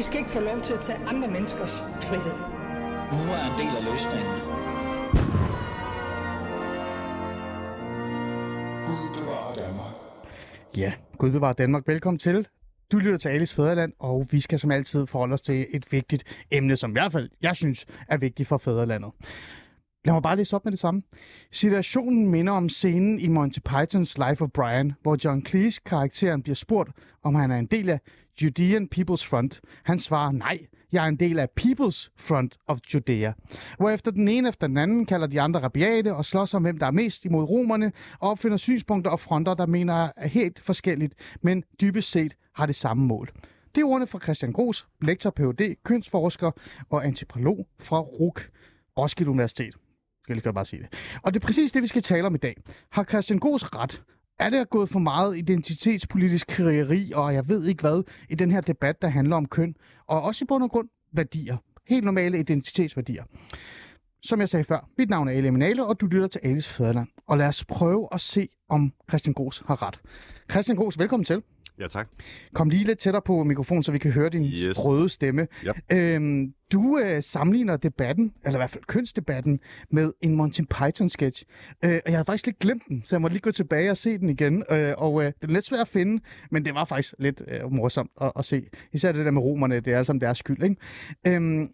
Vi 0.00 0.04
skal 0.04 0.18
ikke 0.18 0.30
få 0.30 0.40
lov 0.40 0.60
til 0.60 0.74
at 0.74 0.80
tage 0.80 0.98
andre 0.98 1.28
menneskers 1.28 1.80
frihed. 1.80 2.36
Nu 3.16 3.22
er 3.36 3.42
en 3.50 3.56
del 3.62 3.72
af 3.78 3.84
løsningen. 3.90 4.34
Gud 8.86 9.06
bevarer 9.16 9.54
Danmark. 9.54 9.94
Ja, 10.76 10.92
Gud 11.18 11.30
bevarer 11.30 11.52
Danmark. 11.52 11.82
Velkommen 11.86 12.18
til. 12.18 12.46
Du 12.92 12.98
lytter 12.98 13.16
til 13.16 13.28
Alice 13.28 13.54
Fæderland, 13.54 13.92
og 13.98 14.26
vi 14.30 14.40
skal 14.40 14.58
som 14.58 14.70
altid 14.70 15.06
forholde 15.06 15.34
os 15.34 15.40
til 15.40 15.66
et 15.70 15.92
vigtigt 15.92 16.24
emne, 16.50 16.76
som 16.76 16.90
i 16.90 16.92
hvert 16.92 17.12
fald 17.12 17.30
jeg 17.42 17.56
synes 17.56 17.86
er 18.08 18.16
vigtigt 18.16 18.48
for 18.48 18.58
fædrelandet. 18.58 19.10
Lad 20.04 20.14
mig 20.14 20.22
bare 20.22 20.36
læse 20.36 20.56
op 20.56 20.64
med 20.64 20.72
det 20.72 20.78
samme. 20.78 21.02
Situationen 21.52 22.30
minder 22.30 22.52
om 22.52 22.68
scenen 22.68 23.20
i 23.20 23.28
Monty 23.28 23.58
Pythons 23.58 24.18
Life 24.18 24.44
of 24.44 24.50
Brian, 24.50 24.92
hvor 25.02 25.16
John 25.24 25.46
Cleese 25.46 25.80
karakteren 25.86 26.42
bliver 26.42 26.54
spurgt, 26.54 26.90
om 27.22 27.34
han 27.34 27.50
er 27.50 27.56
en 27.56 27.66
del 27.66 27.88
af 27.90 28.00
Judean 28.42 28.88
People's 28.96 29.26
Front. 29.28 29.60
Han 29.84 29.98
svarer 29.98 30.32
nej, 30.32 30.58
jeg 30.92 31.04
er 31.04 31.08
en 31.08 31.16
del 31.16 31.38
af 31.38 31.48
People's 31.60 32.08
Front 32.16 32.58
of 32.66 32.78
Judea. 32.94 33.32
Hvorefter 33.78 34.10
den 34.10 34.28
ene 34.28 34.48
efter 34.48 34.66
den 34.66 34.76
anden 34.76 35.06
kalder 35.06 35.26
de 35.26 35.40
andre 35.40 35.60
rabiate 35.60 36.14
og 36.14 36.24
slås 36.24 36.54
om, 36.54 36.62
hvem 36.62 36.78
der 36.78 36.86
er 36.86 36.90
mest 36.90 37.24
imod 37.24 37.44
romerne, 37.44 37.92
og 38.18 38.30
opfinder 38.30 38.56
synspunkter 38.56 39.10
og 39.10 39.20
fronter, 39.20 39.54
der 39.54 39.66
mener 39.66 40.08
er 40.16 40.28
helt 40.28 40.60
forskelligt, 40.60 41.14
men 41.42 41.64
dybest 41.80 42.10
set 42.10 42.36
har 42.54 42.66
det 42.66 42.74
samme 42.76 43.06
mål. 43.06 43.30
Det 43.74 43.80
er 43.80 43.86
ordene 43.86 44.06
fra 44.06 44.18
Christian 44.18 44.52
Gros, 44.52 44.86
lektor 45.02 45.30
Ph.D., 45.30 45.74
kønsforsker 45.84 46.50
og 46.90 47.06
antropolog 47.06 47.66
fra 47.80 48.00
RUK, 48.00 48.50
Roskilde 48.98 49.30
Universitet. 49.30 49.74
Jeg 50.34 50.38
skal 50.38 50.52
bare 50.52 50.64
sige 50.64 50.82
det. 50.82 51.18
Og 51.22 51.34
det 51.34 51.42
er 51.42 51.46
præcis 51.46 51.72
det, 51.72 51.82
vi 51.82 51.86
skal 51.86 52.02
tale 52.02 52.26
om 52.26 52.34
i 52.34 52.38
dag. 52.38 52.56
Har 52.92 53.04
Christian 53.04 53.38
Gos 53.38 53.76
ret? 53.76 54.02
Er 54.38 54.50
der 54.50 54.64
gået 54.64 54.88
for 54.88 54.98
meget 54.98 55.38
identitetspolitisk 55.38 56.46
krigeri, 56.46 57.12
og 57.14 57.34
jeg 57.34 57.48
ved 57.48 57.64
ikke 57.66 57.80
hvad, 57.80 58.02
i 58.28 58.34
den 58.34 58.50
her 58.50 58.60
debat, 58.60 59.02
der 59.02 59.08
handler 59.08 59.36
om 59.36 59.46
køn, 59.46 59.74
og 60.06 60.22
også 60.22 60.44
i 60.44 60.46
bund 60.46 60.62
og 60.62 60.70
grund 60.70 60.88
værdier. 61.12 61.56
Helt 61.88 62.04
normale 62.04 62.38
identitetsværdier. 62.38 63.24
Som 64.22 64.40
jeg 64.40 64.48
sagde 64.48 64.64
før, 64.64 64.88
mit 64.98 65.10
navn 65.10 65.28
er 65.28 65.32
Ali 65.32 65.50
Minale, 65.50 65.86
og 65.86 66.00
du 66.00 66.06
lytter 66.06 66.28
til 66.28 66.40
Alice 66.42 66.68
Fæderland. 66.68 67.08
Og 67.26 67.38
lad 67.38 67.46
os 67.46 67.64
prøve 67.64 68.08
at 68.12 68.20
se, 68.20 68.48
om 68.68 68.92
Christian 69.08 69.34
Gros 69.34 69.62
har 69.66 69.82
ret. 69.86 70.00
Christian 70.50 70.76
Gros, 70.76 70.98
velkommen 70.98 71.24
til. 71.24 71.42
Ja, 71.80 71.88
tak. 71.88 72.08
Kom 72.54 72.70
lige 72.70 72.84
lidt 72.84 72.98
tættere 72.98 73.22
på 73.22 73.44
mikrofonen, 73.44 73.82
så 73.82 73.92
vi 73.92 73.98
kan 73.98 74.12
høre 74.12 74.28
din 74.28 74.44
yes. 74.44 74.76
Sprøde 74.76 75.08
stemme. 75.08 75.46
Yep. 75.66 75.76
Øhm, 75.92 76.54
du 76.72 76.98
øh, 76.98 77.22
sammenligner 77.22 77.76
debatten, 77.76 78.32
eller 78.44 78.58
i 78.58 78.60
hvert 78.60 78.70
fald 78.70 78.84
kønsdebatten, 78.84 79.60
med 79.90 80.12
en 80.20 80.34
Monty 80.34 80.60
Python-sketch. 80.60 81.44
Øh, 81.84 81.90
og 81.90 82.10
jeg 82.10 82.16
havde 82.16 82.24
faktisk 82.24 82.46
lidt 82.46 82.58
glemt 82.58 82.82
den, 82.88 83.02
så 83.02 83.16
jeg 83.16 83.22
må 83.22 83.28
lige 83.28 83.40
gå 83.40 83.50
tilbage 83.50 83.90
og 83.90 83.96
se 83.96 84.18
den 84.18 84.30
igen. 84.30 84.64
Øh, 84.70 84.94
og 84.98 85.24
øh, 85.24 85.32
den 85.40 85.50
er 85.50 85.54
lidt 85.54 85.66
svær 85.66 85.80
at 85.80 85.88
finde, 85.88 86.22
men 86.50 86.64
det 86.64 86.74
var 86.74 86.84
faktisk 86.84 87.14
lidt 87.18 87.42
øh, 87.48 87.72
morsomt 87.72 88.10
at, 88.20 88.32
at 88.36 88.44
se. 88.44 88.66
Især 88.92 89.12
det 89.12 89.24
der 89.24 89.30
med 89.30 89.42
romerne, 89.42 89.80
det 89.80 89.92
er 89.92 90.02
som 90.02 90.20
deres 90.20 90.38
skyld. 90.38 90.62
Ikke? 90.62 90.76
Øhm, 91.26 91.70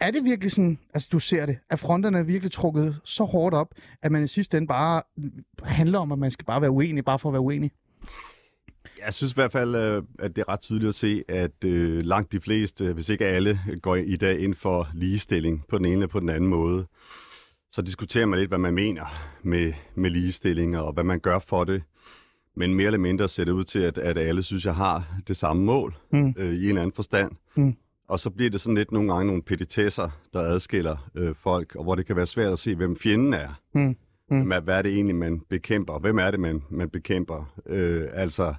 er 0.00 0.10
det 0.10 0.24
virkelig 0.24 0.52
sådan, 0.52 0.78
altså 0.94 1.08
du 1.12 1.18
ser 1.18 1.46
det, 1.46 1.58
at 1.70 1.78
fronterne 1.78 2.18
er 2.18 2.22
virkelig 2.22 2.52
trukket 2.52 3.00
så 3.04 3.24
hårdt 3.24 3.54
op, 3.54 3.74
at 4.02 4.12
man 4.12 4.22
i 4.22 4.26
sidste 4.26 4.56
ende 4.56 4.66
bare 4.66 5.02
handler 5.62 5.98
om, 5.98 6.12
at 6.12 6.18
man 6.18 6.30
skal 6.30 6.44
bare 6.44 6.60
være 6.60 6.70
uenig, 6.70 7.04
bare 7.04 7.18
for 7.18 7.28
at 7.28 7.32
være 7.32 7.40
uenig? 7.40 7.72
Jeg 9.04 9.14
synes 9.14 9.32
i 9.32 9.34
hvert 9.34 9.52
fald, 9.52 9.74
øh, 9.74 10.02
at 10.18 10.36
det 10.36 10.42
er 10.42 10.48
ret 10.48 10.60
tydeligt 10.60 10.88
at 10.88 10.94
se, 10.94 11.24
at 11.28 11.64
øh, 11.64 12.02
langt 12.04 12.32
de 12.32 12.40
fleste, 12.40 12.92
hvis 12.92 13.08
ikke 13.08 13.26
alle, 13.26 13.60
går 13.82 13.96
i 13.96 14.16
dag 14.16 14.38
ind 14.40 14.54
for 14.54 14.88
ligestilling 14.94 15.64
på 15.68 15.78
den 15.78 15.84
ene 15.84 15.94
eller 15.94 16.06
på 16.06 16.20
den 16.20 16.28
anden 16.28 16.50
måde. 16.50 16.86
Så 17.72 17.82
diskuterer 17.82 18.26
man 18.26 18.38
lidt, 18.38 18.50
hvad 18.50 18.58
man 18.58 18.74
mener 18.74 19.04
med, 19.42 19.72
med 19.94 20.10
ligestilling 20.10 20.78
og 20.78 20.92
hvad 20.92 21.04
man 21.04 21.20
gør 21.20 21.38
for 21.38 21.64
det. 21.64 21.82
Men 22.56 22.74
mere 22.74 22.86
eller 22.86 22.98
mindre 22.98 23.28
ser 23.28 23.44
det 23.44 23.52
ud 23.52 23.64
til, 23.64 23.78
at, 23.78 23.98
at 23.98 24.18
alle 24.18 24.42
synes, 24.42 24.64
jeg 24.66 24.74
har 24.74 25.14
det 25.28 25.36
samme 25.36 25.64
mål 25.64 25.94
Mm. 26.12 26.34
øh, 26.38 26.54
i 26.54 26.70
en 26.70 26.76
anden 26.78 26.92
forstand. 26.92 27.32
Mm. 27.54 27.76
Og 28.08 28.20
så 28.20 28.30
bliver 28.30 28.50
det 28.50 28.60
sådan 28.60 28.74
lidt 28.76 28.92
nogle 28.92 29.12
gange 29.12 29.26
nogle 29.26 29.42
petitesser, 29.42 30.10
der 30.32 30.40
adskiller 30.40 31.10
øh, 31.14 31.34
folk, 31.34 31.74
og 31.76 31.84
hvor 31.84 31.94
det 31.94 32.06
kan 32.06 32.16
være 32.16 32.26
svært 32.26 32.52
at 32.52 32.58
se, 32.58 32.74
hvem 32.74 32.96
fjenden 32.96 33.34
er. 33.34 33.60
Mm. 33.74 33.96
Mm. 34.32 34.42
Hvad, 34.46 34.60
hvad 34.60 34.78
er 34.78 34.82
det 34.82 34.94
egentlig, 34.94 35.16
man 35.16 35.40
bekæmper? 35.50 35.98
Hvem 35.98 36.18
er 36.18 36.30
det, 36.30 36.40
man, 36.40 36.62
man 36.70 36.90
bekæmper? 36.90 37.52
Øh, 37.66 38.04
altså, 38.12 38.54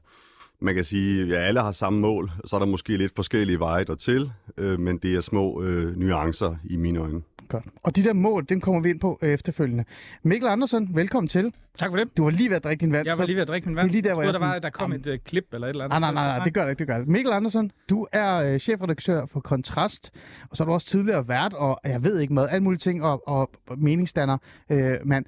man 0.60 0.76
kan 0.76 0.84
sige, 0.84 1.22
at 1.22 1.30
ja, 1.30 1.36
alle 1.36 1.62
har 1.62 1.72
samme 1.72 2.00
mål. 2.00 2.32
Så 2.46 2.56
er 2.56 2.60
der 2.60 2.68
måske 2.68 2.98
lidt 2.98 3.12
forskellige 3.16 3.60
veje 3.60 3.84
dertil, 3.84 4.32
øh, 4.58 4.80
men 4.80 4.98
det 4.98 5.16
er 5.16 5.22
små 5.22 5.62
øh, 5.64 5.98
nuancer 6.00 6.56
i 6.64 6.76
mine 6.76 7.00
øjne. 7.00 7.22
Godt. 7.50 7.64
Og 7.84 7.96
de 7.96 8.04
der 8.04 8.14
mål, 8.14 8.46
den 8.50 8.62
kommer 8.62 8.82
vi 8.82 8.90
ind 8.90 9.00
på 9.00 9.20
øh, 9.22 9.30
efterfølgende. 9.34 9.86
Mikkel 10.24 10.48
Andersen, 10.50 10.90
velkommen 10.96 11.28
til. 11.28 11.54
Tak 11.78 11.90
for 11.90 11.98
det. 11.98 12.18
Du 12.18 12.24
var 12.24 12.30
lige 12.32 12.50
ved 12.50 12.56
at 12.56 12.64
drikke 12.64 12.82
din 12.82 12.92
vand. 12.92 13.08
Jeg 13.08 13.18
var 13.18 13.26
lige 13.26 13.36
ved 13.36 13.42
at 13.42 13.48
drikke 13.48 13.68
min 13.70 13.76
vand. 13.76 13.90
det 13.90 13.92
er 13.92 13.94
lige 13.94 14.10
der, 14.10 14.14
hvor 14.14 14.22
jeg 14.22 14.28
jeg 14.28 14.34
troede, 14.36 14.44
der, 14.44 14.48
var, 14.48 14.54
sådan- 14.54 14.64
der 14.64 14.70
kom 14.70 14.92
Jamen. 14.92 15.08
et 15.08 15.14
uh, 15.14 15.26
klip 15.26 15.46
eller 15.54 15.68
et 15.68 15.70
eller 15.70 15.88
Nej, 15.88 15.96
andet. 15.96 16.14
nej, 16.14 16.26
nej, 16.28 16.38
nej, 16.38 16.44
det 16.44 16.54
gør 16.54 16.64
det 16.64 16.70
ikke, 16.70 16.80
det 16.80 16.88
gør 16.88 16.98
det. 16.98 17.08
Mikkel 17.08 17.32
Andersen, 17.34 17.72
du 17.90 18.08
er 18.12 18.54
øh, 18.54 18.60
chefredaktør 18.60 19.26
for 19.26 19.40
Kontrast, 19.40 20.12
og 20.50 20.58
så 20.58 20.64
er 20.64 20.66
du 20.66 20.72
også 20.74 20.88
tidligere 20.88 21.28
vært, 21.28 21.54
og 21.54 21.80
jeg 21.86 22.04
ved 22.04 22.20
ikke 22.20 22.34
med 22.34 22.48
alle 22.50 22.64
mulige 22.64 22.80
ting, 22.80 23.04
og, 23.04 23.28
og 23.28 23.50
meningsdanner, 23.78 24.38
øh, 24.70 24.96
mand. 25.06 25.26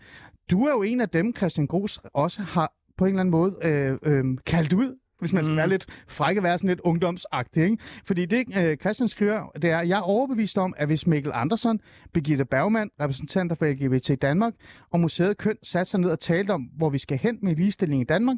Du 0.51 0.65
er 0.65 0.71
jo 0.71 0.81
en 0.81 1.01
af 1.01 1.09
dem, 1.09 1.35
Christian 1.35 1.67
Gros 1.67 1.99
også 2.13 2.41
har 2.41 2.73
på 2.97 3.05
en 3.05 3.09
eller 3.09 3.19
anden 3.19 3.31
måde 3.31 3.55
øh, 3.63 3.97
øh, 4.03 4.23
kaldt 4.45 4.73
ud 4.73 4.97
hvis 5.19 5.33
man 5.33 5.43
skal 5.43 5.51
Mm. 5.51 5.57
være 5.57 5.69
lidt 5.69 5.85
frække, 6.07 6.43
være 6.43 6.57
sådan 6.57 6.67
lidt 6.67 6.79
ungdomsagtig. 6.79 7.63
Ikke? 7.63 7.77
Fordi 8.05 8.25
det, 8.25 8.45
øh, 8.57 8.77
Christian 8.77 9.07
skriver, 9.07 9.49
det 9.61 9.69
er, 9.69 9.81
jeg 9.81 9.97
er 9.97 10.01
overbevist 10.01 10.57
om, 10.57 10.73
at 10.77 10.87
hvis 10.87 11.07
Mikkel 11.07 11.31
Andersen, 11.35 11.79
Birgitte 12.13 12.45
Bergmann, 12.45 12.89
repræsentanter 13.01 13.55
for 13.55 13.65
LGBT 13.65 14.21
Danmark 14.21 14.53
og 14.91 14.99
Museet 14.99 15.37
Køn 15.37 15.55
satte 15.63 15.91
sig 15.91 15.99
ned 15.99 16.09
og 16.09 16.19
talte 16.19 16.51
om, 16.51 16.61
hvor 16.61 16.89
vi 16.89 16.97
skal 16.97 17.17
hen 17.17 17.39
med 17.41 17.55
ligestilling 17.55 18.01
i 18.01 18.05
Danmark, 18.05 18.37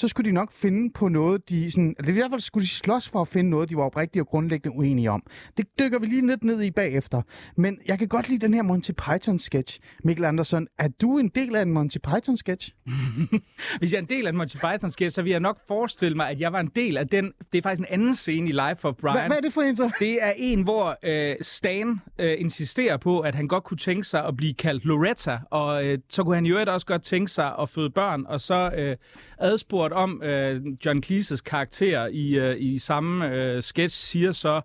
så 0.00 0.08
skulle 0.08 0.30
de 0.30 0.34
nok 0.34 0.52
finde 0.52 0.92
på 0.92 1.08
noget, 1.08 1.48
de 1.48 1.70
sådan, 1.70 1.94
eller 1.98 2.10
i 2.10 2.14
hvert 2.14 2.30
fald 2.30 2.40
skulle 2.40 2.64
de 2.64 2.70
slås 2.70 3.08
for 3.08 3.20
at 3.20 3.28
finde 3.28 3.50
noget, 3.50 3.68
de 3.68 3.76
var 3.76 3.82
oprigtigt 3.82 4.20
og 4.20 4.26
grundlæggende 4.26 4.76
uenige 4.76 5.10
om. 5.10 5.22
Det 5.56 5.66
dykker 5.78 5.98
vi 5.98 6.06
lige 6.06 6.26
lidt 6.26 6.44
ned 6.44 6.62
i 6.62 6.70
bagefter. 6.70 7.22
Men 7.56 7.78
jeg 7.86 7.98
kan 7.98 8.08
godt 8.08 8.28
lide 8.28 8.46
den 8.46 8.54
her 8.54 8.62
Monty 8.62 8.90
Python-sketch. 8.90 9.78
Mikkel 10.04 10.24
Andersen, 10.24 10.68
er 10.78 10.88
du 10.88 11.18
en 11.18 11.28
del 11.28 11.56
af 11.56 11.62
en 11.62 11.72
Monty 11.72 11.98
Python-sketch? 11.98 12.74
Hvis 13.78 13.92
jeg 13.92 13.98
er 13.98 14.02
en 14.02 14.08
del 14.08 14.26
af 14.26 14.30
en 14.30 14.36
Monty 14.36 14.56
Python 14.56 14.90
sketch, 14.90 15.14
så 15.14 15.22
vil 15.22 15.30
jeg 15.30 15.40
nok 15.40 15.58
forestille 15.68 16.16
mig, 16.16 16.28
at 16.28 16.40
jeg 16.40 16.52
var 16.52 16.60
en 16.60 16.70
del 16.76 16.96
af 16.96 17.08
den. 17.08 17.32
Det 17.52 17.58
er 17.58 17.62
faktisk 17.62 17.80
en 17.80 17.94
anden 18.00 18.14
scene 18.14 18.48
i 18.48 18.52
Life 18.52 18.88
of 18.88 18.94
Brian. 18.94 19.16
Hva, 19.16 19.26
hvad 19.26 19.36
er 19.36 19.40
det 19.40 19.52
for 19.52 19.62
en 19.62 19.76
så? 19.76 19.90
Det 20.00 20.18
er 20.22 20.32
en, 20.36 20.62
hvor 20.62 20.98
øh, 21.02 21.36
Stan 21.40 22.00
øh, 22.18 22.34
insisterer 22.38 22.96
på, 22.96 23.20
at 23.20 23.34
han 23.34 23.48
godt 23.48 23.64
kunne 23.64 23.78
tænke 23.78 24.04
sig 24.04 24.24
at 24.24 24.36
blive 24.36 24.54
kaldt 24.54 24.84
Loretta, 24.84 25.38
og 25.50 25.84
øh, 25.84 25.98
så 26.08 26.24
kunne 26.24 26.34
han 26.34 26.46
jo 26.46 26.58
også 26.66 26.86
godt 26.86 27.02
tænke 27.02 27.30
sig 27.30 27.54
at 27.60 27.68
føde 27.68 27.90
børn, 27.90 28.24
og 28.26 28.40
så 28.40 28.70
øh, 28.76 28.96
adspurgt 29.38 29.89
om 29.92 30.22
øh, 30.22 30.60
John 30.86 31.02
Cleese's 31.06 31.42
karakter 31.46 32.06
i, 32.06 32.38
øh, 32.38 32.56
i 32.58 32.78
samme 32.78 33.34
øh, 33.34 33.62
sketch 33.62 34.06
siger 34.06 34.32
så, 34.32 34.60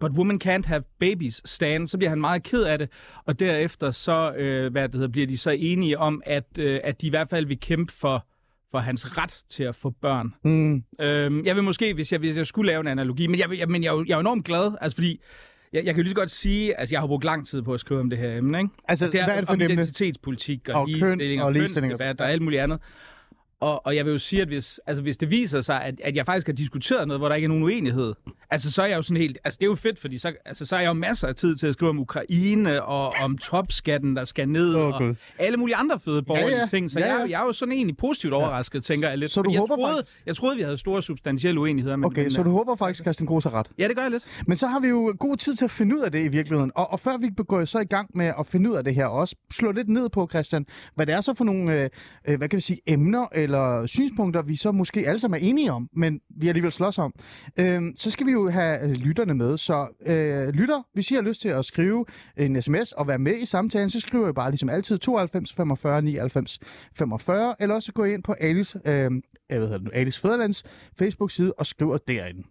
But 0.00 0.12
women 0.12 0.40
can't 0.44 0.66
have 0.66 0.82
babies, 0.98 1.42
Stan. 1.44 1.88
Så 1.88 1.98
bliver 1.98 2.08
han 2.08 2.20
meget 2.20 2.42
ked 2.42 2.62
af 2.62 2.78
det, 2.78 2.88
og 3.24 3.40
derefter 3.40 3.90
så 3.90 4.32
øh, 4.32 4.72
hvad 4.72 4.88
det 4.88 4.94
hedder, 4.94 5.08
bliver 5.08 5.26
de 5.26 5.38
så 5.38 5.50
enige 5.50 5.98
om, 5.98 6.22
at, 6.26 6.44
øh, 6.58 6.80
at 6.84 7.00
de 7.00 7.06
i 7.06 7.10
hvert 7.10 7.30
fald 7.30 7.46
vil 7.46 7.60
kæmpe 7.60 7.92
for 7.92 8.26
for 8.70 8.78
hans 8.78 9.18
ret 9.18 9.42
til 9.48 9.64
at 9.64 9.76
få 9.76 9.90
børn. 9.90 10.34
Mm. 10.44 10.84
Øhm, 11.00 11.44
jeg 11.44 11.56
vil 11.56 11.64
måske, 11.64 11.94
hvis 11.94 12.12
jeg, 12.12 12.18
hvis 12.18 12.36
jeg 12.36 12.46
skulle 12.46 12.70
lave 12.70 12.80
en 12.80 12.86
analogi, 12.86 13.26
men 13.26 13.40
jeg, 13.40 13.58
jeg, 13.58 13.68
men 13.68 13.84
jeg, 13.84 13.90
er 13.90 14.04
jeg 14.06 14.12
er 14.12 14.16
jo 14.16 14.20
enormt 14.20 14.44
glad, 14.44 14.72
altså 14.80 14.96
fordi, 14.96 15.20
jeg, 15.72 15.84
jeg 15.84 15.94
kan 15.94 15.96
jo 15.96 16.02
lige 16.02 16.10
så 16.10 16.16
godt 16.16 16.30
sige, 16.30 16.80
at 16.80 16.92
jeg 16.92 17.00
har 17.00 17.06
brugt 17.06 17.24
lang 17.24 17.46
tid 17.46 17.62
på 17.62 17.74
at 17.74 17.80
skrive 17.80 18.00
om 18.00 18.10
det 18.10 18.18
her 18.18 18.38
emne, 18.38 18.58
ikke? 18.58 18.70
Altså, 18.88 19.06
det 19.06 19.14
er, 19.20 19.24
hvad 19.24 19.34
er 19.34 19.40
det 19.40 19.48
for 19.48 19.54
om 19.54 19.60
emne? 19.60 19.74
identitetspolitik 19.74 20.68
og, 20.68 20.80
Og 20.80 20.86
køn 20.86 21.18
ligestilling 21.18 21.42
og 21.42 21.46
og, 21.46 21.52
ligestilling 21.52 21.92
og 21.92 22.14
og 22.18 22.30
alt 22.30 22.42
muligt 22.42 22.62
andet. 22.62 22.80
Og, 23.60 23.86
og 23.86 23.96
jeg 23.96 24.04
vil 24.04 24.12
jo 24.12 24.18
sige, 24.18 24.42
at 24.42 24.48
hvis, 24.48 24.80
altså, 24.86 25.02
hvis 25.02 25.16
det 25.16 25.30
viser 25.30 25.60
sig, 25.60 25.82
at, 25.84 25.94
at 26.04 26.16
jeg 26.16 26.26
faktisk 26.26 26.46
har 26.46 26.54
diskuteret 26.54 27.08
noget, 27.08 27.20
hvor 27.20 27.28
der 27.28 27.36
ikke 27.36 27.44
er 27.44 27.48
nogen 27.48 27.64
uenighed, 27.64 28.14
altså 28.50 28.72
så 28.72 28.82
er 28.82 28.86
jeg 28.86 28.96
jo 28.96 29.02
sådan 29.02 29.16
helt, 29.20 29.38
altså 29.44 29.56
det 29.60 29.66
er 29.66 29.70
jo 29.70 29.74
fedt, 29.74 29.98
fordi 29.98 30.18
så, 30.18 30.32
altså, 30.44 30.66
så 30.66 30.76
har 30.76 30.82
jeg 30.82 30.88
jo 30.88 30.92
masser 30.92 31.28
af 31.28 31.34
tid 31.34 31.56
til 31.56 31.66
at 31.66 31.74
skrive 31.74 31.88
om 31.88 31.98
Ukraine 31.98 32.82
og 32.82 33.14
om 33.22 33.38
topskatten, 33.38 34.16
der 34.16 34.24
skal 34.24 34.48
ned, 34.48 34.74
Åh, 34.74 34.86
og 34.86 34.98
Gud. 35.00 35.14
alle 35.38 35.56
mulige 35.56 35.76
andre 35.76 36.00
fede 36.00 36.22
borgerlige 36.22 36.60
ja. 36.60 36.66
ting. 36.66 36.90
Så 36.90 36.98
Ja, 36.98 37.04
jeg, 37.06 37.12
ja. 37.14 37.18
er 37.18 37.22
jo- 37.24 37.30
jeg 37.30 37.40
er 37.40 37.46
jo 37.46 37.52
sådan 37.52 37.72
egentlig 37.74 37.96
positivt 37.96 38.34
overrasket, 38.34 38.84
tænker 38.84 39.08
jeg 39.08 39.18
lidt. 39.18 39.30
Så 39.30 39.42
du 39.42 39.50
jeg 39.50 39.58
håber 39.60 39.76
troede, 39.76 39.94
faktisk- 39.96 40.18
Jeg 40.26 40.36
troede, 40.36 40.56
vi 40.56 40.62
havde 40.62 40.78
store 40.78 41.02
substantielle 41.02 41.60
uenigheder. 41.60 41.96
Men, 41.96 42.04
Okay, 42.04 42.22
men, 42.22 42.30
så 42.30 42.42
du 42.42 42.50
håber 42.50 42.76
faktisk, 42.76 43.04
Christian 43.04 43.26
Gros 43.26 43.44
har 43.44 43.54
ret. 43.54 43.70
Ja, 43.78 43.88
det 43.88 43.96
gør 43.96 44.02
jeg 44.02 44.10
lidt. 44.10 44.24
Men 44.46 44.56
så 44.56 44.66
har 44.66 44.80
vi 44.80 44.88
jo 44.88 45.14
god 45.18 45.36
tid 45.36 45.54
til 45.54 45.64
at 45.64 45.70
finde 45.70 45.96
ud 45.96 46.00
af 46.00 46.12
det 46.12 46.24
i 46.24 46.28
virkeligheden. 46.28 46.72
Og, 46.74 46.92
og 46.92 47.00
før 47.00 47.16
vi 47.16 47.30
går 47.48 47.64
så 47.64 47.78
i 47.78 47.84
gang 47.84 48.10
med 48.14 48.32
at 48.38 48.46
finde 48.46 48.70
ud 48.70 48.76
af 48.76 48.84
det 48.84 48.94
her, 48.94 49.06
og 49.06 49.12
også 49.18 49.36
slå 49.52 49.72
lidt 49.72 49.88
ned 49.88 50.08
på, 50.08 50.28
Christian, 50.30 50.66
hvad 50.94 51.06
det 51.06 51.14
er 51.14 51.20
så 51.20 51.34
for 51.34 51.44
nogle, 51.44 51.82
øh, 51.82 51.88
øh, 52.28 52.38
hvad 52.38 52.48
kan 52.48 52.56
vi 52.56 52.60
sige, 52.60 52.80
emner 52.86 53.26
eller 53.50 53.86
synspunkter, 53.86 54.42
vi 54.42 54.56
så 54.56 54.72
måske 54.72 55.08
alle 55.08 55.18
sammen 55.18 55.40
er 55.40 55.48
enige 55.48 55.72
om, 55.72 55.88
men 55.96 56.20
vi 56.36 56.48
alligevel 56.48 56.72
slås 56.72 56.98
om. 56.98 57.14
Øh, 57.56 57.82
så 57.96 58.10
skal 58.10 58.26
vi 58.26 58.32
jo 58.32 58.50
have 58.50 58.82
øh, 58.82 58.90
lytterne 58.90 59.34
med. 59.34 59.58
Så 59.58 59.86
øh, 60.06 60.48
lytter, 60.48 60.82
hvis 60.92 61.10
I 61.10 61.14
har 61.14 61.22
lyst 61.22 61.40
til 61.40 61.48
at 61.48 61.64
skrive 61.64 62.04
en 62.36 62.62
sms 62.62 62.92
og 62.92 63.08
være 63.08 63.18
med 63.18 63.38
i 63.38 63.44
samtalen, 63.44 63.90
så 63.90 64.00
skriver 64.00 64.28
I 64.28 64.32
bare 64.32 64.50
ligesom 64.50 64.68
altid 64.68 64.98
92 64.98 65.52
45 65.52 66.02
99 66.02 66.58
45, 66.94 67.54
eller 67.60 67.74
også 67.74 67.92
gå 67.92 68.04
ind 68.04 68.22
på 68.22 68.32
Alice, 68.32 68.80
øh, 68.84 69.10
jeg 69.50 69.60
ved, 69.60 69.80
Alice 69.92 70.20
Fæderlands 70.20 70.64
Facebook-side 70.98 71.52
og 71.52 71.66
skriver 71.66 71.98
derinde 71.98 72.42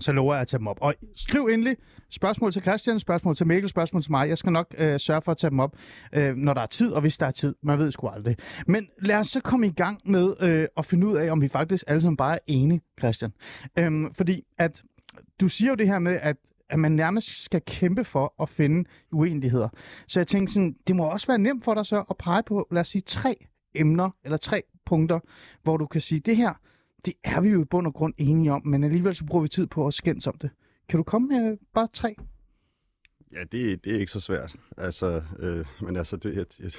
så 0.00 0.12
lover 0.12 0.34
jeg 0.34 0.40
at 0.40 0.46
tage 0.46 0.58
dem 0.58 0.66
op. 0.66 0.78
Og 0.80 0.94
skriv 1.16 1.46
endelig 1.46 1.76
spørgsmål 2.10 2.52
til 2.52 2.62
Christian, 2.62 2.98
spørgsmål 2.98 3.36
til 3.36 3.46
Mikkel, 3.46 3.68
spørgsmål 3.68 4.02
til 4.02 4.10
mig. 4.10 4.28
Jeg 4.28 4.38
skal 4.38 4.52
nok 4.52 4.74
øh, 4.78 5.00
sørge 5.00 5.22
for 5.22 5.32
at 5.32 5.38
tage 5.38 5.50
dem 5.50 5.60
op, 5.60 5.76
øh, 6.12 6.36
når 6.36 6.54
der 6.54 6.60
er 6.60 6.66
tid, 6.66 6.92
og 6.92 7.00
hvis 7.00 7.18
der 7.18 7.26
er 7.26 7.30
tid. 7.30 7.54
Man 7.62 7.78
ved 7.78 7.90
sgu 7.90 8.08
aldrig. 8.08 8.36
Men 8.66 8.86
lad 9.02 9.16
os 9.16 9.26
så 9.26 9.40
komme 9.40 9.66
i 9.66 9.72
gang 9.72 10.00
med 10.04 10.34
øh, 10.40 10.66
at 10.76 10.86
finde 10.86 11.06
ud 11.06 11.16
af, 11.16 11.30
om 11.30 11.40
vi 11.40 11.48
faktisk 11.48 11.84
alle 11.86 12.00
sammen 12.00 12.16
bare 12.16 12.34
er 12.34 12.38
enige, 12.46 12.80
Christian. 12.98 13.32
Øhm, 13.78 14.14
fordi 14.14 14.42
at 14.58 14.82
du 15.40 15.48
siger 15.48 15.68
jo 15.68 15.74
det 15.74 15.86
her 15.86 15.98
med, 15.98 16.18
at, 16.22 16.36
at 16.70 16.78
man 16.78 16.92
nærmest 16.92 17.44
skal 17.44 17.62
kæmpe 17.66 18.04
for 18.04 18.34
at 18.42 18.48
finde 18.48 18.88
uenigheder. 19.12 19.68
Så 20.08 20.20
jeg 20.20 20.26
tænker 20.26 20.52
sådan, 20.52 20.76
det 20.86 20.96
må 20.96 21.04
også 21.04 21.26
være 21.26 21.38
nemt 21.38 21.64
for 21.64 21.74
dig 21.74 21.86
så 21.86 22.04
at 22.10 22.16
pege 22.16 22.42
på, 22.42 22.68
lad 22.70 22.80
os 22.80 22.88
sige, 22.88 23.02
tre 23.06 23.46
emner 23.74 24.10
eller 24.24 24.36
tre 24.36 24.62
punkter, 24.86 25.20
hvor 25.62 25.76
du 25.76 25.86
kan 25.86 26.00
sige, 26.00 26.20
det 26.20 26.36
her, 26.36 26.54
det 27.08 27.16
er 27.24 27.40
vi 27.40 27.48
jo 27.48 27.62
i 27.62 27.64
bund 27.64 27.86
og 27.86 27.94
grund 27.94 28.14
enige 28.18 28.52
om, 28.52 28.66
men 28.66 28.84
alligevel 28.84 29.14
så 29.14 29.24
bruger 29.24 29.42
vi 29.42 29.48
tid 29.48 29.66
på 29.66 29.86
at 29.86 29.94
skændes 29.94 30.26
om 30.26 30.34
det. 30.38 30.50
Kan 30.88 30.96
du 30.96 31.02
komme 31.02 31.28
med 31.28 31.56
bare 31.74 31.88
tre? 31.92 32.16
Ja, 33.32 33.38
det, 33.52 33.84
det 33.84 33.94
er 33.94 34.00
ikke 34.00 34.12
så 34.12 34.20
svært. 34.20 34.56
Altså, 34.76 35.22
øh, 35.38 35.66
men 35.82 35.96
altså, 35.96 36.16
det, 36.16 36.36
jeg, 36.36 36.44
jeg, 36.60 36.70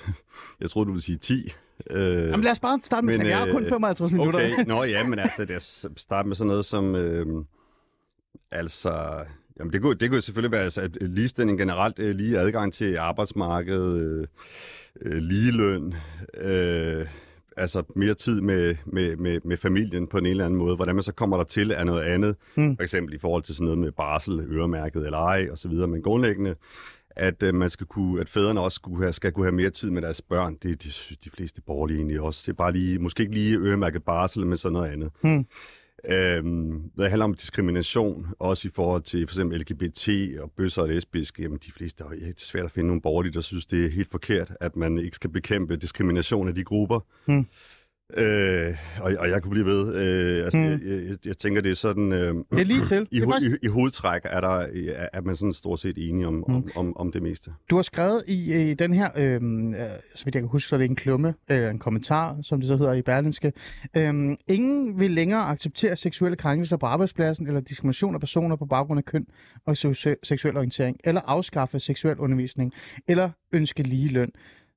jeg 0.59 0.69
troede, 0.69 0.87
du 0.87 0.91
ville 0.91 1.03
sige 1.03 1.17
10. 1.17 1.53
Øh, 1.89 2.29
Jamen 2.29 2.41
lad 2.43 2.51
os 2.51 2.59
bare 2.59 2.79
starte 2.83 3.05
med 3.05 3.13
men, 3.13 3.21
tre. 3.21 3.29
Jeg 3.29 3.37
har 3.37 3.51
kun 3.51 3.63
øh, 3.63 3.69
55 3.69 4.11
minutter. 4.11 4.53
Okay, 4.53 4.65
nå 4.65 4.83
ja, 4.83 5.07
men 5.07 5.19
altså, 5.19 5.45
det 5.45 5.89
starte 5.97 6.27
med 6.27 6.35
sådan 6.35 6.47
noget 6.47 6.65
som, 6.65 6.95
øh, 6.95 7.45
altså, 8.51 9.25
jamen 9.59 9.73
det 9.73 9.81
kunne, 9.81 9.95
det 9.95 10.09
kunne 10.09 10.21
selvfølgelig 10.21 10.51
være, 10.51 10.63
altså, 10.63 10.81
at 10.81 10.97
ligestilling 11.01 11.57
generelt, 11.57 11.99
øh, 11.99 12.15
lige 12.15 12.39
adgang 12.39 12.73
til 12.73 12.97
arbejdsmarkedet, 12.97 14.01
øh, 14.01 14.27
øh, 15.01 15.17
ligeløn, 15.17 15.93
øh, 16.33 17.07
altså 17.59 17.83
mere 17.95 18.13
tid 18.13 18.41
med, 18.41 18.75
med, 18.85 19.15
med, 19.15 19.39
med 19.43 19.57
familien 19.57 20.07
på 20.07 20.17
en 20.17 20.25
eller 20.25 20.45
anden 20.45 20.57
måde. 20.57 20.75
Hvordan 20.75 20.95
man 20.95 21.03
så 21.03 21.11
kommer 21.11 21.37
der 21.37 21.43
til 21.43 21.71
er 21.71 21.83
noget 21.83 22.03
andet. 22.03 22.35
Mm. 22.55 22.75
For 22.75 22.83
eksempel 22.83 23.15
i 23.15 23.17
forhold 23.19 23.43
til 23.43 23.55
sådan 23.55 23.65
noget 23.65 23.79
med 23.79 23.91
barsel, 23.91 24.39
øremærket 24.39 25.05
eller 25.05 25.17
ej, 25.17 25.47
og 25.51 25.57
så 25.57 25.67
videre. 25.67 25.87
Men 25.87 26.01
grundlæggende, 26.01 26.55
at 27.09 27.43
øh, 27.43 27.55
man 27.55 27.69
skal 27.69 27.87
kunne, 27.87 28.21
at 28.21 28.29
fædrene 28.29 28.61
også 28.61 28.75
skulle 28.75 28.97
have, 28.97 29.13
skal 29.13 29.31
kunne 29.31 29.45
have 29.45 29.55
mere 29.55 29.69
tid 29.69 29.91
med 29.91 30.01
deres 30.01 30.21
børn. 30.21 30.57
Det 30.63 30.71
er 30.71 30.75
de, 30.75 31.15
de 31.23 31.29
fleste 31.29 31.61
borgerlige 31.61 31.97
egentlig 31.97 32.21
også. 32.21 32.43
Det 32.45 32.51
er 32.51 32.55
bare 32.55 32.71
lige, 32.71 32.99
måske 32.99 33.21
ikke 33.21 33.33
lige 33.33 33.57
øremærket 33.57 34.03
barsel, 34.03 34.45
men 34.45 34.57
sådan 34.57 34.73
noget 34.73 34.91
andet. 34.91 35.11
Mm. 35.23 35.45
Øhm, 36.05 36.91
det 36.97 37.09
handler 37.09 37.25
om 37.25 37.33
diskrimination, 37.33 38.27
også 38.39 38.67
i 38.67 38.71
forhold 38.75 39.01
til 39.01 39.27
for 39.27 39.33
eksempel 39.33 39.59
LGBT 39.59 40.09
og 40.39 40.51
bøsser 40.51 40.81
og 40.81 40.87
lesbiske. 40.87 41.43
Jamen, 41.43 41.59
de 41.65 41.71
fleste 41.71 42.03
er 42.03 42.09
det 42.09 42.41
svært 42.41 42.65
at 42.65 42.71
finde 42.71 42.87
nogle 42.87 43.01
borgerlige, 43.01 43.33
der 43.33 43.41
synes, 43.41 43.65
det 43.65 43.85
er 43.85 43.89
helt 43.89 44.11
forkert, 44.11 44.51
at 44.59 44.75
man 44.75 44.97
ikke 44.97 45.15
skal 45.15 45.29
bekæmpe 45.29 45.75
diskrimination 45.75 46.47
af 46.47 46.55
de 46.55 46.63
grupper. 46.63 46.99
Mm. 47.25 47.45
Øh, 48.17 48.75
og, 49.01 49.11
og 49.19 49.29
jeg 49.29 49.41
kunne 49.41 49.51
blive 49.51 49.65
ved. 49.65 49.95
Øh, 49.95 50.43
altså, 50.43 50.57
Mm. 50.57 50.63
jeg, 50.63 50.79
jeg, 51.09 51.17
jeg 51.25 51.37
tænker, 51.37 51.61
det 51.61 51.71
er 51.71 51.75
sådan... 51.75 52.11
Øh, 52.11 52.19
Det 52.35 52.45
er 52.51 52.63
lige 52.63 52.85
til. 52.85 53.07
I, 53.11 53.19
Det 53.19 53.23
er 53.23 53.31
faktisk- 53.31 53.51
i, 53.51 53.65
I 53.65 53.67
hovedtræk 53.67 54.21
er, 54.25 54.41
der, 54.41 54.49
er, 54.49 55.07
er 55.13 55.21
man 55.21 55.35
sådan 55.35 55.53
stort 55.53 55.79
set 55.79 55.97
enige 56.09 56.27
om, 56.27 56.33
Mm. 56.33 56.43
om, 56.55 56.69
om, 56.75 56.97
om 56.97 57.11
det 57.11 57.21
meste. 57.21 57.51
Du 57.69 57.75
har 57.75 57.81
skrevet 57.83 58.23
i, 58.27 58.69
i 58.71 58.73
den 58.73 58.93
her, 58.93 59.09
øh, 59.17 59.33
øh, 59.33 59.39
så 60.15 60.25
vidt 60.25 60.35
jeg 60.35 60.41
kan 60.41 60.49
huske, 60.49 60.67
så 60.69 60.75
er 60.75 60.77
det 60.77 60.85
en 60.89 60.95
klumme, 60.95 61.33
øh, 61.51 61.69
en 61.71 61.79
kommentar, 61.79 62.37
som 62.41 62.59
det 62.59 62.67
så 62.67 62.77
hedder 62.77 62.93
i 62.93 63.01
Berlinske. 63.01 63.53
Øh, 63.97 64.13
ingen 64.47 64.99
vil 64.99 65.11
længere 65.11 65.41
acceptere 65.41 65.95
seksuelle 65.95 66.35
krænkelser 66.35 66.77
på 66.77 66.85
arbejdspladsen 66.85 67.47
eller 67.47 67.59
diskrimination 67.61 68.13
af 68.13 68.19
personer 68.19 68.55
på 68.55 68.65
baggrund 68.65 68.97
af 68.97 69.05
køn 69.05 69.25
og 69.65 69.71
seksu- 69.77 70.19
seksuel 70.23 70.57
orientering, 70.57 70.97
eller 71.03 71.21
afskaffe 71.25 71.79
seksuel 71.79 72.17
undervisning, 72.17 72.73
eller 73.07 73.29
ønske 73.51 73.83
lige 73.83 74.07
løn. 74.09 74.31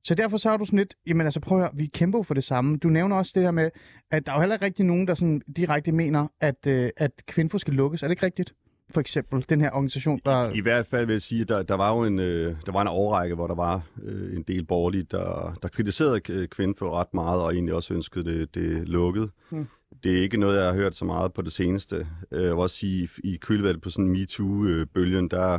Så 0.04 0.14
derfor 0.14 0.36
så 0.36 0.48
har 0.48 0.56
du 0.56 0.64
sådan 0.64 0.78
lidt, 0.78 0.94
jamen 1.06 1.26
altså 1.26 1.40
prøv 1.40 1.58
at 1.58 1.64
høre, 1.64 1.70
vi 1.76 1.86
kæmper 1.86 2.22
for 2.22 2.34
det 2.34 2.44
samme. 2.44 2.76
Du 2.76 2.88
nævner 2.88 3.16
også 3.16 3.32
det 3.34 3.42
her 3.42 3.50
med, 3.50 3.70
at 4.10 4.26
der 4.26 4.32
er 4.32 4.36
jo 4.36 4.40
heller 4.40 4.54
ikke 4.56 4.64
rigtig 4.66 4.84
nogen, 4.84 5.06
der 5.06 5.14
sådan 5.14 5.42
direkte 5.56 5.92
mener, 5.92 6.26
at, 6.40 6.66
øh, 6.66 6.90
at 6.96 7.10
Kvinfo 7.26 7.58
skal 7.58 7.74
lukkes. 7.74 8.02
Er 8.02 8.06
det 8.08 8.12
ikke 8.12 8.26
rigtigt? 8.26 8.54
For 8.90 9.00
eksempel 9.00 9.44
den 9.48 9.60
her 9.60 9.70
organisation, 9.70 10.20
der... 10.24 10.50
I 10.52 10.60
hvert 10.60 10.86
fald 10.86 11.06
vil 11.06 11.12
jeg 11.12 11.22
sige, 11.22 11.42
at 11.42 11.48
der, 11.48 11.62
der 11.62 11.74
var 11.74 11.94
jo 11.96 12.04
en, 12.04 12.18
øh, 12.18 12.56
der 12.66 12.72
var 12.72 12.82
en 12.82 12.88
overrække, 12.88 13.34
hvor 13.34 13.46
der 13.46 13.54
var 13.54 13.82
øh, 14.02 14.36
en 14.36 14.42
del 14.42 14.64
borgerlige, 14.64 15.06
der, 15.10 15.58
der 15.62 15.68
kritiserede 15.68 16.20
k- 16.28 16.46
kvinden 16.46 16.76
for 16.78 16.90
ret 17.00 17.14
meget, 17.14 17.42
og 17.42 17.54
egentlig 17.54 17.74
også 17.74 17.94
ønskede 17.94 18.24
det, 18.24 18.54
det 18.54 18.88
lukket. 18.88 19.30
Mm. 19.50 19.66
Det 20.04 20.18
er 20.18 20.22
ikke 20.22 20.36
noget, 20.36 20.56
jeg 20.58 20.66
har 20.66 20.74
hørt 20.74 20.94
så 20.94 21.04
meget 21.04 21.32
på 21.32 21.42
det 21.42 21.52
seneste. 21.52 22.06
Øh, 22.32 22.42
Jeg 22.42 22.50
vil 22.50 22.58
også 22.58 22.76
sige, 22.76 23.08
i 23.24 23.36
kølvandet 23.36 23.82
på 23.82 23.90
sådan 23.90 24.08
MeToo-bølgen, 24.08 25.28
der, 25.28 25.58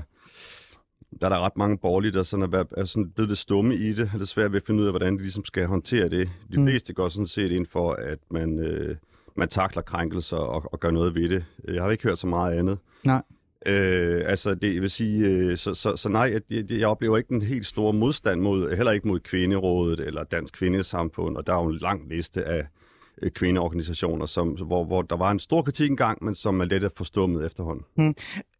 der 1.21 1.25
er 1.25 1.29
der 1.29 1.39
ret 1.39 1.57
mange 1.57 1.77
borgerlige, 1.77 2.11
der 2.11 2.23
sådan 2.23 2.53
er, 2.53 2.63
er 2.77 2.85
sådan 2.85 3.09
blevet 3.09 3.29
lidt 3.29 3.39
stumme 3.39 3.75
i 3.75 3.93
det, 3.93 4.05
og 4.13 4.19
det 4.19 4.21
er 4.21 4.25
svært 4.25 4.51
ved 4.51 4.61
at 4.61 4.65
finde 4.67 4.81
ud 4.81 4.85
af, 4.87 4.91
hvordan 4.91 5.13
de 5.17 5.21
ligesom 5.21 5.45
skal 5.45 5.65
håndtere 5.67 6.09
det. 6.09 6.29
De 6.51 6.59
Mm. 6.59 6.65
fleste 6.67 6.93
går 6.93 7.09
sådan 7.09 7.25
set 7.25 7.51
ind 7.51 7.65
for, 7.71 7.93
at 7.93 8.19
man, 8.31 8.59
øh, 8.59 8.95
man 9.35 9.47
takler 9.47 9.81
krænkelser 9.81 10.37
og, 10.37 10.73
og 10.73 10.79
gør 10.79 10.91
noget 10.91 11.15
ved 11.15 11.29
det. 11.29 11.45
Jeg 11.67 11.83
har 11.83 11.91
ikke 11.91 12.03
hørt 12.03 12.19
så 12.19 12.27
meget 12.27 12.57
andet. 12.57 12.77
Nej. 13.03 13.21
Øh, 13.65 14.21
altså, 14.27 14.55
det 14.55 14.81
vil 14.81 14.89
sige, 14.89 15.25
øh, 15.29 15.57
så, 15.57 15.73
så, 15.73 15.95
så 15.95 16.09
nej, 16.09 16.39
jeg, 16.49 16.71
jeg 16.71 16.87
oplever 16.87 17.17
ikke 17.17 17.29
den 17.29 17.41
helt 17.41 17.65
store 17.65 17.93
modstand 17.93 18.41
mod, 18.41 18.75
heller 18.75 18.91
ikke 18.91 19.07
mod 19.07 19.19
Kvinderådet 19.19 19.99
eller 19.99 20.23
Dansk 20.23 20.53
Kvindesamfund, 20.53 21.37
og 21.37 21.47
der 21.47 21.53
er 21.55 21.63
jo 21.63 21.69
en 21.69 21.77
lang 21.77 22.09
liste 22.09 22.43
af 22.45 22.67
øh, 23.21 23.31
kvindeorganisationer, 23.31 24.25
som, 24.25 24.47
hvor, 24.49 24.83
hvor 24.83 25.01
der 25.01 25.15
var 25.17 25.31
en 25.31 25.39
stor 25.39 25.61
kritik 25.61 25.89
engang, 25.89 26.23
men 26.23 26.35
som 26.35 26.59
er 26.61 26.65
let 26.65 26.83
at 26.83 26.91
forstummet 26.97 27.45
efterhånden. 27.45 27.85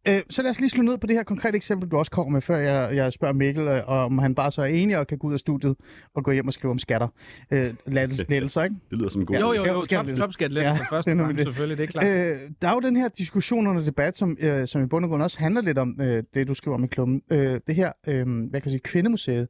Øh, 0.08 0.22
så 0.30 0.42
lad 0.42 0.50
os 0.50 0.60
lige 0.60 0.70
slå 0.70 0.82
ned 0.82 0.98
på 0.98 1.06
det 1.06 1.16
her 1.16 1.22
konkrete 1.22 1.56
eksempel, 1.56 1.88
du 1.90 1.96
også 1.98 2.10
kommer 2.10 2.32
med, 2.32 2.40
før 2.40 2.56
jeg, 2.56 2.96
jeg 2.96 3.12
spørger 3.12 3.34
Mikkel, 3.34 3.68
øh, 3.68 3.88
om 3.88 4.18
han 4.18 4.34
bare 4.34 4.50
så 4.52 4.62
er 4.62 4.66
enig 4.66 4.98
og 4.98 5.06
kan 5.06 5.18
gå 5.18 5.26
ud 5.28 5.32
af 5.32 5.38
studiet 5.38 5.76
og 6.14 6.24
gå 6.24 6.30
hjem 6.30 6.46
og 6.46 6.52
skrive 6.52 6.70
om 6.70 6.78
skatter. 6.78 7.08
Øh, 7.50 7.74
lettelse, 7.86 8.26
lettelser, 8.28 8.62
ikke? 8.62 8.76
Det 8.90 8.98
lyder 8.98 9.08
som 9.08 9.20
en 9.20 9.26
god 9.26 9.36
Jo, 9.36 9.52
jo, 9.52 9.64
jo, 9.64 9.82
top, 9.82 10.06
det. 10.06 10.16
topskat 10.16 10.52
Ja, 10.52 10.78
første 10.90 11.10
det 11.10 11.20
er 11.20 11.26
det. 11.28 11.38
selvfølgelig, 11.38 11.78
det 11.78 11.84
er 11.84 11.88
klart. 11.88 12.06
Øh, 12.06 12.40
der 12.62 12.68
er 12.68 12.72
jo 12.74 12.80
den 12.80 12.96
her 12.96 13.08
diskussion 13.08 13.66
under 13.66 13.84
debat, 13.84 14.16
som, 14.16 14.36
øh, 14.40 14.66
som 14.68 14.82
i 14.82 14.86
bund 14.86 15.04
og 15.04 15.08
grund 15.08 15.22
også 15.22 15.38
handler 15.38 15.60
lidt 15.62 15.78
om 15.78 16.00
øh, 16.00 16.22
det, 16.34 16.48
du 16.48 16.54
skriver 16.54 16.76
om 16.76 16.84
i 16.84 16.86
klummen. 16.86 17.22
Øh, 17.30 17.60
det 17.66 17.74
her, 17.74 17.92
øh, 18.06 18.26
hvad 18.26 18.60
kan 18.60 18.62
jeg 18.64 18.70
sige, 18.70 18.80
Kvindemuseet 18.80 19.48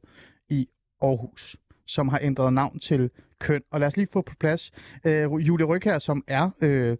i 0.49 0.67
Aarhus, 1.01 1.57
som 1.87 2.09
har 2.09 2.19
ændret 2.21 2.53
navn 2.53 2.79
til 2.79 3.09
køn. 3.39 3.61
Og 3.71 3.79
lad 3.79 3.87
os 3.87 3.97
lige 3.97 4.07
få 4.13 4.21
på 4.21 4.33
plads 4.39 4.71
øh, 5.05 5.31
Julie 5.47 5.65
Ryk 5.65 5.85
her, 5.85 5.99
som 5.99 6.23
er 6.27 6.49
øh, 6.61 6.97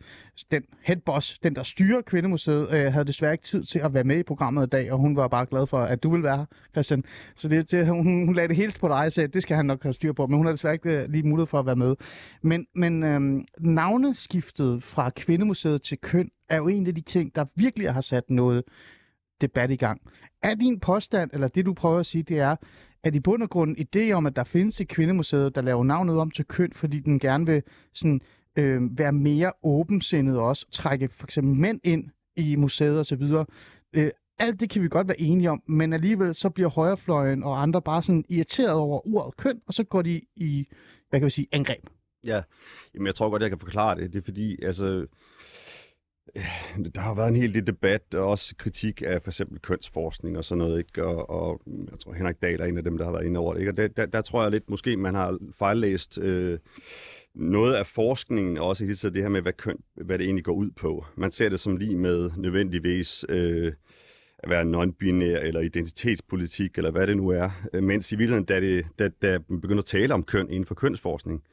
den 0.51 0.63
headboss, 0.81 1.39
den 1.39 1.55
der 1.55 1.63
styrer 1.63 2.01
Kvindemuseet, 2.01 2.69
øh, 2.71 2.93
havde 2.93 3.05
desværre 3.05 3.31
ikke 3.31 3.43
tid 3.43 3.63
til 3.63 3.79
at 3.79 3.93
være 3.93 4.03
med 4.03 4.17
i 4.17 4.23
programmet 4.23 4.67
i 4.67 4.69
dag, 4.69 4.91
og 4.91 4.97
hun 4.97 5.15
var 5.15 5.27
bare 5.27 5.45
glad 5.45 5.67
for, 5.67 5.77
at 5.77 6.03
du 6.03 6.09
ville 6.09 6.23
være 6.23 6.37
her, 6.37 6.45
Christian. 6.71 7.03
Så 7.35 7.47
det, 7.47 7.71
det, 7.71 7.87
hun, 7.87 8.25
hun 8.25 8.35
lagde 8.35 8.47
det 8.47 8.57
helt 8.57 8.79
på 8.79 8.87
dig 8.87 9.05
og 9.05 9.13
sagde, 9.13 9.27
at 9.27 9.33
det 9.33 9.41
skal 9.41 9.55
han 9.55 9.65
nok 9.65 9.83
have 9.83 9.93
styr 9.93 10.13
på, 10.13 10.27
men 10.27 10.37
hun 10.37 10.45
har 10.45 10.53
desværre 10.53 10.73
ikke 10.73 10.89
øh, 10.89 11.09
lige 11.09 11.23
mulighed 11.23 11.47
for 11.47 11.59
at 11.59 11.65
være 11.65 11.75
med. 11.75 11.95
Men, 12.41 12.65
men 12.75 13.03
øh, 13.03 13.43
navneskiftet 13.59 14.83
fra 14.83 15.09
Kvindemuseet 15.09 15.81
til 15.81 15.97
køn 15.97 16.29
er 16.49 16.57
jo 16.57 16.67
en 16.67 16.87
af 16.87 16.95
de 16.95 17.01
ting, 17.01 17.35
der 17.35 17.45
virkelig 17.55 17.93
har 17.93 18.01
sat 18.01 18.29
noget 18.29 18.63
debat 19.41 19.71
i 19.71 19.75
gang. 19.75 20.01
Er 20.41 20.55
din 20.55 20.79
påstand, 20.79 21.29
eller 21.33 21.47
det 21.47 21.65
du 21.65 21.73
prøver 21.73 21.99
at 21.99 22.05
sige, 22.05 22.23
det 22.23 22.39
er, 22.39 22.55
at 23.03 23.15
i 23.15 23.19
bund 23.19 23.43
og 23.43 23.49
grund 23.49 23.77
idé 23.79 24.11
om, 24.11 24.25
at 24.25 24.35
der 24.35 24.43
findes 24.43 24.81
et 24.81 24.87
kvindemuseet, 24.87 25.55
der 25.55 25.61
laver 25.61 25.83
navnet 25.83 26.17
om 26.17 26.31
til 26.31 26.45
køn, 26.45 26.73
fordi 26.73 26.99
den 26.99 27.19
gerne 27.19 27.45
vil 27.45 27.63
sådan, 27.93 28.21
øh, 28.55 28.97
være 28.97 29.11
mere 29.11 29.51
åbensindet 29.63 30.39
også 30.39 30.65
trække 30.71 31.07
for 31.07 31.27
eksempel 31.27 31.55
mænd 31.55 31.79
ind 31.83 32.09
i 32.35 32.55
museet 32.55 32.99
osv. 32.99 33.23
Øh, 33.95 34.11
alt 34.39 34.59
det 34.59 34.69
kan 34.69 34.83
vi 34.83 34.87
godt 34.87 35.07
være 35.07 35.21
enige 35.21 35.51
om, 35.51 35.63
men 35.67 35.93
alligevel 35.93 36.35
så 36.35 36.49
bliver 36.49 36.69
højrefløjen 36.69 37.43
og 37.43 37.61
andre 37.61 37.81
bare 37.81 38.03
sådan 38.03 38.25
irriteret 38.29 38.73
over 38.73 39.15
ordet 39.15 39.37
køn, 39.37 39.61
og 39.67 39.73
så 39.73 39.83
går 39.83 40.01
de 40.01 40.21
i, 40.35 40.67
hvad 41.09 41.19
kan 41.19 41.25
vi 41.25 41.29
sige, 41.29 41.47
angreb. 41.51 41.89
Ja, 42.25 42.41
Jamen, 42.93 43.07
jeg 43.07 43.15
tror 43.15 43.29
godt, 43.29 43.41
jeg 43.41 43.49
kan 43.49 43.59
forklare 43.59 43.95
det. 43.95 44.13
Det 44.13 44.19
er 44.19 44.23
fordi, 44.23 44.63
altså, 44.63 45.07
der 46.95 47.01
har 47.01 47.13
været 47.13 47.27
en 47.27 47.35
hel 47.35 47.53
del 47.53 47.67
debat, 47.67 48.13
og 48.13 48.27
også 48.27 48.55
kritik 48.57 49.01
af 49.05 49.21
for 49.21 49.29
eksempel 49.29 49.59
kønsforskning 49.59 50.37
og 50.37 50.45
sådan 50.45 50.57
noget, 50.57 50.79
ikke? 50.79 51.05
Og, 51.05 51.29
og 51.29 51.61
jeg 51.91 51.99
tror, 51.99 52.13
Henrik 52.13 52.41
Dahl 52.41 52.61
er 52.61 52.65
en 52.65 52.77
af 52.77 52.83
dem, 52.83 52.97
der 52.97 53.05
har 53.05 53.11
været 53.11 53.25
inde 53.25 53.39
over 53.39 53.53
det, 53.53 53.59
ikke? 53.59 53.71
Og 53.71 53.77
der, 53.77 53.87
der, 53.87 54.05
der 54.05 54.21
tror 54.21 54.41
jeg 54.41 54.51
lidt, 54.51 54.69
måske 54.69 54.97
man 54.97 55.15
har 55.15 55.37
fejllæst 55.57 56.17
øh, 56.17 56.59
noget 57.35 57.73
af 57.73 57.87
forskningen, 57.87 58.57
også 58.57 58.83
i 58.83 58.87
det, 58.87 58.97
så 58.97 59.09
det 59.09 59.21
her 59.21 59.29
med, 59.29 59.41
hvad 59.41 59.53
køn, 59.53 59.77
hvad 59.95 60.17
det 60.17 60.25
egentlig 60.25 60.45
går 60.45 60.53
ud 60.53 60.71
på. 60.71 61.05
Man 61.15 61.31
ser 61.31 61.49
det 61.49 61.59
som 61.59 61.77
lige 61.77 61.95
med 61.95 62.31
nødvendigvis... 62.37 63.25
Øh, 63.29 63.73
at 64.39 64.49
være 64.49 64.63
non-binær 64.63 65.39
eller 65.47 65.59
identitetspolitik, 65.59 66.77
eller 66.77 66.91
hvad 66.91 67.07
det 67.07 67.17
nu 67.17 67.29
er. 67.29 67.49
Mens 67.81 68.11
i 68.11 68.15
virkeligheden, 68.15 68.45
da, 68.45 68.59
det, 68.59 68.85
da, 68.99 69.09
da 69.21 69.39
man 69.47 69.61
begynder 69.61 69.81
at 69.81 69.85
tale 69.85 70.13
om 70.13 70.23
køn 70.23 70.49
inden 70.49 70.65
for 70.65 70.75
kønsforskning, 70.75 71.43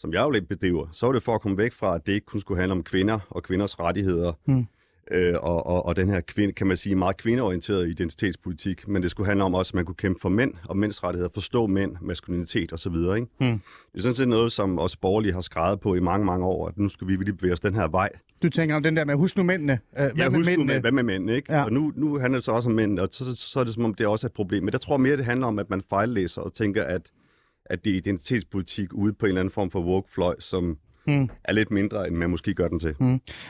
som 0.00 0.12
jeg 0.12 0.22
jo 0.22 0.30
lidt 0.30 0.48
bedriver, 0.48 0.86
så 0.92 1.06
var 1.06 1.12
det 1.12 1.22
for 1.22 1.34
at 1.34 1.40
komme 1.40 1.58
væk 1.58 1.72
fra, 1.72 1.94
at 1.94 2.06
det 2.06 2.12
ikke 2.12 2.26
kun 2.26 2.40
skulle 2.40 2.58
handle 2.60 2.72
om 2.72 2.82
kvinder 2.82 3.18
og 3.30 3.42
kvinders 3.42 3.80
rettigheder, 3.80 4.32
Mm. 4.46 4.66
øh, 5.10 5.34
og, 5.40 5.66
og, 5.66 5.86
og 5.86 5.96
den 5.96 6.08
her 6.08 6.20
kvinde, 6.20 6.52
kan 6.52 6.66
man 6.66 6.76
sige, 6.76 6.94
meget 6.96 7.16
kvindeorienterede 7.16 7.90
identitetspolitik, 7.90 8.88
men 8.88 9.02
det 9.02 9.10
skulle 9.10 9.26
handle 9.26 9.44
om 9.44 9.54
også, 9.54 9.70
at 9.70 9.74
man 9.74 9.84
kunne 9.84 9.94
kæmpe 9.94 10.20
for 10.20 10.28
mænd 10.28 10.54
og 10.64 10.76
mænds 10.76 11.04
rettigheder, 11.04 11.30
forstå 11.34 11.66
mænd, 11.66 11.96
maskulinitet 12.00 12.72
osv. 12.72 12.94
Ikke? 12.94 13.26
Mm. 13.40 13.60
Det 13.92 13.98
er 13.98 14.00
sådan 14.02 14.14
set 14.14 14.28
noget, 14.28 14.52
som 14.52 14.78
også 14.78 14.98
borgerlige 15.00 15.32
har 15.32 15.40
skrevet 15.40 15.80
på 15.80 15.94
i 15.94 16.00
mange, 16.00 16.26
mange 16.26 16.46
år, 16.46 16.68
at 16.68 16.78
nu 16.78 16.88
skal 16.88 17.06
vi 17.08 17.12
virkelig 17.12 17.36
bevæge 17.36 17.52
os 17.52 17.60
den 17.60 17.74
her 17.74 17.88
vej. 17.88 18.10
Du 18.42 18.48
tænker 18.48 18.76
om 18.76 18.82
den 18.82 18.96
der 18.96 19.04
med, 19.04 19.14
husk 19.14 19.36
nu 19.36 19.42
mændene. 19.42 19.72
Øh, 19.72 19.78
hvad 19.96 20.10
Ja, 20.16 20.28
med 20.28 20.38
husk 20.38 20.48
nu 20.50 20.52
mændene? 20.52 20.72
med, 20.72 20.80
hvad 20.80 20.92
med 20.92 21.02
mænd, 21.02 21.30
ikke? 21.30 21.52
Ja. 21.52 21.64
Og 21.64 21.72
nu, 21.72 21.92
nu 21.96 22.18
handler 22.18 22.36
det 22.36 22.44
så 22.44 22.52
også 22.52 22.68
om 22.68 22.74
mænd, 22.74 22.98
og 22.98 23.08
så, 23.12 23.34
så 23.34 23.60
er 23.60 23.64
det 23.64 23.74
som 23.74 23.84
om, 23.84 23.94
det 23.94 24.06
også 24.06 24.26
er 24.26 24.28
et 24.28 24.32
problem. 24.34 24.62
Men 24.64 24.72
jeg 24.72 24.80
tror 24.80 24.96
mere, 24.96 25.16
det 25.16 25.24
handler 25.24 25.46
om, 25.46 25.58
at 25.58 25.70
man 25.70 25.82
fejllæser 25.90 26.40
og 26.42 26.54
tænker, 26.54 26.84
at, 26.84 27.02
at 27.70 27.84
det 27.84 27.92
er 27.92 27.96
identitetspolitik 27.96 28.92
ude 28.92 29.12
på 29.12 29.26
en 29.26 29.28
eller 29.28 29.40
anden 29.40 29.52
form 29.52 29.70
for 29.70 29.80
workfløj, 29.80 30.36
som, 30.38 30.78
Mm. 31.06 31.28
er 31.44 31.52
lidt 31.52 31.70
mindre, 31.70 32.08
end 32.08 32.16
man 32.16 32.30
måske 32.30 32.54
gør 32.54 32.68
den 32.68 32.78
til. 32.78 32.94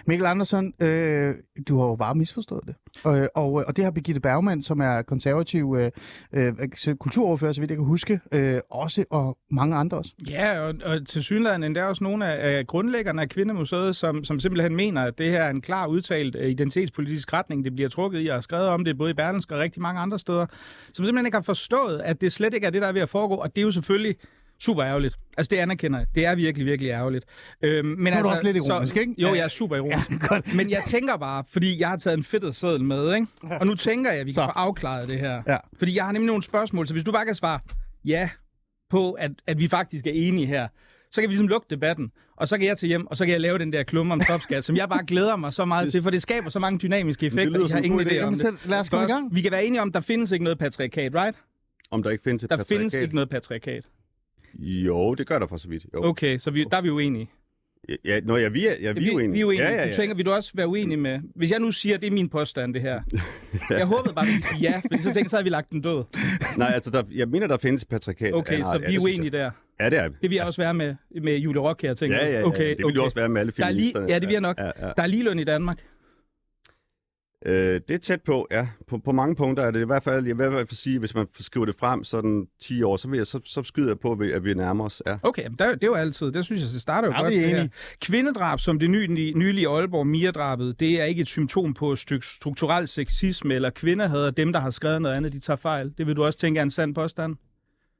Mikkel 0.06 0.26
Andersen, 0.26 0.74
øh, 0.80 1.34
du 1.68 1.78
har 1.78 1.86
jo 1.86 1.96
bare 1.96 2.14
misforstået 2.14 2.62
det. 2.66 2.74
Og, 3.04 3.28
og, 3.34 3.52
og 3.52 3.76
det 3.76 3.84
har 3.84 3.90
Birgitte 3.90 4.20
Bergmann, 4.20 4.62
som 4.62 4.80
er 4.80 5.02
konservativ 5.02 5.76
øh, 5.78 5.90
øh, 6.32 6.52
kulturordfører, 7.00 7.52
så 7.52 7.60
vidt 7.60 7.70
jeg 7.70 7.78
kan 7.78 7.86
huske, 7.86 8.20
øh, 8.32 8.60
også, 8.70 9.04
og 9.10 9.38
mange 9.50 9.76
andre 9.76 9.98
også. 9.98 10.12
Ja, 10.28 10.60
og, 10.60 10.74
og 10.84 11.06
til 11.06 11.22
synligheden 11.22 11.62
endda 11.62 11.84
også 11.84 12.04
nogle 12.04 12.26
af, 12.26 12.58
af 12.58 12.66
grundlæggerne 12.66 13.22
af 13.22 13.28
Kvindemuseet, 13.28 13.96
som, 13.96 14.24
som 14.24 14.40
simpelthen 14.40 14.76
mener, 14.76 15.02
at 15.02 15.18
det 15.18 15.30
her 15.30 15.42
er 15.42 15.50
en 15.50 15.60
klar 15.60 15.86
udtalt 15.86 16.36
identitetspolitisk 16.36 17.32
retning, 17.32 17.64
det 17.64 17.74
bliver 17.74 17.88
trukket 17.88 18.24
i, 18.24 18.26
og 18.26 18.36
har 18.36 18.40
skrevet 18.40 18.68
om 18.68 18.84
det 18.84 18.98
både 18.98 19.10
i 19.10 19.14
Berlingske 19.14 19.54
og 19.54 19.60
rigtig 19.60 19.82
mange 19.82 20.00
andre 20.00 20.18
steder, 20.18 20.46
som 20.92 21.04
simpelthen 21.04 21.26
ikke 21.26 21.36
har 21.36 21.42
forstået, 21.42 22.00
at 22.00 22.20
det 22.20 22.32
slet 22.32 22.54
ikke 22.54 22.66
er 22.66 22.70
det, 22.70 22.82
der 22.82 22.88
er 22.88 22.92
ved 22.92 23.00
at 23.00 23.08
foregå, 23.08 23.34
og 23.34 23.56
det 23.56 23.62
er 23.62 23.64
jo 23.64 23.70
selvfølgelig 23.70 24.16
super 24.60 24.84
ærgerligt. 24.84 25.16
Altså, 25.38 25.50
det 25.50 25.56
anerkender 25.56 25.98
jeg. 25.98 26.06
Det 26.14 26.26
er 26.26 26.34
virkelig, 26.34 26.66
virkelig 26.66 26.90
ærgerligt. 26.90 27.24
Øhm, 27.62 27.88
men 27.88 28.06
er 28.06 28.10
altså, 28.10 28.22
du 28.22 28.30
også 28.30 28.44
lidt 28.44 28.56
ironisk, 28.56 28.96
ikke? 28.96 29.14
Jo, 29.18 29.34
jeg 29.34 29.44
er 29.44 29.48
super 29.48 29.76
ironisk. 29.76 30.10
Ja, 30.10 30.16
godt. 30.28 30.54
Men 30.54 30.70
jeg 30.70 30.82
tænker 30.86 31.16
bare, 31.16 31.44
fordi 31.52 31.80
jeg 31.80 31.88
har 31.88 31.96
taget 31.96 32.16
en 32.16 32.24
fedtet 32.24 32.56
seddel 32.56 32.84
med, 32.84 33.14
ikke? 33.14 33.26
Og 33.60 33.66
nu 33.66 33.74
tænker 33.74 34.10
jeg, 34.10 34.20
at 34.20 34.26
vi 34.26 34.32
Så. 34.32 34.40
kan 34.40 34.48
få 34.48 34.52
afklaret 34.58 35.08
det 35.08 35.18
her. 35.20 35.42
Ja. 35.48 35.56
Fordi 35.78 35.96
jeg 35.96 36.04
har 36.04 36.12
nemlig 36.12 36.26
nogle 36.26 36.42
spørgsmål, 36.42 36.86
så 36.86 36.92
hvis 36.94 37.04
du 37.04 37.12
bare 37.12 37.24
kan 37.26 37.34
svare 37.34 37.58
ja 38.04 38.30
på, 38.90 39.12
at, 39.12 39.30
at 39.46 39.58
vi 39.58 39.68
faktisk 39.68 40.06
er 40.06 40.10
enige 40.14 40.46
her, 40.46 40.68
så 41.12 41.20
kan 41.20 41.28
vi 41.28 41.32
ligesom 41.34 41.48
lukke 41.48 41.66
debatten, 41.70 42.12
og 42.36 42.48
så 42.48 42.58
kan 42.58 42.66
jeg 42.66 42.78
tage 42.78 42.88
hjem, 42.88 43.06
og 43.06 43.16
så 43.16 43.24
kan 43.24 43.32
jeg 43.32 43.40
lave 43.40 43.58
den 43.58 43.72
der 43.72 43.82
klumme 43.82 44.12
om 44.14 44.20
topskat, 44.20 44.64
som 44.64 44.76
jeg 44.76 44.88
bare 44.88 45.04
glæder 45.06 45.36
mig 45.36 45.52
så 45.52 45.64
meget 45.64 45.90
til, 45.90 46.02
for 46.02 46.10
det 46.10 46.22
skaber 46.22 46.50
så 46.50 46.58
mange 46.58 46.78
dynamiske 46.78 47.26
effekter, 47.26 47.66
som 47.66 47.70
har 47.70 47.78
en 47.78 47.84
ingen 47.84 48.00
idé. 48.00 48.10
om 48.10 48.14
Jamen, 48.14 48.32
det. 48.32 48.40
så 48.40 48.52
lad 48.64 48.80
os 48.80 48.88
komme 48.88 49.04
i 49.06 49.08
gang. 49.08 49.34
vi 49.34 49.40
kan 49.42 49.52
være 49.52 49.64
enige 49.64 49.82
om, 49.82 49.92
der 49.92 50.00
findes 50.00 50.32
ikke 50.32 50.44
noget 50.44 50.58
patriarkat, 50.58 51.14
right? 51.14 51.36
Om 51.90 52.02
der 52.02 52.10
ikke 52.10 52.24
findes 52.24 52.44
et 52.44 52.50
Der 52.50 52.56
patriarkat? 52.56 52.78
findes 52.80 52.94
ikke 52.94 53.14
noget 53.14 53.30
patriarkat. 53.30 53.84
Jo, 54.58 55.14
det 55.14 55.26
gør 55.26 55.38
der 55.38 55.46
for 55.46 55.56
så 55.56 55.68
vidt. 55.68 55.86
Jo. 55.94 56.04
Okay, 56.04 56.38
så 56.38 56.50
vi, 56.50 56.64
der 56.70 56.76
er 56.76 56.80
vi 56.80 56.90
uenige. 56.90 57.30
Ja, 58.04 58.20
nå, 58.20 58.36
ja, 58.36 58.48
vi 58.48 58.66
er, 58.66 58.74
ja, 58.80 58.92
vi 58.92 59.08
er 59.08 59.14
uenige. 59.14 59.32
Vi 59.32 59.40
er 59.40 59.44
uenige. 59.44 59.64
Ja, 59.64 59.74
ja, 59.74 59.82
ja. 59.82 59.90
Du 59.90 59.96
tænker, 59.96 60.14
vil 60.16 60.26
du 60.26 60.30
også 60.32 60.50
være 60.54 60.68
uenig 60.68 60.98
med... 60.98 61.20
Hvis 61.34 61.50
jeg 61.50 61.58
nu 61.58 61.72
siger, 61.72 61.94
at 61.94 62.00
det 62.00 62.06
er 62.06 62.10
min 62.10 62.28
påstand, 62.28 62.74
det 62.74 62.82
her. 62.82 63.00
Jeg 63.70 63.86
håbede 63.86 64.14
bare, 64.14 64.26
at 64.26 64.34
vi 64.36 64.42
sige 64.42 64.60
ja, 64.70 64.80
fordi 64.90 64.98
så 65.02 65.04
tænkte 65.04 65.20
jeg, 65.20 65.30
så 65.30 65.36
havde 65.36 65.44
vi 65.44 65.50
lagt 65.50 65.70
den 65.70 65.80
død. 65.80 66.04
Nej, 66.58 66.70
altså, 66.74 66.90
der, 66.90 67.02
jeg 67.14 67.28
mener, 67.28 67.46
der 67.46 67.56
findes 67.56 67.84
patriarkat. 67.84 68.34
Okay, 68.34 68.58
Ja, 68.58 68.62
så 68.64 68.78
ja, 68.82 68.88
vi 68.88 68.94
er 68.94 69.00
uenige 69.00 69.30
der. 69.30 69.38
jeg. 69.38 69.50
Ja, 69.80 69.90
det 69.90 69.98
er 69.98 70.08
vi. 70.08 70.14
Det 70.22 70.30
vil 70.30 70.36
jeg 70.36 70.44
også 70.44 70.62
være 70.62 70.74
med, 70.74 70.94
med 71.22 71.36
Julie 71.36 71.60
Rock 71.60 71.82
her, 71.82 71.94
tænker 71.94 72.16
Ja, 72.16 72.26
ja, 72.30 72.38
ja. 72.38 72.46
Okay, 72.46 72.68
det 72.68 72.78
vil 72.78 72.86
okay. 72.86 72.98
også 72.98 73.14
være 73.14 73.28
med 73.28 73.40
alle 73.40 73.52
Der 73.56 73.64
er 73.66 73.70
lige, 73.70 73.78
feministerne. 73.80 74.06
ja, 74.12 74.18
det 74.18 74.28
vil 74.28 74.32
jeg 74.32 74.40
nok. 74.40 74.58
Ja, 74.58 74.64
ja. 74.66 74.70
Der 74.96 75.02
er 75.02 75.06
ligeløn 75.06 75.38
i 75.38 75.44
Danmark. 75.44 75.78
Øh, 77.46 77.80
det 77.88 77.90
er 77.90 77.98
tæt 77.98 78.22
på, 78.22 78.46
ja. 78.50 78.68
På, 78.88 78.98
på 78.98 79.12
mange 79.12 79.36
punkter 79.36 79.64
er 79.64 79.70
det 79.70 79.80
i 79.80 79.84
hvert 79.84 80.02
fald, 80.02 80.26
jeg 80.26 80.38
vil 80.38 80.46
i 80.46 80.48
hvert 80.48 80.68
fald 80.68 80.76
sige, 80.76 80.98
hvis 80.98 81.14
man 81.14 81.26
skriver 81.40 81.66
det 81.66 81.74
frem 81.78 82.04
sådan 82.04 82.46
10 82.62 82.82
år, 82.82 82.96
så, 82.96 83.08
vil 83.08 83.16
jeg, 83.16 83.26
så, 83.26 83.40
så 83.44 83.62
skyder 83.62 83.88
jeg 83.88 83.98
på, 83.98 84.12
at 84.12 84.44
vi, 84.44 84.54
nærmer 84.54 84.84
os. 84.84 85.02
Ja. 85.06 85.16
Okay, 85.22 85.42
men 85.48 85.54
der, 85.58 85.72
det 85.74 85.84
er 85.84 85.86
jo 85.86 85.94
altid. 85.94 86.32
Det 86.32 86.44
synes 86.44 86.60
jeg, 86.60 86.68
det 86.72 86.82
starter 86.82 87.08
jo 87.08 87.14
Ja, 87.14 87.20
godt. 87.22 87.32
er 87.34 87.38
det 87.40 87.48
her. 87.48 87.56
enige. 87.56 87.70
Kvindedrab, 88.00 88.60
som 88.60 88.78
det 88.78 88.90
nylige, 88.90 89.38
nylige 89.38 89.68
Aalborg 89.68 90.06
Mia-drabet, 90.06 90.80
det 90.80 91.00
er 91.00 91.04
ikke 91.04 91.20
et 91.20 91.28
symptom 91.28 91.74
på 91.74 91.92
et 91.92 91.98
stykke 91.98 92.26
strukturel 92.26 92.88
sexisme 92.88 93.54
eller 93.54 93.70
kvinderhader. 93.70 94.30
Dem, 94.30 94.52
der 94.52 94.60
har 94.60 94.70
skrevet 94.70 95.02
noget 95.02 95.16
andet, 95.16 95.32
de 95.32 95.40
tager 95.40 95.56
fejl. 95.56 95.92
Det 95.98 96.06
vil 96.06 96.16
du 96.16 96.24
også 96.24 96.38
tænke 96.38 96.58
er 96.58 96.62
en 96.62 96.70
sand 96.70 96.94
påstand? 96.94 97.36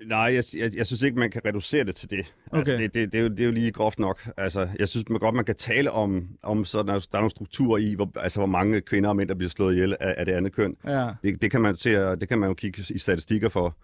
Nej, 0.07 0.19
jeg, 0.35 0.45
jeg, 0.57 0.77
jeg 0.77 0.87
synes 0.87 1.03
ikke, 1.03 1.19
man 1.19 1.31
kan 1.31 1.43
reducere 1.47 1.85
det 1.85 1.95
til 1.95 2.11
det. 2.11 2.35
Altså, 2.53 2.73
Okay. 2.73 2.83
det, 2.83 2.95
det, 2.95 3.13
det, 3.13 3.19
er 3.19 3.23
jo, 3.23 3.29
det 3.29 3.41
er 3.41 3.45
jo 3.45 3.51
lige 3.51 3.73
groft 3.73 3.99
nok. 3.99 4.29
Altså, 4.37 4.69
jeg 4.79 4.89
synes 4.89 5.09
man 5.09 5.19
godt, 5.21 5.35
man 5.35 5.45
kan 5.45 5.55
tale 5.55 5.91
om, 5.91 6.29
om 6.43 6.65
så 6.65 6.79
der, 6.83 6.95
er- 6.95 6.99
der 7.13 7.19
er 7.19 7.21
nogle 7.21 7.31
strukturer 7.31 7.79
i, 7.79 7.95
hvor, 7.95 8.11
altså, 8.21 8.41
hvor 8.41 8.47
mange 8.47 8.81
kvinder 8.81 9.09
og 9.11 9.17
mænd, 9.17 9.29
der 9.29 9.35
bliver 9.35 9.51
slået 9.51 9.75
ihjel 9.75 9.97
af, 10.01 10.15
af 10.19 10.27
det 10.27 10.33
andet 10.33 10.53
køn. 10.53 10.77
Ja. 10.87 11.11
Det, 11.23 11.43
det, 11.43 11.51
kan 11.51 11.61
man 11.61 11.75
se, 11.77 11.91
det 12.17 12.29
kan 12.29 12.39
man 12.39 12.49
jo 12.49 12.55
kigge 12.55 12.85
i 12.95 12.99
statistikker 12.99 13.49
for. 13.49 13.77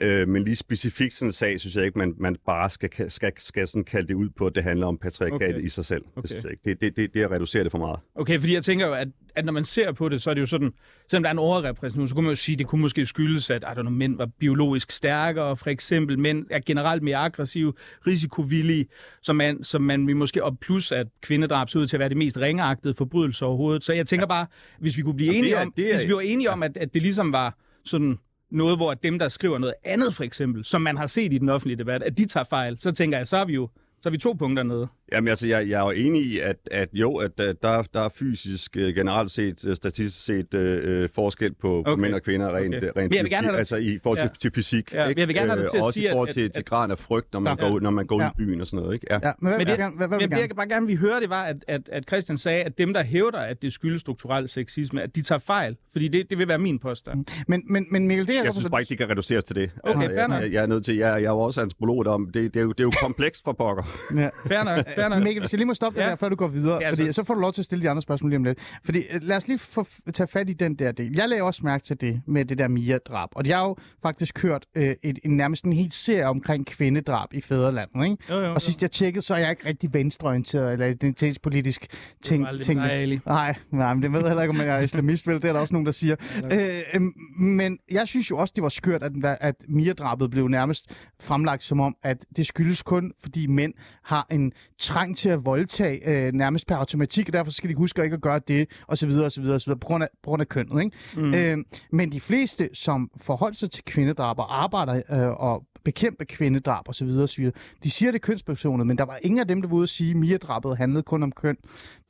Øh, 0.00 0.28
men 0.28 0.44
lige 0.44 0.56
specifikt 0.56 1.12
sådan 1.12 1.28
en 1.28 1.32
sag, 1.32 1.60
synes 1.60 1.76
jeg 1.76 1.84
ikke, 1.84 1.98
man, 1.98 2.14
man 2.18 2.36
bare 2.46 2.70
skal, 2.70 3.10
skal, 3.10 3.32
skal 3.38 3.68
sådan 3.68 3.84
kalde 3.84 4.08
det 4.08 4.14
ud 4.14 4.28
på, 4.28 4.46
at 4.46 4.54
det 4.54 4.62
handler 4.62 4.86
om 4.86 4.98
patriarkatet 4.98 5.54
Okay. 5.56 5.64
i 5.64 5.68
sig 5.68 5.84
selv. 5.84 6.02
Okay. 6.16 6.22
Det 6.22 6.30
synes 6.30 6.44
jeg 6.44 6.50
ikke. 6.52 6.62
Det, 6.64 6.80
det, 6.80 6.96
det, 6.96 7.14
det 7.14 7.22
er 7.22 7.26
at 7.26 7.32
reducere 7.32 7.64
det 7.64 7.70
for 7.70 7.78
meget. 7.78 7.98
Okay, 8.14 8.40
fordi 8.40 8.54
jeg 8.54 8.64
tænker 8.64 8.86
jo, 8.86 8.92
at, 8.94 9.08
at 9.36 9.44
når 9.44 9.52
man 9.52 9.64
ser 9.64 9.92
på 9.92 10.08
det, 10.08 10.22
så 10.22 10.30
er 10.30 10.34
det 10.34 10.40
jo 10.40 10.46
sådan, 10.46 10.72
selvom 11.08 11.22
der 11.22 11.28
er 11.28 11.32
en 11.32 11.38
overrepræsentation, 11.38 12.08
så 12.08 12.14
kunne 12.14 12.22
man 12.24 12.32
jo 12.32 12.36
sige, 12.36 12.54
at 12.54 12.58
det 12.58 12.66
kunne 12.66 12.80
måske 12.80 13.06
skyldes, 13.06 13.50
at 13.50 13.62
I 13.62 13.66
don't 13.66 13.74
know, 13.80 13.90
mænd 13.92 14.16
var 14.16 14.26
biologisk 14.26 14.90
stærkere, 14.92 15.56
for 15.56 15.70
eksempel 15.70 16.18
mænd 16.18 16.46
er 16.50 16.60
generelt 16.66 17.02
mere 17.02 17.16
aggressive, 17.16 17.72
risikovillige, 18.06 18.86
som 19.22 19.36
man, 19.36 19.64
som 19.64 19.82
man 19.82 20.06
vil 20.06 20.16
måske, 20.16 20.44
og 20.44 20.58
plus 20.58 20.92
at 20.92 21.06
kvindedrab 21.22 21.68
ser 21.68 21.80
ud 21.80 21.86
til 21.86 21.96
at 21.96 22.00
være 22.00 22.08
det 22.08 22.16
mest 22.16 22.38
ringeagtede 22.38 22.94
forbrydelse 22.94 23.44
overhovedet. 23.44 23.84
Så 23.84 23.92
jeg 23.92 24.06
tænker 24.06 24.26
bare, 24.26 24.46
hvis 24.78 24.96
vi 24.96 25.02
kunne 25.02 25.16
blive 25.16 25.26
Jamen, 25.32 25.38
enige 25.44 25.54
er- 25.54 25.60
om, 25.62 25.72
er- 25.78 25.96
hvis 25.96 26.08
vi 26.08 26.14
var 26.14 26.20
enige 26.20 26.50
om, 26.50 26.62
at, 26.62 26.76
at 26.76 26.94
det 26.94 27.02
ligesom 27.02 27.32
var 27.32 27.58
sådan 27.84 28.18
noget, 28.50 28.78
hvor 28.78 28.94
dem, 28.94 29.18
der 29.18 29.28
skriver 29.28 29.58
noget 29.58 29.74
andet 29.84 30.14
for 30.14 30.24
eksempel, 30.24 30.64
som 30.64 30.82
man 30.82 30.96
har 30.96 31.06
set 31.06 31.32
i 31.32 31.38
den 31.38 31.48
offentlige 31.48 31.78
debat, 31.78 32.02
at 32.02 32.18
de 32.18 32.26
tager 32.26 32.44
fejl, 32.44 32.78
så 32.78 32.92
tænker 32.92 33.18
jeg, 33.18 33.26
så 33.26 33.36
er 33.36 33.44
vi 33.44 33.54
jo 33.54 33.68
så 34.02 34.08
er 34.08 34.10
vi 34.10 34.18
to 34.18 34.32
punkter 34.32 34.62
nede. 34.62 34.88
Jamen 35.12 35.28
altså, 35.28 35.46
jeg, 35.46 35.68
jeg 35.68 35.80
er 35.80 35.84
jo 35.84 35.90
enig 35.90 36.22
i, 36.26 36.38
at, 36.38 36.56
at 36.70 36.88
jo, 36.92 37.16
at 37.16 37.38
der, 37.38 37.52
der 37.52 37.82
der 37.94 38.00
er 38.00 38.08
fysisk 38.14 38.76
øh, 38.76 38.94
generelt 38.94 39.30
set, 39.30 39.64
øh, 39.66 39.76
statistisk 39.76 40.24
set, 40.24 40.54
øh, 40.54 41.02
øh, 41.02 41.08
forskel 41.14 41.54
på, 41.54 41.78
okay. 41.78 41.90
på 41.92 41.96
mænd 41.96 42.14
og 42.14 42.22
kvinder 42.22 42.56
rent, 42.56 42.74
Okay. 42.74 42.90
rent 42.96 43.14
jeg 43.14 43.22
vil 43.24 43.30
gerne 43.30 43.46
have 43.46 43.52
dig- 43.52 43.58
altså 43.58 43.76
i 43.76 43.98
forhold 44.02 44.18
til, 44.18 44.24
Ja. 44.24 44.28
til 44.40 44.50
fysik. 44.54 44.92
Ja, 44.94 45.06
ikke? 45.08 45.20
jeg 45.20 45.28
vil 45.28 45.36
gerne 45.36 45.50
have 45.50 45.62
dig 45.62 45.70
til 45.70 45.76
at 45.76 45.82
også 45.82 45.92
sige, 45.94 46.06
i 46.08 46.10
forhold 46.10 46.28
at- 46.28 46.34
til, 46.34 46.40
at- 46.44 46.52
til 46.52 46.64
graden 46.64 46.90
af 46.90 46.98
frygt, 46.98 47.32
når 47.32 47.40
man, 47.40 47.56
Ja. 47.58 47.64
går, 47.66 47.74
ud- 47.74 47.80
når 47.80 47.90
man 47.90 48.06
går 48.06 48.16
ud 48.16 48.20
Ja. 48.22 48.28
i 48.28 48.32
byen 48.36 48.60
og 48.60 48.66
sådan 48.66 48.82
noget. 48.82 48.94
Ikke? 48.94 49.06
Ja. 49.10 49.18
Ja, 49.22 49.32
men 49.38 49.48
hvad, 49.48 49.50
Men 49.52 49.58
vil 49.58 49.66
det- 49.66 49.78
gerne, 49.78 49.96
hvad, 49.96 50.08
hvad 50.08 50.18
Men 50.18 50.22
det, 50.22 50.30
gerne? 50.30 50.40
jeg 50.48 50.56
bare 50.56 50.68
gerne 50.68 50.86
vil 50.86 50.98
høre, 50.98 51.20
det 51.20 51.30
var, 51.30 51.42
at, 51.42 51.56
at, 51.68 51.80
at 51.92 52.04
Christian 52.08 52.38
sagde, 52.38 52.62
at 52.62 52.78
dem, 52.78 52.92
der 52.94 53.02
hævder, 53.02 53.38
at 53.38 53.62
det 53.62 53.72
skyldes 53.72 54.00
strukturel 54.00 54.48
sexisme, 54.48 55.02
at 55.02 55.16
de 55.16 55.22
tager 55.22 55.38
fejl. 55.38 55.76
Fordi 55.92 56.08
det, 56.08 56.30
det 56.30 56.38
vil 56.38 56.48
være 56.48 56.58
min 56.58 56.78
påstand. 56.78 57.24
Men, 57.48 57.62
men, 57.66 57.86
men 57.90 58.08
Mikkel, 58.08 58.26
det 58.28 58.36
er 58.38 58.42
Jeg 58.44 58.52
synes 58.52 58.68
bare 58.70 58.80
ikke, 58.80 58.88
det 58.88 58.98
kan 58.98 59.10
reduceres 59.10 59.44
til 59.44 59.56
det. 59.56 59.70
Okay, 59.84 60.14
jeg, 60.14 60.28
nok. 60.28 60.42
jeg, 60.42 60.52
jeg, 60.52 60.62
er 60.62 60.66
nødt 60.66 60.84
til, 60.84 60.96
jeg, 60.96 61.06
jeg 61.22 61.28
er 61.28 61.30
jo 61.30 61.38
også 61.40 61.60
antropolog 61.60 62.06
om. 62.06 62.30
Det, 62.30 62.54
det, 62.54 62.60
er 62.60 62.64
jo, 62.64 62.72
det 62.72 62.80
er 62.80 62.84
jo 62.84 62.92
komplekst 63.02 63.44
for 63.44 63.52
pokker. 63.52 63.82
Ja. 64.16 64.28
Fair 64.46 64.64
nok, 64.64 64.86
fair 65.00 65.08
nok. 65.08 65.22
Mikkel, 65.22 65.42
hvis 65.42 65.52
jeg 65.52 65.58
lige 65.58 65.66
må 65.66 65.74
stoppe 65.74 66.00
Ja. 66.02 66.08
der, 66.10 66.16
før 66.16 66.28
du 66.28 66.36
går 66.36 66.48
videre, 66.48 66.78
Ja, 66.82 66.90
fordi 66.90 67.06
så- 67.06 67.12
så 67.12 67.24
får 67.24 67.34
du 67.34 67.40
lov 67.40 67.52
til 67.52 67.60
at 67.60 67.64
stille 67.64 67.82
de 67.82 67.90
andre 67.90 68.02
spørgsmål 68.02 68.30
lige 68.30 68.36
om 68.36 68.44
lidt. 68.44 68.58
Fordi 68.84 68.98
øh, 69.10 69.20
lad 69.22 69.36
os 69.36 69.48
lige 69.48 69.58
få, 69.58 69.86
tage 70.14 70.26
fat 70.26 70.50
i 70.50 70.52
den 70.52 70.74
der 70.74 70.92
del. 70.92 71.12
Jeg 71.16 71.28
lagde 71.28 71.42
også 71.42 71.60
mærke 71.64 71.84
til 71.84 72.00
det 72.00 72.22
med 72.26 72.44
det 72.44 72.58
der 72.58 72.68
Mia-drab, 72.68 73.28
og 73.36 73.46
jeg 73.46 73.58
har 73.58 73.64
jo 73.64 73.76
faktisk 74.02 74.42
hørt 74.42 74.66
øh, 74.74 74.94
et, 75.02 75.18
en, 75.24 75.36
nærmest 75.36 75.64
en 75.64 75.72
helt 75.72 75.94
serie 75.94 76.26
omkring 76.26 76.66
kvindedrab 76.66 77.28
i 77.32 77.40
fædrelandet, 77.40 78.04
ikke? 78.04 78.16
Jo, 78.30 78.34
jo, 78.36 78.46
jo. 78.46 78.54
Og 78.54 78.62
sidst 78.62 78.82
jeg 78.82 78.90
tjekkede, 78.90 79.24
så 79.24 79.34
er 79.34 79.38
jeg 79.38 79.50
ikke 79.50 79.68
rigtig 79.68 79.94
venstreorienteret 79.94 80.72
eller 80.72 80.86
identitetspolitisk 80.86 81.86
ting. 82.22 82.46
ting 82.62 82.80
nej, 83.26 83.54
nej, 83.72 83.94
men 83.94 84.02
det 84.02 84.12
ved 84.12 84.20
jeg 84.20 84.28
heller 84.28 84.42
ikke, 84.42 84.50
om 84.50 84.66
jeg 84.66 84.76
er 84.78 84.80
islamist, 84.80 85.26
vel? 85.26 85.34
Det 85.36 85.44
er 85.44 85.52
der 85.52 85.60
også 85.60 85.74
nogen, 85.74 85.86
der 85.86 85.92
siger. 85.92 86.16
Øh, 86.52 86.60
øhm, 86.94 87.12
men 87.40 87.78
jeg 87.90 88.08
synes 88.08 88.30
jo 88.30 88.36
også, 88.38 88.52
det 88.56 88.62
var 88.62 88.68
skørt, 88.68 89.02
at, 89.02 89.12
at 89.40 89.54
Mia-drabet 89.68 90.30
blev 90.30 90.48
nærmest 90.48 90.86
fremlagt 91.20 91.62
som 91.62 91.80
om, 91.80 91.96
at 92.02 92.24
det 92.36 92.46
skyldes 92.46 92.82
kun, 92.82 93.12
fordi 93.22 93.46
mænd 93.46 93.72
har 94.04 94.26
en 94.30 94.52
trang 94.90 95.16
til 95.16 95.28
at 95.28 95.44
voldtage 95.44 96.08
øh, 96.08 96.32
nærmest 96.32 96.66
per 96.66 96.76
automatik, 96.76 97.28
og 97.28 97.32
derfor 97.32 97.52
skal 97.52 97.70
de 97.70 97.74
huske 97.74 98.04
ikke 98.04 98.14
at 98.14 98.20
gøre 98.20 98.40
det, 98.48 98.68
og 98.86 98.98
så 98.98 99.06
videre, 99.06 99.24
og 99.24 99.32
så 99.32 99.40
videre, 99.40 99.54
og 99.54 99.60
så 99.60 99.66
videre 99.66 99.78
på, 99.78 99.86
grund 99.86 100.04
af, 100.04 100.08
på 100.22 100.30
grund 100.30 100.40
af 100.40 100.48
kønnet. 100.48 100.84
Ikke? 100.84 100.96
Mm. 101.16 101.34
Øh, 101.34 101.58
men 101.92 102.12
de 102.12 102.20
fleste, 102.20 102.68
som 102.72 103.10
forholder 103.16 103.56
sig 103.56 103.70
til 103.70 103.84
kvindedrab 103.84 104.38
og 104.38 104.62
arbejder 104.62 105.02
øh, 105.10 105.28
og 105.28 105.64
bekæmpe 105.84 106.24
kvindedrab 106.24 106.88
og 106.88 106.94
så 106.94 107.04
videre, 107.04 107.22
og 107.22 107.28
så 107.28 107.36
videre, 107.36 107.52
de 107.84 107.90
siger 107.90 108.12
det 108.12 108.18
er 108.18 108.26
kønspersoner, 108.26 108.84
men 108.84 108.98
der 108.98 109.04
var 109.04 109.18
ingen 109.22 109.40
af 109.40 109.48
dem, 109.48 109.62
der 109.62 109.68
var 109.68 109.76
ude 109.76 109.82
at 109.82 109.88
sige, 109.88 110.10
at 110.10 110.16
Mia-drabet 110.16 110.76
handlede 110.76 111.02
kun 111.02 111.22
om 111.22 111.32
køn. 111.32 111.56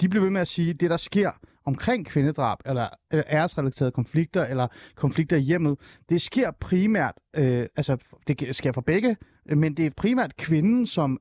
De 0.01 0.09
blev 0.09 0.23
ved 0.23 0.31
med 0.31 0.41
at 0.41 0.49
sige, 0.49 0.71
at 0.71 0.81
det, 0.81 0.91
der 0.91 0.97
sker 0.97 1.31
omkring 1.67 2.07
kvindedrab, 2.07 2.59
eller 2.67 2.89
eller 3.11 3.25
æresrelaterede 3.31 3.93
konflikter, 3.93 4.45
eller 4.45 4.67
konflikter 4.95 5.37
i 5.37 5.41
hjemmet, 5.41 5.77
det 6.09 6.23
sker 6.23 6.51
primært, 6.61 7.15
øh, 7.37 7.67
altså 7.77 7.97
det 8.29 8.57
sker 8.57 8.73
for 8.73 8.81
begge, 8.81 9.17
øh, 9.49 9.59
men 9.59 9.77
det 9.77 9.87
er 9.87 9.91
primært 9.97 10.37
kvinden, 10.37 10.87
som 10.87 11.21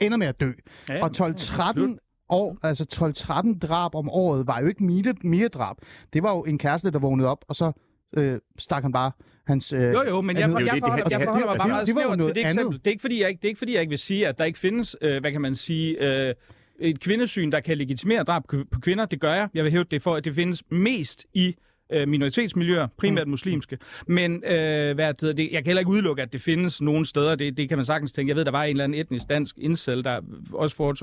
ender 0.00 0.16
med 0.18 0.26
at 0.26 0.40
dø. 0.40 0.50
Ja, 0.88 1.02
Og 1.02 1.10
12-13 1.18 2.26
år, 2.28 2.58
altså 2.62 3.12
12-13 3.54 3.58
drab 3.58 3.94
om 3.94 4.10
året, 4.10 4.46
var 4.46 4.60
jo 4.60 4.66
ikke 4.66 4.84
Mia- 4.84 5.20
Mia-drab. 5.28 5.76
Det 6.12 6.22
var 6.22 6.30
jo 6.34 6.44
en 6.44 6.58
kæreste, 6.58 6.90
der 6.90 6.98
vågnede 6.98 7.28
op, 7.28 7.44
og 7.48 7.56
så 7.56 7.72
øh, 8.16 8.38
stak 8.58 8.82
han 8.82 8.92
bare 8.92 9.10
hans... 9.46 9.72
Øh, 9.72 9.80
Jo, 9.92 10.02
jo, 10.08 10.20
men 10.20 10.36
jeg, 10.36 10.44
andet- 10.44 10.58
jeg, 10.60 10.66
jeg, 10.66 10.78
forholder, 10.82 11.04
jeg 11.10 11.20
forholder 11.24 11.46
mig 11.46 11.56
bare 11.56 11.66
det- 11.68 11.72
meget 11.72 11.88
snævert 11.88 12.18
noget 12.18 12.34
til 12.34 12.42
det 12.42 12.48
andet. 12.48 12.60
eksempel. 12.60 12.78
Det 12.78 12.86
er, 12.86 12.90
ikke, 12.90 13.00
fordi 13.00 13.20
jeg, 13.20 13.28
ikke- 13.28 13.40
det 13.40 13.44
er 13.44 13.48
ikke, 13.48 13.58
fordi 13.58 13.72
jeg 13.72 13.80
ikke 13.80 13.90
vil 13.90 13.98
sige, 13.98 14.28
at 14.28 14.38
der 14.38 14.44
ikke 14.44 14.58
findes, 14.58 14.96
øh, 15.00 15.20
hvad 15.20 15.32
kan 15.32 15.40
man 15.40 15.54
sige, 15.54 16.02
øh, 16.28 16.34
et 16.78 17.00
kvindesyn, 17.00 17.52
der 17.52 17.60
kan 17.60 17.78
legitimere 17.78 18.22
drab 18.22 18.42
på 18.48 18.80
kvinder. 18.80 19.06
Det 19.06 19.20
gør 19.20 19.34
jeg. 19.34 19.48
Jeg 19.54 19.64
vil 19.64 19.72
hæve 19.72 19.84
det 19.90 20.02
for, 20.02 20.14
at 20.16 20.24
det 20.24 20.34
findes 20.34 20.62
mest 20.70 21.26
i 21.34 21.56
øh, 21.94 22.08
minoritetsmiljøer, 22.08 22.86
primært 22.96 23.26
mm. 23.26 23.30
muslimske. 23.30 23.78
Men 24.06 24.44
øh, 24.44 24.94
hvad 24.94 25.14
det, 25.32 25.48
jeg 25.52 25.62
kan 25.62 25.66
heller 25.66 25.80
ikke 25.80 25.90
udelukke, 25.90 26.22
at 26.22 26.32
det 26.32 26.40
findes 26.40 26.80
nogle 26.80 27.06
steder. 27.06 27.34
Det, 27.34 27.56
det 27.56 27.68
kan 27.68 27.78
man 27.78 27.84
sagtens 27.84 28.12
tænke. 28.12 28.30
Jeg 28.30 28.36
ved, 28.36 28.44
der 28.44 28.50
var 28.50 28.64
en 28.64 28.70
eller 28.70 28.84
anden 28.84 29.00
etnisk 29.00 29.28
dansk 29.28 29.58
incel, 29.58 30.04
der 30.04 30.20
også 30.52 30.76
for, 30.76 30.96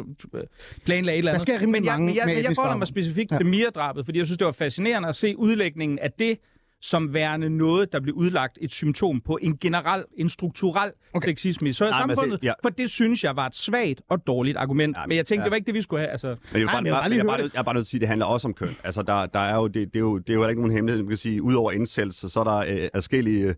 planlagde 0.85 1.15
et 1.15 1.17
eller 1.17 1.31
Der 1.31 1.35
andet. 1.35 1.41
sker 1.41 1.61
rimelig 1.61 1.81
men 1.81 1.85
jeg, 1.85 1.91
mange 1.93 2.05
men 2.05 2.15
jeg, 2.15 2.25
men 2.25 2.35
jeg 2.35 2.41
etnisk 2.41 2.57
forholder 2.57 2.77
mig 2.77 2.87
specifikt 2.87 3.31
ja. 3.31 3.37
til 3.37 3.45
Mia-drabet, 3.45 4.05
fordi 4.05 4.19
jeg 4.19 4.27
synes, 4.27 4.37
det 4.37 4.45
var 4.45 4.51
fascinerende 4.51 5.09
at 5.09 5.15
se 5.15 5.37
udlægningen 5.37 5.99
af 5.99 6.11
det 6.11 6.37
som 6.81 7.13
værende 7.13 7.49
noget, 7.49 7.93
der 7.93 7.99
blev 7.99 8.15
udlagt 8.15 8.57
et 8.61 8.71
symptom 8.71 9.21
på 9.21 9.39
en 9.41 9.57
generel, 9.57 10.03
en 10.17 10.29
strukturel 10.29 10.91
okay. 11.13 11.29
sexisme 11.29 11.69
i 11.69 11.73
Nej, 11.79 11.87
altså, 11.87 11.97
samfundet. 11.97 12.39
ja. 12.43 12.53
For 12.61 12.69
det 12.69 12.89
synes 12.89 13.23
jeg 13.23 13.35
var 13.35 13.45
et 13.45 13.55
svagt 13.55 14.01
og 14.09 14.27
dårligt 14.27 14.57
argument. 14.57 14.97
Ja, 14.97 15.05
men 15.05 15.17
jeg 15.17 15.25
tænkte, 15.25 15.41
ja. 15.41 15.45
det 15.45 15.51
var 15.51 15.55
ikke 15.55 15.65
det, 15.65 15.75
vi 15.75 15.81
skulle 15.81 15.99
have. 15.99 16.11
Altså, 16.11 16.27
Men 16.27 16.61
jeg, 16.61 16.67
Ej, 16.67 16.73
bare, 16.73 16.85
jeg 16.85 16.93
bare 16.93 17.11
jeg, 17.11 17.25
bare, 17.25 17.37
jeg 17.53 17.59
er 17.59 17.63
bare 17.63 17.75
nødt 17.75 17.87
til 17.87 17.87
at 17.87 17.91
sige, 17.91 17.97
at 17.97 18.01
det 18.01 18.07
handler 18.07 18.25
også 18.25 18.47
om 18.47 18.53
køn. 18.53 18.75
Altså, 18.83 19.01
der, 19.01 19.25
der 19.25 19.39
er 19.39 19.55
jo, 19.55 19.67
det, 19.67 19.93
det, 19.93 19.95
er 19.95 19.99
jo, 19.99 20.17
det 20.17 20.29
er 20.29 20.33
jo 20.33 20.47
ikke 20.47 20.61
nogen 20.61 20.75
hemmelighed, 20.75 21.03
man 21.03 21.09
kan 21.09 21.17
sige, 21.17 21.41
udover 21.41 21.71
indsættelse, 21.71 22.29
så 22.29 22.39
er 22.39 22.43
der 22.43 22.57
øh, 22.57 22.87
adskillige 22.93 23.45
øh, 23.45 23.55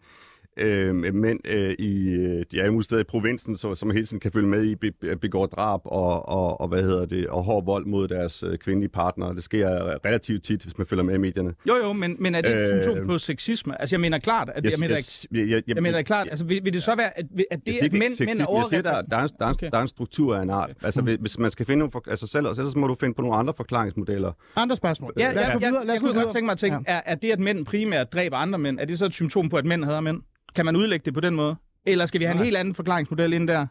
mænd 1.13 1.39
øh, 1.47 1.75
i 1.79 2.09
øh, 2.09 2.45
de 2.51 2.71
mulige 2.71 2.83
steder 2.83 3.01
i 3.01 3.03
provinsen, 3.03 3.57
så, 3.57 3.75
som 3.75 3.91
hele 3.91 4.05
tiden 4.05 4.19
kan 4.19 4.31
følge 4.31 4.47
med 4.47 4.63
i, 4.63 4.75
be, 4.75 4.91
begår 5.21 5.45
drab 5.45 5.79
og, 5.85 6.29
og, 6.29 6.61
og, 6.61 6.67
hvad 6.67 6.83
hedder 6.83 7.05
det, 7.05 7.27
og 7.27 7.43
hård 7.43 7.65
vold 7.65 7.85
mod 7.85 8.07
deres 8.07 8.43
øh, 8.43 8.57
kvindelige 8.57 8.89
partnere. 8.89 9.35
Det 9.35 9.43
sker 9.43 9.69
relativt 10.05 10.43
tit, 10.43 10.63
hvis 10.63 10.77
man 10.77 10.87
følger 10.87 11.03
med 11.03 11.13
i 11.15 11.17
medierne. 11.17 11.53
Jo, 11.67 11.75
jo, 11.75 11.93
men, 11.93 12.15
men 12.19 12.35
er 12.35 12.41
det 12.41 12.51
et 12.51 12.73
Øh, 12.75 12.83
symptom 12.83 13.07
på 13.07 13.17
sexisme? 13.17 13.81
Altså, 13.81 13.95
jeg 13.95 14.01
mener 14.01 14.19
klart, 14.19 14.49
at, 14.55 14.63
jeg, 14.65 14.73
mener, 14.79 14.95
jeg, 14.95 15.39
jeg, 15.39 15.49
jeg, 15.49 15.63
jeg 15.75 15.83
mener 15.83 16.01
klart, 16.01 16.27
altså, 16.29 16.45
vil, 16.45 16.59
vil 16.63 16.73
det 16.73 16.83
så 16.83 16.95
være, 16.95 17.19
at, 17.19 17.25
at 17.51 17.59
det, 17.65 17.73
jeg 17.75 17.83
at 17.83 17.91
mænd, 17.93 18.01
mænd 18.01 18.11
er 18.11 18.25
jeg 18.25 18.25
siger, 18.25 18.35
der, 18.37 18.45
overrepræsenteret? 18.45 19.05
der, 19.09 19.17
er, 19.17 19.23
en- 19.23 19.29
der, 19.39 19.45
er, 19.45 19.49
en- 19.49 19.53
Okay. 19.55 19.69
der 19.71 19.77
er 19.77 19.81
en 19.81 19.87
struktur 19.87 20.35
af 20.35 20.41
en 20.43 20.49
art. 20.49 20.69
Altså, 20.83 21.01
hvis, 21.01 21.17
hvis 21.19 21.39
man 21.39 21.51
skal 21.51 21.65
finde 21.65 21.79
nogle, 21.79 21.91
for, 21.91 22.03
altså 22.07 22.27
selv, 22.27 22.45
ellers 22.45 22.75
må 22.75 22.87
du 22.87 22.95
finde 22.99 23.13
på 23.13 23.21
nogle 23.21 23.37
andre 23.37 23.53
forklaringsmodeller. 23.57 24.31
Andre 24.55 24.75
spørgsmål. 24.75 25.13
Ja, 25.17 25.31
lad 25.33 25.43
os 25.43 25.47
ja, 25.49 25.53
gå 25.53 25.59
ja, 25.61 25.67
videre. 25.67 25.85
Lad 25.85 25.93
jeg 25.93 25.95
os 25.95 26.01
gå 26.01 26.07
kunne 26.07 26.23
godt 26.23 26.33
tænke 26.33 26.45
mig 26.45 26.51
at 26.51 26.57
tænke, 26.59 26.77
Ja. 26.87 26.93
er, 26.95 27.01
er 27.05 27.15
det, 27.15 27.31
at 27.31 27.39
mænd 27.39 27.65
primært 27.65 28.13
dræber 28.13 28.37
andre 28.37 28.59
mænd, 28.59 28.79
er 28.79 28.85
det 28.85 28.99
så 28.99 29.05
et 29.05 29.13
symptom 29.13 29.49
på, 29.49 29.57
at 29.57 29.65
mænd 29.65 29.83
hader 29.83 30.01
mænd? 30.01 30.21
Kan 30.55 30.65
man 30.65 30.75
udlægge 30.75 31.05
det 31.05 31.13
på 31.13 31.19
den 31.19 31.35
måde? 31.35 31.55
Eller 31.85 32.05
skal 32.05 32.19
vi 32.19 32.25
have 32.25 32.31
en 32.31 32.37
Nej. 32.37 32.45
helt 32.45 32.57
anden 32.57 32.75
forklaringsmodel 32.75 33.33
ind 33.33 33.47
der? 33.47 33.67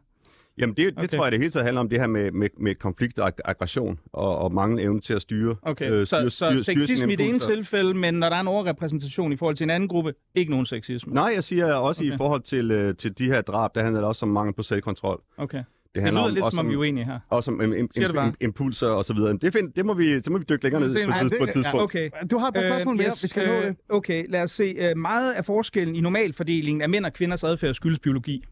Jamen, 0.59 0.77
det, 0.77 0.87
det 0.87 0.99
Okay. 0.99 1.09
tror 1.09 1.25
jeg, 1.25 1.33
det 1.33 1.41
hele 1.41 1.51
taget 1.51 1.65
handler 1.65 1.81
om 1.81 1.89
det 1.89 2.01
her 2.01 2.07
med, 2.07 2.31
med, 2.31 2.49
med 2.61 2.75
konflikt 2.75 3.19
og 3.19 3.27
ag- 3.29 3.39
aggression 3.45 3.99
og, 4.12 4.39
og 4.39 4.53
mange 4.55 4.83
evne 4.83 5.01
til 5.01 5.15
at 5.15 5.23
styre. 5.23 5.57
Okay, 5.62 5.91
øh, 5.91 6.07
så, 6.07 6.17
styre- 6.17 6.31
så 6.31 6.37
styre- 6.37 6.51
styre 6.62 6.65
sine 6.65 6.81
sexisme 6.87 7.12
i 7.12 7.17
det 7.17 7.29
ene 7.29 7.39
tilfælde, 7.39 7.95
men 7.95 8.15
når 8.15 8.29
der 8.29 8.37
er 8.37 8.41
en 8.41 8.49
overrepræsentation 8.49 9.33
i 9.33 9.37
forhold 9.37 9.57
til 9.57 9.65
en 9.65 9.71
anden 9.71 9.89
gruppe, 9.89 10.15
ikke 10.35 10.51
nogen 10.51 10.67
sexisme. 10.67 11.15
Nej, 11.15 11.33
jeg 11.35 11.45
siger 11.45 11.75
også 11.75 12.03
Okay. 12.03 12.15
i 12.15 12.17
forhold 12.17 12.43
til, 12.43 12.71
øh, 12.71 12.97
til 12.97 13.19
de 13.19 13.25
her 13.27 13.41
drab, 13.41 13.75
der 13.75 13.83
handler 13.83 14.01
det 14.01 14.09
også 14.09 14.27
om 14.27 14.33
mangel 14.33 14.55
på 14.55 14.62
selvkontrol. 14.62 15.23
Okay. 15.37 15.62
Det 15.95 15.97
Det 15.97 16.03
handler 16.03 16.21
lyder 16.21 16.29
om, 16.29 16.35
lidt 16.35 16.45
også 16.45 16.57
som 16.57 16.67
om, 16.67 16.69
vi 16.71 16.75
er 16.75 16.79
uenige 16.79 17.05
her. 17.05 17.19
også 17.31 17.51
om 17.51 17.61
im, 17.61 17.73
im, 17.73 17.89
Siger 17.95 18.07
det 18.09 18.15
bare. 18.15 18.27
im, 18.29 18.35
impulser 18.41 18.87
og 18.89 19.05
så 19.05 19.15
videre. 19.15 19.33
Det, 19.43 19.53
find, 19.53 19.73
det, 19.73 19.87
må 19.87 19.95
vi, 19.95 20.15
det 20.15 20.33
må 20.33 20.39
vi 20.39 20.45
dykke 20.49 20.65
længere 20.65 20.81
ned 20.83 20.89
på, 21.07 21.13
tids- 21.13 21.19
på 21.19 21.25
et 21.25 21.31
det- 21.31 21.47
ja, 21.47 21.53
tidspunkt. 21.53 21.83
Okay. 21.83 22.11
Du 22.31 22.39
har 22.39 22.49
et 22.49 22.55
par 22.55 22.63
spørgsmål 22.63 22.97
mere. 22.97 23.07
Vi 23.23 23.29
skal 23.29 23.47
nå 23.49 23.55
det. 23.55 23.65
Øh, 23.69 23.75
Okay, 23.89 24.25
lad 24.29 24.43
os 24.43 24.51
se. 24.51 24.75
Øh, 24.79 24.97
meget 24.97 25.33
af 25.33 25.45
forskellen 25.45 25.97
i 25.97 26.01
normalfordelingen 26.01 26.83
af 26.83 26.89
mænd 26.89 27.05
og 27.05 27.13
kvinders 27.13 27.45
adfærd 27.45 27.75
skyldes 27.75 27.99
biologi. 27.99 28.45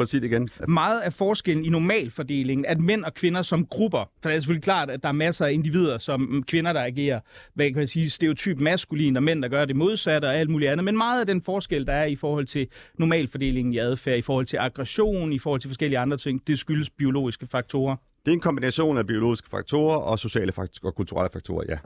Prøv 0.00 0.04
at 0.04 0.08
sige 0.08 0.20
det 0.20 0.26
igen. 0.26 0.48
Meget 0.68 1.00
af 1.00 1.12
forskellen 1.12 1.64
i 1.64 1.68
normalfordelingen, 1.68 2.66
at 2.66 2.80
mænd 2.80 3.04
og 3.04 3.14
kvinder 3.14 3.42
som 3.42 3.66
grupper, 3.66 4.10
for 4.22 4.28
det 4.28 4.36
er 4.36 4.40
selvfølgelig 4.40 4.62
klart, 4.62 4.90
at 4.90 5.02
der 5.02 5.08
er 5.08 5.12
masser 5.12 5.46
af 5.46 5.52
individer 5.52 5.98
som 5.98 6.20
mm, 6.20 6.42
kvinder, 6.42 6.72
der 6.72 6.84
agerer, 6.84 7.20
hvad 7.54 7.66
kan 7.66 7.76
man 7.76 7.86
sige, 7.86 8.10
stereotyp 8.10 8.58
maskulin, 8.60 9.16
og 9.16 9.22
mænd, 9.22 9.42
der 9.42 9.48
gør 9.48 9.64
det 9.64 9.76
modsatte 9.76 10.26
og 10.26 10.36
alt 10.36 10.50
muligt 10.50 10.70
andet, 10.70 10.84
men 10.84 10.96
meget 10.96 11.20
af 11.20 11.26
den 11.26 11.42
forskel, 11.42 11.86
der 11.86 11.92
er 11.92 12.04
i 12.04 12.16
forhold 12.16 12.46
til 12.46 12.66
normalfordelingen 12.98 13.74
i 13.74 13.78
adfærd, 13.78 14.18
i 14.18 14.22
forhold 14.22 14.46
til 14.46 14.56
aggression, 14.56 15.32
i 15.32 15.38
forhold 15.38 15.60
til 15.60 15.68
forskellige 15.68 15.98
andre 15.98 16.16
ting, 16.16 16.46
det 16.46 16.58
skyldes 16.58 16.90
biologiske 16.90 17.46
faktorer. 17.46 17.96
Det 18.24 18.30
er 18.30 18.34
en 18.34 18.40
kombination 18.40 18.98
af 18.98 19.06
biologiske 19.06 19.48
faktorer 19.50 19.96
og 19.96 20.18
sociale 20.18 20.52
faktorer 20.52 20.90
og 20.90 20.96
kulturelle 20.96 21.30
faktorer, 21.32 21.64
ja. 21.68 21.76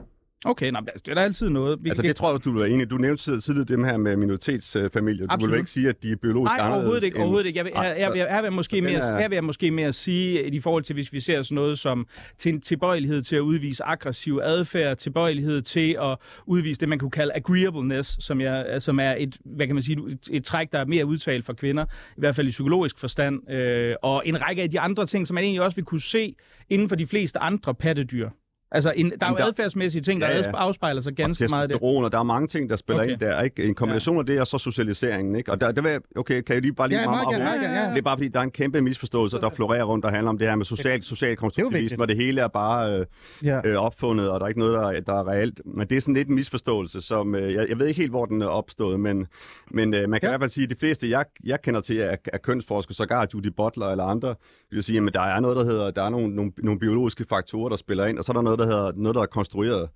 Okay, 0.45 0.71
nå, 0.71 0.79
men 0.79 0.89
det 0.95 1.07
er 1.11 1.13
der 1.13 1.21
altid 1.21 1.49
noget. 1.49 1.77
Vi 1.83 1.89
Altså 1.89 2.03
kan- 2.03 2.07
det 2.07 2.15
tror 2.15 2.27
jeg, 2.27 2.33
også, 2.33 2.43
du 2.51 2.59
er 2.59 2.65
enig. 2.65 2.89
Du 2.89 2.97
nævnte 2.97 3.23
tid- 3.23 3.41
tidligere 3.41 3.65
det 3.77 3.85
her 3.85 3.97
med 3.97 4.15
minoritetsfamilier. 4.15 5.25
Du 5.27 5.33
Absolut. 5.33 5.51
vil 5.51 5.55
vel 5.55 5.59
ikke 5.59 5.71
sige, 5.71 5.89
at 5.89 6.03
de 6.03 6.11
er 6.11 6.15
biologisk 6.15 6.49
Nej, 6.49 6.57
anderledes 6.59 6.75
overhovedet 6.81 7.03
ikke. 7.03 7.17
Overhovedet 7.19 7.45
ikke. 7.47 7.57
Jeg 7.57 7.65
vil, 7.65 7.73
Nej, 7.73 7.87
her, 7.87 7.93
her, 7.95 8.11
vil, 8.11 8.19
her, 8.19 8.35
vil 8.41 8.43
jeg 8.43 8.53
måske 8.53 8.81
mere, 8.81 8.93
er- 8.93 9.19
her 9.19 9.27
vil 9.29 9.35
jeg 9.35 9.43
måske 9.43 9.71
mere 9.71 9.93
sige, 9.93 10.49
i 10.49 10.59
forhold 10.59 10.83
til, 10.83 10.93
hvis 10.93 11.13
vi 11.13 11.19
ser 11.19 11.41
sådan 11.41 11.55
noget 11.55 11.79
som 11.79 12.07
til 12.37 12.61
tilbøjelighed 12.61 13.21
til 13.21 13.35
at 13.35 13.39
udvise 13.39 13.83
aggressiv 13.83 14.39
adfærd, 14.43 14.97
tilbøjelighed 14.97 15.61
til 15.61 15.97
at 16.01 16.17
udvise 16.45 16.79
det, 16.79 16.89
man 16.89 16.99
kunne 16.99 17.11
kalde 17.11 17.33
agreeableness, 17.33 18.23
som, 18.25 18.41
jeg, 18.41 18.81
som 18.81 18.99
er 18.99 19.15
et, 19.17 19.37
hvad 19.45 19.65
kan 19.67 19.75
man 19.75 19.83
sige, 19.83 19.97
et, 20.11 20.19
et 20.31 20.43
træk, 20.43 20.71
der 20.71 20.79
er 20.79 20.85
mere 20.85 21.05
udtalt 21.05 21.45
for 21.45 21.53
kvinder, 21.53 21.85
i 21.85 22.19
hvert 22.19 22.35
fald 22.35 22.47
i 22.47 22.51
psykologisk 22.51 22.99
forstand, 22.99 23.51
øh, 23.51 23.95
og 24.01 24.21
en 24.25 24.41
række 24.41 24.61
af 24.61 24.69
de 24.71 24.79
andre 24.79 25.05
ting, 25.05 25.27
som 25.27 25.35
man 25.35 25.43
egentlig 25.43 25.61
også 25.61 25.75
vil 25.75 25.85
kunne 25.85 26.01
se 26.01 26.35
inden 26.69 26.89
for 26.89 26.95
de 26.95 27.07
fleste 27.07 27.39
andre 27.39 27.73
pattedyr. 27.75 28.29
Altså, 28.75 28.93
en, 28.95 29.11
der 29.19 29.25
er 29.25 29.29
jo 29.31 29.35
der- 29.37 29.45
adfærdsmæssige 29.45 30.01
ting, 30.01 30.21
der 30.21 30.27
Ja, 30.27 30.37
ja. 30.37 30.51
afspejler 30.53 31.01
sig 31.01 31.13
ganske 31.13 31.45
og 31.45 31.49
meget 31.49 31.61
af 31.63 31.67
det. 31.67 31.75
testosteron, 31.75 32.03
og 32.05 32.11
der 32.11 32.19
er 32.19 32.23
mange 32.23 32.47
ting, 32.47 32.69
der 32.69 32.75
spiller 32.75 33.01
Okay. 33.03 33.11
ind 33.11 33.19
der. 33.19 33.41
Ikke? 33.41 33.63
En 33.63 33.75
kombination 33.75 34.15
ja. 34.15 34.19
af 34.19 34.25
det, 34.25 34.39
og 34.39 34.47
så 34.47 34.57
socialiseringen. 34.57 35.35
Ikke? 35.35 35.51
Og 35.51 35.61
der, 35.61 35.71
der 35.71 35.81
vil 35.81 35.99
okay, 36.17 36.41
kan 36.41 36.53
jeg 36.53 36.61
lige 36.61 36.73
bare 36.73 36.87
lige 36.89 36.99
Ja, 36.99 37.09
meget, 37.09 37.25
meget 37.25 37.39
meget 37.43 37.61
gerne, 37.61 37.79
ja. 37.83 37.89
Det 37.89 37.97
er 37.97 38.01
bare 38.01 38.17
fordi, 38.17 38.27
der 38.27 38.39
er 38.39 38.43
en 38.43 38.51
kæmpe 38.51 38.81
misforståelse, 38.81 39.37
der 39.41 39.49
florerer 39.49 39.83
rundt, 39.83 40.03
der 40.05 40.11
handler 40.11 40.29
om 40.29 40.37
det 40.37 40.47
her 40.47 40.55
med 40.55 40.65
social, 40.65 41.03
social 41.03 41.35
konstruktivisme, 41.35 42.03
og 42.03 42.07
det 42.07 42.15
hele 42.15 42.41
er 42.41 42.47
bare 42.47 42.99
øh, 42.99 43.05
Ja. 43.43 43.61
øh, 43.65 43.75
opfundet, 43.77 44.29
og 44.29 44.39
der 44.39 44.43
er 44.45 44.47
ikke 44.47 44.59
noget, 44.59 44.73
der, 44.73 44.99
der 45.13 45.19
er 45.19 45.27
reelt. 45.27 45.61
Men 45.65 45.87
det 45.87 45.97
er 45.97 46.01
sådan 46.01 46.13
lidt 46.13 46.27
en 46.27 46.35
misforståelse, 46.35 47.01
som 47.01 47.35
øh, 47.35 47.53
jeg, 47.53 47.65
jeg 47.69 47.79
ved 47.79 47.87
ikke 47.87 47.99
helt, 47.99 48.11
hvor 48.11 48.25
den 48.25 48.41
er 48.41 48.47
opstået, 48.47 48.99
men, 48.99 49.27
men 49.71 49.93
øh, 49.93 50.09
man 50.09 50.19
kan 50.19 50.27
Ja. 50.27 50.27
ja. 50.27 50.29
i 50.29 50.31
hvert 50.31 50.41
fald 50.41 50.49
sige, 50.49 50.63
at 50.63 50.69
de 50.69 50.75
fleste, 50.79 51.09
jeg, 51.09 51.25
jeg 51.43 51.61
kender 51.61 51.81
til, 51.81 51.99
er, 51.99 52.15
er 52.33 52.37
kønsforskere, 52.37 52.93
sågar 52.95 53.27
Judy 53.33 53.47
Butler 53.57 53.87
eller 53.87 54.03
andre, 54.03 54.35
vil 54.71 54.83
sige, 54.83 55.01
at 55.07 55.13
der 55.13 55.21
er 55.21 55.39
noget, 55.39 55.57
der 55.57 55.63
hedder, 55.65 55.91
der 55.91 56.03
er 56.03 56.09
nogle, 56.09 56.35
nogle, 56.35 56.51
nogle 56.57 56.79
biologiske 56.79 57.25
faktorer, 57.29 57.69
der 57.69 57.75
spiller 57.75 58.05
ind, 58.05 58.17
og 58.19 58.23
så 58.25 58.31
er 58.31 58.33
der 58.33 58.41
noget, 58.41 58.59
der 58.59 58.64
hedder 58.65 58.91
noget, 58.95 59.15
der 59.15 59.21
er 59.21 59.25
konstrueret. 59.25 59.89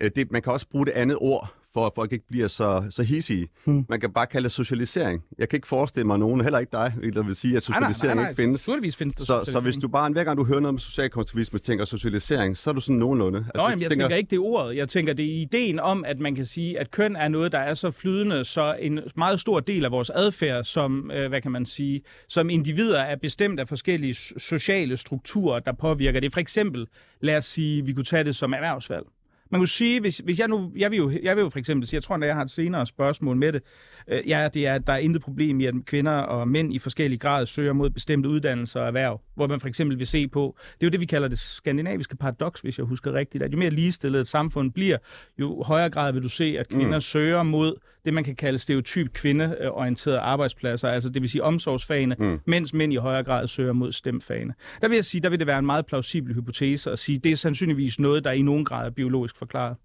Øh, 0.00 0.10
det, 0.16 0.32
man 0.32 0.42
kan 0.42 0.52
også 0.52 0.68
bruge 0.68 0.86
det 0.86 0.92
andet 0.92 1.16
ord, 1.20 1.54
for 1.76 1.86
at 1.86 1.92
folk 1.94 2.12
ikke 2.12 2.26
bliver 2.28 2.48
så, 2.48 2.84
så 2.90 3.02
hissige. 3.02 3.48
Hmm. 3.64 3.86
Man 3.88 4.00
kan 4.00 4.12
bare 4.12 4.26
kalde 4.26 4.44
det 4.44 4.52
socialisering. 4.52 5.22
Jeg 5.38 5.48
kan 5.48 5.56
ikke 5.56 5.68
forestille 5.68 6.06
mig 6.06 6.18
nogen, 6.18 6.40
heller 6.40 6.58
ikke 6.58 6.72
dig, 6.72 6.94
der 7.14 7.22
vil 7.22 7.34
sige, 7.36 7.56
at 7.56 7.68
Nej, 7.68 7.80
nej, 7.80 7.92
socialisering 7.92 8.16
nej, 8.16 8.22
nej. 8.24 8.30
ikke 8.30 8.42
findes. 8.42 8.60
Naturligvis 8.68 8.96
findes 8.96 9.14
der 9.14 9.20
Så, 9.20 9.26
så 9.26 9.32
socialisering. 9.38 9.64
hvis 9.64 9.76
du 9.82 9.88
bare, 9.88 10.10
hver 10.12 10.24
gang 10.24 10.38
du 10.38 10.44
hører 10.44 10.60
noget 10.60 10.74
om 10.74 10.78
socialkonstruktivisme, 10.78 11.58
tænker 11.58 11.84
socialisering, 11.84 12.56
så 12.56 12.70
er 12.70 12.74
du 12.74 12.80
sådan 12.80 12.96
nogenlunde. 12.96 13.38
Altså, 13.38 13.52
Nå, 13.62 13.68
jamen, 13.68 13.82
jeg 13.82 13.90
tænker 13.90 14.08
ikke, 14.08 14.30
det 14.30 14.38
ordet. 14.38 14.76
Jeg 14.76 14.88
tænker, 14.88 15.12
det 15.12 15.24
er 15.26 15.40
ideen 15.40 15.80
om, 15.80 16.04
at 16.04 16.20
man 16.20 16.34
kan 16.34 16.46
sige, 16.46 16.78
at 16.80 16.90
køn 16.90 17.16
er 17.16 17.28
noget, 17.28 17.52
der 17.52 17.58
er 17.58 17.74
så 17.74 17.90
flydende, 17.90 18.44
så 18.44 18.76
en 18.80 19.00
meget 19.16 19.40
stor 19.40 19.60
del 19.60 19.84
af 19.84 19.90
vores 19.90 20.10
adfærd 20.10 20.64
som, 20.64 21.10
øh, 21.10 21.28
hvad 21.28 21.40
kan 21.40 21.52
man 21.52 21.66
sige, 21.66 22.02
som 22.28 22.50
individer 22.50 23.00
er 23.00 23.16
bestemt 23.16 23.60
af 23.60 23.68
forskellige 23.68 24.14
sociale 24.38 24.96
strukturer, 24.96 25.60
der 25.60 25.72
påvirker 25.72 26.20
det. 26.20 26.32
For 26.32 26.40
eksempel, 26.40 26.86
lad 27.20 27.36
os 27.36 27.44
sige, 27.44 27.84
vi 27.84 27.92
kunne 27.92 28.04
tage 28.04 28.24
det 28.24 28.36
som 28.36 28.52
erhvervsvalg. 28.52 29.06
Man 29.50 29.60
kunne 29.60 29.68
sige, 29.68 30.00
hvis, 30.00 30.18
hvis 30.18 30.38
jeg 30.38 30.48
nu, 30.48 30.72
jeg 30.76 30.90
vil, 30.90 30.96
jo, 30.96 31.10
jeg 31.22 31.36
vil 31.36 31.42
jo 31.42 31.48
for 31.48 31.58
eksempel 31.58 31.86
sige, 31.86 31.96
jeg 31.96 32.02
tror, 32.02 32.14
at 32.14 32.26
jeg 32.26 32.34
har 32.34 32.42
et 32.42 32.50
senere 32.50 32.86
spørgsmål 32.86 33.36
med 33.36 33.52
det, 33.52 33.62
øh, 34.08 34.28
ja, 34.28 34.48
det 34.54 34.66
er, 34.66 34.74
at 34.74 34.86
der 34.86 34.92
er 34.92 34.98
intet 34.98 35.22
problem 35.22 35.60
i, 35.60 35.66
at 35.66 35.74
kvinder 35.86 36.12
og 36.12 36.48
mænd 36.48 36.74
i 36.74 36.78
forskellige 36.78 37.18
grad 37.18 37.46
søger 37.46 37.72
mod 37.72 37.90
bestemte 37.90 38.28
uddannelser 38.28 38.80
og 38.80 38.86
erhverv, 38.86 39.20
hvor 39.34 39.46
man 39.46 39.60
for 39.60 39.68
eksempel 39.68 39.98
vil 39.98 40.06
se 40.06 40.28
på, 40.28 40.56
det 40.58 40.82
er 40.82 40.86
jo 40.86 40.90
det, 40.90 41.00
vi 41.00 41.06
kalder 41.06 41.28
det 41.28 41.38
skandinaviske 41.38 42.16
paradoks, 42.16 42.60
hvis 42.60 42.78
jeg 42.78 42.86
husker 42.86 43.12
rigtigt, 43.12 43.44
at 43.44 43.52
jo 43.52 43.58
mere 43.58 43.70
ligestillet 43.70 44.20
et 44.20 44.26
samfund 44.26 44.72
bliver, 44.72 44.98
jo 45.38 45.62
højere 45.62 45.90
grad 45.90 46.12
vil 46.12 46.22
du 46.22 46.28
se, 46.28 46.56
at 46.58 46.68
kvinder 46.68 46.96
mm. 46.96 47.00
søger 47.00 47.42
mod 47.42 47.76
det, 48.06 48.14
man 48.14 48.24
kan 48.24 48.36
kalde 48.36 48.58
stereotyp 48.58 49.12
kvindeorienterede 49.12 50.18
arbejdspladser, 50.20 50.88
altså 50.88 51.08
det 51.08 51.22
vil 51.22 51.30
sige 51.30 51.42
omsorgsfagene, 51.42 52.16
mm. 52.18 52.40
mens 52.46 52.74
mænd 52.74 52.92
i 52.92 52.96
højere 52.96 53.22
grad 53.24 53.48
søger 53.48 53.72
mod 53.72 53.92
stemfagene. 53.92 54.54
Der 54.80 54.88
vil 54.88 54.94
jeg 54.94 55.04
sige, 55.04 55.20
der 55.20 55.28
vil 55.28 55.38
det 55.38 55.46
være 55.46 55.58
en 55.58 55.66
meget 55.66 55.86
plausibel 55.86 56.34
hypotese 56.34 56.90
at 56.90 56.98
sige, 56.98 57.18
det 57.18 57.32
er 57.32 57.36
sandsynligvis 57.36 57.98
noget, 58.00 58.24
der 58.24 58.30
i 58.32 58.42
nogen 58.42 58.64
grad 58.64 58.86
er 58.86 58.90
biologisk 58.90 59.36
forklaret. 59.36 59.76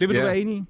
Det 0.00 0.08
vil 0.08 0.14
Ja. 0.14 0.20
du 0.20 0.26
være 0.26 0.38
enig 0.38 0.56
i? 0.56 0.62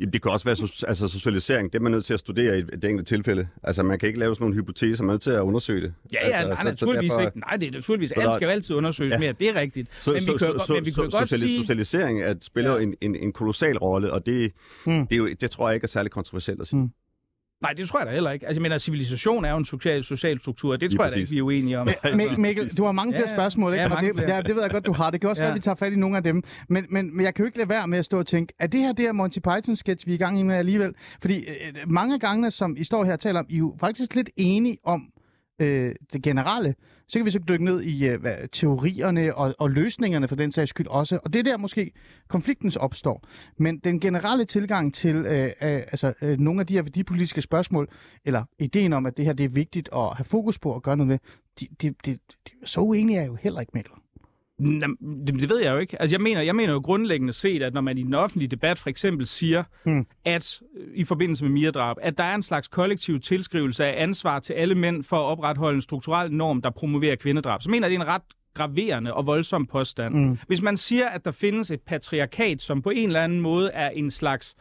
Jamen, 0.00 0.12
det 0.12 0.22
kan 0.22 0.30
også 0.30 0.44
være 0.44 0.56
altså, 0.88 1.08
socialisering. 1.08 1.72
Det 1.72 1.78
er 1.78 1.82
man 1.82 1.92
nødt 1.92 2.04
til 2.04 2.14
at 2.14 2.20
studere 2.20 2.56
i 2.56 2.60
et, 2.60 2.70
et 2.72 2.84
enkelt 2.84 3.08
tilfælde. 3.08 3.48
Altså, 3.62 3.82
man 3.82 3.98
kan 3.98 4.06
ikke 4.06 4.18
lave 4.18 4.34
sådan 4.34 4.44
nogle 4.44 4.54
hypoteser, 4.56 5.04
man 5.04 5.08
er 5.10 5.12
nødt 5.14 5.22
til 5.22 5.30
at 5.30 5.40
undersøge 5.40 5.80
det. 5.82 5.94
Ja, 6.12 6.18
altså, 6.18 6.40
ja, 6.40 6.46
nej, 6.54 6.64
naturligvis 6.64 7.12
ikke. 7.20 7.38
Nej, 7.38 7.56
det 7.56 7.68
er 7.68 7.72
naturligvis. 7.72 8.12
Alt 8.12 8.34
skal 8.34 8.46
jo 8.46 8.50
altid 8.50 8.74
undersøges 8.74 9.12
Ja. 9.12 9.18
mere, 9.18 9.32
det 9.32 9.48
er 9.48 9.54
rigtigt. 9.60 9.88
Så, 10.00 10.12
men 10.12 10.20
vi 10.20 10.24
kan 10.26 10.38
så, 10.38 10.46
godt- 10.52 10.68
men 10.70 10.84
vi 10.84 10.90
kan 10.90 10.94
så, 11.10 11.18
godt 11.18 11.32
sociali- 11.32 11.38
sige... 11.46 11.58
Socialisering 11.60 12.22
at 12.22 12.44
spiller 12.44 12.76
Ja. 12.76 12.82
en, 12.82 12.94
en, 13.00 13.16
en 13.16 13.32
kolossal 13.32 13.78
rolle, 13.78 14.12
og 14.12 14.26
det, 14.26 14.52
mm. 14.86 15.06
det, 15.06 15.12
er 15.12 15.18
jo, 15.18 15.28
det 15.40 15.50
tror 15.50 15.68
jeg 15.68 15.74
ikke 15.74 15.84
er 15.84 15.88
særlig 15.88 16.12
kontroversielt 16.12 16.60
at 16.60 16.66
sige. 16.66 16.80
Mm. 16.80 16.90
Nej, 17.62 17.72
det 17.72 17.88
tror 17.88 17.98
jeg 17.98 18.06
da 18.06 18.12
heller 18.12 18.30
ikke. 18.30 18.46
Altså, 18.46 18.58
jeg 18.58 18.62
mener, 18.62 18.78
civilisation 18.78 19.44
er 19.44 19.50
jo 19.50 19.56
en 19.56 19.64
social, 19.64 20.04
social 20.04 20.38
struktur, 20.40 20.72
og 20.72 20.80
det 20.80 20.88
Lige 20.90 20.96
tror 20.98 21.04
jeg 21.04 21.10
da 21.12 21.14
præcis. 21.16 21.30
ikke, 21.30 21.34
vi 21.34 21.38
er 21.38 21.42
uenige 21.42 21.78
om. 21.78 21.88
Mik- 22.14 22.38
Mikkel, 22.38 22.68
du 22.76 22.84
har 22.84 22.92
mange 22.92 23.12
flere 23.12 23.28
Ja, 23.28 23.34
spørgsmål, 23.36 23.72
ikke? 23.72 23.80
Ja, 23.82 23.88
og 23.88 23.94
mange 23.94 24.08
det, 24.08 24.16
flere. 24.18 24.34
ja, 24.36 24.42
det 24.42 24.54
ved 24.54 24.62
jeg 24.62 24.70
godt, 24.70 24.86
du 24.86 24.92
har. 24.92 25.10
Det 25.10 25.20
kan 25.20 25.30
også 25.30 25.42
Ja. 25.42 25.46
være, 25.46 25.52
at 25.54 25.56
vi 25.56 25.60
tager 25.60 25.74
fat 25.74 25.92
i 25.92 25.96
nogle 25.96 26.16
af 26.16 26.22
dem. 26.22 26.42
Men, 26.68 26.86
men, 26.90 27.16
men 27.16 27.24
jeg 27.24 27.34
kan 27.34 27.42
jo 27.42 27.46
ikke 27.46 27.58
lade 27.58 27.68
være 27.68 27.88
med 27.88 27.98
at 27.98 28.04
stå 28.04 28.18
og 28.18 28.26
tænke, 28.26 28.52
er 28.58 28.66
det 28.66 28.80
her 28.80 28.92
det 28.92 29.04
her 29.04 29.12
Monty 29.12 29.38
Python-sketch, 29.38 30.06
vi 30.06 30.10
er 30.12 30.14
i 30.14 30.18
gang 30.18 30.40
i 30.40 30.42
med 30.42 30.54
alligevel? 30.54 30.94
Fordi 31.20 31.38
øh, 31.38 31.54
mange 31.86 32.14
af 32.14 32.20
gangene, 32.20 32.50
som 32.50 32.76
I 32.78 32.84
står 32.84 33.04
her 33.04 33.12
og 33.12 33.20
taler 33.20 33.40
om, 33.40 33.46
I 33.48 33.54
er 33.54 33.58
jo 33.58 33.76
faktisk 33.80 34.14
lidt 34.14 34.30
enige 34.36 34.76
om 34.84 35.02
øh, 35.60 35.94
det 36.12 36.22
generelle. 36.22 36.74
Så 37.08 37.18
kan 37.18 37.26
vi 37.26 37.30
så 37.30 37.38
dykke 37.48 37.64
ned 37.64 37.82
i 37.82 38.08
øh, 38.08 38.20
hvad, 38.20 38.48
teorierne 38.52 39.34
og, 39.34 39.54
og 39.58 39.70
løsningerne 39.70 40.28
for 40.28 40.36
den 40.36 40.52
sags 40.52 40.70
skyld 40.70 40.86
også. 40.86 41.18
Og 41.24 41.32
det 41.32 41.38
er 41.38 41.42
der 41.42 41.56
måske 41.56 41.92
konfliktens 42.28 42.76
opstår. 42.76 43.24
Men 43.58 43.78
den 43.78 44.00
generelle 44.00 44.44
tilgang 44.44 44.94
til 44.94 45.16
øh, 45.16 45.44
øh, 45.44 45.52
altså, 45.62 46.12
øh, 46.22 46.38
nogle 46.38 46.60
af 46.60 46.66
de 46.66 46.74
her 46.74 46.82
værdipolitiske 46.82 47.42
spørgsmål, 47.42 47.88
eller 48.24 48.44
ideen 48.58 48.92
om, 48.92 49.06
at 49.06 49.16
det 49.16 49.24
her 49.24 49.32
det 49.32 49.44
er 49.44 49.48
vigtigt 49.48 49.88
at 49.92 50.16
have 50.16 50.24
fokus 50.24 50.58
på 50.58 50.74
at 50.74 50.82
gøre 50.82 50.96
noget 50.96 51.08
med, 51.08 51.18
de, 51.60 51.66
de, 51.82 51.94
de, 52.06 52.18
de, 52.46 52.50
så 52.64 52.80
uenige 52.80 53.16
er 53.16 53.20
jeg 53.20 53.28
jo 53.28 53.34
heller 53.34 53.60
ikke, 53.60 53.72
Mikkel. 53.74 53.94
Det, 55.26 55.48
ved 55.48 55.60
jeg 55.62 55.72
jo 55.72 55.78
ikke. 55.78 56.02
Altså, 56.02 56.14
jeg 56.14 56.20
mener, 56.20 56.40
jeg 56.40 56.56
mener 56.56 56.72
jo 56.72 56.78
grundlæggende 56.78 57.32
set, 57.32 57.62
at 57.62 57.74
når 57.74 57.80
man 57.80 57.98
i 57.98 58.02
den 58.02 58.14
offentlige 58.14 58.48
debat 58.48 58.78
for 58.78 58.90
eksempel 58.90 59.26
siger, 59.26 59.64
Mm. 59.84 60.06
at 60.24 60.60
øh, 60.76 60.86
i 60.94 61.04
forbindelse 61.04 61.44
med 61.44 61.52
Mia-drab, 61.52 61.96
at 62.02 62.18
der 62.18 62.24
er 62.24 62.34
en 62.34 62.42
slags 62.42 62.68
kollektiv 62.68 63.20
tilskrivelse 63.20 63.84
af 63.84 64.02
ansvar 64.02 64.38
til 64.38 64.52
alle 64.52 64.74
mænd 64.74 65.04
for 65.04 65.16
at 65.16 65.22
opretholde 65.24 65.74
en 65.76 65.82
strukturel 65.82 66.32
norm, 66.32 66.62
der 66.62 66.70
promoverer 66.70 67.16
kvindedrab, 67.16 67.62
så 67.62 67.70
mener 67.70 67.86
jeg, 67.86 67.90
det 67.90 67.96
er 67.96 68.02
en 68.04 68.08
ret 68.14 68.22
graverende 68.54 69.14
og 69.14 69.26
voldsom 69.26 69.66
påstand. 69.66 70.14
Mm. 70.14 70.38
Hvis 70.46 70.62
man 70.62 70.76
siger, 70.76 71.06
at 71.08 71.24
der 71.24 71.30
findes 71.30 71.70
et 71.70 71.80
patriarkat, 71.80 72.62
som 72.62 72.82
på 72.82 72.90
en 72.90 73.06
eller 73.06 73.20
anden 73.24 73.40
måde 73.40 73.70
er 73.70 73.88
en 73.90 74.10
slags 74.10 74.56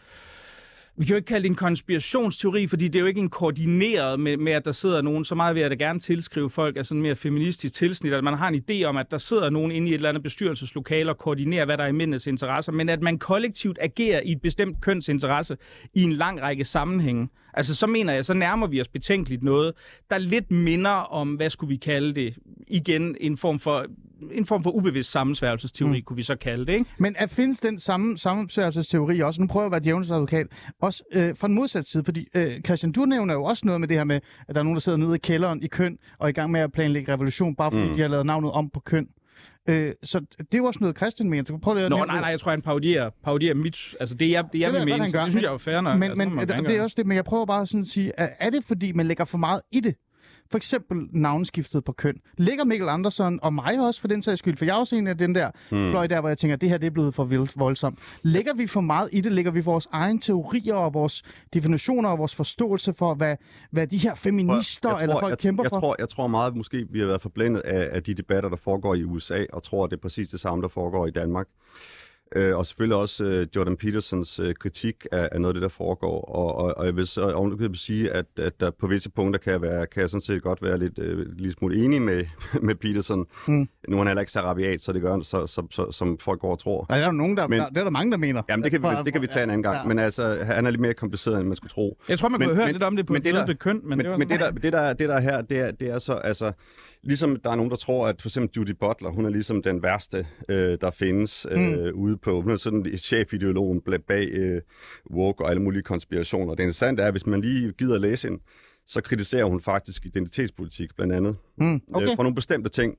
vi 1.00 1.06
kan 1.06 1.14
jo 1.14 1.16
ikke 1.16 1.26
kalde 1.26 1.44
det 1.44 1.50
en 1.50 1.56
konspirationsteori, 1.56 2.68
fordi 2.68 2.88
det 2.88 2.96
er 2.96 3.00
jo 3.00 3.06
ikke 3.06 3.20
en 3.20 3.30
koordineret 3.30 4.20
med, 4.20 4.38
med 4.38 4.52
at 4.52 4.66
der 4.66 4.72
sidder 4.72 5.02
nogen, 5.02 5.26
så 5.26 5.36
meget 5.36 5.56
vil 5.56 5.62
jeg 5.62 5.70
da 5.70 5.76
gerne 5.76 6.00
tilskrive 6.00 6.50
folk 6.50 6.78
af 6.78 6.86
sådan 6.86 7.02
mere 7.02 7.16
feministisk 7.16 7.74
tilsnit, 7.74 8.14
at 8.14 8.24
man 8.24 8.34
har 8.34 8.48
en 8.48 8.64
idé 8.70 8.84
om, 8.84 8.98
at 8.98 9.12
der 9.12 9.18
sidder 9.18 9.50
nogen 9.50 9.72
inde 9.72 9.88
i 9.88 9.90
et 9.92 9.96
eller 9.96 10.10
andet 10.10 10.24
bestyrelseslokale 10.24 11.10
og 11.10 11.18
koordinerer, 11.18 11.66
hvad 11.66 11.78
der 11.78 11.84
er 11.84 11.88
i 11.88 11.92
mændenes 11.92 12.28
interesser, 12.28 12.72
men 12.72 12.90
at 12.90 13.02
man 13.02 13.20
kollektivt 13.20 13.78
agerer 13.82 14.22
i 14.26 14.32
et 14.32 14.42
bestemt 14.42 14.82
køns 14.82 15.10
interesse 15.10 15.58
i 15.94 16.04
en 16.04 16.14
lang 16.14 16.42
række 16.42 16.66
sammenhænge. 16.66 17.30
Altså, 17.54 17.76
så 17.76 17.88
mener 17.88 18.14
jeg, 18.14 18.26
så 18.26 18.34
nærmer 18.34 18.68
vi 18.68 18.82
os 18.82 18.88
betænkeligt 18.88 19.44
noget, 19.44 19.74
der 20.10 20.18
lidt 20.18 20.52
minder 20.52 20.90
om, 20.90 21.34
hvad 21.34 21.50
skulle 21.50 21.70
vi 21.70 21.78
kalde 21.78 22.14
det, 22.14 22.36
igen 22.68 23.16
en 23.20 23.38
form 23.38 23.60
for 23.60 23.86
en 24.32 24.46
form 24.46 24.64
for 24.64 24.72
ubevidst 24.72 25.12
sammensværgelsesteori, 25.12 25.98
mm. 25.98 26.04
kunne 26.04 26.16
vi 26.16 26.24
så 26.24 26.36
kalde 26.36 26.66
det, 26.66 26.74
ikke? 26.74 26.86
Men 26.98 27.16
at 27.18 27.30
findes 27.30 27.60
den 27.60 27.80
samme 27.80 28.18
sammensværgelsesteori 28.18 29.20
også, 29.20 29.42
nu 29.42 29.48
prøver 29.48 29.64
jeg 29.64 29.68
at 29.68 29.72
være 29.72 29.82
djævelens 29.84 30.12
advokat, 30.12 30.48
også 30.82 31.04
øh, 31.12 31.36
fra 31.36 31.48
den 31.48 31.56
modsatte 31.56 31.90
side, 31.90 32.04
fordi 32.04 32.28
øh, 32.34 32.62
Christian, 32.62 32.92
du 32.92 33.06
nævner 33.06 33.34
jo 33.34 33.44
også 33.44 33.66
noget 33.66 33.82
med 33.82 33.88
det 33.88 33.98
her 33.98 34.04
med, 34.04 34.16
at 34.48 34.56
der 34.56 34.60
er 34.60 34.64
nogen, 34.64 34.76
der 34.76 34.80
sidder 34.80 34.98
nede 34.98 35.16
i 35.16 35.20
kælderen 35.20 35.64
i 35.64 35.68
køn, 35.68 35.98
og 36.20 36.26
er 36.26 36.30
i 36.30 36.32
gang 36.34 36.52
med 36.52 36.62
at 36.62 36.72
planlægge 36.72 37.14
revolution, 37.14 37.56
bare 37.56 37.72
fordi 37.72 37.88
mm. 37.88 37.94
de 37.94 38.02
har 38.02 38.08
lavet 38.08 38.26
navnet 38.26 38.52
om 38.52 38.70
på 38.70 38.80
køn. 38.80 39.08
Øh, 39.70 39.94
så 40.04 40.20
det 40.20 40.54
er 40.54 40.58
jo 40.58 40.66
også 40.66 40.80
noget, 40.82 40.98
Christian 40.98 41.30
mener. 41.30 41.44
Du 41.44 41.54
kan 41.54 41.60
prøve 41.62 41.76
lige 41.76 41.86
at 41.86 41.90
Nå, 41.90 42.06
nej, 42.06 42.20
nej, 42.20 42.30
jeg 42.30 42.40
tror, 42.40 42.52
han 42.52 42.62
parodierer, 42.62 43.10
parodierer 43.24 43.56
mit... 43.56 43.96
Altså, 44.00 44.16
det 44.16 44.30
jeg, 44.32 44.46
det 44.54 44.60
jeg 44.60 44.74
Det 44.74 44.80
vil 44.80 44.86
mene, 44.86 45.12
det 45.12 45.30
synes 45.30 45.44
jeg 45.44 45.54
er 45.54 45.58
fair 45.58 45.82
nok. 45.82 45.98
Men, 46.00 46.12
altså, 46.12 46.56
men 46.56 46.66
det, 46.66 46.76
er 46.76 46.82
også 46.82 46.96
det, 46.98 47.06
men 47.06 47.16
jeg 47.16 47.26
prøver 47.26 47.46
bare 47.46 47.66
sådan 47.66 47.82
at 47.82 47.88
sige, 47.88 48.12
er, 48.18 48.30
er 48.40 48.50
det 48.50 48.64
fordi, 48.64 48.92
man 48.92 49.06
lægger 49.08 49.26
for 49.26 49.38
meget 49.38 49.62
i 49.72 49.80
det? 49.80 49.96
For 50.52 50.58
eksempel 50.58 50.98
navnskiftet 51.12 51.84
på 51.84 51.92
køn. 51.92 52.16
Ligger 52.38 52.66
Mikkel 52.66 52.90
Andersen 52.90 53.40
og 53.42 53.54
mig 53.54 53.80
også 53.80 54.02
for 54.02 54.08
den 54.08 54.22
sags 54.22 54.40
skyld? 54.40 54.58
For 54.58 54.66
jeg 54.66 54.76
er 54.76 54.80
også 54.80 54.96
en 54.96 55.08
af 55.08 55.18
den 55.18 55.36
der 55.36 55.52
hmm. 55.70 55.92
fløj 55.92 56.08
der, 56.08 56.20
hvor 56.20 56.30
jeg 56.30 56.38
tænker, 56.38 56.54
at 56.54 56.62
det 56.62 56.70
her 56.70 56.78
det 56.78 56.88
er 56.88 56.92
blevet 56.92 57.14
for 57.14 57.24
vildt 57.24 57.60
voldsomt. 57.60 58.00
Lægger 58.22 58.54
vi 58.54 58.68
for 58.68 58.82
meget 58.82 59.10
i 59.12 59.22
det? 59.22 59.32
Lægger 59.32 59.52
vi 59.52 59.62
vores 59.62 59.88
egen 59.92 60.20
teorier 60.20 60.76
og 60.76 60.94
vores 60.94 61.24
definitioner 61.54 62.10
og 62.10 62.18
vores 62.18 62.36
forståelse 62.36 62.94
for, 62.94 63.14
hvad, 63.14 63.36
hvad 63.72 63.88
de 63.88 63.98
her 63.98 64.16
feminister 64.16 64.90
Jeg 64.90 65.02
eller 65.02 65.20
folk 65.20 65.30
jeg, 65.30 65.38
kæmper 65.38 65.64
jeg 65.64 65.70
for? 65.70 65.80
Tror, 65.80 65.96
jeg 66.00 66.10
tror 66.10 66.28
meget, 66.28 66.56
måske 66.56 66.88
vi 66.90 67.00
har 67.00 67.08
været 67.08 67.22
forblændet 67.22 67.62
af, 67.62 67.90
af 67.92 68.04
de 68.04 68.14
debatter, 68.14 68.50
der 68.50 68.58
foregår 68.58 68.96
i 68.96 69.04
USA, 69.04 69.46
og 69.54 69.64
tror, 69.64 69.84
at 69.84 69.92
det 69.92 69.98
er 69.98 70.02
præcis 70.02 70.30
det 70.30 70.40
samme, 70.40 70.62
der 70.62 70.68
foregår 70.68 71.08
i 71.08 71.12
Danmark. 71.12 71.48
Øh, 72.36 72.58
og 72.58 72.66
selvfølgelig 72.66 72.98
også 72.98 73.24
øh, 73.24 73.48
Jordan 73.56 73.78
Petersons 73.78 74.40
øh, 74.40 74.54
kritik 74.56 75.06
af, 75.12 75.30
af 75.32 75.42
noget 75.42 75.50
af 75.50 75.54
det, 75.54 75.62
der 75.62 75.68
foregår. 75.70 76.22
Og, 76.22 76.56
og, 76.56 76.78
og 76.78 76.86
jeg 76.86 76.96
vil 76.96 77.08
så 77.08 77.32
ovenikøbet 77.32 77.80
sige, 77.80 78.12
at, 78.12 78.26
at 78.40 78.60
der 78.60 78.72
på 78.80 78.88
visse 78.88 79.10
punkter 79.12 79.40
kan 79.40 79.54
jeg, 79.54 79.62
være, 79.62 79.86
kan 79.88 80.02
jeg 80.02 80.10
sådan 80.10 80.22
set 80.22 80.42
godt 80.42 80.62
være 80.62 80.78
lidt, 80.80 81.00
øh, 81.00 81.26
lidt 81.38 81.58
smule 81.58 81.76
enig 81.86 82.02
med, 82.02 82.26
med 82.68 82.76
Peterson. 82.76 83.26
Mm. 83.48 83.70
Nu 83.88 83.96
er 83.96 83.98
han 84.00 84.08
heller 84.08 84.22
ikke 84.22 84.32
så 84.32 84.40
rabiat, 84.42 84.82
så 84.82 84.94
det 84.94 85.02
gør 85.02 85.12
han, 85.12 85.24
så, 85.24 85.48
så, 85.48 85.68
så, 85.72 85.92
som 85.92 86.18
folk 86.20 86.40
går 86.40 86.52
og 86.52 86.60
tror. 86.60 86.86
Nej, 86.90 86.98
der 86.98 87.06
er 87.06 87.12
jo 87.12 87.18
nogen, 87.18 87.38
der, 87.38 87.48
Men- 87.48 87.60
der, 87.60 87.70
det 87.70 87.78
er 87.78 87.84
der 87.84 87.92
mange, 87.92 88.12
der 88.12 88.18
mener. 88.18 88.42
Jamen, 88.50 88.64
det 88.64 88.72
kan, 88.72 88.82
vi, 88.84 88.88
det 89.06 89.14
kan 89.14 89.22
vi 89.22 89.28
tage 89.28 89.44
en 89.44 89.50
anden 89.50 89.64
gang. 89.64 89.78
Ja. 89.78 89.88
Men 89.88 90.00
altså, 90.00 90.38
han 90.44 90.66
er 90.66 90.70
lidt 90.72 90.82
mere 90.82 90.94
kompliceret, 90.94 91.40
end 91.40 91.48
man 91.48 91.56
skulle 91.56 91.72
tro. 91.72 91.98
Jeg 92.10 92.20
tror, 92.20 92.30
man 92.30 92.40
Men- 92.40 92.48
kunne 92.48 92.56
hørt 92.58 92.66
men- 92.66 92.74
lidt 92.76 92.84
om 92.84 92.96
det 92.96 93.06
på 93.06 93.14
men 93.14 93.20
et 93.22 93.26
det 93.26 93.34
der- 93.34 93.46
ved 93.46 93.56
køn, 93.56 93.80
men, 93.84 93.90
Men, 93.90 94.00
det 94.00 94.10
var 94.10 94.18
men 94.18 94.30
det, 94.30 94.40
der, 94.40 94.52
det, 94.52 94.74
der, 94.74 94.94
det 94.94 95.10
der 95.10 95.16
er 95.16 95.20
her, 95.20 95.42
det 95.42 95.60
er, 95.60 95.72
det 95.72 95.90
er 95.90 96.00
så, 96.00 96.14
altså, 96.14 96.52
ligesom 97.04 97.36
der 97.44 97.50
er 97.52 97.56
nogen, 97.56 97.72
der 97.72 97.78
tror, 97.78 98.08
at 98.08 98.22
for 98.22 98.30
eksempel 98.30 98.52
Judy 98.58 98.76
Butler, 98.80 99.10
hun 99.10 99.26
er 99.26 99.30
ligesom 99.30 99.64
den 99.64 99.84
værste, 99.84 100.28
øh, 100.50 100.78
der 100.82 100.92
findes 100.92 101.48
øh, 101.52 101.60
mm. 101.60 101.92
ude 101.94 102.18
på, 102.22 102.42
hun 102.42 102.52
er 102.52 102.56
sådan 102.56 102.98
chefideologen 102.98 103.82
bag 104.08 104.28
øh, 104.32 104.62
woke 105.12 105.44
og 105.44 105.50
alle 105.50 105.62
mulige 105.62 105.84
konspirationer. 105.84 106.56
Det 106.56 106.64
interessante 106.64 107.04
er, 107.04 107.08
at 107.08 107.14
hvis 107.14 107.26
man 107.26 107.42
lige 107.42 107.72
gider 107.72 107.96
at 107.96 108.02
læse 108.02 108.28
hende, 108.28 108.44
så 108.88 109.02
kritiserer 109.02 109.46
hun 109.46 109.62
faktisk 109.62 110.06
identitetspolitik 110.06 110.96
blandt 110.96 111.14
andet. 111.14 111.36
Mm, 111.58 111.82
okay. 111.94 112.10
øh, 112.10 112.16
for 112.16 112.24
nogle 112.24 112.36
bestemte 112.36 112.70
ting. 112.70 112.96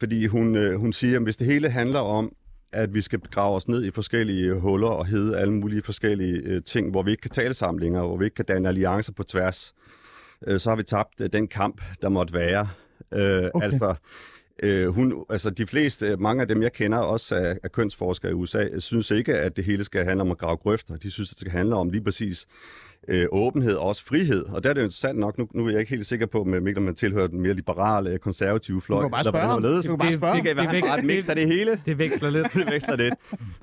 Fordi 0.00 0.26
hun, 0.26 0.56
øh, 0.56 0.80
hun 0.80 0.92
siger, 0.92 1.16
at 1.16 1.22
hvis 1.22 1.36
det 1.36 1.46
hele 1.46 1.70
handler 1.70 2.00
om, 2.00 2.32
at 2.72 2.94
vi 2.94 3.00
skal 3.00 3.20
grave 3.20 3.56
os 3.56 3.68
ned 3.68 3.84
i 3.84 3.90
forskellige 3.90 4.54
huller 4.54 4.88
og 4.88 5.06
hedde 5.06 5.38
alle 5.38 5.54
mulige 5.54 5.82
forskellige 5.82 6.32
øh, 6.32 6.62
ting, 6.62 6.90
hvor 6.90 7.02
vi 7.02 7.10
ikke 7.10 7.20
kan 7.20 7.30
tale 7.30 7.54
sammen 7.54 7.80
længere, 7.80 8.06
hvor 8.06 8.16
vi 8.16 8.24
ikke 8.24 8.34
kan 8.34 8.44
danne 8.44 8.68
alliancer 8.68 9.12
på 9.12 9.22
tværs, 9.22 9.74
øh, 10.46 10.60
så 10.60 10.70
har 10.70 10.76
vi 10.76 10.82
tabt 10.82 11.20
øh, 11.20 11.28
den 11.32 11.48
kamp, 11.48 11.82
der 12.02 12.08
måtte 12.08 12.34
være. 12.34 12.68
Øh, 13.14 13.50
okay. 13.54 13.64
Altså, 13.64 13.94
øh, 14.62 14.88
hun, 14.88 15.24
altså 15.30 15.50
de 15.50 15.66
fleste, 15.66 16.16
mange 16.16 16.42
af 16.42 16.48
dem 16.48 16.62
jeg 16.62 16.72
kender, 16.72 16.98
også 16.98 17.34
af, 17.34 17.58
af 17.62 17.72
kønsforskere 17.72 18.30
i 18.30 18.34
USA, 18.34 18.64
øh, 18.72 18.80
synes 18.80 19.10
ikke, 19.10 19.34
at 19.34 19.56
det 19.56 19.64
hele 19.64 19.84
skal 19.84 20.04
handle 20.04 20.20
om 20.22 20.30
at 20.30 20.38
grave 20.38 20.56
grøfter. 20.56 20.96
De 20.96 21.10
synes, 21.10 21.28
at 21.30 21.34
det 21.34 21.40
skal 21.40 21.52
handle 21.52 21.74
om 21.76 21.90
lige 21.90 22.04
præcis 22.04 22.46
øh, 23.08 23.26
åbenhed 23.32 23.74
og 23.74 23.86
også 23.86 24.04
frihed. 24.04 24.44
Og 24.44 24.62
der 24.64 24.70
er 24.70 24.74
det 24.74 24.80
jo 24.80 24.84
interessant 24.84 25.18
nok, 25.18 25.38
nu, 25.38 25.48
nu 25.54 25.66
er 25.66 25.70
jeg 25.70 25.80
ikke 25.80 25.90
helt 25.90 26.06
sikker 26.06 26.26
på, 26.26 26.44
med 26.44 26.60
Mikkel, 26.60 26.78
om 26.78 26.84
man 26.84 26.94
tilhører 26.94 27.26
den 27.26 27.40
mere 27.40 27.54
liberale, 27.54 28.10
øh, 28.10 28.18
konservative 28.18 28.82
fløj. 28.82 28.98
Du 28.98 29.02
kan 29.02 29.10
bare 29.10 29.24
spørge 29.24 29.46
ham. 29.46 29.62
Du 29.62 29.82
kan 29.82 29.98
bare 29.98 30.08
Det- 30.08 30.14
spørge 30.18 30.34
Det 30.36 30.44
kan 30.44 30.56
Det 30.56 30.62
er 30.62 30.66
være 30.66 30.74
væk- 30.74 30.84
bare 30.84 30.98
et 30.98 31.04
mix 31.04 31.28
af 31.28 31.34
det 31.36 31.46
hele. 31.46 31.80
Det 31.86 31.98
veksler 31.98 32.30
lidt. 32.30 32.46
det 32.54 32.70
veksler 32.70 32.96
lidt. 32.96 33.14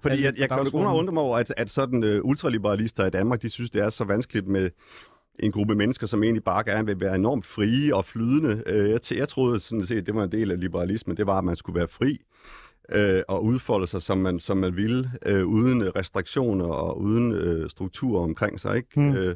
Fordi 0.01 0.23
jeg, 0.23 0.33
jeg 0.37 0.49
kan 0.49 0.57
jo 0.57 0.63
kun 0.63 0.65
dagsordenen. 0.65 0.99
undre 0.99 1.13
mig 1.13 1.23
over, 1.23 1.37
at, 1.37 1.53
at 1.57 1.69
sådan 1.69 2.03
uh, 2.03 2.09
ultraliberalister 2.29 3.05
i 3.05 3.09
Danmark, 3.09 3.41
de 3.41 3.49
synes, 3.49 3.69
det 3.71 3.81
er 3.81 3.89
så 3.89 4.03
vanskeligt 4.03 4.47
med 4.47 4.69
en 5.39 5.51
gruppe 5.51 5.75
mennesker, 5.75 6.07
som 6.07 6.23
egentlig 6.23 6.43
bare 6.43 6.63
gerne 6.63 6.85
vil 6.85 6.99
være 6.99 7.15
enormt 7.15 7.45
frie 7.45 7.95
og 7.95 8.05
flydende. 8.05 8.63
Uh, 8.69 8.89
jeg, 8.89 8.99
jeg 9.17 9.29
troede 9.29 9.59
sådan 9.59 9.85
set, 9.85 10.05
det 10.05 10.15
var 10.15 10.23
en 10.23 10.31
del 10.31 10.51
af 10.51 10.59
liberalismen, 10.59 11.17
det 11.17 11.27
var, 11.27 11.37
at 11.37 11.43
man 11.43 11.55
skulle 11.55 11.79
være 11.79 11.87
fri 11.87 12.19
øh, 12.91 13.21
og 13.27 13.43
udfolde 13.43 13.87
sig, 13.87 14.01
som 14.01 14.17
man, 14.17 14.39
som 14.39 14.57
man 14.57 14.75
ville, 14.75 15.11
øh, 15.25 15.45
uden 15.45 15.95
restriktioner 15.95 16.65
og 16.65 17.01
uden 17.01 17.31
øh, 17.31 17.69
strukturer 17.69 18.23
omkring 18.23 18.59
sig. 18.59 18.77
Ikke? 18.77 18.99
Mm. 18.99 19.15
Øh, 19.15 19.35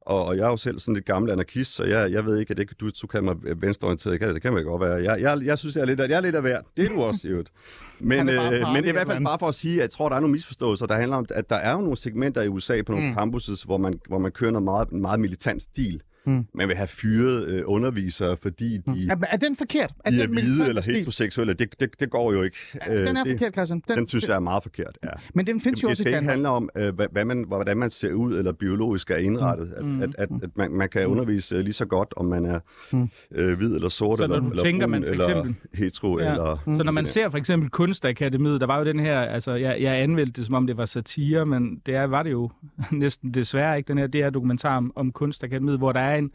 og, 0.00 0.24
og 0.24 0.36
jeg 0.36 0.42
er 0.44 0.48
jo 0.50 0.56
selv 0.56 0.78
sådan 0.78 0.94
lidt 0.94 1.06
gammel 1.06 1.30
anarkist, 1.30 1.74
så 1.74 1.84
jeg, 1.84 2.12
jeg 2.12 2.26
ved 2.26 2.38
ikke, 2.38 2.50
at 2.50 2.56
det, 2.56 2.70
du, 2.80 2.90
du 3.02 3.06
kan 3.06 3.24
mig 3.24 3.36
venstreorienteret. 3.56 4.12
Det 4.12 4.20
kan, 4.20 4.34
det 4.34 4.42
kan 4.42 4.52
man 4.52 4.64
godt 4.64 4.80
være. 4.82 4.94
Jeg, 5.12 5.20
jeg, 5.20 5.40
jeg 5.44 5.58
synes, 5.58 5.74
jeg 5.76 5.82
er 5.82 5.86
lidt, 5.86 6.00
af- 6.00 6.08
jeg 6.08 6.16
er 6.16 6.20
lidt 6.20 6.34
af 6.34 6.44
værd. 6.44 6.64
Det 6.76 6.84
er 6.84 6.88
du 6.88 7.02
også, 7.02 7.28
i 7.28 7.30
øvrigt. 7.30 7.50
Men, 8.00 8.28
øh, 8.28 8.34
men 8.72 8.76
det 8.76 8.84
er 8.84 8.88
i 8.88 8.92
hvert 8.92 9.06
fald 9.06 9.24
bare 9.24 9.38
for 9.38 9.48
at 9.48 9.54
sige, 9.54 9.74
at 9.74 9.80
jeg 9.80 9.90
tror, 9.90 10.08
der 10.08 10.16
er 10.16 10.20
nogle 10.20 10.32
misforståelser, 10.32 10.86
der 10.86 10.94
handler 10.94 11.16
om, 11.16 11.26
at 11.30 11.50
der 11.50 11.56
er 11.56 11.72
jo 11.72 11.80
nogle 11.80 11.96
segmenter 11.96 12.42
i 12.42 12.48
USA 12.48 12.82
på 12.82 12.92
nogle 12.92 13.08
Mm. 13.08 13.14
campuses, 13.14 13.62
hvor 13.62 13.76
man, 13.76 14.00
hvor 14.08 14.18
man 14.18 14.32
kører 14.32 14.50
noget 14.50 14.64
meget, 14.64 14.88
en 14.88 15.00
meget 15.02 15.20
militant 15.20 15.62
stil. 15.62 16.02
Mm. 16.26 16.46
Man 16.54 16.68
vil 16.68 16.76
have 16.76 16.88
fyret 16.88 17.48
øh, 17.48 17.62
undervisere, 17.66 18.36
fordi 18.36 18.78
de, 18.78 19.08
Er, 19.10 19.16
er 19.30 19.36
den 19.36 19.56
forkert? 19.56 19.90
Er 20.04 20.10
de 20.10 20.16
er 20.16 20.26
den 20.26 20.34
hvide 20.34 20.46
militante 20.46 20.68
eller 20.68 20.92
heteroseksuelle. 20.94 21.54
Det, 21.54 21.80
det, 21.80 22.00
det 22.00 22.10
går 22.10 22.32
jo 22.32 22.42
ikke. 22.42 22.56
Ja, 22.86 23.06
den 23.06 23.16
er 23.16 23.24
det, 23.24 23.32
forkert, 23.32 23.52
Christian. 23.54 23.82
Den, 23.88 23.98
Den 23.98 24.08
synes 24.08 24.28
jeg 24.28 24.34
er 24.36 24.40
meget 24.40 24.62
forkert, 24.62 24.98
ja. 25.04 25.08
Men 25.34 25.46
den 25.46 25.60
findes 25.60 25.78
Det, 25.78 25.82
jo 25.82 25.88
det 25.88 25.92
også 25.92 26.02
i 26.02 26.04
skal 26.04 26.08
ikke 26.10 26.16
Danmark. 26.16 26.30
handle 26.32 26.48
om, 26.48 26.70
øh, 26.76 26.94
hvad, 26.94 27.06
hvad 27.12 27.24
man, 27.24 27.44
hvordan 27.46 27.76
man 27.76 27.90
ser 27.90 28.12
ud, 28.12 28.38
eller 28.38 28.52
biologisk 28.52 29.10
er 29.10 29.16
indrettet. 29.16 29.74
Mm. 29.80 30.02
At, 30.02 30.08
at, 30.18 30.28
at, 30.34 30.42
at 30.42 30.50
man, 30.56 30.70
man 30.70 30.88
kan 30.88 31.06
undervise 31.06 31.56
øh, 31.56 31.60
lige 31.60 31.72
så 31.72 31.84
godt, 31.84 32.14
om 32.16 32.24
man 32.24 32.44
er 32.44 32.60
Mm. 32.92 33.08
øh, 33.34 33.56
hvid 33.56 33.74
eller 33.74 33.88
sort, 33.88 34.18
Så 34.18 34.24
eller, 34.24 34.36
eller 34.50 34.62
tænker, 34.62 34.86
brun, 34.86 34.90
man 34.90 35.04
for 35.04 35.10
eller 35.12 35.26
eksempel- 35.28 35.54
hetero, 35.74 36.18
Ja. 36.20 36.30
eller... 36.32 36.74
Så 36.76 36.82
når 36.82 36.92
man 36.92 37.04
Ja. 37.04 37.10
ser 37.10 37.30
for 37.30 37.38
eksempel 37.38 37.70
Kunstakademiet, 37.70 38.60
der 38.60 38.66
var 38.66 38.78
jo 38.78 38.84
den 38.84 39.00
her, 39.00 39.20
altså 39.20 39.52
jeg, 39.54 39.76
jeg 39.80 39.96
anmeldte 40.02 40.32
det 40.32 40.46
som 40.46 40.54
om 40.54 40.66
det 40.66 40.76
var 40.76 40.84
satire, 40.84 41.46
men 41.46 41.82
det 41.86 41.94
er, 41.94 42.04
var 42.04 42.22
det 42.22 42.30
jo 42.30 42.50
næsten 42.92 43.34
desværre 43.34 43.76
ikke, 43.78 43.88
den 43.88 43.98
her, 43.98 44.06
det 44.06 44.22
her 44.22 44.30
dokumentar 44.30 44.76
om, 44.76 44.92
om 44.96 45.12
Kunstakademiet, 45.12 45.78
hvor 45.78 45.92
der 45.92 46.00
er 46.00 46.09
en, 46.18 46.32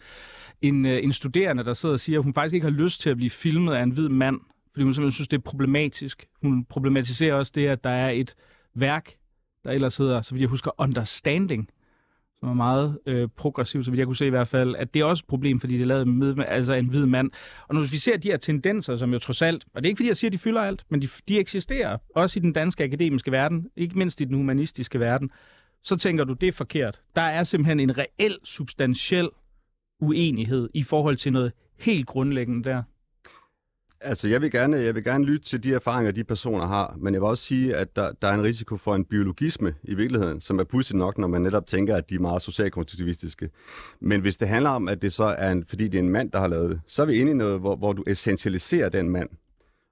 en, 0.62 0.86
øh, 0.86 1.04
en 1.04 1.14
studerende, 1.14 1.64
der 1.64 1.74
sidder 1.74 1.94
og 1.94 2.00
siger, 2.00 2.20
at 2.20 2.24
hun 2.24 2.34
faktisk 2.34 2.54
ikke 2.54 2.66
har 2.66 2.72
lyst 2.72 3.02
til 3.02 3.10
at 3.10 3.18
blive 3.18 3.30
filmet 3.30 3.74
af 3.74 3.84
en 3.84 3.92
hvid 3.92 4.10
mand, 4.10 4.40
fordi 4.72 4.84
hun 4.84 4.94
simpelthen 4.94 5.14
synes, 5.14 5.28
det 5.28 5.38
er 5.38 5.42
problematisk. 5.42 6.28
Hun 6.42 6.66
problematiserer 6.66 7.34
også 7.34 7.52
det, 7.56 7.68
at 7.68 7.84
der 7.84 7.90
er 7.90 8.10
et 8.10 8.36
værk, 8.74 9.16
der 9.64 9.72
ellers 9.72 9.98
hedder, 9.98 10.22
så 10.22 10.32
vidt 10.32 10.42
jeg 10.42 10.50
husker, 10.50 10.72
Understanding, 10.78 11.70
som 12.40 12.50
er 12.50 12.54
meget 12.54 13.00
øh, 13.06 13.28
progressiv, 13.38 13.84
så 13.84 13.92
vidt 13.92 14.00
jeg 14.00 14.08
kunne 14.08 14.16
se 14.16 14.28
i 14.28 14.30
hvert 14.30 14.48
fald, 14.48 14.76
at 14.76 14.94
det 14.94 15.00
er 15.00 15.06
også 15.06 15.22
et 15.22 15.28
problem, 15.28 15.60
fordi 15.60 15.74
det 15.74 15.82
er 15.82 15.86
lavet 15.86 16.08
med 16.08 16.46
altså 16.48 16.74
en 16.74 16.86
hvid 16.86 17.06
mand. 17.06 17.32
Og 17.68 17.76
når 17.76 17.82
vi 17.82 17.98
ser 17.98 18.18
de 18.18 18.28
her 18.28 18.38
tendenser, 18.38 18.96
som 18.96 19.14
jo 19.14 19.20
trods 19.20 19.42
alt, 19.42 19.66
og 19.74 19.82
det 19.82 19.88
er 19.88 19.90
ikke 19.90 19.98
fordi, 19.98 20.08
jeg 20.08 20.18
siger, 20.18 20.30
at 20.30 20.34
de 20.34 20.38
fylder 20.38 20.62
alt, 20.62 20.84
men 20.90 21.02
de, 21.02 21.08
de 21.28 21.40
eksisterer 21.40 21.98
også 22.16 22.40
i 22.40 22.42
den 22.42 22.54
danske 22.54 22.84
akademiske 22.84 23.32
verden, 23.32 23.70
ikke 23.76 23.98
mindst 23.98 24.22
i 24.22 24.26
den 24.26 24.36
humanistiske 24.36 25.00
verden, 25.00 25.32
så 25.84 25.96
tænker 25.96 26.24
du, 26.24 26.34
det 26.34 26.48
er 26.48 26.52
forkert. 26.52 27.02
Der 27.16 27.22
er 27.22 27.44
simpelthen 27.44 27.80
en 27.80 27.98
reel, 27.98 28.38
substantiel 28.44 29.30
uenighed 30.00 30.70
i 30.74 30.84
forhold 30.84 31.18
til 31.18 31.34
noget 31.34 31.52
helt 31.80 32.08
grundlæggende 32.08 32.64
der. 32.70 32.84
Altså, 34.02 34.28
jeg 34.28 34.42
vil, 34.42 34.52
gerne, 34.52 34.78
jeg 34.78 34.96
vil 34.96 35.04
gerne 35.04 35.26
lytte 35.26 35.46
til 35.46 35.64
de 35.64 35.74
erfaringer, 35.74 36.12
de 36.12 36.24
personer 36.24 36.68
har, 36.68 36.96
men 36.98 37.14
jeg 37.14 37.22
vil 37.22 37.28
også 37.28 37.44
sige, 37.44 37.76
at 37.76 37.96
der, 37.96 38.12
der 38.22 38.28
er 38.28 38.34
en 38.34 38.44
risiko 38.44 38.78
for 38.78 38.96
en 38.96 39.06
biologisme 39.06 39.74
i 39.84 39.94
virkeligheden, 39.94 40.42
som 40.42 40.60
er 40.60 40.64
pudsigt 40.64 40.98
nok, 40.98 41.18
når 41.18 41.28
man 41.28 41.42
netop 41.42 41.68
tænker, 41.68 41.96
at 41.96 42.10
de 42.10 42.16
er 42.16 42.20
meget 42.20 42.42
socialkonstruktivistiske. 42.42 43.50
Men 44.00 44.22
hvis 44.22 44.38
det 44.38 44.48
handler 44.48 44.70
om, 44.70 44.88
at 44.88 45.02
det 45.02 45.14
så 45.14 45.24
er 45.24 45.52
en, 45.52 45.66
fordi 45.68 45.88
det 45.88 45.96
er 45.96 46.04
en 46.04 46.10
mand, 46.10 46.32
der 46.32 46.40
har 46.40 46.48
lavet 46.48 46.70
det, 46.70 46.82
så 46.88 47.02
er 47.02 47.06
vi 47.06 47.14
inde 47.14 47.32
i 47.32 47.36
noget, 47.36 47.60
hvor, 47.60 47.76
hvor 47.76 47.94
du 47.94 48.04
essentialiserer 48.08 48.90
den 48.90 49.10
mand. 49.10 49.30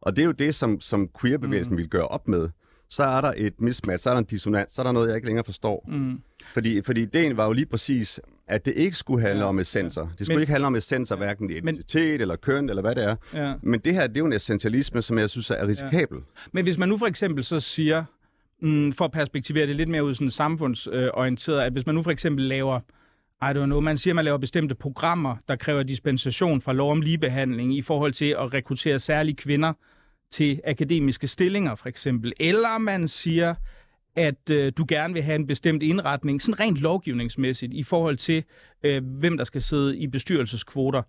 Og 0.02 0.16
det 0.16 0.22
er 0.22 0.26
jo 0.26 0.32
det, 0.32 0.56
som, 0.56 0.82
som 0.82 1.10
queerbevægelsen 1.22 1.74
mm. 1.74 1.78
vil 1.78 1.90
gøre 1.90 2.08
op 2.08 2.28
med. 2.28 2.50
Så 2.90 3.04
er 3.04 3.22
der 3.22 3.34
et 3.38 3.62
mismatch, 3.62 4.04
så 4.04 4.10
er 4.10 4.14
der 4.14 4.20
en 4.20 4.26
dissonans, 4.26 4.74
så 4.74 4.82
er 4.82 4.84
der 4.84 4.92
noget, 4.92 5.08
jeg 5.08 5.16
ikke 5.16 5.28
længere 5.28 5.46
forstår. 5.46 5.86
Mm. 5.88 6.22
Fordi, 6.54 6.82
fordi 6.82 7.02
ideen 7.02 7.38
var 7.38 7.46
jo 7.46 7.52
lige 7.52 7.66
præcis, 7.66 8.20
at 8.48 8.66
det 8.66 8.74
ikke 8.76 8.98
skulle 8.98 9.22
handle 9.22 9.38
Ja, 9.40 9.44
ja, 9.46 9.50
om 9.50 9.60
essenser. 9.60 10.02
Det 10.02 10.10
skulle 10.12 10.28
Men- 10.28 10.36
men, 10.36 10.42
ikke 10.42 10.52
handle 10.52 10.68
om 10.68 10.76
essenser, 10.76 11.16
hverken 11.16 11.50
identitet 11.50 12.22
eller 12.22 12.36
køn 12.36 12.70
eller 12.70 12.82
hvad 12.82 12.96
det 12.96 13.04
er. 13.04 13.16
Ja. 13.34 13.54
Men 13.62 13.80
det 13.80 13.94
her, 13.94 14.08
det 14.08 14.18
er 14.18 14.20
jo 14.20 14.26
en 14.26 14.34
essentialisme, 14.34 15.02
som 15.02 15.18
jeg 15.18 15.30
synes 15.30 15.50
er 15.52 15.68
risikabel. 15.68 16.18
Men 16.52 16.64
hvis 16.66 16.78
man 16.78 16.90
nu 16.90 16.98
for 16.98 17.06
eksempel 17.06 17.44
så 17.44 17.60
siger, 17.60 18.04
mm, 18.62 18.94
for 18.94 19.06
at 19.06 19.12
perspektivere 19.12 19.68
det 19.68 19.76
lidt 19.76 19.90
mere 19.90 20.04
ud 20.04 20.14
sådan 20.14 20.30
samfundsorienteret, 20.30 21.62
at 21.62 21.72
hvis 21.72 21.86
man 21.86 21.96
nu 21.96 22.04
for 22.04 22.12
eksempel 22.12 22.46
laver, 22.46 22.80
I 23.42 23.46
don't 23.46 23.66
know, 23.66 23.80
man 23.80 23.98
siger, 23.98 24.14
man 24.14 24.26
laver 24.26 24.38
bestemte 24.38 24.76
programmer, 24.76 25.36
der 25.48 25.56
kræver 25.56 25.84
dispensation 25.84 26.62
fra 26.62 26.74
lov 26.74 26.92
om 26.92 27.02
ligebehandling 27.02 27.78
i 27.78 27.82
forhold 27.82 28.14
til 28.14 28.36
at 28.40 28.54
rekruttere 28.54 29.00
særlige 29.00 29.36
kvinder 29.36 29.74
til 30.32 30.62
akademiske 30.68 31.28
stillinger 31.28 31.76
for 31.76 31.90
eksempel, 31.90 32.34
eller 32.40 32.78
man 32.78 33.08
siger, 33.08 33.56
at 34.16 34.50
øh, 34.50 34.74
du 34.78 34.86
gerne 34.88 35.14
vil 35.14 35.24
have 35.24 35.36
en 35.36 35.48
bestemt 35.48 35.84
indretning, 35.84 36.42
sådan 36.42 36.60
rent 36.60 36.78
lovgivningsmæssigt, 36.78 37.74
i 37.74 37.84
forhold 37.84 38.18
til, 38.18 38.44
øh, 38.84 39.04
hvem 39.06 39.38
der 39.38 39.44
skal 39.44 39.62
sidde 39.62 39.98
i 39.98 40.08
bestyrelseskvoter. 40.08 41.02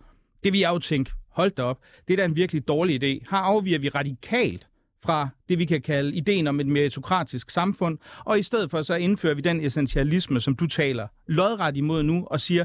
Det 0.45 0.53
vil 0.53 0.61
jeg 0.61 0.71
jo 0.71 0.79
tænke, 0.79 1.11
hold 1.29 1.51
da 1.51 1.63
op, 1.63 1.79
det 2.09 2.13
er 2.13 2.17
da 2.17 2.25
en 2.25 2.37
virkelig 2.37 2.69
dårlig 2.69 3.05
idé. 3.05 3.31
Her 3.31 3.39
afviger 3.39 3.79
vi 3.79 3.89
radikalt 3.89 4.69
fra 5.05 5.29
det, 5.49 5.59
vi 5.59 5.65
kan 5.65 5.83
kalde 5.83 6.17
ideen 6.17 6.47
om 6.47 6.61
et 6.61 6.67
meritokratisk 6.67 7.51
samfund, 7.51 7.99
og 8.25 8.39
i 8.39 8.43
stedet 8.43 8.71
for 8.71 8.83
så 8.83 8.95
indfører 8.95 9.35
vi 9.35 9.41
den 9.41 9.61
essentialisme, 9.61 10.41
som 10.41 10.57
du 10.57 10.67
taler 10.67 11.09
lodret 11.27 11.77
imod 11.77 12.03
nu, 12.03 12.27
og 12.31 12.41
siger, 12.41 12.65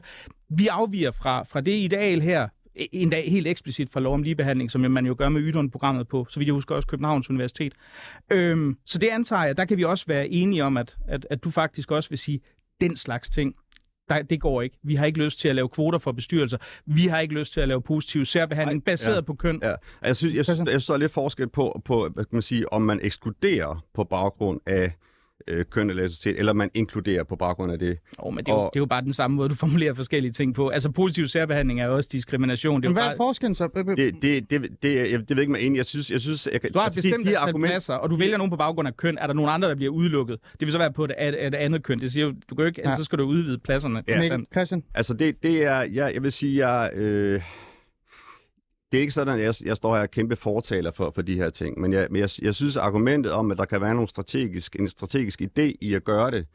vi 0.50 0.68
afviger 0.68 1.12
fra, 1.12 1.44
fra 1.44 1.62
det 1.62 1.72
ideal 1.72 2.22
her, 2.22 2.48
en 2.76 3.10
dag 3.10 3.32
helt 3.32 3.48
eksplicit 3.48 3.90
fra 3.90 4.00
lov 4.00 4.14
om 4.14 4.24
ligebehandling, 4.24 4.72
som 4.72 4.82
man 4.82 5.06
jo 5.06 5.16
gør 5.18 5.30
med 5.30 5.42
Ydun-programmet 5.42 6.08
på, 6.08 6.28
så 6.30 6.40
vidt 6.40 6.48
jeg 6.48 6.54
husker 6.54 6.76
også 6.76 6.88
Københavns 6.88 7.30
Universitet. 7.30 7.74
Øhm, 8.32 8.78
så 8.86 8.98
det 8.98 9.08
antager 9.08 9.44
jeg, 9.44 9.58
der 9.58 9.66
kan 9.66 9.78
vi 9.78 9.84
også 9.84 10.06
være 10.08 10.30
enige 10.30 10.64
om, 10.64 10.78
at, 10.78 10.98
at, 11.08 11.28
at 11.30 11.44
du 11.44 11.50
faktisk 11.50 11.92
også 11.92 12.10
vil 12.10 12.18
sige, 12.18 12.42
den 12.82 12.96
slags 12.96 13.30
ting, 13.30 13.56
der, 14.10 14.22
det 14.22 14.42
går 14.42 14.62
ikke. 14.62 14.78
Vi 14.84 14.96
har 14.96 15.06
ikke 15.06 15.24
lyst 15.24 15.40
til 15.40 15.48
at 15.48 15.56
lave 15.56 15.70
kvoter 15.70 16.00
for 16.00 16.12
bestyrelser. 16.12 16.58
Vi 16.86 17.08
har 17.08 17.20
ikke 17.20 17.34
lyst 17.34 17.54
til 17.54 17.62
at 17.62 17.68
lave 17.68 17.82
positiv 17.82 18.26
særbehandling 18.26 18.84
baseret 18.84 19.16
ja. 19.16 19.22
på 19.22 19.34
køn. 19.34 19.60
Ja. 19.64 19.74
Jeg 20.02 20.16
synes, 20.16 20.36
jeg 20.36 20.46
synes, 20.46 20.60
jeg 20.60 20.68
synes, 20.68 20.86
der 20.86 20.94
er 20.94 20.98
lidt 20.98 21.12
forskel 21.12 21.50
på, 21.50 21.82
på 21.86 22.10
hvad 22.10 22.26
kan 22.26 22.36
man 22.36 22.42
sige, 22.42 22.74
om 22.74 22.82
man 22.82 23.00
ekskluderer 23.04 23.86
på 23.94 24.04
baggrund 24.04 24.60
af 24.66 24.94
øh, 25.48 25.66
køn 25.72 25.90
eller 25.90 26.04
etnicitet, 26.04 26.40
eller 26.40 26.54
man 26.54 26.70
inkluderer 26.74 27.24
på 27.24 27.36
baggrund 27.36 27.72
af 27.72 27.80
det. 27.80 27.98
Oh, 28.18 28.34
men 28.34 28.46
det 28.46 28.52
er, 28.52 28.56
jo, 28.56 28.60
Og- 28.62 28.70
det 28.74 28.80
er 28.80 28.82
jo 28.82 28.86
bare 28.86 29.02
den 29.02 29.14
samme 29.14 29.38
måde, 29.38 29.50
du 29.50 29.56
formulerer 29.56 29.94
forskellige 29.94 30.32
ting 30.32 30.56
på. 30.56 30.70
Altså 30.70 30.92
positiv 30.92 31.28
særbehandling 31.28 31.82
er 31.82 31.88
også 31.88 32.10
diskrimination. 32.12 32.82
Det 32.82 32.86
er 32.86 32.90
Men 32.90 32.94
hvad 32.96 33.04
er 33.04 33.08
bare, 33.08 33.18
forskellen 33.18 33.56
så? 33.56 33.68
Det, 33.76 33.98
det, 33.98 34.14
det, 34.22 34.50
det, 34.50 34.84
det, 34.84 34.96
jeg, 35.12 35.20
det 35.20 35.30
ved 35.30 35.40
ikke, 35.40 35.52
mig 35.52 35.62
enig. 35.62 35.78
Jeg 35.78 35.86
synes, 35.86 36.12
jeg 36.12 36.22
synes, 36.22 36.48
jeg 36.54 36.62
kan, 36.62 36.72
du 36.72 36.80
har 36.80 36.86
altså, 36.86 37.02
de- 37.02 37.08
bestemt 37.08 37.26
de 37.28 37.38
antal 37.38 37.50
argument- 37.54 37.68
pladser, 37.72 37.94
og 37.94 38.10
du 38.10 38.16
vælger 38.16 38.38
nogen 38.38 38.50
på 38.50 38.58
baggrund 38.58 38.88
af 38.88 38.98
køn. 38.98 39.18
Er 39.18 39.28
der 39.28 39.34
nogen 39.34 39.52
andre, 39.52 39.70
der 39.70 39.76
bliver 39.76 39.92
udelukket? 39.92 40.38
Det 40.52 40.62
vil 40.62 40.72
så 40.72 40.78
være 40.78 40.94
på 40.94 41.04
et, 41.06 41.12
et, 41.22 41.46
et 41.48 41.56
andet 41.56 41.84
køn. 41.84 42.00
Det 42.00 42.12
siger 42.12 42.26
jo, 42.26 42.34
du 42.50 42.56
kan 42.56 42.64
jo 42.64 42.68
ikke, 42.68 42.82
Ja. 42.86 42.90
ja. 42.90 42.98
så 42.98 43.04
skal 43.04 43.20
du 43.20 43.24
udvide 43.24 43.58
pladserne. 43.58 44.04
Ja. 44.08 44.20
Mikkel, 44.20 44.46
Christian? 44.52 44.84
Altså, 44.94 45.14
det, 45.14 45.44
det 45.44 45.64
er, 45.64 45.82
jeg, 45.82 46.12
jeg 46.14 46.24
vil 46.24 46.32
sige, 46.32 46.68
jeg, 46.68 46.90
øh, 46.96 47.42
det 48.92 48.98
er 48.98 49.02
ikke 49.02 49.14
sådan, 49.14 49.40
at 49.40 49.46
jeg, 49.46 49.56
jeg 49.68 49.78
står 49.78 49.96
her 49.96 50.02
og 50.02 50.12
kæmpe 50.12 50.36
fortaler 50.36 50.92
for, 50.92 51.12
for 51.16 51.22
de 51.22 51.36
her 51.36 51.50
ting, 51.50 51.80
men, 51.80 51.94
jeg, 51.94 52.08
men 52.12 52.22
jeg, 52.22 52.30
jeg 52.42 52.56
synes, 52.56 52.78
argumentet 52.78 53.32
om, 53.32 53.52
at 53.52 53.58
der 53.58 53.66
kan 53.66 53.82
være 53.82 53.94
nogle 53.94 54.10
strategisk, 54.10 54.76
en 54.76 54.88
strategisk 54.88 55.42
idé 55.42 55.72
i 55.82 55.94
at 55.94 56.04
gøre 56.04 56.32
det 56.32 56.46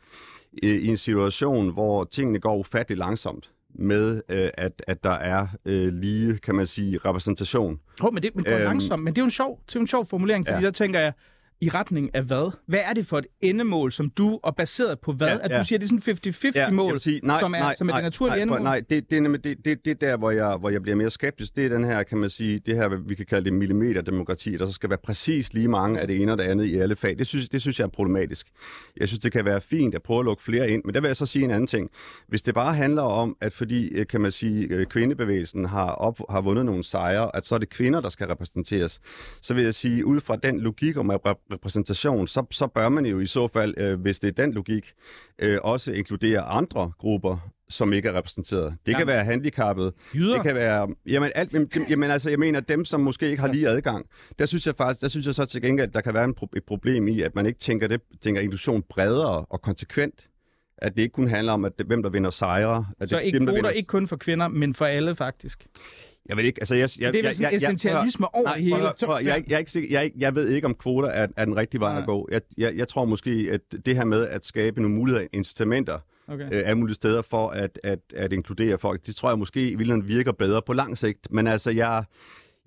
i, 0.53 0.69
i 0.69 0.87
en 0.87 0.97
situation, 0.97 1.73
hvor 1.73 2.05
tingene 2.05 2.41
går 2.41 2.57
ufattelig 2.57 2.99
langsomt 2.99 3.51
med, 3.75 4.23
øh, 4.29 4.49
at, 4.55 4.83
at 4.87 5.05
der 5.05 5.11
er 5.11 5.47
øh, 5.65 5.93
lige, 5.93 6.39
kan 6.39 6.55
man 6.55 6.67
sige, 6.67 6.99
repræsentation. 7.05 7.81
Oh, 8.01 8.15
men 8.15 8.23
det 8.23 8.35
men 8.35 8.45
går 8.45 8.53
Øhm, 8.53 8.63
langsomt, 8.63 9.03
men 9.03 9.15
det 9.15 9.19
er 9.19 9.23
jo 9.23 9.27
en 9.27 9.31
sjov, 9.31 9.61
det 9.67 9.77
er 9.77 9.81
en 9.81 9.87
sjov 9.87 10.07
formulering, 10.07 10.47
fordi 10.47 10.59
ja. 10.59 10.65
der 10.65 10.71
tænker 10.71 11.01
jeg, 11.01 11.13
i 11.65 11.69
retning 11.69 12.11
af 12.15 12.23
hvad? 12.23 12.53
Hvad 12.67 12.81
er 12.85 12.93
det 12.93 13.07
for 13.07 13.19
et 13.19 13.27
endemål, 13.41 13.93
som 13.93 14.11
du, 14.11 14.41
og 14.43 14.57
baseret 14.57 15.01
på 15.01 15.13
hvad? 15.13 15.29
Ja, 15.29 15.39
at 15.43 15.51
ja. 15.51 15.59
du 15.59 15.65
siger, 15.65 15.79
det 15.79 15.93
er 15.93 16.01
sådan 16.01 16.51
50-50 16.51 16.51
jeg 16.55 16.75
mål, 16.75 16.93
vil 16.93 17.01
sige, 17.01 17.21
nej, 17.23 17.41
som 17.41 17.55
er, 17.55 17.59
nej, 17.59 17.75
som 17.75 17.89
er 17.89 17.93
nej, 17.93 18.01
det 18.01 18.05
naturlige 18.05 18.37
nej, 18.37 18.43
endemål? 18.43 18.63
Nej, 18.63 18.83
det, 18.91 19.11
det 19.11 19.17
er 19.17 19.21
nemlig 19.21 19.45
det, 19.45 19.65
det, 19.65 19.85
det 19.85 19.91
er 19.91 19.95
der, 19.95 20.17
hvor 20.17 20.31
jeg, 20.31 20.57
hvor 20.57 20.71
jeg 20.71 20.83
bliver 20.83 20.97
mere 20.97 21.11
skeptisk. 21.11 21.57
Det 21.57 21.65
er 21.65 21.69
den 21.69 21.85
her, 21.85 22.03
kan 22.03 22.19
man 22.19 22.31
sige, 22.31 22.59
det 22.59 22.77
her, 22.77 22.89
vi 23.07 23.15
kan 23.15 23.27
kalde 23.27 23.45
det 23.45 23.53
millimeterdemokrati, 23.53 24.57
der 24.57 24.67
så 24.67 24.73
skal 24.73 24.91
være 24.91 24.99
præcis 25.05 25.53
lige 25.53 25.69
mange 25.69 26.01
af 26.01 26.07
det 26.07 26.23
ene 26.23 26.33
og 26.33 26.39
det 26.39 26.45
andet 26.45 26.67
i 26.67 26.77
alle 26.77 26.97
fag. 26.97 27.19
Det 27.19 27.27
synes, 27.27 27.49
det 27.49 27.61
synes 27.61 27.79
jeg 27.79 27.85
er 27.85 27.91
problematisk. 27.91 28.47
Jeg 28.97 29.09
synes, 29.09 29.21
det 29.21 29.33
kan 29.33 29.45
være 29.45 29.61
fint 29.61 29.95
at 29.95 30.03
prøve 30.03 30.19
at 30.19 30.25
lukke 30.25 30.43
flere 30.43 30.71
ind, 30.71 30.83
men 30.85 30.95
der 30.95 31.01
vil 31.01 31.09
jeg 31.09 31.17
så 31.17 31.27
sige 31.27 31.45
en 31.45 31.51
anden 31.51 31.67
ting. 31.67 31.91
Hvis 32.29 32.43
det 32.43 32.55
bare 32.55 32.75
handler 32.75 33.03
om, 33.03 33.37
at 33.41 33.53
fordi, 33.53 33.89
øh, 33.89 34.07
kan 34.07 34.21
man 34.21 34.33
sige, 34.33 34.67
øh, 34.71 34.87
kvindebevægelsen 34.87 35.65
har, 35.65 35.91
op, 35.91 36.21
har 36.31 36.41
vundet 36.41 36.67
nogle 36.67 36.85
sejre, 36.85 37.37
at 37.37 37.47
så 37.47 37.55
er 37.55 37.59
det 37.59 37.69
kvinder, 37.69 38.01
der 38.01 38.09
skal 38.09 38.27
repræsenteres, 38.27 39.01
så 39.43 39.55
vil 39.55 39.65
jeg 39.65 39.75
sige, 39.75 40.07
ud 40.07 40.21
fra 40.21 40.37
den 40.37 40.61
logik 40.61 40.97
om 40.97 41.11
repræ- 41.11 41.54
repræsentation, 41.55 42.27
så, 42.27 42.45
så 42.51 42.67
bør 42.67 42.89
man 42.89 43.07
jo 43.07 43.21
i 43.21 43.27
så 43.27 43.49
fald, 43.49 43.75
øh, 43.79 44.01
hvis 44.01 44.21
det 44.21 44.29
er 44.39 44.43
den 44.45 44.53
logik, 44.55 44.93
øh, 45.39 45.59
også 45.63 45.93
inkludere 45.93 46.41
andre 46.41 46.93
grupper, 46.99 47.51
som 47.69 47.93
ikke 47.93 48.09
er 48.09 48.13
repræsenteret. 48.15 48.77
Det 48.87 48.93
Ja. 48.93 48.99
kan 48.99 49.07
være 49.07 49.25
handicappede, 49.25 49.93
Jyder? 50.15 50.35
det 50.35 50.43
kan 50.43 50.55
være, 50.55 50.89
jamen, 51.07 51.31
alt, 51.35 51.53
jamen, 51.55 51.69
dem- 51.75 51.85
jamen 51.91 52.11
altså, 52.11 52.31
jeg 52.31 52.39
mener, 52.39 52.61
dem, 52.61 52.85
som 52.85 53.01
måske 53.01 53.29
ikke 53.31 53.41
har 53.41 53.53
lige 53.53 53.69
adgang, 53.69 54.07
der 54.39 54.47
synes 54.47 54.67
jeg 54.67 54.75
faktisk, 54.77 55.01
der 55.03 55.09
synes 55.09 55.27
jeg 55.27 55.35
så 55.35 55.45
til 55.45 55.63
gengæld, 55.63 55.89
at 55.89 55.95
der 55.95 56.01
kan 56.01 56.15
være 56.15 56.25
en, 56.25 56.35
et 56.57 56.65
problem 56.65 57.09
i, 57.09 57.23
at 57.23 57.35
man 57.35 57.47
ikke 57.47 57.59
tænker, 57.59 57.89
det, 57.89 58.01
tænker 58.21 58.41
inklusion 58.41 58.83
bredere 58.83 59.45
og 59.45 59.63
konsekvent. 59.63 60.27
At 60.79 60.97
det 60.97 61.03
ikke 61.03 61.13
kun 61.13 61.29
handler 61.29 61.53
om, 61.53 61.65
at 61.65 61.79
det, 61.79 61.87
hvem 61.87 62.03
der 62.03 62.11
vinder 62.11 62.31
sejre. 62.31 62.87
At 63.01 63.09
Så 63.11 63.17
det, 63.19 63.25
ikke 63.25 63.39
dem, 63.39 63.47
der 63.47 63.53
kvoter, 63.53 63.59
vinder- 63.63 63.71
ikke 63.71 63.87
kun 63.87 64.09
for 64.09 64.17
kvinder, 64.17 64.49
men 64.49 64.75
for 64.75 64.85
alle 64.87 65.17
faktisk. 65.17 65.67
Jeg 66.29 66.37
ved 66.37 66.45
ikke, 66.45 66.61
altså 66.61 66.75
jeg... 66.75 66.89
jeg 67.01 67.13
Det 67.13 67.19
er 67.19 67.29
vel 67.29 67.35
sådan 67.37 67.55
essentialisme 67.55 68.35
over 68.35 68.45
Nej, 68.45 68.59
hele. 68.59 68.77
prøv, 68.77 68.93
prøv, 69.07 69.17
jeg, 69.25 69.45
jeg, 69.49 69.55
er 69.55 69.59
ikke 69.59 69.71
sikker, 69.71 70.01
jeg, 70.01 70.13
jeg 70.19 70.35
ved 70.35 70.49
ikke, 70.49 70.67
om 70.67 70.75
kvoter 70.75 71.09
er, 71.09 71.27
er 71.37 71.45
den 71.45 71.57
rigtige 71.57 71.81
vej 71.81 71.93
Nej. 71.93 72.01
at 72.01 72.07
gå. 72.07 72.29
Jeg, 72.31 72.41
jeg, 72.59 72.75
jeg 72.77 72.89
tror 72.89 73.05
måske, 73.05 73.49
at 73.53 73.87
det 73.87 73.97
her 73.97 74.05
med 74.05 74.29
at 74.29 74.45
skabe 74.45 74.83
nogle 74.83 74.97
muligheder, 74.97 75.27
incitamenter, 75.33 75.99
Okay. 76.29 76.45
øh, 76.53 76.63
alle 76.69 76.75
mulige 76.79 76.95
steder 76.95 77.23
for 77.23 77.49
at, 77.49 77.81
at, 77.83 77.99
at 78.17 78.33
inkludere 78.33 78.79
folk, 78.79 79.07
det 79.07 79.17
tror 79.17 79.31
jeg 79.31 79.39
måske 79.39 79.61
i 79.61 79.65
virkeligheden 79.65 80.09
virker 80.09 80.33
bedre 80.33 80.63
på 80.67 80.73
lang 80.73 80.99
sigt. 80.99 81.29
Men 81.31 81.47
altså, 81.47 81.71
jeg, 81.71 82.05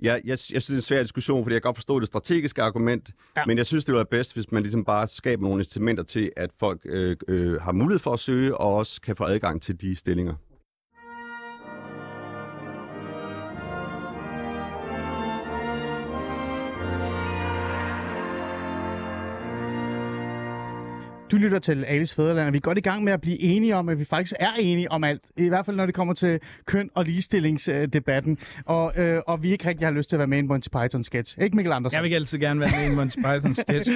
jeg, 0.01 0.21
jeg, 0.25 0.29
jeg 0.29 0.39
synes, 0.39 0.65
det 0.65 0.73
er 0.73 0.77
en 0.77 0.81
svær 0.81 1.01
diskussion, 1.03 1.43
fordi 1.43 1.53
jeg 1.53 1.61
kan 1.61 1.67
godt 1.69 1.77
forstå 1.77 1.99
det 1.99 2.07
strategiske 2.07 2.61
argument, 2.61 3.09
Ja. 3.35 3.41
ja. 3.41 3.45
men 3.45 3.57
jeg 3.57 3.65
synes, 3.65 3.85
det 3.85 3.91
ville 3.91 3.97
være 3.97 4.05
bedst, 4.05 4.33
hvis 4.33 4.51
man 4.51 4.63
ligesom 4.63 4.85
bare 4.85 5.07
skaber 5.07 5.43
nogle 5.43 5.59
incitamenter 5.59 6.03
til, 6.03 6.31
at 6.37 6.49
folk 6.59 6.81
øh, 6.85 7.15
øh, 7.27 7.61
har 7.61 7.71
mulighed 7.71 7.99
for 7.99 8.13
at 8.13 8.19
søge, 8.19 8.57
og 8.57 8.75
også 8.75 9.01
kan 9.01 9.15
få 9.15 9.23
adgang 9.23 9.61
til 9.61 9.81
de 9.81 9.95
stillinger. 9.95 10.33
Du 21.37 21.41
lytter 21.41 21.59
til 21.59 21.85
Alice 21.85 22.15
Fæderland, 22.15 22.47
og 22.47 22.53
vi 22.53 22.57
er 22.57 22.61
godt 22.61 22.77
i 22.77 22.81
gang 22.81 23.03
med 23.03 23.13
at 23.13 23.21
blive 23.21 23.39
enige 23.39 23.75
om, 23.75 23.89
at 23.89 23.99
vi 23.99 24.05
faktisk 24.05 24.33
er 24.39 24.51
enige 24.59 24.91
om 24.91 25.03
alt. 25.03 25.21
I 25.37 25.49
hvert 25.49 25.65
fald, 25.65 25.77
når 25.77 25.85
det 25.85 25.95
kommer 25.95 26.13
til 26.13 26.39
køn- 26.65 26.89
og 26.95 27.05
ligestillingsdebatten. 27.05 28.37
Og, 28.65 28.93
øh, 28.97 29.21
og 29.27 29.43
vi 29.43 29.51
ikke 29.51 29.69
rigtig 29.69 29.87
har 29.87 29.91
lyst 29.91 30.09
til 30.09 30.15
at 30.15 30.19
være 30.19 30.27
med 30.27 30.37
i 30.37 30.39
en 30.39 30.47
Monty 30.47 30.67
Python-sketch. 30.67 31.41
Ikke 31.41 31.55
Mikkel 31.55 31.73
Andersen? 31.73 31.95
Jeg 31.95 32.03
vil 32.03 32.13
altid 32.13 32.37
gerne 32.37 32.59
være 32.59 32.69
med 32.77 32.87
i 32.87 32.89
en 32.89 32.95
Monty 32.95 33.17
Python 33.17 33.53
sketch. 33.63 33.89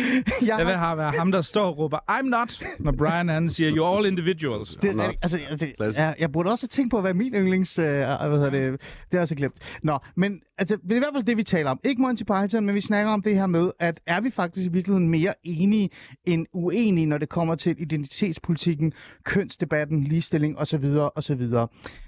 Jeg 0.45 0.57
vil 0.57 0.75
have 0.75 0.97
været 0.97 1.15
ham, 1.15 1.31
der 1.31 1.41
står 1.41 1.65
og 1.65 1.77
råber, 1.77 1.97
I'm 2.11 2.29
not, 2.29 2.63
når 2.79 2.91
Brian 2.91 3.29
han 3.29 3.49
siger, 3.49 3.71
you're 3.71 3.97
all 3.97 4.07
individuals. 4.07 4.75
Det, 4.75 4.95
Nå. 4.95 5.03
altså, 5.03 5.39
altså, 5.49 5.67
Klassisk. 5.77 5.99
jeg, 5.99 6.15
jeg 6.19 6.31
burde 6.31 6.49
også 6.51 6.67
tænkt 6.67 6.91
på, 6.91 7.01
hvad 7.01 7.13
min 7.13 7.33
yndlings... 7.33 7.79
Øh, 7.79 7.85
hvad 7.85 8.29
hedder 8.29 8.49
det, 8.49 8.71
det 8.71 8.81
har 9.11 9.19
jeg 9.19 9.27
så 9.27 9.35
glemt. 9.35 9.55
Nå, 9.83 9.99
men 10.15 10.41
altså, 10.57 10.77
det 10.83 10.91
er 10.91 10.95
i 10.95 10.99
hvert 10.99 11.13
fald 11.13 11.23
det, 11.23 11.37
vi 11.37 11.43
taler 11.43 11.71
om. 11.71 11.79
Ikke 11.83 12.01
Monty 12.01 12.23
Python, 12.23 12.65
men 12.65 12.75
vi 12.75 12.81
snakker 12.81 13.11
om 13.11 13.21
det 13.21 13.35
her 13.35 13.47
med, 13.47 13.71
at 13.79 13.99
er 14.07 14.21
vi 14.21 14.31
faktisk 14.31 14.65
i 14.65 14.69
virkeligheden 14.69 15.09
mere 15.09 15.33
enige 15.43 15.89
end 16.25 16.45
uenige, 16.53 17.05
når 17.05 17.17
det 17.17 17.29
kommer 17.31 17.55
til 17.55 17.75
identitetspolitikken, 17.79 18.93
kønsdebatten, 19.23 20.03
ligestilling 20.03 20.57
osv. 20.57 20.85
osv. 21.15 21.47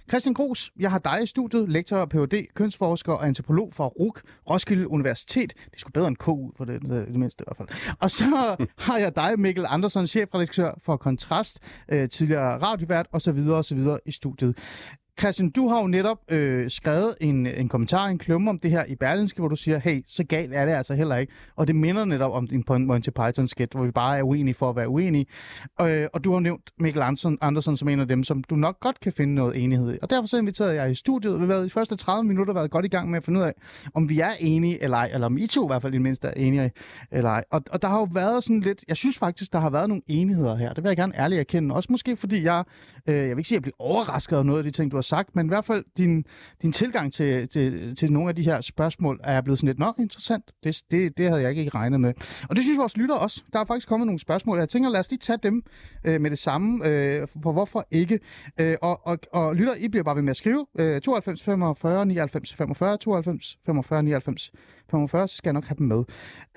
Christian 0.09 0.33
Gros, 0.33 0.71
jeg 0.79 0.91
har 0.91 0.99
dig 0.99 1.23
i 1.23 1.25
studiet, 1.25 1.69
lektor 1.69 1.97
og 1.97 2.09
Ph.D., 2.09 2.45
kønsforsker 2.55 3.13
og 3.13 3.27
antropolog 3.27 3.73
fra 3.73 3.87
RUK, 3.87 4.21
Roskilde 4.49 4.87
Universitet. 4.87 5.53
Det 5.71 5.79
skulle 5.79 5.93
bedre 5.93 6.07
end 6.07 6.17
KU, 6.17 6.51
for 6.57 6.65
det, 6.65 6.81
det, 6.81 7.15
mindste 7.15 7.41
i 7.41 7.45
hvert 7.47 7.57
fald. 7.57 7.95
Og 7.99 8.11
så 8.11 8.23
har 8.85 8.97
jeg 8.97 9.15
dig, 9.15 9.39
Mikkel 9.39 9.65
Andersen, 9.67 10.07
chefredaktør 10.07 10.71
for 10.81 10.97
Kontrast, 10.97 11.59
øh, 11.89 12.09
tidligere 12.09 12.57
radiovært 12.61 13.07
osv. 13.11 13.39
osv. 13.49 13.79
i 14.05 14.11
studiet. 14.11 14.57
Christian, 15.19 15.49
du 15.49 15.67
har 15.67 15.81
jo 15.81 15.87
netop 15.87 16.17
øh, 16.31 16.69
skrevet 16.69 17.15
en, 17.21 17.47
en 17.47 17.69
kommentar, 17.69 18.05
en 18.07 18.17
klumme 18.17 18.49
om 18.49 18.59
det 18.59 18.71
her 18.71 18.85
i 18.85 18.95
Berlinske, 18.95 19.39
hvor 19.39 19.47
du 19.47 19.55
siger, 19.55 19.77
hey, 19.77 20.03
så 20.07 20.23
galt 20.23 20.53
er 20.53 20.65
det 20.65 20.71
altså 20.71 20.93
heller 20.93 21.15
ikke. 21.15 21.33
Og 21.55 21.67
det 21.67 21.75
minder 21.75 22.05
netop 22.05 22.31
om 22.31 22.47
din 22.47 22.63
Monty 22.69 23.09
Python 23.09 23.47
sketch, 23.47 23.77
hvor 23.77 23.85
vi 23.85 23.91
bare 23.91 24.17
er 24.17 24.23
uenige 24.23 24.53
for 24.53 24.69
at 24.69 24.75
være 24.75 24.89
uenige. 24.89 25.25
Øh, 25.81 26.07
og 26.13 26.23
du 26.23 26.33
har 26.33 26.39
nævnt 26.39 26.71
Mikkel 26.79 27.01
Andersen, 27.01 27.37
Andersen 27.41 27.77
som 27.77 27.89
en 27.89 27.99
af 27.99 28.07
dem, 28.07 28.23
som 28.23 28.43
du 28.43 28.55
nok 28.55 28.79
godt 28.79 28.99
kan 28.99 29.11
finde 29.11 29.35
noget 29.35 29.63
enighed 29.63 29.93
i. 29.93 29.97
Og 30.01 30.09
derfor 30.09 30.27
så 30.27 30.37
inviterede 30.37 30.73
jeg 30.73 30.91
i 30.91 30.95
studiet. 30.95 31.33
Vi 31.33 31.39
har 31.39 31.47
været 31.47 31.65
de 31.65 31.69
første 31.69 31.95
30 31.95 32.27
minutter 32.27 32.53
været 32.53 32.71
godt 32.71 32.85
i 32.85 32.89
gang 32.89 33.09
med 33.09 33.17
at 33.17 33.25
finde 33.25 33.39
ud 33.39 33.45
af, 33.45 33.53
om 33.93 34.09
vi 34.09 34.19
er 34.19 34.33
enige 34.39 34.83
eller 34.83 34.97
ej, 34.97 35.09
eller 35.13 35.25
om 35.25 35.37
I 35.37 35.47
to 35.47 35.65
i 35.65 35.67
hvert 35.67 35.81
fald 35.81 35.93
i 35.93 35.95
det 35.95 36.01
mindste 36.01 36.27
er 36.27 36.33
enige 36.33 36.71
eller 37.11 37.29
ej. 37.29 37.43
Og, 37.51 37.61
og 37.71 37.81
der 37.81 37.87
har 37.87 37.99
jo 37.99 38.07
været 38.11 38.43
sådan 38.43 38.59
lidt, 38.59 38.85
jeg 38.87 38.97
synes 38.97 39.17
faktisk, 39.17 39.53
der 39.53 39.59
har 39.59 39.69
været 39.69 39.89
nogle 39.89 40.01
enigheder 40.07 40.55
her. 40.55 40.73
Det 40.73 40.83
vil 40.83 40.89
jeg 40.89 40.97
gerne 40.97 41.19
ærligt 41.19 41.39
erkende. 41.39 41.75
Også 41.75 41.87
måske 41.91 42.17
fordi 42.17 42.43
jeg, 42.43 42.63
øh, 43.07 43.15
jeg 43.15 43.23
vil 43.23 43.37
ikke 43.37 43.47
sige, 43.47 43.55
at 43.55 43.59
jeg 43.59 43.61
bliver 43.61 43.75
overrasket 43.79 44.37
over 44.37 44.43
noget 44.43 44.59
af 44.59 44.63
de 44.63 44.71
ting, 44.71 44.91
du 44.91 44.97
har 44.97 45.02
sagt, 45.03 45.35
men 45.35 45.45
i 45.45 45.49
hvert 45.49 45.65
fald 45.65 45.85
din, 45.97 46.25
din 46.61 46.71
tilgang 46.71 47.13
til, 47.13 47.49
til, 47.49 47.95
til 47.95 48.11
nogle 48.11 48.29
af 48.29 48.35
de 48.35 48.43
her 48.43 48.61
spørgsmål 48.61 49.19
er 49.23 49.41
blevet 49.41 49.59
sådan 49.59 49.67
lidt, 49.67 49.79
nok 49.79 49.99
interessant. 49.99 50.51
Det, 50.63 50.81
det, 50.91 51.17
det 51.17 51.29
havde 51.29 51.41
jeg 51.41 51.55
ikke 51.55 51.69
regnet 51.69 51.99
med. 51.99 52.13
Og 52.49 52.55
det 52.55 52.63
synes 52.63 52.79
vores 52.79 52.97
lytter 52.97 53.15
også. 53.15 53.43
Der 53.53 53.59
er 53.59 53.65
faktisk 53.65 53.87
kommet 53.87 54.07
nogle 54.07 54.19
spørgsmål. 54.19 54.59
Jeg 54.59 54.69
tænker, 54.69 54.89
lad 54.89 54.99
os 54.99 55.09
lige 55.09 55.19
tage 55.19 55.39
dem 55.43 55.63
øh, 56.03 56.21
med 56.21 56.29
det 56.29 56.39
samme, 56.39 56.87
øh, 56.87 57.27
for 57.43 57.51
hvorfor 57.51 57.87
ikke. 57.91 58.19
Øh, 58.59 58.77
og, 58.81 59.07
og, 59.07 59.19
og 59.31 59.55
lytter, 59.55 59.75
I 59.75 59.87
bliver 59.87 60.03
bare 60.03 60.15
ved 60.15 60.21
med 60.21 60.29
at 60.29 60.37
skrive. 60.37 60.65
Øh, 60.79 61.01
92 61.01 61.43
45 61.43 62.05
99 62.05 62.53
45, 62.53 62.97
92 62.97 63.57
45 63.65 64.03
99 64.03 64.51
45, 64.89 65.27
så 65.27 65.37
skal 65.37 65.49
jeg 65.49 65.53
nok 65.53 65.65
have 65.65 65.77
dem 65.77 65.87
med. 65.87 66.03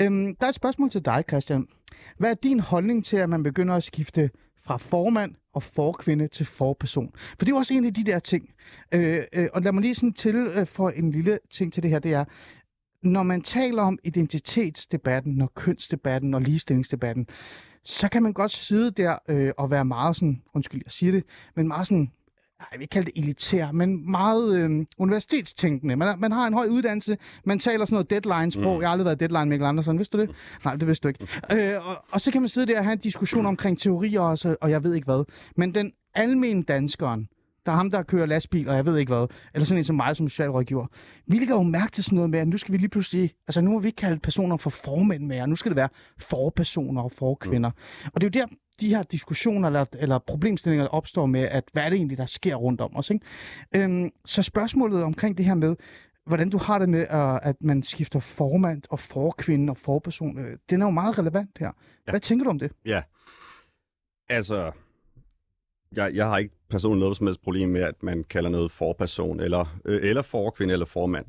Øhm, 0.00 0.36
der 0.36 0.46
er 0.46 0.48
et 0.48 0.54
spørgsmål 0.54 0.90
til 0.90 1.04
dig, 1.04 1.24
Christian. 1.28 1.66
Hvad 2.18 2.30
er 2.30 2.34
din 2.34 2.60
holdning 2.60 3.04
til, 3.04 3.16
at 3.16 3.28
man 3.28 3.42
begynder 3.42 3.74
at 3.74 3.82
skifte 3.82 4.30
fra 4.66 4.76
formand 4.76 5.34
og 5.52 5.62
forkvinde 5.62 6.28
til 6.28 6.46
forperson? 6.46 7.12
For 7.14 7.36
det 7.36 7.48
er 7.48 7.52
jo 7.52 7.56
også 7.56 7.74
en 7.74 7.84
af 7.84 7.94
de 7.94 8.04
der 8.04 8.18
ting. 8.18 8.50
Øh, 8.92 9.24
øh, 9.32 9.48
og 9.52 9.62
lad 9.62 9.72
mig 9.72 9.82
lige 9.82 9.94
sådan 9.94 10.12
til 10.12 10.34
øh, 10.34 10.66
for 10.66 10.90
en 10.90 11.10
lille 11.10 11.38
ting 11.50 11.72
til 11.72 11.82
det 11.82 11.90
her, 11.90 11.98
det 11.98 12.12
er, 12.12 12.24
når 13.02 13.22
man 13.22 13.42
taler 13.42 13.82
om 13.82 13.98
identitetsdebatten, 14.04 15.40
og 15.40 15.54
kønsdebatten 15.54 16.34
og 16.34 16.40
ligestillingsdebatten, 16.40 17.26
så 17.84 18.08
kan 18.08 18.22
man 18.22 18.32
godt 18.32 18.52
sidde 18.52 18.90
der 18.90 19.18
øh, 19.28 19.52
og 19.58 19.70
være 19.70 19.84
meget 19.84 20.16
sådan, 20.16 20.42
undskyld, 20.54 20.82
jeg 20.84 20.92
siger 20.92 21.12
det, 21.12 21.24
men 21.56 21.68
meget 21.68 21.86
sådan, 21.86 22.10
jeg 22.60 22.78
vil 22.78 22.82
ikke 22.82 22.92
kalde 22.92 23.10
det 23.10 23.22
elitær, 23.22 23.72
men 23.72 24.10
meget 24.10 24.56
øh, 24.56 24.86
universitetstænkende. 24.98 25.96
Man, 25.96 26.18
man 26.18 26.32
har 26.32 26.46
en 26.46 26.52
høj 26.54 26.66
uddannelse, 26.66 27.18
man 27.44 27.58
taler 27.58 27.84
sådan 27.84 27.94
noget 27.94 28.10
deadline-sprog. 28.10 28.76
Mm. 28.76 28.80
Jeg 28.80 28.88
har 28.88 28.92
aldrig 28.92 29.04
været 29.04 29.20
deadline, 29.20 29.44
Mikkel 29.44 29.66
Andersen. 29.66 29.98
Vidste 29.98 30.18
du 30.18 30.22
det? 30.22 30.30
Nej, 30.64 30.76
det 30.76 30.86
vidste 30.88 31.02
du 31.02 31.08
ikke. 31.08 31.26
Øh, 31.52 31.88
og, 31.88 32.04
og 32.10 32.20
så 32.20 32.32
kan 32.32 32.42
man 32.42 32.48
sidde 32.48 32.66
der 32.66 32.78
og 32.78 32.84
have 32.84 32.92
en 32.92 32.98
diskussion 32.98 33.46
omkring 33.46 33.78
teorier 33.78 34.20
og, 34.20 34.38
så, 34.38 34.56
og 34.60 34.70
jeg 34.70 34.84
ved 34.84 34.94
ikke 34.94 35.04
hvad. 35.04 35.24
Men 35.56 35.74
den 35.74 35.92
almen 36.14 36.62
danskeren, 36.62 37.28
der 37.66 37.72
er 37.72 37.76
ham, 37.76 37.90
der 37.90 38.02
kører 38.02 38.26
lastbil, 38.26 38.68
og 38.68 38.76
jeg 38.76 38.86
ved 38.86 38.98
ikke 38.98 39.14
hvad, 39.14 39.26
eller 39.54 39.66
sådan 39.66 39.78
en 39.78 39.84
som 39.84 39.96
mig 39.96 40.16
som 40.16 40.28
socialrådgiver, 40.28 40.86
vi 41.26 41.38
lægger 41.38 41.54
jo 41.54 41.62
mærke 41.62 41.92
til 41.92 42.04
sådan 42.04 42.16
noget 42.16 42.30
med, 42.30 42.38
at 42.38 42.48
nu 42.48 42.56
skal 42.56 42.72
vi 42.72 42.78
lige 42.78 42.88
pludselig, 42.88 43.34
altså 43.48 43.60
nu 43.60 43.70
må 43.70 43.78
vi 43.78 43.86
ikke 43.86 43.96
kalde 43.96 44.18
personer 44.18 44.56
for 44.56 44.70
formænd 44.70 45.26
mere, 45.26 45.46
nu 45.46 45.56
skal 45.56 45.70
det 45.70 45.76
være 45.76 45.88
forpersoner 46.18 47.02
og 47.02 47.12
forkvinder. 47.12 47.70
Mm. 47.70 48.10
Og 48.14 48.20
det 48.20 48.36
er 48.36 48.40
jo 48.40 48.46
der, 48.46 48.54
de 48.80 48.88
her 48.88 49.02
diskussioner 49.02 49.68
eller, 49.68 49.84
eller 49.98 50.18
problemstillinger 50.18 50.86
opstår 50.86 51.26
med, 51.26 51.40
at 51.40 51.64
hvad 51.72 51.82
er 51.82 51.90
det 51.90 51.96
egentlig, 51.96 52.18
der 52.18 52.26
sker 52.26 52.54
rundt 52.54 52.80
om 52.80 52.96
os. 52.96 53.10
Ikke? 53.10 53.24
Øhm, 53.74 54.10
så 54.24 54.42
spørgsmålet 54.42 55.02
omkring 55.02 55.38
det 55.38 55.46
her 55.46 55.54
med, 55.54 55.76
hvordan 56.26 56.50
du 56.50 56.58
har 56.58 56.78
det 56.78 56.88
med, 56.88 57.00
øh, 57.00 57.48
at 57.48 57.56
man 57.60 57.82
skifter 57.82 58.20
formand 58.20 58.82
og 58.90 59.00
forkvinde 59.00 59.70
og 59.70 59.76
forperson, 59.76 60.38
øh, 60.38 60.58
den 60.70 60.82
er 60.82 60.86
jo 60.86 60.90
meget 60.90 61.18
relevant 61.18 61.58
her. 61.58 61.72
Ja. 62.06 62.10
Hvad 62.10 62.20
tænker 62.20 62.44
du 62.44 62.50
om 62.50 62.58
det? 62.58 62.72
Ja. 62.84 63.02
Altså, 64.28 64.72
jeg, 65.96 66.14
jeg 66.14 66.26
har 66.26 66.38
ikke 66.38 66.55
personligt 66.70 67.00
noget 67.00 67.16
som 67.16 67.26
helst 67.26 67.42
problem 67.42 67.68
med, 67.68 67.80
at 67.80 68.02
man 68.02 68.24
kalder 68.24 68.50
noget 68.50 68.72
forperson, 68.72 69.40
eller, 69.40 69.78
øh, 69.84 70.00
eller 70.02 70.22
forkvinde, 70.22 70.72
eller 70.72 70.86
formand. 70.86 71.26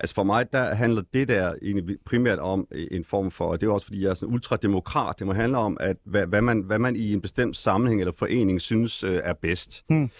Altså 0.00 0.14
for 0.14 0.22
mig, 0.22 0.52
der 0.52 0.74
handler 0.74 1.02
det 1.14 1.28
der 1.28 1.54
egentlig 1.62 1.96
primært 2.04 2.38
om 2.38 2.68
en 2.70 3.04
form 3.04 3.30
for, 3.30 3.44
og 3.44 3.60
det 3.60 3.66
er 3.66 3.70
også 3.70 3.86
fordi, 3.86 4.02
jeg 4.02 4.10
er 4.10 4.14
sådan 4.14 4.34
ultrademokrat, 4.34 5.18
det 5.18 5.26
må 5.26 5.32
handle 5.32 5.58
om, 5.58 5.76
at 5.80 5.96
hvad, 6.04 6.26
hvad, 6.26 6.42
man, 6.42 6.60
hvad 6.60 6.78
man 6.78 6.96
i 6.96 7.12
en 7.12 7.20
bestemt 7.20 7.56
sammenhæng 7.56 8.00
eller 8.00 8.12
forening 8.16 8.60
synes 8.60 9.04
øh, 9.04 9.20
er 9.24 9.32
bedst. 9.32 9.84
Hmm. 9.88 10.10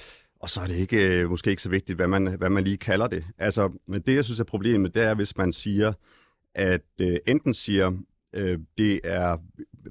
Og 0.41 0.51
så 0.51 0.61
er 0.61 0.67
det 0.67 0.75
ikke, 0.75 1.21
øh, 1.21 1.31
måske 1.31 1.51
ikke 1.51 1.63
så 1.63 1.69
vigtigt, 1.69 1.97
hvad 1.97 2.09
man, 2.09 2.27
hvad 2.39 2.51
man 2.51 2.65
lige 2.65 2.77
kalder 2.77 3.07
det. 3.07 3.25
Altså, 3.39 3.73
men 3.87 4.01
det, 4.01 4.15
jeg 4.15 4.25
synes 4.25 4.41
er 4.41 4.45
problemet, 4.45 4.95
det 4.95 5.03
er, 5.03 5.15
hvis 5.15 5.37
man 5.37 5.53
siger, 5.53 5.93
at 6.55 6.83
øh, 7.01 7.17
enten 7.27 7.55
siger, 7.55 7.93
øh, 8.33 8.59
det 8.79 9.01
er, 9.05 9.37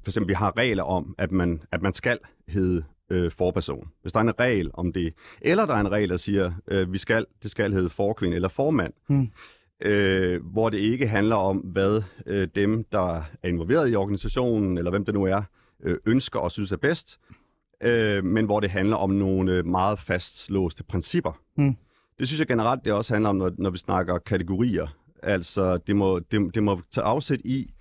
for 0.03 0.09
eksempel, 0.09 0.27
vi 0.27 0.33
har 0.33 0.57
regler 0.57 0.83
om, 0.83 1.15
at 1.17 1.31
man, 1.31 1.61
at 1.71 1.81
man 1.81 1.93
skal 1.93 2.19
hedde 2.47 2.83
øh, 3.09 3.31
forperson. 3.31 3.87
Hvis 4.01 4.13
der 4.13 4.19
er 4.19 4.23
en 4.23 4.39
regel 4.39 4.71
om 4.73 4.93
det, 4.93 5.13
eller 5.41 5.65
der 5.65 5.73
er 5.73 5.79
en 5.79 5.91
regel, 5.91 6.09
der 6.09 6.17
siger, 6.17 6.51
øh, 6.67 6.93
vi 6.93 6.97
skal, 6.97 7.25
det 7.43 7.51
skal 7.51 7.73
hedde 7.73 7.89
forkvinde 7.89 8.35
eller 8.35 8.49
formand, 8.49 8.93
Hmm. 9.07 9.31
øh, 9.81 10.45
hvor 10.45 10.69
det 10.69 10.77
ikke 10.77 11.07
handler 11.07 11.35
om, 11.35 11.57
hvad 11.57 12.01
øh, 12.25 12.47
dem, 12.55 12.83
der 12.91 13.15
er 13.43 13.47
involveret 13.47 13.91
i 13.91 13.95
organisationen, 13.95 14.77
eller 14.77 14.91
hvem 14.91 15.05
det 15.05 15.13
nu 15.13 15.23
er, 15.23 15.41
øh, 15.83 15.97
ønsker 16.05 16.39
og 16.39 16.51
synes 16.51 16.71
er 16.71 16.77
bedst, 16.77 17.19
øh, 17.83 18.23
men 18.23 18.45
hvor 18.45 18.59
det 18.59 18.69
handler 18.69 18.95
om 18.95 19.09
nogle 19.09 19.53
øh, 19.53 19.65
meget 19.65 19.99
fastlåste 19.99 20.83
principper. 20.83 21.39
Mm. 21.57 21.75
Det 22.19 22.27
synes 22.27 22.39
jeg 22.39 22.47
generelt, 22.47 22.85
det 22.85 22.93
også 22.93 23.13
handler 23.13 23.29
om, 23.29 23.35
når, 23.35 23.51
når 23.57 23.69
vi 23.69 23.77
snakker 23.77 24.17
kategorier. 24.17 24.87
Altså, 25.23 25.77
det 25.77 25.95
må, 25.95 26.19
det, 26.19 26.55
det 26.55 26.63
må 26.63 26.81
tage 26.91 27.05
afsæt 27.05 27.41
i, 27.45 27.73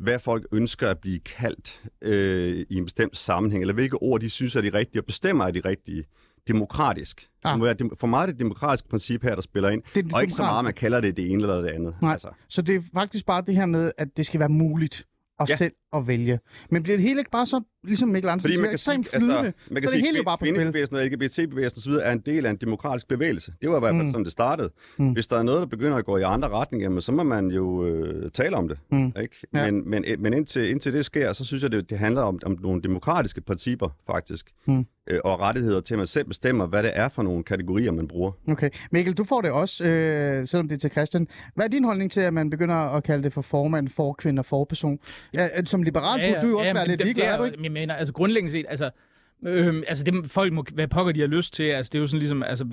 hvad 0.00 0.18
folk 0.18 0.46
ønsker 0.52 0.88
at 0.90 0.98
blive 0.98 1.18
kaldt 1.18 1.82
øh, 2.02 2.66
i 2.70 2.74
en 2.76 2.84
bestemt 2.84 3.16
sammenhæng, 3.16 3.62
eller 3.62 3.74
hvilke 3.74 4.02
ord 4.02 4.20
de 4.20 4.30
synes 4.30 4.56
er 4.56 4.60
de 4.60 4.70
rigtige, 4.74 5.02
og 5.02 5.06
bestemmer 5.06 5.44
er 5.44 5.50
de 5.50 5.60
rigtige 5.64 6.04
demokratisk. 6.48 7.28
Ah. 7.44 7.50
Det 7.52 7.58
må 7.58 7.64
være, 7.64 7.76
for 7.98 8.06
mig 8.06 8.22
er 8.22 8.26
det 8.26 8.32
et 8.32 8.38
demokratisk 8.38 8.88
princip 8.88 9.22
her, 9.22 9.34
der 9.34 9.42
spiller 9.42 9.68
ind, 9.68 9.82
Det 9.94 9.98
er 9.98 10.02
det 10.02 10.14
og 10.14 10.22
ikke 10.22 10.34
så 10.34 10.42
meget, 10.42 10.48
demokratiske. 10.58 10.64
man 10.64 10.74
kalder 10.74 11.00
det 11.00 11.16
det 11.16 11.30
ene 11.30 11.42
eller 11.42 11.60
det 11.60 11.68
andet. 11.68 11.94
Nej. 12.02 12.12
Altså. 12.12 12.28
Så 12.48 12.62
det 12.62 12.76
er 12.76 12.80
faktisk 12.94 13.26
bare 13.26 13.42
det 13.46 13.54
her 13.56 13.66
med, 13.66 13.92
at 13.98 14.16
det 14.16 14.26
skal 14.26 14.40
være 14.40 14.48
muligt 14.48 15.06
at. 15.40 15.50
Ja. 15.50 15.56
selv 15.56 15.72
at 15.96 16.06
vælge. 16.08 16.38
Men 16.70 16.82
bliver 16.82 16.96
det 16.96 17.06
hele 17.06 17.18
ikke 17.20 17.30
bare 17.30 17.46
så, 17.46 17.60
ligesom 17.84 18.08
Mikkel 18.08 18.28
Andersen 18.30 18.52
siger, 18.52 18.70
ekstremt 18.70 19.06
sige, 19.08 19.18
flydende, 19.20 19.38
altså, 19.38 19.52
man 19.70 19.82
kan 19.82 19.88
så 19.88 19.88
er 19.88 19.94
det 19.94 20.00
sige, 20.02 20.06
hele 20.08 20.16
jo 20.18 20.24
bare 20.24 20.38
på 20.38 20.44
spil. 20.44 20.54
kvindebevægelsen 20.54 20.96
og 20.96 21.04
LGBT-bevægelsen 21.06 21.78
osv. 21.92 21.98
er 22.02 22.12
en 22.12 22.18
del 22.26 22.46
af 22.46 22.50
en 22.50 22.56
demokratisk 22.56 23.08
bevægelse. 23.08 23.52
Det 23.62 23.70
var 23.70 23.76
i 23.76 23.80
hvert 23.80 23.94
fald 23.94 24.02
Mm. 24.04 24.10
sådan, 24.10 24.24
det 24.24 24.32
startede. 24.32 24.70
Mm. 24.98 25.12
Hvis 25.12 25.26
der 25.26 25.36
er 25.38 25.42
noget, 25.42 25.60
der 25.60 25.66
begynder 25.66 25.96
at 25.96 26.04
gå 26.04 26.16
i 26.16 26.22
andre 26.22 26.48
retninger, 26.48 26.84
jamen, 26.84 27.00
så 27.02 27.12
må 27.12 27.22
man 27.22 27.46
jo 27.46 27.86
øh, 27.86 28.30
tale 28.30 28.56
om 28.56 28.68
det. 28.68 28.78
Mm. 28.92 29.12
Ikke? 29.22 29.46
Ja. 29.54 29.70
Men, 29.70 29.90
men, 29.90 30.04
men 30.18 30.32
indtil, 30.32 30.70
indtil 30.70 30.92
det 30.92 31.04
sker, 31.04 31.32
så 31.32 31.44
synes 31.44 31.62
jeg, 31.62 31.72
det, 31.72 31.90
det 31.90 31.98
handler 31.98 32.22
om, 32.22 32.38
om 32.46 32.58
nogle 32.62 32.82
demokratiske 32.82 33.40
principper, 33.40 33.88
faktisk. 34.06 34.50
Mm. 34.66 34.86
Øh, 35.10 35.20
og 35.24 35.40
rettigheder 35.40 35.80
til, 35.80 35.94
at 35.94 35.98
man 35.98 36.06
selv 36.06 36.26
bestemmer, 36.26 36.66
hvad 36.66 36.82
det 36.82 36.90
er 36.94 37.08
for 37.08 37.22
nogle 37.22 37.44
kategorier, 37.44 37.92
man 37.92 38.08
bruger. 38.08 38.32
Okay. 38.48 38.70
Mikkel, 38.92 39.14
du 39.14 39.24
får 39.24 39.40
det 39.40 39.50
også, 39.50 39.84
øh, 39.84 40.48
selvom 40.48 40.68
det 40.68 40.74
er 40.74 40.78
til 40.78 40.90
Christian. 40.90 41.28
Hvad 41.54 41.64
er 41.64 41.68
din 41.68 41.84
holdning 41.84 42.10
til, 42.10 42.20
at 42.20 42.34
man 42.34 42.50
begynder 42.50 42.74
at 42.74 43.04
kalde 43.04 43.22
det 43.22 43.32
for 43.32 43.42
formand, 43.42 43.88
forkvinde 43.88 44.40
og 44.40 44.44
forperson? 44.46 44.98
Ja, 45.34 45.48
øh, 45.58 45.64
som 45.80 45.84
liberal 45.84 46.20
burde 46.20 46.42
du 46.42 46.48
jo 46.48 46.58
også 46.58 46.72
være 46.72 46.84
men 46.84 46.90
lidt 46.90 47.04
ligeglad, 47.04 47.26
det 47.26 47.32
er 47.32 47.36
du 47.36 47.44
ikke? 47.44 47.58
Jeg 47.62 47.72
mener, 47.72 47.94
altså 47.94 48.12
grundlæggende 48.12 48.52
set, 48.52 48.66
altså, 48.68 48.90
øhm, 49.46 49.82
altså 49.88 50.04
det, 50.04 50.30
folk 50.30 50.52
må, 50.52 50.64
hvad 50.74 50.88
pokker 50.88 51.12
de 51.12 51.20
har 51.20 51.26
lyst 51.26 51.54
til, 51.54 51.62
altså 51.62 51.90
det 51.92 51.98
er 51.98 52.00
jo 52.00 52.06
sådan 52.06 52.18
ligesom, 52.18 52.42
altså 52.42 52.64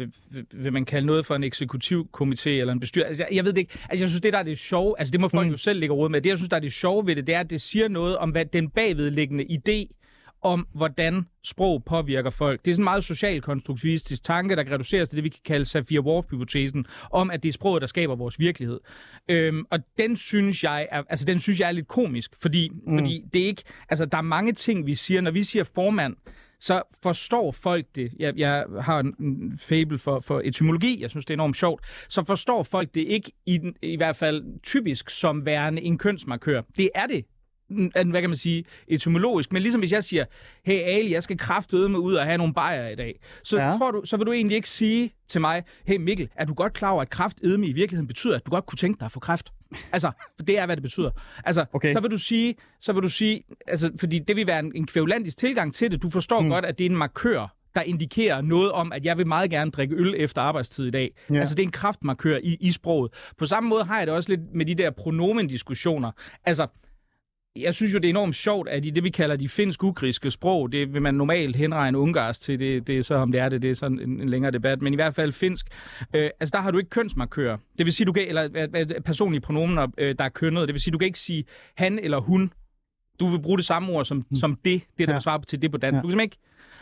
vil, 0.51 0.73
man 0.73 0.85
kalde 0.85 1.07
noget 1.07 1.25
for 1.25 1.35
en 1.35 1.43
eksekutiv 1.43 2.09
komité 2.21 2.49
eller 2.49 2.73
en 2.73 2.79
bestyrelse, 2.79 3.07
altså 3.07 3.23
jeg, 3.29 3.35
jeg 3.35 3.45
ved 3.45 3.53
det 3.53 3.59
ikke, 3.61 3.73
altså 3.89 4.03
jeg 4.03 4.09
synes 4.09 4.21
det 4.21 4.33
der 4.33 4.39
er 4.39 4.43
det 4.43 4.57
sjove, 4.57 4.95
altså 4.99 5.11
det 5.11 5.19
må 5.19 5.27
folk 5.27 5.47
Mm. 5.47 5.51
jo 5.51 5.57
selv 5.57 5.79
lægge 5.79 5.95
råd 5.95 6.09
med, 6.09 6.21
det 6.21 6.29
jeg 6.29 6.37
synes 6.37 6.49
der 6.49 6.55
er 6.55 6.59
det 6.61 6.73
sjove 6.73 7.07
ved 7.07 7.15
det, 7.15 7.27
det 7.27 7.35
er, 7.35 7.39
at 7.39 7.49
det 7.49 7.61
siger 7.61 7.87
noget 7.87 8.17
om, 8.17 8.29
hvad 8.29 8.45
den 8.45 8.69
bagvedliggende 8.69 9.43
idé 9.43 9.93
om, 10.47 10.67
hvordan 10.73 11.25
sprog 11.43 11.83
påvirker 11.83 12.29
folk. 12.29 12.65
Det 12.65 12.71
er 12.71 12.75
sådan 12.75 12.81
en 12.81 12.83
meget 12.83 13.03
socialkonstruktivistisk 13.03 14.23
tanke, 14.23 14.55
der 14.55 14.63
kan 14.63 14.73
reduceres 14.73 15.09
til 15.09 15.15
det, 15.15 15.23
vi 15.23 15.29
kan 15.29 15.39
kalde 15.45 15.65
Sapir-Whorf-hypotesen, 15.65 16.85
om, 17.11 17.31
at 17.31 17.43
det 17.43 17.49
er 17.49 17.53
sproget, 17.53 17.81
der 17.81 17.87
skaber 17.87 18.15
vores 18.15 18.39
virkelighed. 18.39 18.79
Øhm, 19.29 19.65
og 19.71 19.79
den 19.97 20.15
synes 20.15 20.63
jeg 20.63 20.87
er, 20.91 21.03
altså 21.09 21.25
den 21.25 21.39
synes 21.39 21.59
jeg 21.59 21.67
er 21.67 21.71
lidt 21.71 21.87
komisk, 21.87 22.31
fordi, 22.41 22.69
mm. 22.69 22.97
fordi 22.97 23.23
det 23.33 23.41
er 23.41 23.45
ikke, 23.45 23.63
altså 23.89 24.05
der 24.05 24.17
er 24.17 24.21
mange 24.21 24.53
ting, 24.53 24.85
vi 24.85 24.95
siger, 24.95 25.21
når 25.21 25.31
vi 25.31 25.43
siger 25.43 25.63
formand, 25.75 26.15
så 26.59 26.81
forstår 27.03 27.51
folk 27.51 27.85
det. 27.95 28.11
Jeg, 28.19 28.33
jeg 28.37 28.65
har 28.81 28.99
en- 28.99 29.59
fable 29.61 29.99
for, 29.99 30.19
for 30.19 30.41
etymologi, 30.43 31.01
jeg 31.01 31.09
synes, 31.09 31.25
det 31.25 31.33
er 31.33 31.35
enormt 31.35 31.57
sjovt. 31.57 31.85
Så 32.09 32.23
forstår 32.23 32.63
folk 32.63 32.95
det 32.95 33.01
ikke, 33.01 33.31
i, 33.45 33.57
den, 33.57 33.75
i 33.81 33.95
hvert 33.95 34.15
fald 34.15 34.61
typisk, 34.63 35.09
som 35.09 35.45
værende 35.45 35.81
en 35.81 35.97
kønsmarkør. 35.97 36.61
Det 36.77 36.89
er 36.95 37.07
det 37.07 37.25
hvad 37.69 38.21
kan 38.21 38.29
man 38.29 38.37
sige, 38.37 38.65
etymologisk. 38.87 39.51
Men 39.51 39.61
ligesom 39.61 39.81
hvis 39.81 39.91
jeg 39.91 40.03
siger, 40.03 40.25
hey 40.65 40.79
Ali, 40.79 41.13
jeg 41.13 41.23
skal 41.23 41.37
kraftede 41.37 41.89
mig 41.89 41.99
ud 41.99 42.13
og 42.13 42.25
have 42.25 42.37
nogle 42.37 42.53
bajer 42.53 42.87
i 42.89 42.95
dag, 42.95 43.19
så, 43.43 43.59
Ja. 43.59 43.73
tror 43.77 43.91
du, 43.91 44.01
så 44.05 44.17
vil 44.17 44.25
du 44.25 44.31
egentlig 44.31 44.55
ikke 44.55 44.69
sige 44.69 45.13
til 45.27 45.41
mig, 45.41 45.63
hey 45.85 45.97
Mikkel, 45.97 46.29
er 46.35 46.45
du 46.45 46.53
godt 46.53 46.73
klar 46.73 46.89
over, 46.91 47.01
at 47.01 47.09
kraftedme 47.09 47.67
i 47.67 47.71
virkeligheden 47.73 48.07
betyder, 48.07 48.35
at 48.35 48.45
du 48.45 48.51
godt 48.51 48.65
kunne 48.65 48.77
tænke 48.77 48.99
dig 48.99 49.05
at 49.05 49.11
få 49.11 49.19
kræft? 49.19 49.51
Altså, 49.91 50.11
for 50.35 50.43
det 50.45 50.57
er, 50.59 50.65
hvad 50.65 50.75
det 50.75 50.83
betyder. 50.83 51.09
Altså, 51.45 51.65
Okay. 51.73 51.93
så 51.93 51.99
vil 51.99 52.11
du 52.11 52.17
sige, 52.17 52.55
så 52.81 52.93
vil 52.93 53.03
du 53.03 53.09
sige, 53.09 53.43
altså, 53.67 53.91
fordi 53.99 54.19
det 54.19 54.35
vil 54.35 54.47
være 54.47 54.59
en, 54.59 54.71
en 54.75 54.87
kvævlantisk 54.87 55.37
tilgang 55.37 55.73
til 55.73 55.91
det. 55.91 56.01
Du 56.01 56.09
forstår 56.09 56.41
Mm. 56.41 56.49
godt, 56.49 56.65
at 56.65 56.77
det 56.77 56.85
er 56.85 56.89
en 56.89 56.95
markør, 56.97 57.53
der 57.75 57.81
indikerer 57.81 58.41
noget 58.41 58.71
om, 58.71 58.91
at 58.91 59.05
jeg 59.05 59.17
vil 59.17 59.27
meget 59.27 59.49
gerne 59.49 59.71
drikke 59.71 59.95
øl 59.95 60.13
efter 60.17 60.41
arbejdstid 60.41 60.85
i 60.87 60.91
dag. 60.91 61.11
Ja. 61.29 61.35
Altså, 61.39 61.55
det 61.55 61.61
er 61.61 61.67
en 61.67 61.71
kraftmarkør 61.71 62.37
i, 62.43 62.57
i 62.59 62.71
sproget. 62.71 63.11
På 63.37 63.45
samme 63.45 63.69
måde 63.69 63.83
har 63.83 63.97
jeg 63.97 64.07
det 64.07 64.15
også 64.15 64.29
lidt 64.31 64.41
med 64.53 64.65
de 64.65 64.75
der 64.75 64.89
pronomendiskussioner. 64.91 66.11
Altså, 66.45 66.67
jeg 67.61 67.73
synes 67.75 67.93
jo, 67.93 67.99
det 67.99 68.05
er 68.05 68.09
enormt 68.09 68.35
sjovt, 68.35 68.69
at 68.69 68.85
i 68.85 68.89
det, 68.89 69.03
vi 69.03 69.09
kalder 69.09 69.35
de 69.35 69.49
finsk-ugriske 69.49 70.31
sprog, 70.31 70.71
det 70.71 70.93
vil 70.93 71.01
man 71.01 71.13
normalt 71.15 71.55
henregne 71.55 71.97
ungarsk 71.97 72.41
til, 72.41 72.59
det, 72.59 72.87
det 72.87 72.97
er 72.97 73.01
så 73.03 73.15
om 73.15 73.31
det 73.31 73.41
er 73.41 73.49
det, 73.49 73.61
det 73.61 73.69
er 73.71 73.75
sådan 73.75 73.99
en, 73.99 74.21
en 74.21 74.29
længere 74.29 74.51
debat, 74.51 74.81
men 74.81 74.93
i 74.93 74.95
hvert 74.95 75.15
fald 75.15 75.31
finsk. 75.31 75.67
Øh, 76.15 76.29
altså, 76.39 76.51
der 76.55 76.61
har 76.61 76.71
du 76.71 76.77
ikke 76.77 76.89
kønsmarkører. 76.89 77.57
Det 77.77 77.85
vil 77.85 77.93
sige, 77.93 78.05
du 78.05 78.11
kan, 78.13 78.27
eller 78.27 78.49
øh, 78.55 78.67
øh, 78.75 79.01
personlige 79.05 79.41
pronomener, 79.41 79.87
øh, 79.97 80.15
der 80.19 80.25
er 80.25 80.29
kønnet, 80.29 80.67
det 80.67 80.73
vil 80.73 80.81
sige, 80.81 80.91
du 80.91 80.97
kan 80.97 81.05
ikke 81.05 81.19
sige 81.19 81.45
han 81.75 81.99
eller 81.99 82.19
hun. 82.19 82.51
Du 83.19 83.25
vil 83.27 83.39
bruge 83.41 83.57
det 83.57 83.65
samme 83.65 83.91
ord 83.91 84.05
som, 84.05 84.25
som 84.39 84.55
det, 84.65 84.81
det 84.97 85.07
der 85.07 85.13
Ja. 85.13 85.19
svarer 85.19 85.41
til 85.41 85.61
det 85.61 85.71
på 85.71 85.77
dansk. 85.77 85.93
Ja. 85.95 86.01
Du 86.01 86.07
kan 86.07 86.11
simpelthen 86.11 86.23
ikke 86.25 86.37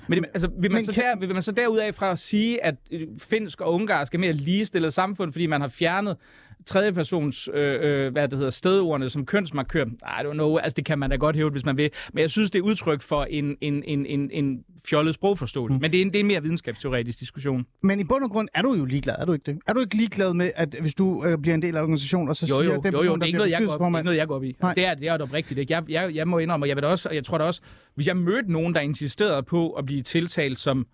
men, 0.07 0.17
det, 0.23 0.29
altså, 0.33 0.47
vil, 0.47 0.61
man 0.61 0.71
men 0.71 0.85
så 0.85 0.93
kan- 0.93 1.03
der, 1.03 1.19
vil 1.19 1.33
man 1.33 1.41
så 1.41 1.51
derudaf 1.51 1.93
fra 1.95 2.11
at 2.11 2.19
sige, 2.19 2.63
at 2.63 2.75
øh, 2.91 3.07
finsk 3.17 3.61
og 3.61 3.73
ungarsk 3.73 4.15
er 4.15 4.19
mere 4.19 4.33
ligestillet 4.33 4.93
samfund, 4.93 5.31
fordi 5.33 5.45
man 5.45 5.61
har 5.61 5.67
fjernet 5.67 6.17
tredjepersons 6.65 7.49
øh, 7.53 8.05
øh, 8.05 8.11
hvad 8.11 8.27
det 8.27 8.37
hedder, 8.37 8.51
stedordene 8.51 9.09
som 9.09 9.25
kønsmarkør? 9.25 9.85
I 9.85 10.25
don't 10.25 10.33
know, 10.33 10.57
altså 10.57 10.75
det 10.75 10.85
kan 10.85 10.99
man 10.99 11.09
da 11.09 11.15
godt 11.15 11.35
hæve, 11.35 11.49
hvis 11.49 11.65
man 11.65 11.77
vil. 11.77 11.89
Men 12.13 12.21
jeg 12.21 12.31
synes, 12.31 12.51
det 12.51 12.59
er 12.59 12.63
udtryk 12.63 13.01
for 13.01 13.23
en, 13.23 13.57
en, 13.61 13.83
en, 13.83 14.05
en, 14.05 14.29
en 14.33 14.63
fjollet 14.85 15.15
sprogforståelse. 15.15 15.75
Mm. 15.75 15.81
Men 15.81 15.91
det 15.91 15.97
er, 15.97 16.01
en, 16.01 16.07
det 16.07 16.15
er 16.15 16.19
en 16.19 16.27
mere 16.27 16.41
videnskabsteoretisk 16.41 17.19
diskussion. 17.19 17.65
Men 17.81 17.99
i 17.99 18.03
bund 18.03 18.23
og 18.23 18.29
grund 18.29 18.47
er 18.53 18.61
du 18.61 18.73
jo 18.73 18.85
ligeglad, 18.85 19.15
er 19.19 19.25
du 19.25 19.33
ikke 19.33 19.51
det? 19.51 19.59
Er 19.67 19.73
du 19.73 19.79
ikke 19.79 19.95
ligeglad 19.95 20.33
med, 20.33 20.51
at 20.55 20.75
hvis 20.81 20.95
du 20.95 21.25
øh, 21.25 21.37
bliver 21.37 21.55
en 21.55 21.61
del 21.61 21.77
af 21.77 21.81
organisationen, 21.81 22.29
og 22.29 22.35
så 22.35 22.45
Jo, 22.49 22.55
jo, 22.55 22.61
siger 22.61 22.81
den 22.81 22.91
jo, 22.93 22.97
person, 22.97 23.05
jo, 23.05 23.11
der 23.11 23.15
det 23.15 23.21
er 23.21 23.25
ikke 23.25 23.37
noget, 23.37 23.51
jeg 23.51 23.61
går 23.65 23.73
op, 23.73 23.91
det 23.91 23.99
er 23.99 24.03
noget, 24.03 24.17
jeg 24.17 24.27
går 24.27 24.35
op 24.35 24.43
i. 24.43 24.55
Nej. 24.61 24.69
Altså, 24.69 24.81
det 24.81 24.85
er 24.85 24.93
det 24.93 25.07
er 25.07 25.13
jo 25.13 25.23
oprigtigt. 25.23 25.59
Ikke? 25.59 25.73
Jeg, 25.73 25.83
jeg, 25.89 26.15
jeg 26.15 26.27
må 26.27 26.37
indrømme, 26.37 26.63
og 26.63 26.67
jeg, 26.67 26.75
vil 26.75 26.83
også, 26.83 27.09
og 27.09 27.15
jeg 27.15 27.23
tror 27.23 27.37
da 27.37 27.43
også, 27.43 27.61
hvis 27.95 28.07
jeg 28.07 28.17
mødte 28.17 28.51
nogen, 28.51 28.75
der 28.75 28.81
insisterede 28.81 29.43
på 29.43 29.71
at 29.71 29.85
blive 29.85 30.01
tiltalt 30.01 30.59
som 30.59 30.87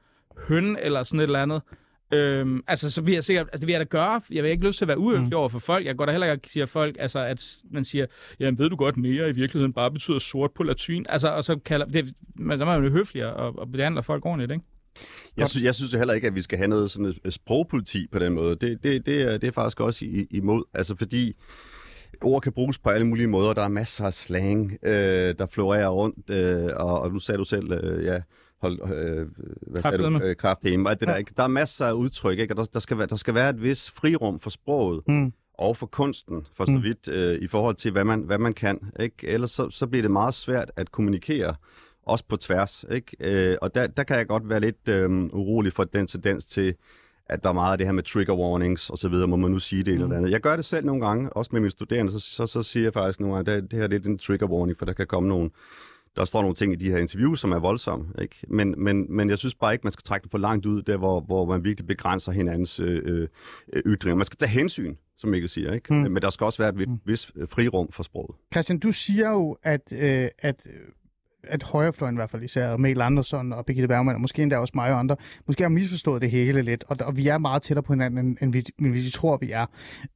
høn 0.47 0.77
eller 0.81 1.03
sådan 1.03 1.19
et 1.19 1.23
eller 1.23 1.41
andet, 1.41 1.62
Øhm, 2.13 2.63
altså, 2.67 2.89
så 2.89 3.02
vil 3.02 3.13
jeg 3.13 3.24
sikkert, 3.24 3.47
altså 3.47 3.60
det 3.62 3.67
vil 3.67 3.74
jeg 3.74 3.80
da 3.80 3.86
gøre. 3.86 4.21
Jeg 4.32 4.43
vil 4.43 4.52
ikke 4.52 4.67
lyst 4.67 4.78
til 4.78 4.86
at 4.86 4.88
være 4.88 4.97
uhøflig 4.97 5.30
mm. 5.30 5.34
over 5.34 5.50
for 5.50 5.60
folk. 5.60 5.86
Jeg 5.86 5.95
går 5.95 6.06
da 6.06 6.12
heller 6.12 6.32
ikke 6.32 6.45
og 6.45 6.50
siger 6.50 6.65
folk, 6.65 6.95
altså, 7.00 7.19
at 7.19 7.47
man 7.71 7.84
siger, 7.84 8.06
jamen 8.39 8.60
ved 8.60 8.69
du 8.69 8.76
godt, 8.76 8.97
nære 8.97 9.30
i 9.30 9.34
virkeligheden 9.34 9.74
bare 9.74 9.91
betyder 9.91 10.19
sort 10.19 10.52
på 10.52 10.63
latin. 10.63 11.06
Altså, 11.10 11.28
og 11.28 11.43
så 11.43 11.56
kalder, 11.56 11.86
det, 11.86 12.13
men 12.36 12.57
så 12.57 12.64
er 12.64 12.68
man 12.68 12.84
jo 12.84 12.89
høflig 12.89 13.26
og, 13.26 13.59
og 13.59 13.72
behandler 13.72 14.01
folk 14.01 14.26
ordentligt, 14.26 14.51
ikke? 14.51 14.64
Jeg, 15.38 15.49
sy- 15.49 15.64
jeg 15.64 15.76
synes 15.76 15.93
jo 15.93 15.97
heller 15.97 16.14
ikke, 16.14 16.28
at 16.28 16.36
vi 16.36 16.41
skal 16.41 16.57
have 16.57 16.68
noget 16.68 16.91
sådan 16.91 17.14
et 17.26 17.34
sprogpoliti 17.34 18.07
på 18.12 18.20
den 18.20 18.34
måde. 18.34 18.55
Det, 18.55 18.84
det, 18.84 19.05
det, 19.05 19.22
er, 19.22 19.38
det 19.38 19.47
er 19.47 19.51
faktisk 19.51 19.80
også 19.80 20.05
i, 20.05 20.28
imod. 20.32 20.64
Altså 20.74 20.95
fordi 20.95 21.36
ord 22.22 22.41
kan 22.41 22.51
bruges 22.51 22.78
på 22.78 22.89
alle 22.89 23.07
mulige 23.07 23.28
måder. 23.28 23.53
Der 23.53 23.62
er 23.62 23.68
masser 23.68 24.05
af 24.05 24.14
slang, 24.14 24.78
øh, 24.84 25.36
der 25.39 25.45
florerer 25.45 25.89
rundt, 25.89 26.30
øh, 26.30 26.70
og, 26.76 27.01
og 27.01 27.12
nu 27.12 27.20
sagde 27.20 27.38
du 27.38 27.43
selv, 27.43 27.72
øh, 27.72 28.05
ja, 28.05 28.22
hold, 28.62 28.93
øh, 28.93 29.28
hvad 29.68 29.82
sagde 29.82 29.97
du? 29.97 30.20
Øh, 30.24 30.36
kraftedeme, 30.36 30.89
det 30.89 30.99
der, 31.01 31.12
Ja. 31.12 31.18
ikke? 31.18 31.34
Der 31.38 31.43
er 31.43 31.47
masser 31.47 31.86
af 31.86 31.91
udtryk, 31.93 32.39
ikke? 32.39 32.53
Og 32.53 32.57
der, 32.57 32.64
der, 32.74 32.80
skal 32.80 32.97
være, 32.97 33.07
der 33.07 33.16
skal 33.16 33.34
være 33.34 33.49
et 33.49 33.64
vis 33.64 33.91
frirum 33.91 34.39
for 34.39 34.49
sproget. 34.49 35.01
Mm. 35.07 35.34
og 35.53 35.78
for 35.78 35.86
kunsten, 35.86 36.45
for 36.55 36.66
så 36.66 36.72
Mm. 36.72 36.84
vidt, 36.84 37.07
øh, 37.07 37.36
i 37.41 37.47
forhold 37.47 37.76
til, 37.76 37.91
hvad 37.91 38.03
man, 38.03 38.22
hvad 38.22 38.38
man 38.38 38.53
kan. 38.53 38.80
Ikke? 38.99 39.28
Ellers 39.28 39.51
så, 39.51 39.70
så 39.70 39.88
bliver 39.88 40.01
det 40.01 40.12
meget 40.12 40.34
svært 40.34 40.72
at 40.76 40.91
kommunikere, 40.91 41.55
også 42.05 42.26
på 42.30 42.38
tværs. 42.38 42.86
Ikke? 42.91 43.51
Øh, 43.51 43.57
og 43.62 43.76
der, 43.76 43.88
der 43.88 44.03
kan 44.03 44.18
jeg 44.18 44.28
godt 44.28 44.49
være 44.49 44.59
lidt 44.59 44.88
øh, 44.89 45.09
urolig 45.24 45.74
for 45.74 45.84
den 45.84 46.07
tendens 46.07 46.45
til, 46.45 46.76
at 47.26 47.43
der 47.43 47.49
er 47.49 47.53
meget 47.53 47.72
af 47.72 47.78
det 47.78 47.88
her 47.88 47.91
med 47.91 48.03
trigger 48.03 48.34
warnings 48.36 48.89
og 48.89 48.97
så 48.97 49.09
videre, 49.09 49.28
må 49.28 49.36
man 49.36 49.51
nu 49.51 49.59
sige 49.59 49.84
det 49.84 49.97
mm. 49.97 50.03
eller 50.03 50.18
andet. 50.18 50.32
Jeg 50.32 50.39
gør 50.41 50.55
det 50.55 50.66
selv 50.66 50.86
nogle 50.86 51.05
gange, 51.05 51.30
også 51.34 51.49
med 51.53 51.62
mine 51.62 51.72
studerende, 51.72 52.12
så, 52.12 52.20
så, 52.20 52.47
så 52.47 52.64
siger 52.64 52.84
jeg 52.84 52.93
faktisk 52.93 53.20
nogle 53.20 53.36
gange, 53.36 53.51
at 53.51 53.72
det 53.72 53.80
her 53.80 53.88
det 53.88 54.05
er 54.05 54.09
en 54.09 54.18
trigger 54.18 54.47
warning, 54.47 54.78
for 54.78 54.86
der 54.86 54.93
kan 54.93 55.07
komme 55.07 55.30
nogle, 55.30 55.49
der 56.16 56.26
står 56.26 56.41
nogle 56.41 56.55
ting 56.55 56.74
i 56.74 56.76
de 56.76 56.89
her 56.89 56.97
interviews, 56.97 57.39
som 57.39 57.51
er 57.51 57.59
voldsomme. 57.59 58.05
Ikke? 58.22 58.36
Men, 58.47 58.76
men, 58.78 59.16
men 59.16 59.30
jeg 59.30 59.38
synes 59.38 59.55
bare 59.55 59.74
ikke, 59.74 59.84
man 59.84 59.91
skal 59.91 60.03
trække 60.03 60.24
det 60.24 60.32
for 60.32 60.38
langt 60.38 60.66
ud, 60.66 60.82
der 60.82 60.97
hvor, 60.97 61.20
hvor 61.20 61.45
man 61.45 61.64
virkelig 61.64 61.88
begrænser 61.88 62.32
hinandens 62.32 62.80
øh, 62.80 63.01
øh, 63.74 63.84
ytringer. 63.86 64.16
Man 64.16 64.26
skal 64.26 64.38
tage 64.38 64.49
hensyn, 64.49 64.95
som 65.18 65.30
Mikkel 65.30 65.49
siger, 65.49 65.74
ikke? 65.74 65.93
Mm. 65.93 65.99
Men 65.99 66.22
der 66.22 66.30
skal 66.30 66.45
også 66.45 66.57
være 66.64 66.84
et 66.84 66.99
vis, 67.05 67.32
frirum 67.49 67.91
for 67.91 68.03
sproget. 68.03 68.36
Christian, 68.53 68.80
du 68.80 68.91
siger 68.91 69.30
jo, 69.30 69.57
at, 69.64 69.93
øh, 69.93 70.30
at, 70.39 70.68
at 71.43 71.63
højrefløjen 71.63 72.15
i 72.15 72.17
hvert 72.17 72.29
fald, 72.29 72.43
især 72.43 72.77
Mel 72.77 73.01
Andersson 73.01 73.53
og 73.53 73.65
Birgitte 73.65 73.87
Bergman, 73.87 74.15
og 74.15 74.21
måske 74.21 74.41
endda 74.41 74.57
også 74.57 74.71
mig 74.75 74.93
og 74.93 74.99
andre, 74.99 75.15
måske 75.47 75.63
har 75.63 75.69
misforstået 75.69 76.21
det 76.21 76.31
hele 76.31 76.61
lidt, 76.61 76.83
og, 76.87 76.97
og 77.01 77.17
vi 77.17 77.27
er 77.27 77.37
meget 77.37 77.61
tættere 77.61 77.83
på 77.83 77.93
hinanden, 77.93 78.19
end, 78.25 78.37
end, 78.41 78.53
vi, 78.53 78.65
end 78.79 78.91
vi 78.91 79.09
tror, 79.09 79.37
vi 79.37 79.51
er. 79.51 79.65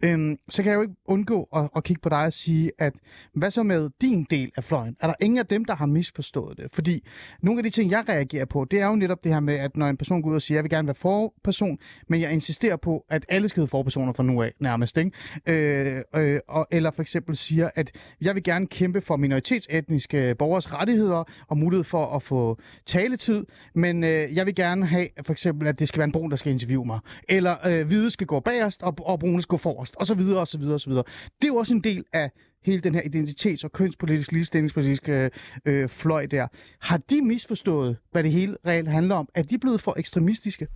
Øhm, 0.04 0.38
så 0.50 0.64
kan 0.64 0.70
jeg 0.70 0.78
jo 0.78 0.82
ikke 0.82 0.96
undgå 1.06 1.50
at, 1.56 1.70
at 1.76 1.84
kigge 1.84 2.00
på 2.02 2.10
dig 2.10 2.26
og 2.26 2.34
sige, 2.34 2.72
at 2.80 2.94
hvad 3.34 3.52
så 3.52 3.64
med 3.64 3.90
din 4.02 4.28
del 4.30 4.52
af 4.58 4.64
fløjen? 4.64 4.96
Er 5.00 5.08
der 5.08 5.14
ingen 5.22 5.38
af 5.38 5.46
dem, 5.46 5.66
der 5.66 5.76
har 5.76 5.86
misforstået 5.86 6.58
det? 6.58 6.66
Fordi 6.74 7.08
nogle 7.42 7.60
af 7.60 7.64
de 7.64 7.70
ting, 7.70 7.92
jeg 7.92 8.04
reagerer 8.10 8.46
på, 8.46 8.66
det 8.72 8.82
er 8.82 8.88
jo 8.88 8.96
netop 8.96 9.24
det 9.24 9.34
her 9.34 9.40
med, 9.40 9.56
at 9.56 9.78
når 9.78 9.88
en 9.88 9.98
person 9.98 10.22
går 10.22 10.30
ud 10.30 10.36
og 10.36 10.42
siger, 10.42 10.58
jeg 10.58 10.64
vil 10.64 10.70
gerne 10.70 10.88
være 10.88 10.96
forperson, 10.96 11.78
men 12.10 12.22
jeg 12.22 12.32
insisterer 12.32 12.76
på, 12.76 13.06
at 13.10 13.26
alle 13.30 13.50
skal 13.50 13.62
hedde 13.62 13.70
forpersoner 13.70 14.14
fra 14.14 14.24
nu 14.24 14.42
af, 14.42 14.54
nærmest. 14.60 14.98
Ikke? 14.98 15.12
Øh, 15.46 16.02
øh, 16.16 16.40
og, 16.48 16.68
eller 16.72 16.92
for 16.92 17.02
eksempel 17.02 17.36
siger, 17.36 17.70
at 17.76 17.92
jeg 18.22 18.36
vil 18.36 18.44
gerne 18.44 18.68
kæmpe 18.68 19.02
for 19.02 19.16
minoritetsetniske 19.16 20.36
borgers 20.40 20.74
rettigheder 20.74 21.15
og 21.48 21.58
mulighed 21.58 21.84
for 21.84 22.16
at 22.16 22.24
få 22.24 22.60
taletid, 22.86 23.46
men 23.76 24.04
øh, 24.04 24.36
jeg 24.36 24.46
vil 24.46 24.56
gerne 24.56 24.86
have 24.86 25.08
for 25.26 25.32
eksempel, 25.32 25.68
at 25.68 25.80
det 25.80 25.88
skal 25.88 25.98
være 25.98 26.06
en 26.06 26.12
brun, 26.12 26.32
der 26.32 26.38
skal 26.38 26.52
interviewe 26.52 26.86
mig, 26.86 27.00
eller 27.30 27.56
øh, 27.68 27.88
hvide 27.88 28.12
skal 28.12 28.28
gå 28.28 28.40
bagerst, 28.40 28.84
og, 28.84 28.96
og 29.00 29.20
brune 29.20 29.42
skal 29.42 29.50
gå 29.50 29.58
forrest, 29.58 29.96
og 29.96 30.06
så 30.06 30.16
videre, 30.16 30.40
og 30.40 30.48
så 30.48 30.58
videre, 30.58 30.74
og 30.74 30.82
så 30.82 30.90
videre. 30.90 31.04
Det 31.42 31.44
er 31.44 31.48
jo 31.48 31.56
også 31.56 31.74
en 31.74 31.84
del 31.84 32.04
af 32.14 32.32
hele 32.66 32.82
den 32.82 32.96
her 32.96 33.02
identitets- 33.02 33.64
og 33.64 33.72
kønspolitisk, 33.72 34.32
ligestillingspolitiske 34.32 35.30
øh, 35.66 35.90
fløj 35.90 36.26
der. 36.26 36.48
Har 36.82 36.98
de 36.98 37.22
misforstået, 37.22 37.98
hvad 38.12 38.24
det 38.24 38.32
hele 38.32 38.58
reelt 38.68 38.90
handler 38.90 39.16
om? 39.16 39.30
Er 39.36 39.44
de 39.44 39.58
blevet 39.58 39.82
for 39.82 39.96
ekstremistiske? 39.98 40.68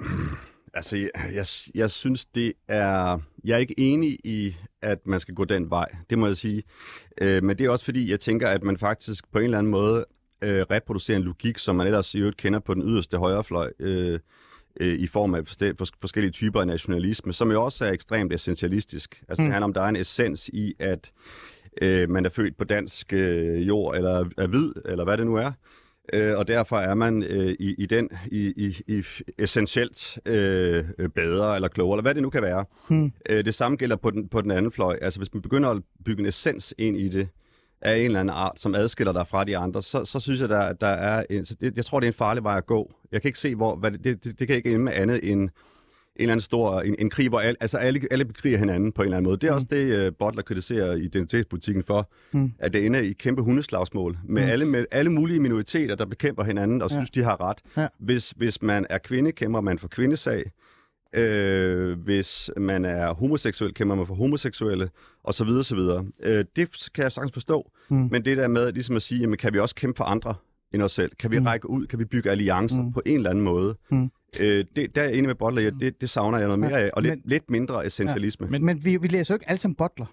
Altså, 0.74 0.96
jeg, 0.96 1.10
jeg, 1.34 1.46
jeg 1.74 1.90
synes, 1.90 2.24
det 2.24 2.52
er... 2.68 3.18
Jeg 3.44 3.54
er 3.54 3.58
ikke 3.58 3.74
enig 3.80 4.18
i, 4.24 4.56
at 4.82 5.06
man 5.06 5.20
skal 5.20 5.34
gå 5.34 5.44
den 5.44 5.70
vej. 5.70 5.88
Det 6.10 6.18
må 6.18 6.26
jeg 6.26 6.36
sige. 6.36 6.62
Øh, 7.20 7.42
men 7.44 7.58
det 7.58 7.66
er 7.66 7.70
også 7.70 7.84
fordi, 7.84 8.10
jeg 8.10 8.20
tænker, 8.20 8.48
at 8.48 8.62
man 8.62 8.78
faktisk 8.78 9.32
på 9.32 9.38
en 9.38 9.44
eller 9.44 9.58
anden 9.58 9.70
måde 9.70 10.04
øh, 10.42 10.60
reproducerer 10.70 11.16
en 11.16 11.22
logik, 11.24 11.58
som 11.58 11.76
man 11.76 11.86
ellers 11.86 12.14
i 12.14 12.18
øvrigt 12.18 12.36
kender 12.36 12.58
på 12.58 12.74
den 12.74 12.82
yderste 12.82 13.18
højrefløj, 13.18 13.72
øh, 13.78 14.18
øh, 14.80 14.98
i 14.98 15.06
form 15.06 15.34
af 15.34 15.42
forskellige 16.00 16.32
typer 16.32 16.60
af 16.60 16.66
nationalisme, 16.66 17.32
som 17.32 17.50
jo 17.50 17.64
også 17.64 17.84
er 17.84 17.92
ekstremt 17.92 18.32
essentialistisk. 18.32 19.22
Altså, 19.28 19.42
Mm. 19.42 19.46
det 19.46 19.52
handler 19.52 19.64
om, 19.64 19.74
der 19.74 19.80
er 19.82 19.88
en 19.88 19.96
essens 19.96 20.48
i, 20.48 20.74
at 20.78 21.12
øh, 21.82 22.10
man 22.10 22.24
er 22.26 22.30
født 22.30 22.56
på 22.56 22.64
dansk 22.64 23.12
øh, 23.12 23.68
jord, 23.68 23.96
eller 23.96 24.24
er 24.38 24.46
hvid, 24.46 24.72
eller 24.84 25.04
hvad 25.04 25.16
det 25.18 25.26
nu 25.26 25.36
er. 25.36 25.52
Øh, 26.12 26.38
og 26.38 26.48
derfor 26.48 26.78
er 26.78 26.94
man 26.94 27.22
øh, 27.22 27.56
i, 27.60 27.74
i 27.78 27.86
den 27.86 28.08
i, 28.26 28.52
i, 28.56 28.82
i 28.86 29.02
essentielt 29.38 30.18
øh, 30.26 30.84
bedre 31.14 31.54
eller 31.54 31.68
klogere, 31.68 31.96
eller 31.96 32.02
hvad 32.02 32.14
det 32.14 32.22
nu 32.22 32.30
kan 32.30 32.42
være. 32.42 32.64
Hmm. 32.88 33.12
Øh, 33.28 33.44
det 33.44 33.54
samme 33.54 33.76
gælder 33.76 33.96
på 33.96 34.10
den, 34.10 34.28
på 34.28 34.40
den 34.40 34.50
anden 34.50 34.72
fløj. 34.72 34.98
Altså 35.02 35.20
hvis 35.20 35.34
man 35.34 35.42
begynder 35.42 35.70
at 35.70 35.82
bygge 36.04 36.20
en 36.20 36.26
essens 36.26 36.74
ind 36.78 36.96
i 36.96 37.08
det, 37.08 37.28
af 37.84 37.96
en 37.96 38.04
eller 38.04 38.20
anden 38.20 38.34
art, 38.36 38.60
som 38.60 38.74
adskiller 38.74 39.12
dig 39.12 39.26
fra 39.28 39.44
de 39.44 39.56
andre, 39.56 39.82
så, 39.82 40.04
så 40.04 40.20
synes 40.20 40.40
jeg, 40.40 40.48
der, 40.48 40.72
der 40.72 40.86
er 40.86 41.24
en, 41.30 41.44
så 41.44 41.54
det, 41.60 41.76
jeg 41.76 41.84
tror, 41.84 42.00
det 42.00 42.06
er 42.06 42.10
en 42.10 42.16
farlig 42.16 42.44
vej 42.44 42.56
at 42.56 42.66
gå. 42.66 42.92
Jeg 43.12 43.22
kan 43.22 43.28
ikke 43.28 43.38
se, 43.38 43.54
hvor, 43.54 43.76
hvad 43.76 43.90
det, 43.90 44.24
det, 44.24 44.38
det, 44.38 44.46
kan 44.46 44.56
ikke 44.56 44.68
ende 44.68 44.84
med 44.84 44.92
andet 44.92 45.30
end 45.30 45.40
en 45.40 45.50
eller 46.22 46.32
anden 46.32 46.40
stor 46.40 46.80
en, 46.80 46.96
en 46.98 47.10
krig, 47.10 47.28
hvor 47.28 47.40
al, 47.40 47.56
altså 47.60 47.78
alle, 47.78 48.00
alle 48.10 48.24
bekriger 48.24 48.58
hinanden 48.58 48.92
på 48.92 49.02
en 49.02 49.06
eller 49.06 49.16
anden 49.16 49.28
måde. 49.30 49.36
Det 49.40 49.48
er 49.48 49.52
Mm. 49.52 49.54
også 49.56 49.66
det, 49.70 50.06
uh, 50.08 50.14
Butler 50.18 50.42
kritiserer 50.42 50.94
identitetspolitikken 50.96 51.84
for, 51.84 52.10
Mm. 52.32 52.52
at 52.58 52.72
det 52.72 52.86
ender 52.86 53.00
i 53.00 53.12
kæmpe 53.12 53.42
hundeslagsmål 53.42 54.18
med, 54.24 54.42
Mm. 54.42 54.48
alle, 54.50 54.64
med 54.64 54.84
alle 54.90 55.12
mulige 55.12 55.40
minoriteter, 55.40 55.94
der 55.94 56.04
bekæmper 56.06 56.44
hinanden 56.44 56.82
og 56.82 56.90
Ja. 56.90 56.96
synes, 56.96 57.10
de 57.10 57.22
har 57.22 57.40
ret. 57.40 57.58
Ja. 57.76 57.88
Hvis, 57.98 58.30
hvis 58.30 58.62
man 58.62 58.86
er 58.90 58.98
kvinde, 58.98 59.32
kæmper 59.32 59.60
man 59.60 59.78
for 59.78 59.88
kvindesag. 59.88 60.44
Øh, 61.16 61.98
hvis 62.00 62.50
man 62.56 62.84
er 62.84 63.14
homoseksuel, 63.14 63.74
kæmper 63.74 63.94
man 63.94 64.06
for 64.06 64.14
homoseksuelle, 64.14 64.90
og 65.24 65.34
så 65.34 65.44
videre, 65.44 65.64
så 65.64 65.74
videre. 65.74 66.04
Øh, 66.22 66.44
det 66.56 66.88
kan 66.94 67.04
jeg 67.04 67.12
sagtens 67.12 67.32
forstå. 67.32 67.70
Mm. 67.88 68.08
Men 68.10 68.24
det 68.24 68.36
der 68.36 68.48
med 68.48 68.72
ligesom 68.72 68.96
at 68.96 69.02
sige, 69.02 69.20
jamen, 69.20 69.36
kan 69.38 69.52
vi 69.52 69.58
også 69.58 69.74
kæmpe 69.74 69.96
for 69.96 70.04
andre 70.04 70.34
end 70.74 70.82
os 70.82 70.92
selv? 70.92 71.12
Kan 71.18 71.30
vi 71.30 71.38
Mm. 71.38 71.44
række 71.46 71.70
ud? 71.70 71.86
Kan 71.86 71.98
vi 71.98 72.04
bygge 72.04 72.30
alliancer 72.30 72.82
Mm. 72.82 72.92
på 72.92 73.02
en 73.06 73.16
eller 73.16 73.30
anden 73.30 73.44
måde? 73.44 73.76
Mm. 73.90 74.10
Øh, 74.40 74.64
det, 74.76 74.94
der 74.94 75.00
er 75.02 75.04
jeg 75.04 75.12
enig 75.14 75.26
med 75.26 75.34
Butler, 75.34 75.66
at 75.66 75.74
det, 75.80 76.00
det 76.00 76.10
savner 76.10 76.38
jeg 76.38 76.48
noget 76.48 76.62
Ja, 76.62 76.68
mere 76.68 76.80
af, 76.80 76.90
og 76.92 77.02
lidt, 77.02 77.14
men- 77.14 77.22
lidt 77.24 77.50
mindre 77.50 77.86
essentialisme. 77.86 78.46
Men- 78.50 78.64
Men 78.64 78.84
vi, 78.84 78.96
vi 78.96 79.08
læser 79.08 79.34
jo 79.34 79.36
ikke 79.36 79.48
alle 79.48 79.58
sammen 79.60 79.74
Butler, 79.74 80.06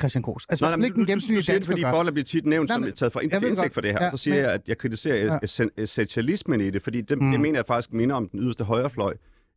Christian 0.00 0.22
Kors. 0.22 0.44
Altså, 0.48 0.64
Nej, 0.64 0.76
nej, 0.76 0.84
ikke 0.84 0.94
den 0.94 1.00
du, 1.00 1.04
du 1.04 1.10
gennemsnitlige 1.10 1.42
siger 1.42 1.54
det, 1.54 1.60
dansker 1.60 1.72
fordi 1.72 1.82
gør. 1.82 1.92
Butler 1.92 2.12
bliver 2.12 2.24
tit 2.24 2.46
nævnt 2.46 2.68
Nej, 2.68 2.74
som 2.74 2.82
men- 2.82 2.92
taget 2.92 3.12
for 3.12 3.20
jeg 3.30 3.42
ved 3.42 3.48
indtægt 3.48 3.74
for 3.74 3.80
det 3.80 3.90
her. 3.90 4.04
Ja, 4.04 4.10
så 4.10 4.16
siger 4.16 4.34
men- 4.34 4.44
jeg, 4.44 4.52
at 4.52 4.68
jeg 4.68 4.78
kritiserer 4.78 5.24
Ja. 5.32 5.38
essen- 5.44 5.70
essentialismen 5.76 6.60
i 6.60 6.70
det, 6.70 6.82
fordi 6.82 7.00
det, 7.00 7.22
Mm. 7.22 7.30
det 7.30 7.40
mener 7.40 7.58
jeg 7.58 7.66
faktisk 7.66 7.92
minder 7.92 8.16
om 8.16 8.28
den 8.28 8.40
yderste 8.40 8.64
højrefløj 8.64 9.14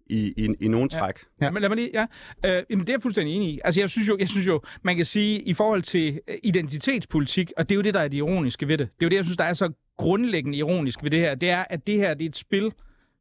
i, 0.09 0.33
i, 0.37 0.49
i 0.61 0.67
nogle 0.67 0.89
Ja. 0.93 0.99
træk. 0.99 1.15
Ja. 1.41 1.45
Ja. 1.45 1.51
Men 1.51 1.61
lad 1.61 1.69
mig 1.69 1.75
lige, 1.75 1.89
ja. 1.93 2.05
Øh, 2.45 2.63
jamen, 2.69 2.81
det 2.85 2.89
er 2.89 2.93
jeg 2.93 3.01
fuldstændig 3.01 3.35
enig 3.35 3.49
i. 3.53 3.59
Altså, 3.63 3.81
jeg 3.81 3.89
synes, 3.89 4.07
jo, 4.07 4.17
jeg 4.19 4.29
synes 4.29 4.47
jo, 4.47 4.61
man 4.83 4.95
kan 4.95 5.05
sige, 5.05 5.41
i 5.41 5.53
forhold 5.53 5.81
til 5.81 6.19
øh, 6.27 6.35
identitetspolitik, 6.43 7.51
og 7.57 7.69
det 7.69 7.75
er 7.75 7.77
jo 7.77 7.81
det, 7.81 7.93
der 7.93 7.99
er 7.99 8.07
det 8.07 8.17
ironiske 8.17 8.67
ved 8.67 8.77
det. 8.77 8.87
Det 8.87 9.01
er 9.01 9.05
jo 9.05 9.09
det, 9.09 9.15
jeg 9.15 9.25
synes, 9.25 9.37
der 9.37 9.43
er 9.43 9.53
så 9.53 9.71
grundlæggende 9.97 10.57
ironisk 10.57 11.03
ved 11.03 11.11
det 11.11 11.19
her. 11.19 11.35
Det 11.35 11.49
er, 11.49 11.65
at 11.69 11.87
det 11.87 11.95
her 11.97 12.13
det 12.13 12.25
er 12.25 12.29
et 12.29 12.35
spil, 12.35 12.71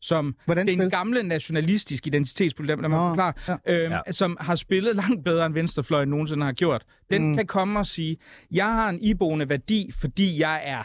som 0.00 0.36
Hvordan 0.44 0.66
den 0.68 0.80
spil? 0.80 0.90
gamle 0.90 1.22
nationalistiske 1.22 2.06
identitetspolitik, 2.08 2.68
lad 2.80 2.88
mig 2.88 2.98
Nå, 2.98 3.08
forklare, 3.08 3.32
ja. 3.48 3.56
øhm, 3.84 3.92
Ja. 4.06 4.12
som 4.12 4.36
har 4.40 4.54
spillet 4.54 4.96
langt 4.96 5.24
bedre 5.24 5.46
end 5.46 5.54
venstrefløjen 5.54 6.08
nogensinde 6.08 6.44
har 6.44 6.52
gjort. 6.52 6.84
Den 7.10 7.28
Mm. 7.30 7.36
kan 7.36 7.46
komme 7.46 7.78
og 7.78 7.86
sige, 7.86 8.16
jeg 8.50 8.66
har 8.66 8.88
en 8.88 8.98
iboende 9.00 9.48
værdi, 9.48 9.90
fordi 10.00 10.40
jeg 10.40 10.62
er 10.64 10.82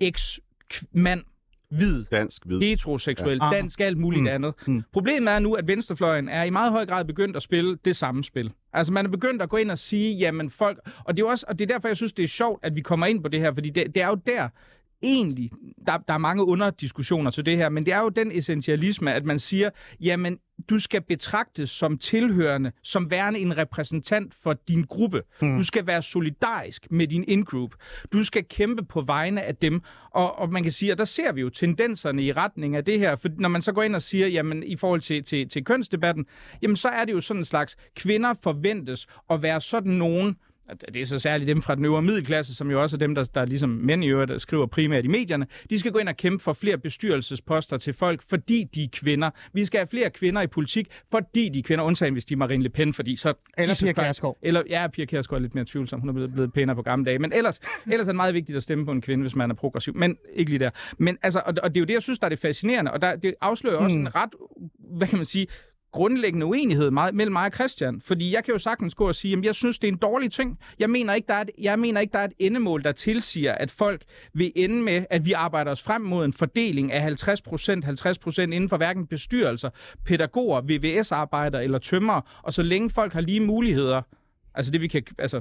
eks-mand, 0.00 1.20
hvid, 1.76 2.04
Dansk, 2.10 2.42
hvid. 2.44 2.60
heteroseksuel, 2.60 3.38
Ja. 3.40 3.44
ja. 3.46 3.50
dansk, 3.56 3.80
alt 3.80 3.98
muligt 3.98 4.22
Mm. 4.22 4.28
andet. 4.28 4.54
Mm. 4.66 4.72
Mm. 4.72 4.82
Problemet 4.92 5.32
er 5.34 5.38
nu, 5.38 5.54
at 5.54 5.66
venstrefløjen 5.66 6.28
er 6.28 6.42
i 6.44 6.50
meget 6.50 6.72
høj 6.72 6.86
grad 6.86 7.04
begyndt 7.04 7.36
at 7.36 7.42
spille 7.42 7.78
det 7.84 7.96
samme 7.96 8.24
spil. 8.24 8.52
Altså 8.72 8.92
man 8.92 9.06
er 9.06 9.10
begyndt 9.10 9.42
at 9.42 9.48
gå 9.48 9.56
ind 9.56 9.70
og 9.70 9.78
sige, 9.78 10.16
jamen 10.16 10.50
folk, 10.50 10.78
og 11.04 11.16
det 11.16 11.22
er, 11.22 11.26
jo 11.26 11.30
også, 11.30 11.46
og 11.48 11.58
det 11.58 11.70
er 11.70 11.74
derfor, 11.74 11.88
jeg 11.88 11.96
synes, 11.96 12.12
det 12.12 12.22
er 12.22 12.28
sjovt, 12.28 12.64
at 12.64 12.76
vi 12.76 12.80
kommer 12.80 13.06
ind 13.06 13.22
på 13.22 13.28
det 13.28 13.40
her, 13.40 13.54
fordi 13.54 13.70
det, 13.70 13.94
det 13.94 14.02
er 14.02 14.08
jo 14.08 14.14
der, 14.26 14.48
egentlig, 15.02 15.50
der, 15.86 15.98
der 15.98 16.14
er 16.14 16.18
mange 16.18 16.44
underdiskussioner 16.44 17.30
til 17.30 17.46
det 17.46 17.56
her, 17.56 17.68
men 17.68 17.86
det 17.86 17.94
er 17.94 18.00
jo 18.00 18.08
den 18.08 18.32
essentialisme, 18.32 19.14
at 19.14 19.24
man 19.24 19.38
siger, 19.38 19.70
jamen, 20.00 20.38
du 20.70 20.78
skal 20.78 21.00
betragtes 21.00 21.70
som 21.70 21.98
tilhørende, 21.98 22.72
som 22.82 23.10
værende 23.10 23.38
en 23.38 23.56
repræsentant 23.56 24.34
for 24.34 24.52
din 24.68 24.82
gruppe. 24.82 25.22
Mm. 25.42 25.56
Du 25.56 25.64
skal 25.64 25.86
være 25.86 26.02
solidarisk 26.02 26.90
med 26.90 27.08
din 27.08 27.24
in-group. 27.28 27.74
Du 28.12 28.24
skal 28.24 28.44
kæmpe 28.44 28.84
på 28.84 29.00
vegne 29.00 29.42
af 29.42 29.56
dem. 29.56 29.82
Og, 30.10 30.38
og 30.38 30.50
man 30.50 30.62
kan 30.62 30.72
sige, 30.72 30.92
at 30.92 30.98
der 30.98 31.04
ser 31.04 31.32
vi 31.32 31.40
jo 31.40 31.50
tendenserne 31.50 32.22
i 32.22 32.32
retning 32.32 32.76
af 32.76 32.84
det 32.84 32.98
her, 32.98 33.16
for 33.16 33.28
når 33.38 33.48
man 33.48 33.62
så 33.62 33.72
går 33.72 33.82
ind 33.82 33.94
og 33.94 34.02
siger, 34.02 34.26
jamen 34.26 34.62
i 34.62 34.76
forhold 34.76 35.00
til, 35.00 35.24
til, 35.24 35.48
til 35.48 35.64
kønsdebatten, 35.64 36.26
jamen 36.62 36.76
så 36.76 36.88
er 36.88 37.04
det 37.04 37.12
jo 37.12 37.20
sådan 37.20 37.40
en 37.40 37.44
slags, 37.44 37.76
kvinder 37.96 38.34
forventes 38.42 39.06
at 39.30 39.42
være 39.42 39.60
sådan 39.60 39.92
nogen, 39.92 40.36
det 40.94 41.02
er 41.02 41.06
så 41.06 41.18
særligt 41.18 41.48
dem 41.48 41.62
fra 41.62 41.74
den 41.74 41.84
øvre 41.84 42.02
middelklasse, 42.02 42.54
som 42.54 42.70
jo 42.70 42.82
også 42.82 42.96
er 42.96 42.98
dem, 42.98 43.14
der, 43.14 43.24
der 43.34 43.44
ligesom 43.44 43.70
mænd 43.70 44.04
i 44.04 44.06
øvrigt, 44.08 44.30
der 44.32 44.38
skriver 44.38 44.66
primært 44.66 45.04
i 45.04 45.08
medierne, 45.08 45.46
de 45.70 45.78
skal 45.78 45.92
gå 45.92 45.98
ind 45.98 46.08
og 46.08 46.16
kæmpe 46.16 46.44
for 46.44 46.52
flere 46.52 46.78
bestyrelsesposter 46.78 47.78
til 47.78 47.92
folk, 47.94 48.22
fordi 48.28 48.64
de 48.74 48.84
er 48.84 48.88
kvinder. 48.92 49.30
Vi 49.52 49.64
skal 49.64 49.78
have 49.78 49.86
flere 49.86 50.10
kvinder 50.10 50.42
i 50.42 50.46
politik, 50.46 50.86
fordi 51.10 51.48
de 51.48 51.58
er 51.58 51.62
kvinder, 51.62 51.84
undtagen 51.84 52.12
hvis 52.12 52.24
de 52.24 52.34
er 52.34 52.38
Marine 52.38 52.62
Le 52.62 52.68
Pen, 52.68 52.94
fordi 52.94 53.16
så... 53.16 53.34
Eller 53.58 53.80
Pia. 53.84 53.92
Kjærsgaard. 53.92 54.38
Eller, 54.42 54.62
ja, 54.68 54.86
Pia 54.88 55.04
Kjærsgaard 55.04 55.38
er 55.38 55.42
lidt 55.42 55.54
mere 55.54 55.64
tvivlsom. 55.64 56.00
Hun 56.00 56.08
er 56.08 56.12
blevet, 56.12 56.32
blevet 56.32 56.52
pænere 56.52 56.76
på 56.76 56.82
gamle 56.82 57.04
dage. 57.04 57.18
Men 57.18 57.32
ellers, 57.32 57.60
ellers 57.86 58.06
er 58.06 58.12
det 58.12 58.16
meget 58.16 58.34
vigtigt 58.34 58.56
at 58.56 58.62
stemme 58.62 58.84
på 58.86 58.92
en 58.92 59.00
kvinde, 59.00 59.22
hvis 59.22 59.34
man 59.36 59.50
er 59.50 59.54
progressiv. 59.54 59.94
Men 59.96 60.16
ikke 60.34 60.50
lige 60.50 60.58
der. 60.58 60.70
Men 60.98 61.18
altså, 61.22 61.42
og, 61.46 61.54
og 61.62 61.70
det 61.70 61.76
er 61.76 61.80
jo 61.80 61.86
det, 61.86 61.94
jeg 61.94 62.02
synes, 62.02 62.18
der 62.18 62.24
er 62.24 62.28
det 62.28 62.38
fascinerende. 62.38 62.92
Og 62.92 63.02
der, 63.02 63.16
det 63.16 63.34
afslører 63.40 63.76
også 63.76 63.96
Mm. 63.96 64.00
en 64.00 64.14
ret, 64.14 64.30
hvad 64.96 65.06
kan 65.08 65.18
man 65.18 65.24
sige, 65.24 65.46
grundlæggende 65.92 66.46
uenighed 66.46 66.90
meget, 66.90 67.14
mellem 67.14 67.32
mig 67.32 67.46
og 67.46 67.52
Christian. 67.54 68.00
Fordi 68.00 68.34
jeg 68.34 68.44
kan 68.44 68.52
jo 68.52 68.58
sagtens 68.58 68.94
gå 68.94 69.08
og 69.08 69.14
sige, 69.14 69.36
at 69.38 69.44
jeg 69.44 69.54
synes, 69.54 69.78
det 69.78 69.88
er 69.88 69.92
en 69.92 69.98
dårlig 69.98 70.32
ting. 70.32 70.58
Jeg 70.78 70.90
mener, 70.90 71.14
ikke, 71.14 71.26
der 71.26 71.34
er 71.34 71.40
et, 71.40 71.50
jeg 71.58 71.78
mener 71.78 72.00
ikke, 72.00 72.12
der 72.12 72.18
er 72.18 72.24
et 72.24 72.32
endemål, 72.38 72.84
der 72.84 72.92
tilsiger, 72.92 73.54
at 73.54 73.70
folk 73.70 74.02
vil 74.34 74.52
ende 74.56 74.82
med, 74.82 75.04
at 75.10 75.26
vi 75.26 75.32
arbejder 75.32 75.70
os 75.70 75.82
frem 75.82 76.02
mod 76.02 76.24
en 76.24 76.32
fordeling 76.32 76.92
af 76.92 77.02
50 77.02 77.42
procent, 77.42 77.84
50 77.84 78.18
procent 78.18 78.54
inden 78.54 78.68
for 78.68 78.76
hverken 78.76 79.06
bestyrelser, 79.06 79.70
pædagoger, 80.04 80.60
VVS-arbejdere 80.60 81.64
eller 81.64 81.78
tømmer. 81.78 82.40
Og 82.42 82.52
så 82.52 82.62
længe 82.62 82.90
folk 82.90 83.12
har 83.12 83.20
lige 83.20 83.40
muligheder, 83.40 84.02
Altså 84.54 84.72
det 84.72 84.80
vi 84.80 84.88
kan, 84.88 85.02
altså, 85.18 85.40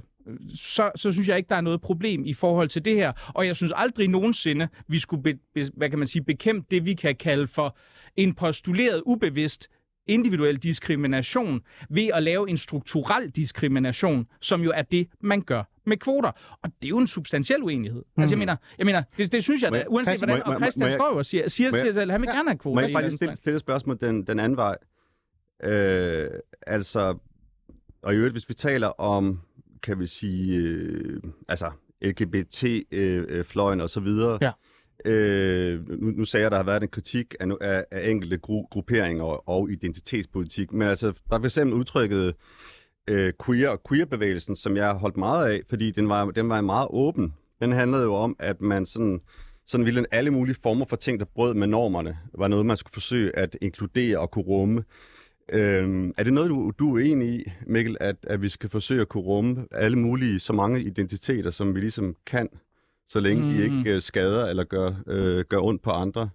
så, 0.55 0.91
så 0.95 1.11
synes 1.11 1.27
jeg 1.27 1.37
ikke, 1.37 1.49
der 1.49 1.55
er 1.55 1.61
noget 1.61 1.81
problem 1.81 2.25
i 2.25 2.33
forhold 2.33 2.69
til 2.69 2.85
det 2.85 2.95
her. 2.95 3.13
Og 3.27 3.47
jeg 3.47 3.55
synes 3.55 3.71
aldrig 3.75 4.07
nogensinde, 4.07 4.67
vi 4.87 4.99
skulle 4.99 5.23
be, 5.23 5.33
be, 5.53 5.69
hvad 5.73 5.89
kan 5.89 5.99
man 5.99 6.07
sige, 6.07 6.23
bekæmpe 6.23 6.67
det, 6.71 6.85
vi 6.85 6.93
kan 6.93 7.15
kalde 7.15 7.47
for 7.47 7.77
en 8.15 8.33
postuleret 8.33 9.01
ubevidst 9.05 9.69
individuel 10.07 10.57
diskrimination 10.57 11.61
ved 11.89 12.09
at 12.13 12.23
lave 12.23 12.49
en 12.49 12.57
strukturel 12.57 13.29
diskrimination, 13.29 14.27
som 14.41 14.61
jo 14.61 14.71
er 14.75 14.81
det, 14.81 15.07
man 15.21 15.41
gør 15.41 15.63
med 15.85 15.97
kvoter. 15.97 16.31
Og 16.63 16.69
det 16.81 16.85
er 16.85 16.89
jo 16.89 16.97
en 16.97 17.07
substantiel 17.07 17.63
uenighed. 17.63 18.03
Mm. 18.17 18.21
Altså 18.21 18.35
jeg 18.35 18.39
mener, 18.39 18.55
jeg 18.77 18.85
mener 18.85 19.03
det, 19.17 19.31
det 19.31 19.43
synes 19.43 19.61
jeg 19.61 19.71
da, 19.71 19.83
uanset 19.87 20.17
hvordan, 20.17 20.41
må 20.45 20.53
og 20.53 20.59
Christian 20.59 20.89
må 20.89 20.93
står 20.93 21.11
jo 21.11 21.17
og 21.17 21.25
siger, 21.25 21.49
siger, 21.49 21.71
siger 21.71 21.93
selv, 21.93 22.11
han 22.11 22.21
vil 22.21 22.29
gerne 22.29 22.49
have 22.49 22.57
kvoter. 22.57 22.75
Må 22.75 22.81
jeg 22.81 22.89
faktisk 22.91 23.15
stille, 23.15 23.35
stille 23.35 23.55
et 23.55 23.59
spørgsmål 23.59 23.97
den, 24.01 24.27
den 24.27 24.39
anden 24.39 24.57
vej? 24.57 24.77
Øh, 25.63 26.29
altså, 26.67 27.17
og 28.01 28.13
i 28.13 28.17
øvrigt, 28.17 28.33
hvis 28.33 28.49
vi 28.49 28.53
taler 28.53 28.87
om, 28.87 29.41
kan 29.83 29.99
vi 29.99 30.05
sige, 30.05 30.57
øh, 30.57 31.21
altså 31.47 31.71
LGBT-fløjen 32.01 33.79
øh, 33.79 33.83
og 33.83 33.89
så 33.89 33.99
videre. 33.99 34.37
Ja. 34.41 34.51
Øh, 35.05 35.89
nu, 35.89 36.11
nu 36.11 36.25
sagde 36.25 36.41
jeg, 36.41 36.45
at 36.45 36.51
der 36.51 36.57
har 36.57 36.63
været 36.63 36.83
en 36.83 36.89
kritik 36.89 37.35
af, 37.39 37.47
af, 37.61 37.85
af 37.91 38.09
enkelte 38.09 38.37
gru, 38.37 38.65
grupperinger 38.71 39.23
og, 39.23 39.47
og 39.47 39.71
identitetspolitik, 39.71 40.73
men 40.73 40.87
altså, 40.87 41.07
der 41.29 41.35
er 41.35 41.39
for 41.39 41.45
eksempel 41.45 41.73
udtrykket 41.73 42.33
øh, 43.07 43.33
queer 43.45 43.69
og 43.69 43.81
queerbevægelsen, 43.89 44.55
som 44.55 44.75
jeg 44.75 44.85
har 44.85 44.93
holdt 44.93 45.17
meget 45.17 45.51
af, 45.51 45.61
fordi 45.69 45.91
den 45.91 46.09
var, 46.09 46.25
den 46.25 46.49
var 46.49 46.61
meget 46.61 46.87
åben. 46.89 47.33
Den 47.61 47.71
handlede 47.71 48.03
jo 48.03 48.13
om, 48.13 48.35
at 48.39 48.61
man 48.61 48.85
sådan, 48.85 49.21
sådan 49.67 49.85
ville 49.85 50.05
alle 50.11 50.31
mulige 50.31 50.55
former 50.63 50.85
for 50.85 50.95
ting, 50.95 51.19
der 51.19 51.25
brød 51.25 51.53
med 51.53 51.67
normerne, 51.67 52.17
var 52.33 52.47
noget, 52.47 52.65
man 52.65 52.77
skulle 52.77 52.93
forsøge 52.93 53.35
at 53.35 53.57
inkludere 53.61 54.19
og 54.19 54.31
kunne 54.31 54.45
rumme. 54.45 54.83
Øhm, 55.53 56.13
er 56.17 56.23
det 56.23 56.33
noget, 56.33 56.49
du, 56.49 56.71
du 56.79 56.97
er 56.97 57.03
enig 57.03 57.39
i, 57.39 57.51
Mikkel, 57.67 57.97
at, 57.99 58.15
at 58.23 58.41
vi 58.41 58.49
skal 58.49 58.69
forsøge 58.69 59.01
at 59.01 59.09
kunne 59.09 59.23
rumme 59.23 59.67
alle 59.71 59.97
mulige, 59.97 60.39
så 60.39 60.53
mange 60.53 60.81
identiteter, 60.83 61.49
som 61.49 61.75
vi 61.75 61.79
ligesom 61.79 62.15
kan, 62.25 62.49
så 63.11 63.19
længe 63.19 63.43
mm. 63.43 63.49
de 63.49 63.63
ikke 63.63 63.95
øh, 63.95 64.01
skader 64.01 64.45
eller 64.45 64.63
gør, 64.63 64.93
øh, 65.07 65.45
gør 65.49 65.59
ondt 65.59 65.81
på 65.81 65.91
andre? 65.91 66.29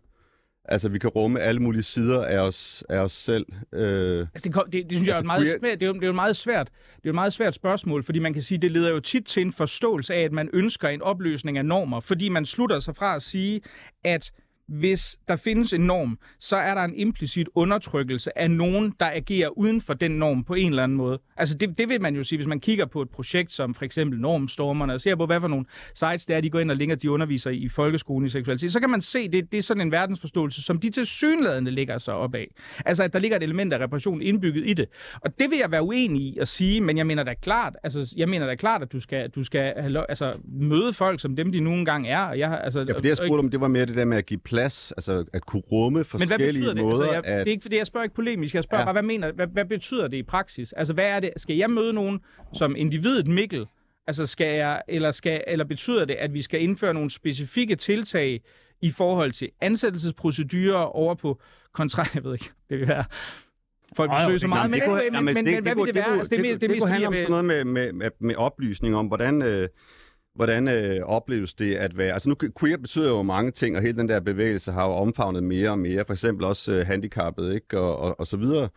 Altså, 0.64 0.88
vi 0.88 0.98
kan 0.98 1.10
rumme 1.10 1.40
alle 1.40 1.62
mulige 1.62 1.82
sider 1.82 2.24
af 2.24 2.38
os, 2.38 2.84
af 2.88 2.98
os 2.98 3.12
selv. 3.12 3.46
Øh, 3.72 4.26
Altså, 4.34 4.48
det, 4.48 4.72
det, 4.72 4.90
det 4.90 4.98
synes 4.98 5.08
jeg 5.08 5.12
er 5.12 5.16
Altså, 5.16 5.20
et 5.20 5.26
meget 5.26 5.48
svært, 5.60 5.80
det 5.80 5.88
er, 5.88 5.92
det 5.92 6.04
er 6.08 6.12
meget 6.12 6.36
svært, 6.36 6.66
det 6.66 6.96
er 6.96 7.00
jo 7.04 7.10
et 7.10 7.14
meget 7.14 7.32
svært 7.32 7.54
spørgsmål, 7.54 8.02
fordi 8.02 8.18
man 8.18 8.32
kan 8.32 8.42
sige, 8.42 8.58
det 8.58 8.70
leder 8.70 8.90
jo 8.90 9.00
tit 9.00 9.24
til 9.24 9.42
en 9.42 9.52
forståelse 9.52 10.14
af, 10.14 10.22
at 10.22 10.32
man 10.32 10.50
ønsker 10.52 10.88
en 10.88 11.02
opløsning 11.02 11.58
af 11.58 11.64
normer, 11.64 12.00
fordi 12.00 12.28
man 12.28 12.46
slutter 12.46 12.78
sig 12.78 12.96
fra 12.96 13.16
at 13.16 13.22
sige, 13.22 13.60
at 14.04 14.32
hvis 14.68 15.18
der 15.28 15.36
findes 15.36 15.72
en 15.72 15.80
norm, 15.80 16.18
så 16.40 16.56
er 16.56 16.74
der 16.74 16.82
en 16.82 16.94
implicit 16.94 17.48
undertrykkelse 17.54 18.38
af 18.38 18.50
nogen, 18.50 18.94
der 19.00 19.06
agerer 19.06 19.48
uden 19.48 19.80
for 19.80 19.94
den 19.94 20.10
norm 20.10 20.44
på 20.44 20.54
en 20.54 20.68
eller 20.68 20.82
anden 20.82 20.98
måde. 20.98 21.18
Altså 21.36 21.58
det, 21.58 21.78
det 21.78 21.88
vil 21.88 22.00
man 22.00 22.16
jo 22.16 22.24
sige, 22.24 22.36
hvis 22.36 22.46
man 22.46 22.60
kigger 22.60 22.86
på 22.86 23.02
et 23.02 23.10
projekt 23.10 23.52
som 23.52 23.74
for 23.74 23.84
eksempel 23.84 24.20
Normstormerne, 24.20 24.92
og 24.92 25.00
ser 25.00 25.14
på, 25.14 25.26
hvad 25.26 25.40
for 25.40 25.48
nogle 25.48 25.66
sites 25.94 26.26
det 26.26 26.36
er, 26.36 26.40
de 26.40 26.50
går 26.50 26.60
ind 26.60 26.70
og 26.70 26.76
linker, 26.76 26.96
de 26.96 27.10
underviser 27.10 27.50
i 27.50 27.68
folkeskolen 27.68 28.26
i 28.26 28.28
seksualitet, 28.28 28.72
så 28.72 28.80
kan 28.80 28.90
man 28.90 29.00
se, 29.00 29.28
det, 29.28 29.52
det 29.52 29.58
er 29.58 29.62
sådan 29.62 29.80
en 29.80 29.92
verdensforståelse, 29.92 30.62
som 30.62 30.80
de 30.80 30.90
til 30.90 31.06
synlædende 31.06 31.70
ligger 31.70 31.98
sig 31.98 32.14
op 32.14 32.34
af. 32.34 32.48
Altså 32.84 33.02
at 33.02 33.12
der 33.12 33.18
ligger 33.18 33.36
et 33.36 33.42
element 33.42 33.72
af 33.72 33.78
repression 33.78 34.22
indbygget 34.22 34.66
i 34.66 34.72
det. 34.72 34.88
Og 35.20 35.38
det 35.38 35.50
vil 35.50 35.58
jeg 35.58 35.70
være 35.70 35.82
uenig 35.82 36.22
i 36.22 36.38
at 36.40 36.48
sige, 36.48 36.80
men 36.80 36.98
jeg 36.98 37.06
mener 37.06 37.22
da 37.22 37.34
klart, 37.34 37.76
altså 37.82 38.14
jeg 38.16 38.28
mener 38.28 38.46
da 38.46 38.54
klart, 38.54 38.82
at 38.82 38.92
du 38.92 39.00
skal, 39.00 39.30
du 39.30 39.44
skal 39.44 39.72
altså, 40.08 40.32
møde 40.44 40.92
folk 40.92 41.20
som 41.20 41.36
dem, 41.36 41.52
de 41.52 41.60
nu 41.60 41.72
engang 41.72 42.08
er. 42.08 42.20
Og 42.20 42.38
jeg, 42.38 42.60
altså, 42.64 42.84
ja, 42.88 42.94
for 42.94 43.00
det, 43.00 43.08
jeg 43.08 43.16
spurgte 43.16 43.40
om, 43.40 43.50
det 43.50 43.60
var 43.60 43.68
mere 43.68 43.86
det 43.86 43.96
der 43.96 44.04
med 44.04 44.16
at 44.16 44.26
give 44.26 44.40
plads, 44.40 44.55
altså 44.64 45.24
at 45.32 45.46
kunne 45.46 45.62
rumme 45.72 45.90
men 45.90 45.94
hvad 45.96 46.04
forskellige 46.04 46.46
betyder 46.48 46.74
det? 46.74 46.82
måder. 46.82 46.92
Altså, 47.02 47.12
jeg, 47.12 47.24
at... 47.24 47.38
Det 47.46 47.48
er 47.48 47.52
ikke 47.52 47.62
fordi, 47.62 47.76
jeg 47.76 47.86
spørger 47.86 48.02
ikke 48.04 48.14
polemisk. 48.14 48.54
Jeg 48.54 48.64
spørger 48.64 48.80
Ja. 48.82 48.84
bare, 48.84 48.92
hvad, 48.92 49.02
mener, 49.02 49.32
hvad, 49.32 49.46
hvad 49.46 49.64
betyder 49.64 50.08
det 50.08 50.16
i 50.16 50.22
praksis? 50.22 50.72
Altså, 50.72 50.94
hvad 50.94 51.06
er 51.06 51.20
det? 51.20 51.30
Skal 51.36 51.56
jeg 51.56 51.70
møde 51.70 51.92
nogen 51.92 52.20
som 52.54 52.76
individet 52.76 53.26
Mikkel? 53.26 53.66
Altså, 54.06 54.26
skal 54.26 54.56
jeg, 54.56 54.82
eller, 54.88 55.10
skal, 55.10 55.44
eller 55.46 55.64
betyder 55.64 56.04
det, 56.04 56.14
at 56.14 56.34
vi 56.34 56.42
skal 56.42 56.62
indføre 56.62 56.94
nogle 56.94 57.10
specifikke 57.10 57.76
tiltag 57.76 58.40
i 58.82 58.90
forhold 58.90 59.32
til 59.32 59.50
ansættelsesprocedurer 59.60 60.78
over 60.96 61.14
på 61.14 61.40
kontrakt? 61.72 62.14
Jeg 62.14 62.24
ved 62.24 62.32
ikke, 62.32 62.50
det 62.70 62.78
vil 62.80 62.88
være... 62.88 63.04
Folk 63.96 64.10
Ej, 64.10 64.24
vil 64.26 64.32
jo, 64.32 64.38
så 64.38 64.42
det- 64.42 64.48
meget, 64.48 64.70
men, 64.70 64.80
det 64.80 64.88
men, 64.90 64.98
jamen, 65.12 65.34
men, 65.34 65.44
men 65.44 65.62
hvad 65.62 65.74
vil 65.74 65.86
det 65.86 65.94
være? 65.94 66.18
Altså, 66.18 66.30
det, 66.36 66.38
er 66.38 66.42
det, 66.42 66.50
mest- 66.50 66.52
det, 66.52 66.60
det, 66.60 66.66
er 66.66 66.68
det 66.68 66.70
mest 66.70 66.80
kunne 66.80 66.90
fordi, 66.90 66.92
handle 66.92 67.08
om 67.08 67.14
jeg 67.14 67.22
sådan 67.26 67.46
vil- 67.48 67.52
noget 67.52 67.66
med, 67.66 67.92
med, 67.92 67.92
hvordan, 70.36 70.68
øh, 70.68 71.00
opleves 71.04 71.54
det 71.54 71.74
at 71.74 71.98
være... 71.98 72.12
Altså 72.12 72.28
nu, 72.28 72.34
queer 72.60 72.76
betyder 72.76 73.08
jo 73.08 73.22
mange 73.22 73.50
ting, 73.50 73.76
og 73.76 73.82
hele 73.82 73.98
den 73.98 74.08
der 74.08 74.20
bevægelse 74.20 74.72
har 74.72 74.84
jo 74.86 74.92
omfavnet 74.92 75.42
mere 75.42 75.70
og 75.70 75.78
mere. 75.78 76.04
For 76.06 76.12
eksempel 76.12 76.44
også 76.44 76.72
øh, 76.72 76.86
handicappet, 76.86 77.54
ikke? 77.54 77.78
Og, 77.78 77.98
og, 77.98 78.20
og 78.20 78.26
så 78.26 78.36
videre. 78.36 78.68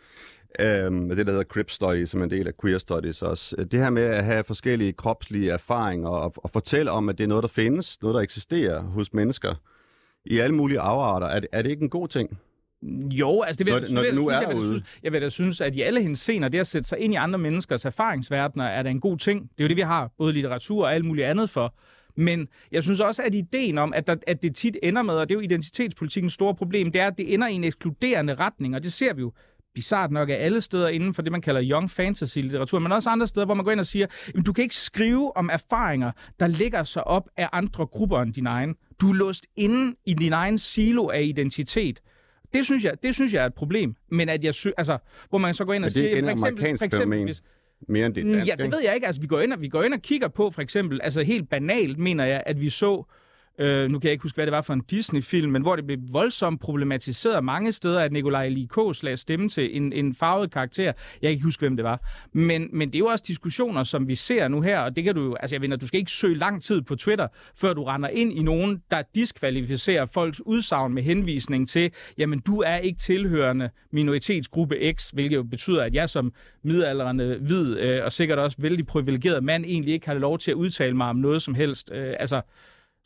Øhm, 0.60 1.10
det, 1.10 1.26
der 1.28 1.32
hedder 1.32 1.44
Crip 1.46 1.70
Study, 1.70 2.06
som 2.06 2.20
er 2.20 2.24
en 2.24 2.32
del 2.32 2.48
af 2.48 2.54
Queer 2.62 2.78
Studies 2.78 3.22
også. 3.22 3.56
Øh, 3.58 3.66
det 3.66 3.80
her 3.80 3.90
med 3.90 4.04
at 4.04 4.24
have 4.24 4.44
forskellige 4.44 4.94
kropslige 4.94 5.52
erfaringer 5.52 6.10
og, 6.10 6.34
og 6.36 6.50
fortælle 6.50 6.92
om, 6.92 7.10
at 7.10 7.18
det 7.18 7.24
er 7.24 7.28
noget, 7.28 7.42
der 7.42 7.50
findes, 7.50 8.02
noget, 8.02 8.16
der 8.16 8.22
eksisterer 8.22 8.82
hos 8.82 9.14
mennesker 9.14 9.56
i 10.26 10.40
alle 10.40 10.56
mulige 10.56 10.80
afarter. 10.80 11.28
Er 11.28 11.42
er 11.52 11.62
det 11.62 11.70
ikke 11.70 11.84
en 11.84 11.90
god 11.90 12.08
ting? 12.08 12.40
Jo, 13.12 13.42
altså 13.42 13.64
det 13.64 13.66
vil, 13.66 13.74
Når 13.74 13.80
jeg, 13.80 13.88
det- 13.88 13.94
når 13.94 14.02
det 14.04 14.14
nu 14.16 14.30
jeg, 14.32 14.44
er 14.44 14.48
jeg, 14.48 14.58
vil, 14.58 14.66
synes, 14.66 14.84
jeg 15.04 15.12
vil 15.12 15.22
da 15.22 15.30
synes, 15.30 15.62
at 15.62 15.76
i 15.76 15.82
alle 15.82 16.02
hendes 16.02 16.20
scener, 16.20 16.48
det 16.48 16.60
at 16.60 16.68
sætte 16.68 16.90
sig 16.90 17.00
ind 17.00 17.14
i 17.14 17.16
andre 17.16 17.40
menneskers 17.40 17.86
erfaringsverdener, 17.86 18.66
er 18.66 18.84
da 18.84 18.90
en 18.90 19.00
god 19.00 19.18
ting. 19.18 19.42
Det 19.42 19.60
er 19.60 19.64
jo 19.64 19.68
det, 19.68 19.78
vi 19.78 19.82
har 19.82 20.12
både 20.18 20.34
litteratur 20.34 20.84
og 20.86 20.94
alt 20.96 21.06
muligt 21.06 21.28
andet 21.28 21.50
for. 21.50 21.74
Men 22.16 22.48
jeg 22.72 22.84
synes 22.84 23.00
også, 23.00 23.24
at 23.24 23.36
ideen 23.36 23.78
om, 23.78 23.94
at, 23.94 24.08
der, 24.08 24.16
at 24.28 24.44
det 24.44 24.56
tit 24.56 24.78
ender 24.84 25.02
med, 25.02 25.14
og 25.14 25.30
det 25.30 25.36
er 25.36 25.40
jo 25.40 25.44
identitetspolitikens 25.44 26.34
store 26.34 26.56
problem, 26.56 26.92
det 26.92 27.02
er, 27.02 27.08
at 27.08 27.18
det 27.18 27.34
ender 27.34 27.48
i 27.48 27.54
en 27.54 27.64
ekskluderende 27.64 28.36
retning, 28.36 28.76
og 28.76 28.84
det 28.84 28.94
ser 28.94 29.14
vi 29.14 29.22
jo 29.22 29.32
bizart 29.76 30.12
nok 30.12 30.30
af 30.30 30.36
alle 30.40 30.62
steder 30.62 30.88
inden 30.88 31.14
for 31.14 31.22
det, 31.22 31.32
man 31.32 31.42
kalder 31.42 31.62
young 31.64 31.92
fantasy 31.92 32.38
litteratur, 32.38 32.80
men 32.80 32.92
også 32.92 33.10
andre 33.10 33.28
steder, 33.28 33.46
hvor 33.46 33.56
man 33.56 33.66
går 33.66 33.72
ind 33.72 33.80
og 33.80 33.86
siger, 33.86 34.08
at 34.36 34.46
du 34.46 34.54
kan 34.54 34.62
ikke 34.62 34.76
skrive 34.76 35.38
om 35.38 35.50
erfaringer, 35.54 36.12
der 36.40 36.48
ligger 36.48 36.84
sig 36.84 37.08
op 37.08 37.30
af 37.38 37.50
andre 37.52 37.86
grupper 37.86 38.22
end 38.22 38.34
din 38.34 38.48
egen. 38.48 38.76
Du 39.02 39.10
er 39.10 39.14
låst 39.14 39.46
inde 39.56 39.96
i 40.06 40.14
din 40.14 40.34
egen 40.34 40.58
silo 40.58 41.08
af 41.10 41.24
identitet. 41.24 42.00
Det 42.54 42.66
synes 42.66 42.84
jeg, 42.84 42.94
det 43.04 43.16
synes 43.16 43.34
jeg 43.34 43.42
er 43.42 43.46
et 43.46 43.54
problem. 43.54 43.96
Men 44.10 44.30
at 44.30 44.44
jeg 44.44 44.54
sy- 44.54 44.68
altså, 44.78 44.98
hvor 45.30 45.38
man 45.38 45.54
så 45.54 45.66
går 45.66 45.74
ind 45.74 45.86
og 45.86 45.92
siger, 45.92 46.22
for 46.22 46.30
eksempel, 46.32 46.78
for 46.78 46.86
eksempel 46.86 47.24
hvis, 47.24 47.44
Mere 47.88 48.06
end 48.06 48.14
det 48.16 48.26
danske, 48.26 48.48
Ja, 48.58 48.64
det 48.64 48.72
ved 48.72 48.80
jeg 48.84 48.96
ikke. 48.96 49.08
Altså, 49.08 49.22
vi 49.22 49.28
går, 49.28 49.40
ind 49.40 49.54
og, 49.54 49.62
vi 49.62 49.68
går 49.68 49.84
ind 49.84 49.94
og 49.94 50.02
kigger 50.02 50.28
på, 50.28 50.52
for 50.52 50.62
eksempel, 50.62 51.00
altså 51.04 51.22
helt 51.22 51.50
banalt, 51.50 51.98
mener 51.98 52.26
jeg, 52.26 52.44
at 52.46 52.62
vi 52.62 52.70
så, 52.70 53.06
øh, 53.60 53.90
nu 53.90 54.00
kan 54.00 54.08
jeg 54.08 54.12
ikke 54.12 54.24
huske, 54.24 54.36
hvad 54.36 54.46
det 54.46 54.52
var 54.52 54.62
for 54.62 54.74
en 54.74 54.82
Disney-film, 54.90 55.52
men 55.52 55.62
hvor 55.62 55.76
det 55.76 55.86
blev 55.86 56.00
voldsomt 56.12 56.62
problematiseret 56.62 57.44
mange 57.44 57.72
steder, 57.72 58.00
at 58.00 58.12
Nikolaj 58.12 58.50
Likos 58.50 59.04
lagde 59.04 59.18
stemme 59.18 59.50
til 59.50 59.78
en, 59.78 59.94
en 59.94 60.16
farvet 60.16 60.52
karakter. 60.52 60.84
Jeg 60.84 60.94
kan 61.22 61.30
ikke 61.30 61.44
huske, 61.44 61.62
hvem 61.62 61.76
det 61.76 61.86
var. 61.86 62.02
Men, 62.34 62.70
men 62.72 62.88
det 62.88 62.96
er 62.96 63.00
jo 63.00 63.06
også 63.06 63.24
diskussioner, 63.28 63.84
som 63.84 64.08
vi 64.08 64.16
ser 64.16 64.48
nu 64.48 64.62
her, 64.62 64.80
og 64.80 64.96
det 64.96 65.04
kan 65.04 65.16
du 65.16 65.24
jo, 65.24 65.36
altså 65.36 65.56
jeg 65.56 65.62
ved, 65.62 65.78
du 65.78 65.88
skal 65.88 66.00
ikke 66.00 66.12
søge 66.12 66.36
lang 66.36 66.64
tid 66.64 66.82
på 66.82 66.96
Twitter, 66.96 67.28
før 67.56 67.74
du 67.74 67.84
render 67.84 68.10
ind 68.10 68.34
i 68.34 68.44
nogen, 68.44 68.84
der 68.92 69.02
diskvalificerer 69.16 70.06
folks 70.06 70.42
udsagn 70.42 70.94
med 70.94 71.04
henvisning 71.04 71.70
til, 71.70 71.92
jamen 72.18 72.40
du 72.40 72.62
er 72.62 72.78
ikke 72.78 73.00
tilhørende 73.00 73.70
minoritetsgruppe 73.92 74.94
X, 74.98 75.10
hvilket 75.10 75.36
jo 75.36 75.44
betyder, 75.44 75.84
at 75.84 75.94
jeg 75.94 76.10
som 76.10 76.34
midaldrende, 76.64 77.38
hvid 77.42 77.78
øh, 77.78 78.06
og 78.06 78.12
sikkert 78.12 78.40
også 78.40 78.58
vældig 78.60 78.88
privilegeret 78.88 79.44
mand 79.44 79.66
egentlig 79.66 79.94
ikke 79.94 80.08
har 80.08 80.14
lov 80.14 80.40
til 80.40 80.52
at 80.52 80.56
udtale 80.56 80.98
mig 80.98 81.10
om 81.10 81.16
noget 81.16 81.42
som 81.42 81.54
helst. 81.54 81.92
Øh, 81.94 82.14
altså, 82.20 82.42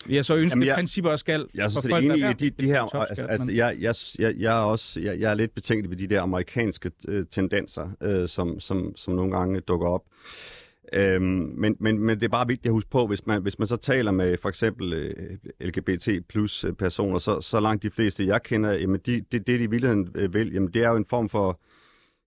jeg 0.09 0.25
så 0.25 0.33
at 0.33 0.67
jeg- 0.67 0.75
principper 0.75 1.11
også 1.11 1.23
skal 1.23 1.47
Jeg 1.55 1.65
er 1.65 1.69
for 1.69 1.81
så 1.81 1.89
folk, 1.89 2.05
enig 2.05 2.29
i 2.29 2.33
de, 2.33 2.49
de 2.49 2.65
her, 2.65 2.95
altså, 2.95 3.23
altså 3.25 3.51
jeg, 3.51 3.75
jeg, 3.79 3.95
jeg, 4.19 4.33
jeg 4.37 4.59
er 4.59 4.63
også, 4.63 4.99
jeg, 4.99 5.19
jeg 5.19 5.31
er 5.31 5.35
lidt 5.35 5.55
betænkelig 5.55 5.89
ved 5.89 5.97
de 5.97 6.07
der 6.07 6.21
amerikanske 6.21 6.91
øh, 7.07 7.25
tendenser, 7.31 7.89
øh, 8.01 8.27
som, 8.29 8.59
som, 8.59 8.95
som 8.95 9.13
nogle 9.13 9.37
gange 9.37 9.59
dukker 9.59 9.87
op. 9.87 10.03
Øhm, 10.93 11.23
men, 11.57 11.75
men, 11.79 11.99
men 11.99 12.15
det 12.19 12.23
er 12.23 12.29
bare 12.29 12.47
vigtigt 12.47 12.65
at 12.65 12.71
huske 12.71 12.89
på, 12.89 13.07
hvis 13.07 13.25
man, 13.27 13.41
hvis 13.41 13.59
man 13.59 13.67
så 13.67 13.75
taler 13.75 14.11
med 14.11 14.37
for 14.41 14.49
eksempel 14.49 14.93
øh, 14.93 15.37
LGBT 15.61 16.09
plus 16.29 16.63
øh, 16.63 16.73
personer, 16.73 17.19
så, 17.19 17.41
så 17.41 17.59
langt 17.59 17.83
de 17.83 17.89
fleste, 17.89 18.27
jeg 18.27 18.43
kender, 18.43 18.73
jamen 18.73 18.99
de, 19.05 19.11
det, 19.31 19.31
det 19.31 19.47
de 19.47 19.53
i 19.53 19.57
virkeligheden 19.57 20.07
øh, 20.15 20.33
vil, 20.33 20.53
jamen 20.53 20.69
det 20.73 20.83
er 20.83 20.89
jo 20.89 20.95
en 20.95 21.05
form 21.09 21.29
for, 21.29 21.59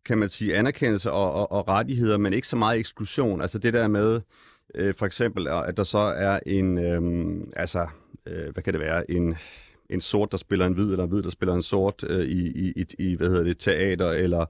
kan 0.05 0.18
man 0.18 0.29
sige, 0.29 0.57
anerkendelse 0.57 1.11
og, 1.12 1.33
og, 1.33 1.53
og 1.53 1.68
rettigheder, 1.68 2.18
men 2.18 2.33
ikke 2.33 2.49
så 2.49 2.57
meget 2.57 2.79
eksklusion. 2.79 3.41
Altså 3.41 3.59
det 3.59 3.72
der 3.72 3.89
med, 3.89 4.20
øh, 4.75 4.95
for 4.99 5.07
eksempel, 5.07 5.49
at 5.49 5.77
der 5.77 5.85
så 5.85 5.99
er 5.99 6.41
en, 6.47 6.79
øh, 6.79 7.41
altså, 7.57 7.87
øh, 8.27 8.53
hvad 8.53 8.62
kan 8.62 8.73
det 8.73 8.81
være, 8.81 9.11
en, 9.11 9.35
en 9.91 10.01
sort, 10.01 10.33
der 10.33 10.39
spiller 10.39 10.67
en 10.67 10.73
hvid, 10.73 10.91
eller 10.91 11.05
en 11.05 11.11
hvid, 11.11 11.23
der 11.23 11.31
spiller 11.31 11.55
en 11.55 11.62
sort 11.62 12.05
øh, 12.09 12.27
i, 12.27 12.71
i, 12.81 12.85
i, 12.99 13.14
hvad 13.17 13.29
hedder 13.29 13.43
det, 13.45 13.59
teater 13.59 14.11
eller 14.11 14.47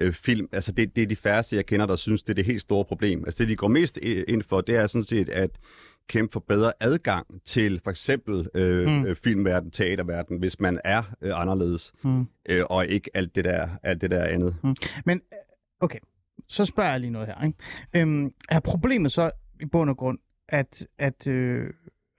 øh, 0.00 0.12
film. 0.12 0.48
Altså 0.52 0.72
det, 0.72 0.96
det 0.96 1.02
er 1.02 1.06
de 1.06 1.16
færreste, 1.16 1.56
jeg 1.56 1.66
kender, 1.66 1.86
der 1.86 1.96
synes, 1.96 2.22
det 2.22 2.30
er 2.30 2.34
det 2.34 2.44
helt 2.44 2.60
store 2.62 2.84
problem. 2.84 3.22
Altså 3.26 3.38
det, 3.42 3.48
de 3.48 3.56
går 3.56 3.68
mest 3.68 3.96
ind 4.02 4.42
for, 4.42 4.60
det 4.60 4.74
er 4.76 4.86
sådan 4.86 5.04
set, 5.04 5.28
at 5.28 5.50
kæmpe 6.08 6.32
for 6.32 6.40
bedre 6.48 6.72
adgang 6.80 7.26
til 7.44 7.80
for 7.84 7.90
eksempel 7.90 8.48
øh, 8.54 8.86
Mm. 8.86 8.92
mm. 8.92 9.16
filmverden, 9.24 9.70
teaterverden, 9.70 10.38
hvis 10.38 10.60
man 10.60 10.80
er 10.84 11.02
øh, 11.22 11.40
anderledes, 11.40 11.92
Mm. 12.02 12.26
øh, 12.48 12.64
og 12.70 12.86
ikke 12.86 13.10
alt 13.14 13.36
det 13.36 13.44
der, 13.44 13.68
alt 13.82 14.00
det 14.00 14.10
der 14.10 14.24
andet. 14.24 14.56
Men 15.04 15.20
øh, 15.32 15.38
okay, 15.80 15.98
så 16.48 16.64
spørger 16.64 16.90
jeg 16.90 17.00
lige 17.00 17.10
noget 17.10 17.26
her. 17.28 17.44
Ikke? 17.46 17.58
Øhm, 17.96 18.32
er 18.48 18.60
problemet 18.60 19.12
så 19.12 19.30
i 19.60 19.66
bund 19.66 19.90
og 19.90 19.96
grund, 19.96 20.18
at, 20.48 20.86
at 20.98 21.26
øh, 21.26 21.70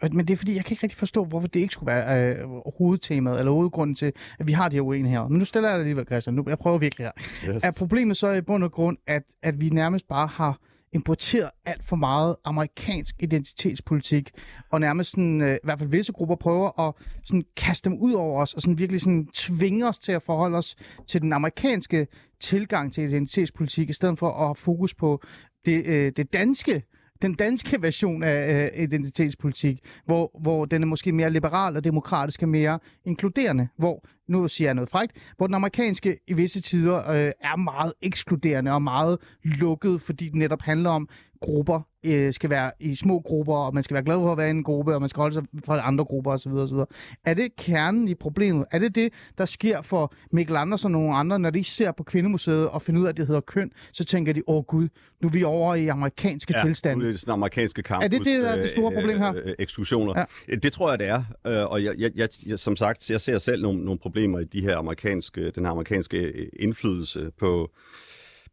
men 0.02 0.28
det 0.28 0.30
er 0.30 0.38
fordi, 0.38 0.56
jeg 0.56 0.66
kan 0.66 0.74
ikke 0.74 0.84
rigtig 0.84 0.98
forstå, 0.98 1.26
hvorfor 1.26 1.48
det 1.48 1.60
ikke 1.60 1.74
skulle 1.74 1.88
være 1.88 2.34
øh, 2.36 2.50
hovedtemaet, 2.78 3.40
eller 3.40 3.52
hovedgrunden 3.52 3.96
til, 3.96 4.14
at 4.40 4.48
vi 4.48 4.52
har 4.52 4.70
de 4.70 4.76
her 4.76 4.82
uenigheder. 4.82 5.28
Men 5.28 5.40
nu 5.40 5.46
stiller 5.46 5.70
jeg 5.70 5.76
dig 5.76 5.82
alligevel, 5.82 6.06
Christian. 6.06 6.34
Nu, 6.34 6.44
jeg 6.48 6.58
prøver 6.58 6.78
virkelig 6.78 7.06
her. 7.06 7.12
Yes. 7.56 7.64
Er 7.64 7.72
problemet 7.72 8.18
så 8.18 8.32
i 8.32 8.42
bund 8.42 8.64
og 8.64 8.72
grund, 8.72 8.98
at, 9.08 9.24
at 9.44 9.62
vi 9.62 9.70
nærmest 9.70 10.08
bare 10.08 10.28
har 10.28 10.60
importeret 10.94 11.50
alt 11.66 11.86
for 11.86 11.96
meget 11.96 12.36
amerikansk 12.46 13.16
identitetspolitik, 13.20 14.32
og 14.72 14.80
nærmest 14.80 15.12
sådan, 15.12 15.42
øh, 15.42 15.56
i 15.56 15.60
hvert 15.64 15.80
fald 15.80 15.90
visse 15.90 16.14
grupper 16.14 16.36
prøver 16.36 16.80
at 16.88 16.94
sådan, 17.24 17.44
kaste 17.58 17.90
dem 17.90 17.98
ud 17.98 18.14
over 18.14 18.42
os, 18.42 18.54
og 18.54 18.62
sådan 18.62 18.78
virkelig 18.78 19.02
sådan, 19.02 19.28
tvinge 19.34 19.88
os 19.88 20.00
til 20.00 20.12
at 20.12 20.22
forholde 20.22 20.58
os 20.58 20.76
til 21.08 21.22
den 21.22 21.34
amerikanske 21.34 22.08
tilgang 22.40 22.94
til 22.94 23.04
identitetspolitik, 23.04 23.90
i 23.90 23.94
stedet 23.94 24.20
for 24.20 24.30
at 24.30 24.46
have 24.46 24.56
fokus 24.56 24.94
på 24.94 25.22
det, 25.66 25.86
øh, 25.86 26.12
det 26.16 26.34
danske 26.34 26.84
den 27.22 27.34
danske 27.34 27.82
version 27.82 28.24
af 28.24 28.72
øh, 28.76 28.84
identitetspolitik, 28.84 29.80
hvor, 30.06 30.40
hvor 30.42 30.66
den 30.66 30.84
er 30.84 30.88
måske 30.88 31.12
mere 31.12 31.30
liberal 31.30 31.78
og 31.78 31.84
demokratisk 31.84 32.42
og 32.42 32.50
mere 32.50 32.80
inkluderende, 33.06 33.68
hvor, 33.78 34.06
nu 34.28 34.48
siger 34.48 34.68
jeg 34.68 34.76
noget 34.76 34.90
frægt, 34.90 35.12
hvor 35.38 35.48
den 35.48 35.56
amerikanske 35.56 36.20
i 36.28 36.34
visse 36.34 36.62
tider 36.62 37.10
øh, 37.10 37.32
er 37.42 37.56
meget 37.56 37.94
ekskluderende 38.02 38.72
og 38.72 38.82
meget 38.82 39.18
lukket, 39.44 40.02
fordi 40.02 40.30
den 40.30 40.40
netop 40.40 40.62
handler 40.62 40.90
om 40.90 41.10
grupper, 41.42 41.82
øh, 42.06 42.34
skal 42.34 42.50
være 42.50 42.72
i 42.80 42.96
små 42.96 43.20
grupper, 43.20 43.56
og 43.56 43.74
man 43.74 43.84
skal 43.84 43.94
være 43.94 44.04
glad 44.04 44.16
for 44.16 44.32
at 44.32 44.38
være 44.38 44.48
i 44.48 44.52
en 44.52 44.64
gruppe, 44.64 44.94
og 44.94 45.00
man 45.02 45.10
skal 45.10 45.22
holde 45.22 45.34
sig 45.34 45.44
fra 45.66 45.88
andre 45.88 46.06
grupper 46.06 46.32
osv. 46.32 46.52
osv. 46.52 46.78
Er 47.26 47.34
det 47.34 47.56
kernen 47.56 48.08
i 48.08 48.16
problemet? 48.16 48.66
Er 48.72 48.80
det 48.80 48.96
det, 48.96 49.14
der 49.38 49.46
sker 49.46 49.82
for 49.82 50.14
Mikkel 50.32 50.56
Andersen 50.56 50.96
og 50.96 51.02
nogle 51.02 51.16
andre, 51.16 51.40
når 51.40 51.50
de 51.50 51.64
ser 51.64 51.92
på 51.92 52.04
Kvindemuseet 52.04 52.70
og 52.70 52.82
finder 52.82 53.02
ud 53.02 53.06
af, 53.06 53.10
at 53.10 53.18
det 53.18 53.28
hedder 53.28 53.42
køn, 53.42 53.72
så 53.94 54.06
tænker 54.06 54.34
de, 54.34 54.44
åh 54.48 54.56
oh, 54.56 54.64
gud, 54.64 54.88
nu 55.22 55.28
er 55.28 55.32
vi 55.32 55.44
over 55.44 55.76
i 55.76 55.88
amerikanske 55.88 56.54
ja, 56.58 56.66
tilstande. 56.66 57.06
Er 57.06 57.12
det 57.12 57.20
sådan 57.20 57.34
amerikanske 57.34 57.82
campus. 57.82 58.06
Er 58.06 58.08
det 58.08 58.26
det, 58.26 58.42
der 58.42 58.50
er 58.50 58.62
det 58.62 58.70
store 58.70 58.92
problem 58.92 59.18
her? 59.18 59.34
Øh, 59.36 59.42
øh, 59.46 59.56
eksklusioner. 59.60 60.14
Ja. 60.18 60.26
Ja. 60.50 60.56
Det 60.56 60.74
tror 60.74 60.90
jeg, 60.90 61.00
det 61.00 61.08
er. 61.08 61.24
Øh, 61.48 61.72
og 61.72 61.84
jeg, 61.84 61.94
jeg, 61.98 62.12
jeg, 62.16 62.30
jeg, 62.46 62.60
som 62.60 62.76
sagt, 62.76 63.10
jeg 63.10 63.22
ser 63.22 63.40
selv 63.40 63.62
nogle, 63.62 63.86
nogle 63.86 64.00
problemer 64.00 64.40
i 64.40 64.44
de 64.44 64.62
her 64.62 64.78
amerikanske, 64.78 65.52
den 65.52 65.66
her 65.66 65.72
amerikanske 65.72 66.18
øh, 66.18 66.48
indflydelse 66.60 67.32
på, 67.40 67.72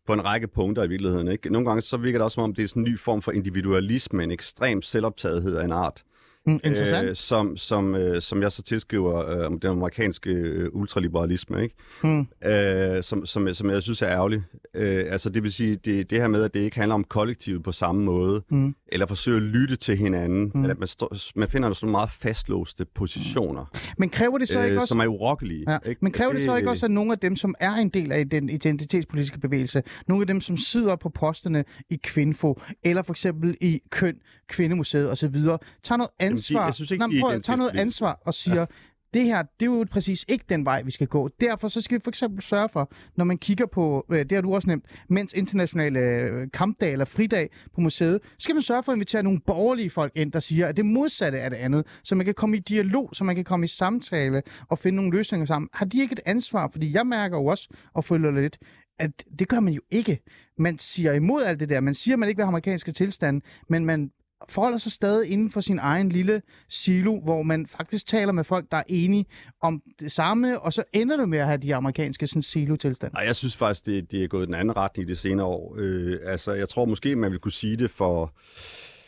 på 0.07 0.13
en 0.13 0.25
række 0.25 0.49
punkter 0.49 0.85
i 0.85 0.89
virkeligheden. 0.89 1.29
Ikke? 1.29 1.53
Nogle 1.53 1.69
gange 1.69 1.83
så 1.83 1.97
virker 1.97 2.19
det 2.19 2.25
også 2.25 2.35
som 2.35 2.45
om, 2.45 2.55
det 2.55 2.65
er 2.65 2.69
sådan 2.69 2.83
en 2.83 2.93
ny 2.93 2.99
form 2.99 3.23
for 3.23 3.33
individualisme, 3.33 4.25
en 4.25 4.31
ekstrem 4.31 4.83
selvoptagethed 4.83 5.57
af 5.57 5.65
en 5.65 5.73
art. 5.73 6.05
Mm, 6.47 6.61
interessant. 6.65 7.09
Øh, 7.09 7.17
som, 7.17 7.57
som, 7.57 7.95
øh, 7.95 8.23
som 8.23 8.43
jeg 8.43 8.53
så 8.53 8.63
tilskriver 8.63 9.29
øh, 9.31 9.51
den 9.63 9.71
amerikanske 9.71 10.31
øh, 10.31 10.69
ultraliberalisme, 10.73 11.63
ikke? 11.63 11.75
Mm. 12.03 12.27
Øh, 12.49 13.03
som, 13.03 13.27
som, 13.27 13.55
som 13.55 13.71
jeg 13.71 13.83
synes 13.83 14.03
er 14.03 14.09
ærgerlig. 14.09 14.43
Øh, 14.75 15.05
altså 15.11 15.31
det 15.31 15.43
vil 15.43 15.53
sige, 15.53 15.77
det, 15.77 16.11
det 16.11 16.21
her 16.21 16.29
med, 16.29 16.43
at 16.43 16.55
det 16.55 16.61
ikke 16.61 16.77
handler 16.77 16.95
om 16.95 17.05
kollektivet 17.05 17.63
på 17.63 17.73
samme 17.73 18.05
måde, 18.05 18.43
Mm. 18.49 18.75
eller 18.89 19.07
forsøge 19.07 19.37
at 19.37 19.43
lytte 19.43 19.77
til 19.77 19.97
hinanden, 19.97 20.43
Mm. 20.45 20.51
mm. 20.55 20.61
eller 20.63 20.75
at 20.75 20.79
man, 20.79 20.89
står, 20.89 21.17
man 21.35 21.49
finder 21.49 21.73
sådan 21.73 21.87
nogle 21.87 21.93
meget 21.93 22.11
fastlåste 22.21 22.85
positioner, 22.85 23.65
Men 23.99 24.09
kræver 24.11 24.39
det 24.39 24.49
så 24.49 24.63
ikke 24.63 24.75
øh, 24.75 24.81
også... 24.81 24.93
som 24.93 25.01
er 25.01 25.07
urokkelige. 25.07 25.71
Ja. 25.73 25.79
Ikke? 25.87 25.99
Men 26.03 26.13
kræver 26.13 26.33
det 26.33 26.43
så 26.43 26.57
ikke 26.57 26.67
Øh, 26.67 26.71
også, 26.71 26.87
at 26.87 26.91
nogle 26.91 27.13
af 27.13 27.19
dem, 27.19 27.37
som 27.37 27.55
er 27.61 27.73
en 27.75 27.89
del 27.89 28.13
af 28.13 28.29
den 28.29 28.49
identitetspolitiske 28.49 29.41
bevægelse, 29.41 29.83
nogle 30.09 30.23
af 30.23 30.27
dem, 30.27 30.41
som 30.41 30.57
sidder 30.57 30.97
på 30.97 31.09
posterne 31.09 31.65
i 31.91 31.97
Kvinfo, 32.03 32.61
eller 32.83 33.03
for 33.03 33.13
eksempel 33.13 33.57
i 33.61 33.81
Køn, 33.91 34.17
Kvindemuseet 34.49 35.11
osv., 35.11 35.35
tager 35.83 35.97
noget 35.97 36.11
ansvar, 36.19 36.65
jeg 36.65 36.75
synes 36.75 36.91
ikke, 36.91 37.07
Nej, 37.07 37.17
de 37.17 37.21
prøv, 37.21 37.41
tager 37.41 37.57
noget 37.57 37.77
ansvar 37.77 38.21
og 38.25 38.35
siger, 38.35 38.61
ja. 38.61 38.67
det 39.15 39.25
her, 39.25 39.43
det 39.43 39.67
er 39.67 39.67
jo 39.67 39.87
præcis 39.91 40.25
ikke 40.29 40.45
den 40.49 40.65
vej, 40.65 40.83
vi 40.83 40.91
skal 40.91 41.07
gå. 41.07 41.29
Derfor 41.41 41.69
så 41.69 41.81
skal 41.81 41.99
vi 41.99 42.03
for 42.05 42.11
eksempel 42.11 42.43
sørge 42.43 42.69
for, 42.69 42.91
når 43.17 43.25
man 43.25 43.39
kigger 43.39 43.67
på, 43.67 44.07
øh, 44.11 44.19
det 44.19 44.33
har 44.33 44.41
du 44.41 44.55
også 44.55 44.69
nævnt, 44.69 44.85
mens 45.09 45.33
internationale 45.33 45.99
øh, 45.99 46.49
kampdag 46.53 46.93
eller 46.93 47.05
fridag 47.05 47.51
på 47.75 47.81
museet, 47.81 48.21
skal 48.39 48.55
man 48.55 48.63
sørge 48.63 48.83
for 48.83 48.93
at 48.93 48.97
invitere 48.97 49.23
nogle 49.23 49.41
borgerlige 49.47 49.91
folk 49.91 50.13
ind, 50.15 50.33
der 50.33 50.41
siger, 50.41 50.67
at 50.67 50.77
det 50.77 50.87
modsatte 50.87 51.39
er 51.39 51.49
det 51.49 51.57
andet, 51.57 51.87
så 52.05 52.15
man 52.15 52.25
kan 52.25 52.35
komme 52.35 52.57
i 52.57 52.61
dialog, 52.61 53.11
så 53.13 53.25
man 53.25 53.35
kan 53.35 53.45
komme 53.45 53.65
i 53.65 53.69
samtale 53.69 54.43
og 54.69 54.79
finde 54.79 54.97
nogle 54.97 55.11
løsninger 55.11 55.47
sammen. 55.47 55.69
Har 55.73 55.87
de 55.87 56.01
ikke 56.01 56.13
et 56.13 56.21
ansvar? 56.27 56.69
Fordi 56.69 56.93
jeg 56.93 57.07
mærker 57.07 57.37
jo 57.37 57.47
også, 57.47 57.69
og 57.95 58.05
føler 58.05 58.31
lidt, 58.31 58.59
at 58.99 59.25
det 59.39 59.49
gør 59.49 59.61
man 59.61 59.73
jo 59.73 59.81
ikke. 59.91 60.23
Man 60.59 60.79
siger 60.79 61.13
imod 61.13 61.43
alt 61.43 61.61
det 61.61 61.69
der. 61.69 61.81
Man 61.81 61.95
siger, 61.95 62.15
at 62.15 62.19
man 62.19 62.29
ikke 62.29 62.39
vil 62.39 62.45
have 62.45 62.49
amerikanske 62.49 62.93
tilstande, 62.93 63.41
men 63.69 63.85
man 63.85 64.11
forholder 64.49 64.78
sig 64.78 64.93
stadig 64.93 65.30
inden 65.30 65.51
for 65.51 65.61
sin 65.61 65.78
egen 65.78 66.09
lille 66.09 66.43
silo, 66.68 67.20
hvor 67.20 67.43
man 67.43 67.66
faktisk 67.66 68.07
taler 68.07 68.32
med 68.32 68.45
folk, 68.45 68.66
der 68.70 68.76
er 68.76 68.82
enige 68.89 69.26
om 69.61 69.82
det 70.01 70.12
samme, 70.12 70.61
og 70.61 70.72
så 70.72 70.82
ender 70.93 71.16
det 71.16 71.28
med 71.28 71.39
at 71.39 71.47
have 71.47 71.59
de 71.59 71.74
amerikanske 71.74 72.26
sådan, 72.26 72.43
silo-tilstande. 72.43 73.14
Nej, 73.14 73.24
jeg 73.24 73.37
synes 73.37 73.57
faktisk, 73.57 73.87
det, 73.87 74.12
det 74.12 74.24
er 74.24 74.28
gået 74.28 74.43
i 74.43 74.47
den 74.47 74.55
anden 74.55 74.76
retning 74.76 75.09
de 75.09 75.16
senere 75.16 75.47
år. 75.47 75.74
Øh, 75.78 76.18
altså, 76.24 76.53
jeg 76.53 76.68
tror 76.68 76.84
måske, 76.84 77.16
man 77.16 77.30
vil 77.30 77.39
kunne 77.39 77.53
sige 77.53 77.76
det 77.76 77.91
for... 77.91 78.32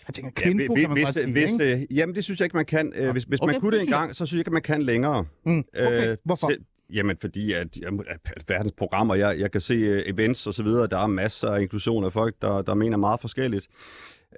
Jeg 0.09 0.15
tænker, 0.15 0.31
kvindfo 0.37 0.75
kan 0.75 0.83
man 0.83 0.93
hvis, 0.93 1.05
godt 1.05 1.15
sige, 1.15 1.33
hvis, 1.33 1.53
ikke? 1.53 1.75
øh, 1.75 1.97
Jamen, 1.99 2.15
det 2.15 2.25
synes 2.25 2.41
jeg 2.41 2.47
ikke, 2.47 2.57
man 2.57 2.67
kan. 2.67 2.93
Øh, 2.97 3.11
hvis 3.11 3.25
hvis 3.25 3.41
Okay, 3.41 3.53
man 3.53 3.61
kunne 3.61 3.73
det 3.73 3.81
det 3.81 3.87
engang, 3.87 4.17
så 4.17 4.27
synes 4.27 4.33
jeg 4.37 4.41
ikke, 4.41 4.51
man 4.51 4.63
kan 4.63 4.83
længere. 4.83 5.25
Mm, 5.47 5.65
okay, 5.75 6.17
hvorfor? 6.25 6.51
selv- 6.51 6.65
Jamen, 6.93 7.17
fordi 7.21 7.53
at, 7.53 7.77
at, 7.83 7.93
at 8.37 8.43
verdens 8.49 8.73
programmer, 8.73 9.15
jeg, 9.15 9.39
jeg 9.39 9.51
kan 9.51 9.61
se 9.61 9.75
uh, 9.93 10.03
events 10.07 10.47
og 10.47 10.55
så 10.55 10.63
videre, 10.63 10.87
der 10.87 10.99
er 10.99 11.07
masser 11.07 11.49
af 11.49 11.61
inklusion 11.61 12.05
af 12.05 12.13
folk, 12.13 12.35
der, 12.43 12.63
der 12.63 12.75
mener 12.75 12.97
meget 12.97 13.21
forskelligt. 13.21 13.69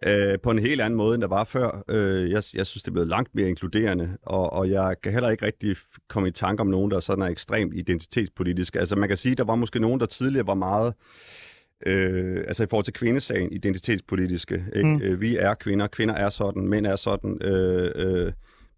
Uh, 0.07 0.41
på 0.43 0.51
en 0.51 0.59
helt 0.59 0.81
anden 0.81 0.97
måde, 0.97 1.15
end 1.15 1.23
der 1.23 1.29
var 1.29 1.45
før. 1.45 1.85
Uh, 1.89 2.31
jeg, 2.31 2.43
jeg 2.55 2.67
synes, 2.67 2.83
det 2.83 2.89
er 2.89 2.93
blevet 2.93 3.09
langt 3.09 3.35
mere 3.35 3.49
inkluderende, 3.49 4.17
og, 4.23 4.53
og 4.53 4.71
jeg 4.71 4.97
kan 5.03 5.13
heller 5.13 5.31
ikke 5.31 5.47
rigtig 5.47 5.77
komme 6.09 6.29
i 6.29 6.33
tanke 6.33 6.61
om 6.61 6.67
nogen, 6.67 6.91
der 6.91 7.01
sådan 7.01 7.23
er 7.23 7.29
ekstremt 7.29 7.75
identitetspolitiske. 7.75 8.79
Altså, 8.79 8.97
man 8.97 9.09
kan 9.09 9.17
sige, 9.17 9.35
der 9.35 9.45
var 9.45 9.55
måske 9.55 9.81
nogen, 9.81 10.01
der 10.01 10.07
tidligere 10.07 10.47
var 10.47 10.55
meget... 10.55 10.95
Øh, 11.87 12.45
altså 12.47 12.63
i 12.63 12.67
forhold 12.71 12.85
til 12.85 12.95
kvindesagen, 12.95 13.53
identitetspolitiske. 13.53 14.65
Ikke? 14.77 14.89
Mm. 14.89 15.03
Øh, 15.03 15.21
vi 15.21 15.37
er 15.37 15.55
kvinder, 15.55 15.87
kvinder 15.87 16.15
er 16.15 16.31
sådan, 16.31 16.69
mænd 16.69 16.87
er 16.87 16.97
sådan, 16.97 17.43
øh, 17.43 17.93
øh, 17.95 18.33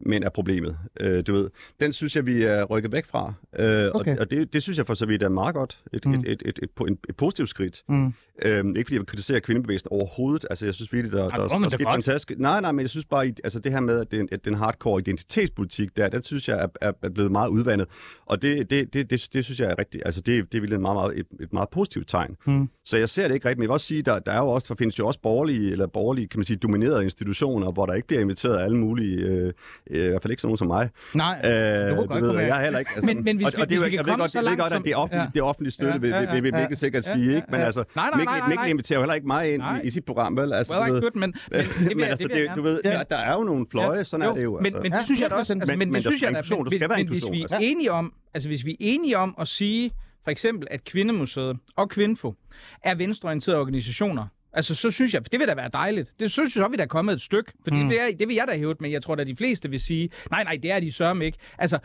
mænd 0.06 0.24
er 0.24 0.28
problemet. 0.30 0.76
Øh, 1.00 1.22
du 1.26 1.32
ved, 1.32 1.50
den 1.80 1.92
synes 1.92 2.16
jeg, 2.16 2.26
vi 2.26 2.42
er 2.42 2.64
rykket 2.64 2.92
væk 2.92 3.06
fra. 3.06 3.32
Øh, 3.58 3.82
Okay. 3.94 4.12
Og, 4.16 4.20
og 4.20 4.30
det, 4.30 4.52
det 4.52 4.62
synes 4.62 4.78
jeg 4.78 4.86
for 4.86 4.94
så 4.94 5.06
vidt 5.06 5.22
er 5.22 5.28
meget 5.28 5.54
godt. 5.54 5.80
Et, 5.92 6.06
Mm. 6.06 6.14
et, 6.14 6.20
et, 6.26 6.42
et, 6.46 6.58
et, 6.62 6.70
et, 6.88 6.96
et 7.08 7.16
positivt 7.16 7.48
skridt. 7.48 7.82
Mm. 7.88 8.14
Øhm, 8.44 8.76
ikke 8.76 8.88
fordi 8.88 8.96
jeg 8.98 9.06
kritiserer 9.06 9.40
kvindebevægelsen 9.40 9.88
overhovedet. 9.92 10.46
Altså, 10.50 10.64
jeg 10.64 10.74
synes 10.74 10.92
virkelig, 10.92 11.12
der, 11.12 11.28
Ej, 11.28 11.36
der, 11.36 11.42
det 11.42 11.50
der, 11.50 11.68
der 11.68 11.84
godt. 11.84 11.94
fantastisk. 12.04 12.38
Nej, 12.38 12.60
nej, 12.60 12.72
men 12.72 12.80
jeg 12.80 12.90
synes 12.90 13.06
bare, 13.06 13.26
altså 13.44 13.58
det 13.58 13.72
her 13.72 13.80
med, 13.80 14.00
at, 14.00 14.10
det, 14.10 14.16
er 14.16 14.20
en- 14.20 14.28
at 14.32 14.44
den 14.44 14.54
hardcore 14.54 15.00
identitetspolitik 15.00 15.96
der, 15.96 16.08
den 16.08 16.22
synes 16.22 16.48
jeg 16.48 16.58
er, 16.62 16.66
er, 16.80 16.92
er 17.02 17.08
blevet 17.08 17.32
meget 17.32 17.48
udvandet. 17.48 17.88
Og 18.26 18.42
det, 18.42 18.70
det, 18.70 18.94
det, 18.94 19.10
det, 19.10 19.28
det 19.32 19.44
synes 19.44 19.60
jeg 19.60 19.70
er 19.70 19.78
rigtigt. 19.78 20.02
Altså, 20.06 20.20
det, 20.20 20.52
det 20.52 20.58
er 20.58 20.60
virkelig 20.60 20.74
en 20.76 20.82
meget, 20.82 20.94
meget, 20.96 21.18
et, 21.18 21.26
et 21.40 21.52
meget 21.52 21.68
positivt 21.68 22.08
tegn. 22.08 22.36
Mm. 22.46 22.68
Så 22.84 22.96
jeg 22.96 23.08
ser 23.08 23.28
det 23.28 23.34
ikke 23.34 23.48
rigtigt, 23.48 23.58
men 23.58 23.62
jeg 23.62 23.68
vil 23.68 23.72
også 23.74 23.86
sige, 23.86 24.02
der, 24.02 24.18
der 24.18 24.32
er 24.32 24.38
jo 24.38 24.48
også, 24.48 24.66
der 24.68 24.74
findes 24.74 24.98
jo 24.98 25.06
også 25.06 25.20
borgerlige, 25.20 25.72
eller 25.72 25.86
borgerlige, 25.86 26.26
kan 26.28 26.38
man 26.38 26.44
sige, 26.44 26.56
dominerede 26.56 27.04
institutioner, 27.04 27.72
hvor 27.72 27.86
der 27.86 27.94
ikke 27.94 28.08
bliver 28.08 28.20
inviteret 28.20 28.64
alle 28.64 28.76
mulige, 28.76 29.16
øh, 29.26 29.52
øh, 29.92 30.04
i 30.04 30.08
hvert 30.08 30.22
fald 30.22 30.30
ikke 30.30 30.40
sådan 30.40 30.48
nogen 30.48 30.58
som 30.58 30.66
mig. 30.66 30.88
Nej, 31.14 31.40
Øh, 31.44 31.96
må 31.96 32.02
du 32.02 32.08
godt 32.08 32.22
ved, 32.22 32.38
jeg 32.40 32.58
er 32.60 32.64
heller 32.64 32.78
ikke. 32.78 32.90
Altså, 32.90 33.06
Men- 33.06 33.24
men 33.24 33.36
hvis 33.36 33.46
og, 33.46 33.60
og 33.60 33.68
det 33.70 33.76
er 33.76 33.80
hvis 33.80 33.90
vi 33.92 33.96
kan 33.96 34.04
komme 34.04 34.22
godt, 34.22 34.30
så 34.30 34.40
langt 34.40 34.60
godt, 34.60 34.72
at 34.72 34.76
som- 34.76 34.82
det 34.82 34.92
er 34.92 34.96
offentligt, 34.96 35.22
ja. 35.24 35.30
det 35.34 35.38
er 35.40 35.44
offentligt 35.44 35.74
støtte, 35.74 35.92
Ja, 35.92 35.98
vil, 35.98 36.10
ja, 36.10 36.20
vil, 36.20 36.28
vil, 36.32 36.42
vil 36.42 36.66
ja. 36.70 36.74
Sikkert 36.74 37.06
Ja, 37.06 37.12
sige, 37.14 37.30
ja, 37.30 37.36
ikke? 37.36 37.46
Men 37.50 37.60
ja. 37.60 37.66
altså, 37.66 37.84
Mikkel, 38.48 38.70
inviterer 38.70 38.98
jo 38.98 39.02
heller 39.02 39.14
ikke 39.14 39.26
mig 39.26 39.54
ind 39.54 39.62
i, 39.84 39.90
sit 39.90 40.04
program, 40.04 40.36
vel? 40.36 40.52
Altså, 40.52 40.72
Well, 40.80 41.00
could, 41.00 41.12
men, 41.22 41.34
men, 41.50 41.98
det 41.98 42.04
altså, 42.04 42.28
det 42.28 42.36
det, 42.36 42.50
du 42.56 42.62
ved, 42.62 42.80
Ja. 42.84 43.02
der, 43.10 43.16
er 43.16 43.32
jo 43.36 43.42
nogle 43.44 43.66
fløje, 43.70 44.04
sådan 44.04 44.26
er 44.26 44.34
det 44.34 44.42
jo. 44.44 44.58
Men, 44.62 44.66
Altså. 44.66 44.82
Ja, 44.92 44.98
det 44.98 45.04
synes 45.06 45.20
jeg 45.20 45.30
da 45.30 45.34
100%. 45.34 45.38
også, 45.38 45.52
altså, 45.52 45.76
Men- 45.76 45.94
det 45.94 46.04
synes 46.04 46.22
jeg 46.22 46.32
da, 46.80 46.96
men, 46.96 47.08
hvis 47.08 47.24
vi 47.32 47.46
er 47.50 47.56
enige 47.60 47.92
om, 47.92 48.12
altså 48.34 48.48
hvis 48.48 48.64
vi 48.64 48.70
er 48.70 48.76
enige 48.80 49.18
om 49.18 49.34
at 49.40 49.48
sige, 49.48 49.90
for 50.24 50.30
eksempel, 50.30 50.68
at 50.70 50.84
Kvindemuseet 50.84 51.56
og 51.76 51.88
Kvinfo 51.90 52.34
er 52.84 52.94
venstreorienterede 52.94 53.60
organisationer, 53.60 54.26
Altså, 54.54 54.74
så 54.74 54.90
synes 54.90 55.14
jeg, 55.14 55.32
det 55.32 55.40
vil 55.40 55.48
da 55.48 55.54
være 55.54 55.70
dejligt. 55.72 56.12
Det 56.20 56.30
så 56.30 56.34
synes 56.34 56.56
jeg, 56.56 56.70
vi 56.70 56.76
der 56.76 56.82
er 56.82 56.86
kommet 56.86 57.12
et 57.12 57.20
stykke. 57.20 57.52
Fordi 57.64 57.76
Mm. 57.82 57.88
det, 57.88 58.00
er, 58.00 58.16
det 58.18 58.28
vil 58.28 58.34
jeg 58.36 58.48
da 58.48 58.56
hæve, 58.56 58.74
men 58.80 58.92
jeg 58.92 59.02
tror 59.02 59.14
da, 59.14 59.24
de 59.24 59.36
fleste 59.36 59.70
vil 59.70 59.80
sige, 59.80 60.10
nej, 60.30 60.44
nej, 60.44 60.58
det 60.62 60.70
er 60.72 60.80
de 60.80 60.92
sørme 60.92 61.24
ikke. 61.24 61.38
Altså, 61.58 61.78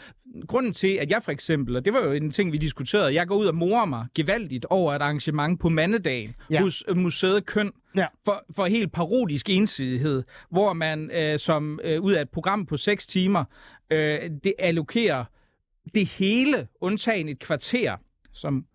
grunden 0.48 0.74
til, 0.74 0.88
at 0.88 1.12
jeg 1.12 1.24
for 1.24 1.32
eksempel, 1.32 1.76
og 1.76 1.86
det 1.86 1.94
var 1.94 2.04
jo 2.04 2.12
en 2.12 2.32
ting, 2.32 2.52
vi 2.52 2.58
diskuterede, 2.58 3.14
jeg 3.14 3.28
går 3.28 3.36
ud 3.36 3.46
og 3.46 3.56
morer 3.56 3.86
mig 3.86 4.06
gevaldigt 4.16 4.66
over 4.66 4.94
et 4.94 5.02
arrangement 5.02 5.60
på 5.60 5.70
mandedagen 5.70 6.36
Ja. 6.50 6.56
ja. 6.56 6.62
hos 6.62 6.84
øh, 6.88 6.98
Museet 6.98 7.46
Køn, 7.46 7.72
Ja. 7.96 8.06
for, 8.26 8.46
for 8.56 8.66
helt 8.66 8.92
parodisk 8.92 9.50
ensidighed, 9.50 10.24
hvor 10.52 10.74
man 10.74 11.12
øh, 11.12 11.40
som 11.40 11.80
øh, 11.84 12.02
ud 12.02 12.12
af 12.14 12.22
et 12.22 12.30
program 12.30 12.66
på 12.66 12.78
6 12.78 13.08
timer, 13.08 13.44
øh, 13.92 14.20
det 14.44 14.54
allokerer 14.60 15.26
det 15.96 16.06
hele, 16.08 16.68
undtagen 16.82 17.30
et 17.30 17.40
kvarter, 17.40 17.96
som 18.34 18.66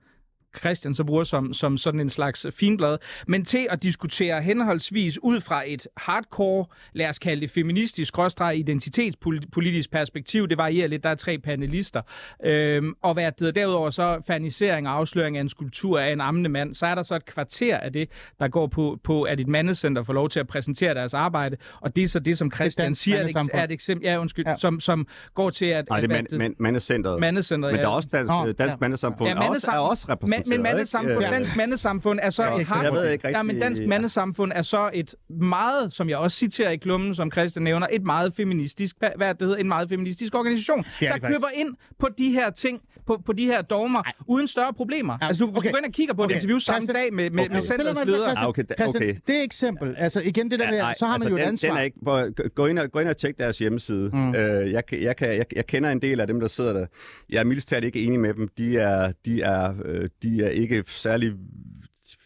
Christian 0.59 0.94
så 0.94 1.05
bruger 1.05 1.24
som, 1.24 1.55
som 1.55 1.78
sådan 1.78 2.00
en 2.00 2.11
slags 2.11 2.46
finblad, 2.55 2.98
men 3.26 3.44
til 3.44 3.66
at 3.70 3.82
diskutere 3.82 4.42
henholdsvis 4.42 5.18
ud 5.22 5.40
fra 5.40 5.62
et 5.66 5.86
hardcore, 5.96 6.66
lad 6.92 7.09
os 7.09 7.18
kalde 7.18 7.40
det 7.40 7.50
feministisk, 7.50 8.09
skråstreg 8.09 8.59
identitetspolitisk 8.59 9.90
perspektiv, 9.90 10.48
det 10.48 10.59
varierer 10.59 10.88
lidt, 10.88 11.05
der 11.05 11.11
er 11.11 11.14
tre 11.14 11.38
panelister, 11.38 12.03
øhm, 12.44 12.94
og 13.03 13.14
hvad 13.14 13.32
det 13.32 13.55
derudover 13.55 13.90
så 13.90 14.22
fanisering 14.26 14.88
og 14.88 14.94
afsløring 14.94 15.36
af 15.36 15.40
en 15.40 15.48
skulptur 15.48 15.98
af 15.98 16.12
en 16.12 16.20
ammende 16.20 16.50
mand, 16.50 16.74
så 16.74 16.86
er 16.86 16.94
der 16.94 17.03
så 17.03 17.14
et 17.14 17.24
kvarter 17.24 17.76
af 17.78 17.92
det, 17.92 18.09
der 18.38 18.48
går 18.48 18.66
på, 18.66 18.98
på 19.05 19.22
at 19.22 19.40
et 19.40 19.48
mandecenter 19.48 20.03
får 20.03 20.12
lov 20.12 20.28
til 20.28 20.40
at 20.40 20.48
præsentere 20.48 20.94
deres 20.94 21.14
arbejde, 21.14 21.57
og 21.80 21.96
det 21.96 22.05
er 22.05 22.09
så 22.09 22.18
det, 22.20 22.38
som 22.38 22.50
Christian 22.55 22.86
Dansk 22.86 23.03
siger, 23.03 23.18
er 23.18 23.48
er 23.53 23.64
et 23.64 23.72
eksempel, 23.72 24.05
ja 24.07 24.20
undskyld, 24.20 24.46
Ja. 24.46 24.57
Som, 24.57 24.80
som 24.80 25.07
går 25.34 25.50
til 25.50 25.66
at... 25.66 25.84
Nej, 25.88 26.00
det 26.00 26.11
er 26.11 26.16
at- 26.16 26.22
mand, 26.30 26.38
mand, 26.38 26.55
mandecenteret. 26.59 27.20
Mandecenteret, 27.20 27.72
Men 27.72 27.78
ja. 27.78 27.82
der 27.82 27.88
er 27.90 27.94
også 27.94 28.09
dansk, 28.12 28.28
Nå, 28.28 28.53
dansk 28.53 28.72
ja. 28.72 28.76
mandesamfund 28.80 29.28
Ja, 29.30 29.34
er, 29.34 29.48
også, 29.48 29.70
er 29.70 29.78
også 29.78 30.07
repræsenteret. 30.09 30.41
Men, 30.49 30.57
men 30.57 30.62
mandesamfund, 30.62 31.20
dansk 31.20 31.57
mandesamfund 31.57 32.18
er 32.22 32.30
så 32.30 32.43
Ja, 32.43 32.55
et 32.55 32.59
jeg 32.59 32.66
hard... 32.66 32.93
ved 32.93 33.11
ikke 33.11 33.28
Ja, 33.28 33.43
men 33.43 33.51
rigtig- 33.51 33.62
dansk 33.62 33.82
mandesamfund 33.86 34.53
er 34.55 34.62
så 34.62 34.90
et 34.95 35.14
meget, 35.28 35.93
som 35.93 36.09
jeg 36.09 36.18
også 36.18 36.36
citerer 36.36 36.70
i 36.70 36.76
klummen, 36.76 37.14
som 37.14 37.32
Christian 37.32 37.62
nævner, 37.62 37.86
et 37.90 38.03
meget 38.03 38.32
feministisk, 38.36 38.97
hvad 39.16 39.28
det 39.34 39.40
hedder, 39.40 39.57
en 39.57 39.68
meget 39.68 39.88
feministisk 39.88 40.34
organisation, 40.34 40.84
er 41.03 41.12
der 41.12 41.28
køber 41.28 41.49
ind 41.55 41.74
på 41.99 42.09
de 42.18 42.30
her 42.32 42.51
ting, 42.51 42.80
på, 43.07 43.22
på 43.26 43.32
de 43.32 43.46
her 43.46 43.62
dogmer, 43.62 44.03
Ej. 44.03 44.12
uden 44.26 44.46
større 44.46 44.72
problemer. 44.74 45.18
Ja, 45.20 45.26
Altså, 45.26 45.44
du, 45.44 45.50
hvis 45.50 45.59
okay. 45.59 45.68
du 45.68 45.72
går 45.72 45.78
ind 45.78 45.86
og 45.86 45.92
kigger 45.92 46.14
på 46.14 46.22
Okay. 46.22 46.34
et 46.34 46.36
interview 46.36 46.59
samme 46.59 46.78
Christian- 46.78 46.92
dag 46.92 47.12
med, 47.14 47.30
med, 47.30 47.44
Okay. 47.44 47.55
med 47.55 47.62
centerets 47.62 48.00
ledere, 48.07 48.26
Christian, 48.28 48.48
okay, 48.48 48.62
da- 48.68 48.74
Christian, 48.78 49.03
okay. 49.11 49.16
det 49.26 49.36
er 49.38 49.42
eksempel. 49.42 49.94
Altså 49.98 50.20
igen, 50.20 50.50
det 50.50 50.59
der 50.59 50.70
med, 50.70 50.78
Nej, 50.78 50.94
så 50.98 51.07
har 51.07 51.18
man 51.18 51.28
jo 51.28 51.34
et 51.36 51.40
den, 51.40 51.48
ansvar. 51.48 51.68
Den 51.68 51.78
er 51.78 51.82
ikke, 51.82 51.96
hvor- 52.03 52.48
gå, 52.48 52.66
ind 52.66 52.78
og, 52.78 52.92
gå 52.92 52.98
ind 52.98 53.09
og 53.09 53.16
tjek 53.16 53.38
deres 53.38 53.59
hjemmeside. 53.59 54.11
Mm. 54.12 54.34
Øh, 54.34 54.72
jeg, 54.72 54.86
kan- 54.86 55.03
jeg, 55.03 55.16
kan, 55.16 55.28
jeg, 55.28 55.44
jeg 55.57 55.66
kender 55.66 55.90
en 55.90 56.03
del 56.03 56.20
af 56.20 56.26
dem, 56.26 56.40
der 56.40 56.48
sidder 56.48 56.72
der. 56.72 56.86
Jeg 57.30 57.40
er 57.40 57.44
mildest 57.44 57.68
talt 57.68 57.84
ikke 57.84 58.03
enig 58.05 58.20
med 58.20 58.34
dem. 58.34 58.48
De 58.59 58.78
er, 58.78 59.12
de 59.26 59.42
er, 59.42 59.74
øh, 59.84 60.09
de 60.22 60.44
er 60.44 60.48
ikke 60.48 60.84
særlig 60.86 61.32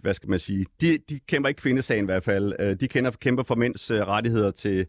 hvad 0.00 0.14
skal 0.14 0.30
man 0.30 0.38
sige, 0.38 0.64
de, 0.80 0.98
de 1.10 1.20
kæmper 1.28 1.48
ikke 1.48 1.60
kvindesagen 1.60 2.04
i 2.04 2.06
hvert 2.06 2.24
fald. 2.24 2.52
Øh, 2.60 2.76
De 2.80 2.88
kender, 2.88 3.10
kæmper 3.10 3.42
for 3.42 3.54
mænds 3.54 3.90
øh, 3.90 4.00
rettigheder 4.00 4.50
til, 4.50 4.86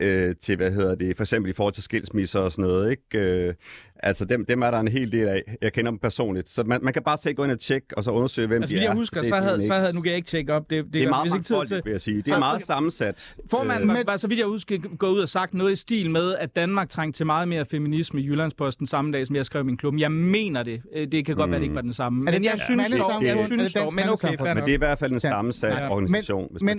øh, 0.00 0.34
til, 0.42 0.56
hvad 0.56 0.70
hedder 0.72 0.94
det, 0.94 1.16
for 1.16 1.24
eksempel 1.24 1.50
i 1.50 1.54
forhold 1.54 1.74
til 1.74 1.82
skilsmisser 1.82 2.40
og 2.40 2.52
sådan 2.52 2.62
noget, 2.62 2.90
ikke? 2.90 3.54
Altså 4.02 4.24
dem, 4.24 4.44
dem 4.46 4.62
er 4.62 4.70
der 4.70 4.80
en 4.80 4.88
hel 4.88 5.12
del 5.12 5.28
af. 5.28 5.56
Jeg 5.62 5.72
kender 5.72 5.90
dem 5.90 5.98
personligt. 5.98 6.48
Så 6.48 6.62
man, 6.64 6.78
man 6.82 6.92
kan 6.92 7.02
bare 7.02 7.18
selv 7.18 7.34
gå 7.34 7.44
ind 7.44 7.52
og 7.52 7.58
tjekke, 7.60 7.86
og 7.96 8.04
så 8.04 8.10
undersøge, 8.10 8.48
hvem 8.48 8.62
Altså, 8.62 8.74
de 8.76 8.80
er. 8.80 8.84
jeg 8.84 8.92
husker, 8.92 9.22
så 9.22 9.36
havde, 9.36 9.66
så 9.66 9.74
havde, 9.74 9.92
nu 9.92 10.00
kan 10.00 10.10
jeg 10.10 10.16
ikke 10.16 10.28
tjekke 10.28 10.54
op, 10.54 10.70
det, 10.70 10.84
det, 10.84 10.92
det 10.92 11.02
er 11.02 11.08
meget 11.08 11.24
hvis 11.24 11.34
ikke 11.34 11.42
tid 11.42 11.46
til. 11.46 11.54
mangfoldigt, 11.56 11.84
vil 11.84 11.90
jeg 11.90 12.00
sige. 12.00 12.16
Det 12.16 12.28
er 12.28 12.34
Så- 12.34 12.38
meget 12.38 12.62
sammensat. 12.62 13.34
Formanden 13.50 13.90
Øh, 13.90 13.96
var, 13.96 14.02
var, 14.06 14.16
så 14.16 14.28
vidt 14.28 14.38
jeg 14.38 14.46
husker, 14.46 14.78
gået 14.98 15.10
ud 15.10 15.20
og 15.20 15.28
sagt 15.28 15.54
noget 15.54 15.72
i 15.72 15.76
stil 15.76 16.10
med, 16.10 16.34
at 16.34 16.56
Danmark 16.56 16.88
trængte 16.88 17.18
til 17.18 17.26
meget 17.26 17.48
mere 17.48 17.64
feminisme 17.64 18.20
i 18.20 18.26
Jyllandsposten 18.26 18.86
samme 18.86 19.12
dag, 19.12 19.26
som 19.26 19.36
jeg 19.36 19.46
skrev 19.46 19.62
i 19.62 19.64
min 19.64 19.76
klub. 19.76 19.94
Jeg 19.98 20.12
mener 20.12 20.62
det. 20.62 20.82
Øh, 20.94 21.06
Det 21.12 21.26
kan 21.26 21.36
godt 21.36 21.50
være, 21.50 21.58
det 21.60 21.64
ikke 21.64 21.74
var 21.74 21.80
den 21.80 21.92
samme. 21.94 22.22
Det 22.26 22.34
Men 22.34 22.44
jeg 22.44 22.58
synes 22.66 22.90
dog, 22.90 23.22
jeg 23.24 23.30
Er 23.30 23.36
det 23.36 23.46
synes 23.46 23.72
dog, 23.72 23.94
men 23.94 24.08
okay, 24.08 24.36
Men 24.40 24.56
det 24.56 24.68
er 24.70 24.74
i 24.74 24.76
hvert 24.76 24.98
fald 24.98 25.12
en 25.12 25.20
sammensat 25.20 25.90
organisation, 25.90 26.48
hvis 26.50 26.62
man 26.62 26.78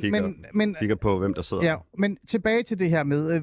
kigger, 0.79 0.95
på, 0.95 1.19
hvem 1.19 1.33
der 1.33 1.41
sidder. 1.41 1.63
Ja, 1.63 1.75
men 1.97 2.17
tilbage 2.27 2.63
til 2.63 2.79
det 2.79 2.89
her 2.89 3.03
med, 3.03 3.35
øh, 3.35 3.41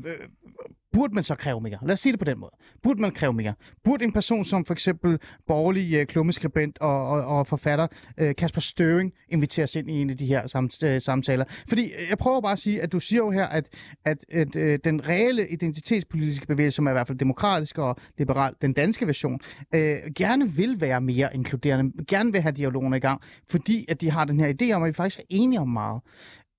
burde 0.92 1.14
man 1.14 1.22
så 1.22 1.34
kræve 1.34 1.60
mere? 1.60 1.78
Lad 1.82 1.92
os 1.92 2.00
sige 2.00 2.12
det 2.12 2.18
på 2.18 2.24
den 2.24 2.38
måde. 2.38 2.50
Burde 2.82 3.00
man 3.00 3.10
kræve 3.10 3.32
mere? 3.32 3.54
Burde 3.84 4.04
en 4.04 4.12
person 4.12 4.44
som 4.44 4.64
for 4.64 4.74
eksempel 4.74 5.18
borgerlig 5.46 5.94
øh, 5.94 6.06
klummeskribent 6.06 6.78
og, 6.78 7.08
og, 7.08 7.24
og 7.24 7.46
forfatter 7.46 7.86
øh, 8.18 8.34
Kasper 8.34 8.60
Støving 8.60 9.12
inviteres 9.28 9.76
ind 9.76 9.90
i 9.90 9.92
en 9.92 10.10
af 10.10 10.16
de 10.16 10.26
her 10.26 10.46
samt, 10.46 10.82
øh, 10.82 11.00
samtaler? 11.00 11.44
Fordi 11.68 11.92
øh, 11.92 12.08
jeg 12.08 12.18
prøver 12.18 12.40
bare 12.40 12.52
at 12.52 12.58
sige, 12.58 12.82
at 12.82 12.92
du 12.92 13.00
siger 13.00 13.18
jo 13.18 13.30
her, 13.30 13.46
at, 13.46 13.68
at, 14.04 14.24
at 14.30 14.56
øh, 14.56 14.78
den 14.84 15.08
reelle 15.08 15.48
identitetspolitiske 15.48 16.46
bevægelse, 16.46 16.76
som 16.76 16.86
er 16.86 16.90
i 16.90 16.92
hvert 16.92 17.06
fald 17.06 17.18
demokratisk 17.18 17.78
og 17.78 17.96
liberal, 18.18 18.54
den 18.62 18.72
danske 18.72 19.06
version, 19.06 19.40
øh, 19.74 19.96
gerne 20.16 20.52
vil 20.52 20.80
være 20.80 21.00
mere 21.00 21.34
inkluderende, 21.34 21.92
gerne 22.08 22.32
vil 22.32 22.40
have 22.40 22.52
dialogen 22.52 22.94
i 22.94 22.98
gang, 22.98 23.20
fordi 23.50 23.84
at 23.88 24.00
de 24.00 24.10
har 24.10 24.24
den 24.24 24.40
her 24.40 24.52
idé 24.62 24.72
om, 24.72 24.82
at 24.82 24.88
vi 24.88 24.92
faktisk 24.92 25.20
er 25.20 25.24
enige 25.28 25.60
om 25.60 25.68
meget. 25.68 26.00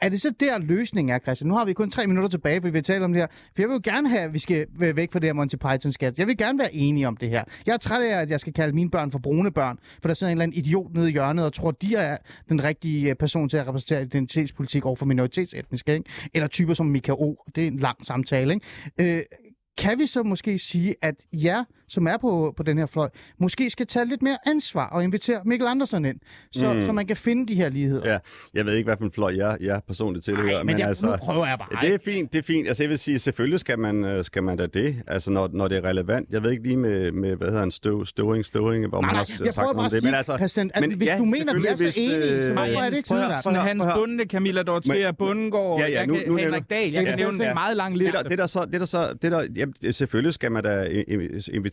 Er 0.02 0.10
det 0.10 0.22
så 0.22 0.34
der 0.40 0.58
løsningen 0.58 1.16
er, 1.16 1.20
Christian? 1.20 1.48
Nu 1.48 1.56
har 1.56 1.66
vi 1.66 1.74
kun 1.74 1.92
tre 1.92 2.08
minutter 2.08 2.30
tilbage, 2.30 2.62
fordi 2.62 2.72
vi 2.72 2.82
taler 2.82 3.06
om 3.06 3.14
det 3.14 3.22
her. 3.22 3.28
For 3.28 3.62
jeg 3.62 3.70
vil 3.70 3.74
jo 3.74 3.82
gerne 3.84 4.10
have, 4.10 4.22
at 4.22 4.34
vi 4.34 4.40
skal 4.40 4.68
være 4.80 4.96
væk 4.96 5.12
fra 5.12 5.20
det 5.20 5.28
her 5.28 5.34
Monty 5.34 5.56
Python-skat. 5.56 6.20
Jeg 6.20 6.28
vil 6.28 6.38
gerne 6.38 6.60
være 6.60 6.76
enige 6.76 7.08
om 7.08 7.18
det 7.18 7.30
her. 7.30 7.44
Jeg 7.66 7.74
er 7.74 7.78
træt 7.78 8.02
af, 8.02 8.22
at 8.22 8.32
jeg 8.32 8.40
skal 8.40 8.54
kalde 8.54 8.74
mine 8.76 8.92
børn 8.92 9.12
for 9.12 9.20
brune 9.20 9.52
børn, 9.52 9.78
for 10.02 10.10
der 10.10 10.14
sidder 10.14 10.32
en 10.32 10.38
eller 10.38 10.44
anden 10.44 10.58
idiot 10.58 10.94
nede 10.94 11.10
i 11.10 11.12
hjørnet 11.12 11.46
og 11.46 11.54
tror, 11.54 11.72
de 11.72 11.96
er 11.96 12.18
den 12.50 12.64
rigtige 12.64 13.10
øh, 13.10 13.16
person 13.16 13.50
til 13.50 13.58
at 13.58 13.68
repræsentere 13.68 14.02
identitetspolitik 14.02 14.86
over 14.86 14.96
for 14.96 15.06
minoritetsetniske, 15.06 15.94
ikke? 15.94 16.10
Eller 16.34 16.48
typer 16.48 16.74
som 16.74 16.86
Mika 16.86 17.12
O. 17.12 17.36
Det 17.56 17.64
er 17.64 17.68
en 17.68 17.78
lang 17.78 18.06
samtale, 18.06 18.54
ikke? 18.54 19.18
Øh, 19.18 19.24
kan 19.78 20.00
vi 20.00 20.06
så 20.06 20.24
måske 20.24 20.60
sige, 20.60 20.96
at 21.02 21.16
ja, 21.34 21.64
som 21.90 22.08
er 22.08 22.18
på, 22.18 22.54
på 22.58 22.64
den 22.64 22.78
her 22.78 22.86
fløj, 22.86 23.10
måske 23.38 23.70
skal 23.70 23.88
tage 23.88 24.06
lidt 24.06 24.22
mere 24.22 24.38
ansvar 24.46 24.88
og 24.88 25.04
invitere 25.04 25.42
Mikkel 25.46 25.68
Andersen 25.68 26.06
ind, 26.06 26.18
så, 26.52 26.74
mm. 26.74 26.82
så 26.82 26.92
man 26.92 27.08
kan 27.08 27.18
finde 27.18 27.48
de 27.48 27.56
her 27.56 27.70
ligheder? 27.70 28.12
Ja, 28.12 28.18
jeg 28.54 28.66
ved 28.66 28.74
ikke, 28.74 28.88
hvad 28.88 28.98
for 28.98 29.06
en 29.06 29.12
fløj 29.12 29.36
jeg, 29.38 29.58
jeg 29.62 29.82
personligt 29.88 30.26
tilhører. 30.26 30.58
Ej, 30.58 30.64
men 30.64 30.80
jeg, 30.80 30.88
altså, 30.88 31.06
nu 31.06 31.16
prøver 31.18 31.46
jeg 31.48 31.58
bare. 31.60 31.86
Det 31.86 31.94
er 31.94 31.98
fint, 32.06 32.34
det 32.34 32.40
er 32.40 32.44
fint. 32.44 32.68
Altså, 32.68 32.84
jeg 32.84 32.90
vil 32.90 33.00
sige, 33.00 33.20
selvfølgelig 33.20 33.60
skal 33.60 33.80
man, 33.80 34.06
øh, 34.06 34.24
skal 34.24 34.44
man 34.44 34.58
da 34.58 34.66
det, 34.66 34.96
altså, 35.08 35.32
når, 35.32 35.50
når 35.54 35.68
det 35.68 35.78
er 35.78 35.90
relevant. 35.90 36.30
Jeg 36.32 36.44
ved 36.44 36.52
ikke 36.52 36.64
lige 36.64 36.78
med, 36.78 37.12
med 37.12 37.36
hvad 37.36 37.48
hedder 37.48 37.64
en 37.64 37.72
støv, 37.72 38.06
støvring, 38.06 38.46
støvring, 38.46 38.88
hvor 38.88 39.02
Nej, 39.02 39.06
man 39.08 39.14
nej, 39.16 39.18
har 39.20 39.26
s- 39.26 39.30
jeg 39.40 39.54
sagt 39.54 39.56
prøver 39.56 39.66
noget 39.74 39.76
bare 39.76 39.80
om 39.82 39.86
at 39.86 39.92
det. 39.92 40.00
sige, 40.02 40.08
Men 40.12 40.16
altså, 40.18 40.38
Christian, 40.38 40.72
at 40.74 40.82
men 40.82 40.94
hvis 40.98 41.10
ja, 41.10 41.18
du 41.18 41.26
mener, 41.26 41.54
vi 41.60 41.66
er 41.68 41.76
så 41.76 41.84
enige, 41.98 42.42
så 42.42 42.48
øh, 42.48 42.54
hvorfor 42.54 42.82
er 42.82 42.90
det 42.90 42.98
ikke 42.98 43.14
at- 43.16 43.60
Hans 43.70 43.84
Bunde, 43.96 44.24
Camilla 44.26 44.64
Dortier, 44.64 45.12
Bundgaard, 45.12 45.80
Ja, 45.80 45.88
ja, 45.88 45.94
jeg 46.00 46.08
nu- 46.08 46.14
nu 46.14 46.20
Henrik 46.20 46.38
nævner- 46.44 46.60
Dahl. 46.60 46.92
Jeg 46.94 47.06
kan 47.06 47.16
nævne 47.18 47.48
en 47.48 47.54
meget 47.54 47.78
lang 47.78 47.94
Det 47.94 48.02
liste. 48.04 48.24
det 48.30 48.38
der 48.38 48.48
så, 48.48 48.66
det 48.72 48.80
der 48.80 48.86
så, 48.86 49.14
det 49.22 49.32
der, 49.32 49.92
selvfølgelig 49.92 50.34
skal 50.34 50.52
man 50.52 50.64
da 50.64 50.84
i- 50.84 51.04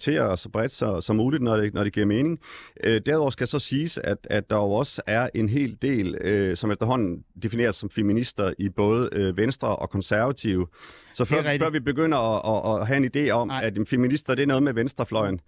invitere 0.07 0.37
så 0.37 0.49
bredt 0.49 0.73
så, 0.73 1.01
som 1.01 1.17
muligt, 1.17 1.43
når 1.43 1.57
det, 1.57 1.75
når 1.75 1.85
det 1.85 1.93
giver 1.93 2.07
mening. 2.07 2.41
Øh, 2.85 3.01
derudover 3.07 3.31
skal 3.31 3.49
så 3.49 3.59
siges, 3.59 3.99
at, 3.99 4.19
at 4.31 4.51
der 4.51 4.57
jo 4.57 4.73
også 4.73 5.03
er 5.07 5.29
en 5.35 5.49
hel 5.49 5.79
del, 5.83 6.15
øh, 6.21 6.57
som 6.57 6.71
efterhånden 6.71 7.25
defineres 7.43 7.77
som 7.77 7.91
feminister 7.91 8.53
i 8.59 8.69
både 8.69 9.09
øh, 9.13 9.37
Venstre 9.37 9.77
og 9.77 9.91
konservative. 9.91 10.67
Så 11.15 11.25
før, 11.25 11.43
før 11.43 11.71
vi 11.71 11.81
begynder 11.81 12.19
at, 12.19 12.73
at, 12.75 12.81
at 12.81 12.87
have 12.87 12.97
en 12.97 13.11
idé 13.17 13.31
om, 13.31 13.49
Nej. 13.49 13.61
At 13.65 13.89
feminister 13.89 14.35
det 14.35 14.43
er 14.43 14.47
noget 14.47 14.63
med 14.63 14.73
venstrefløjen, 14.73 15.41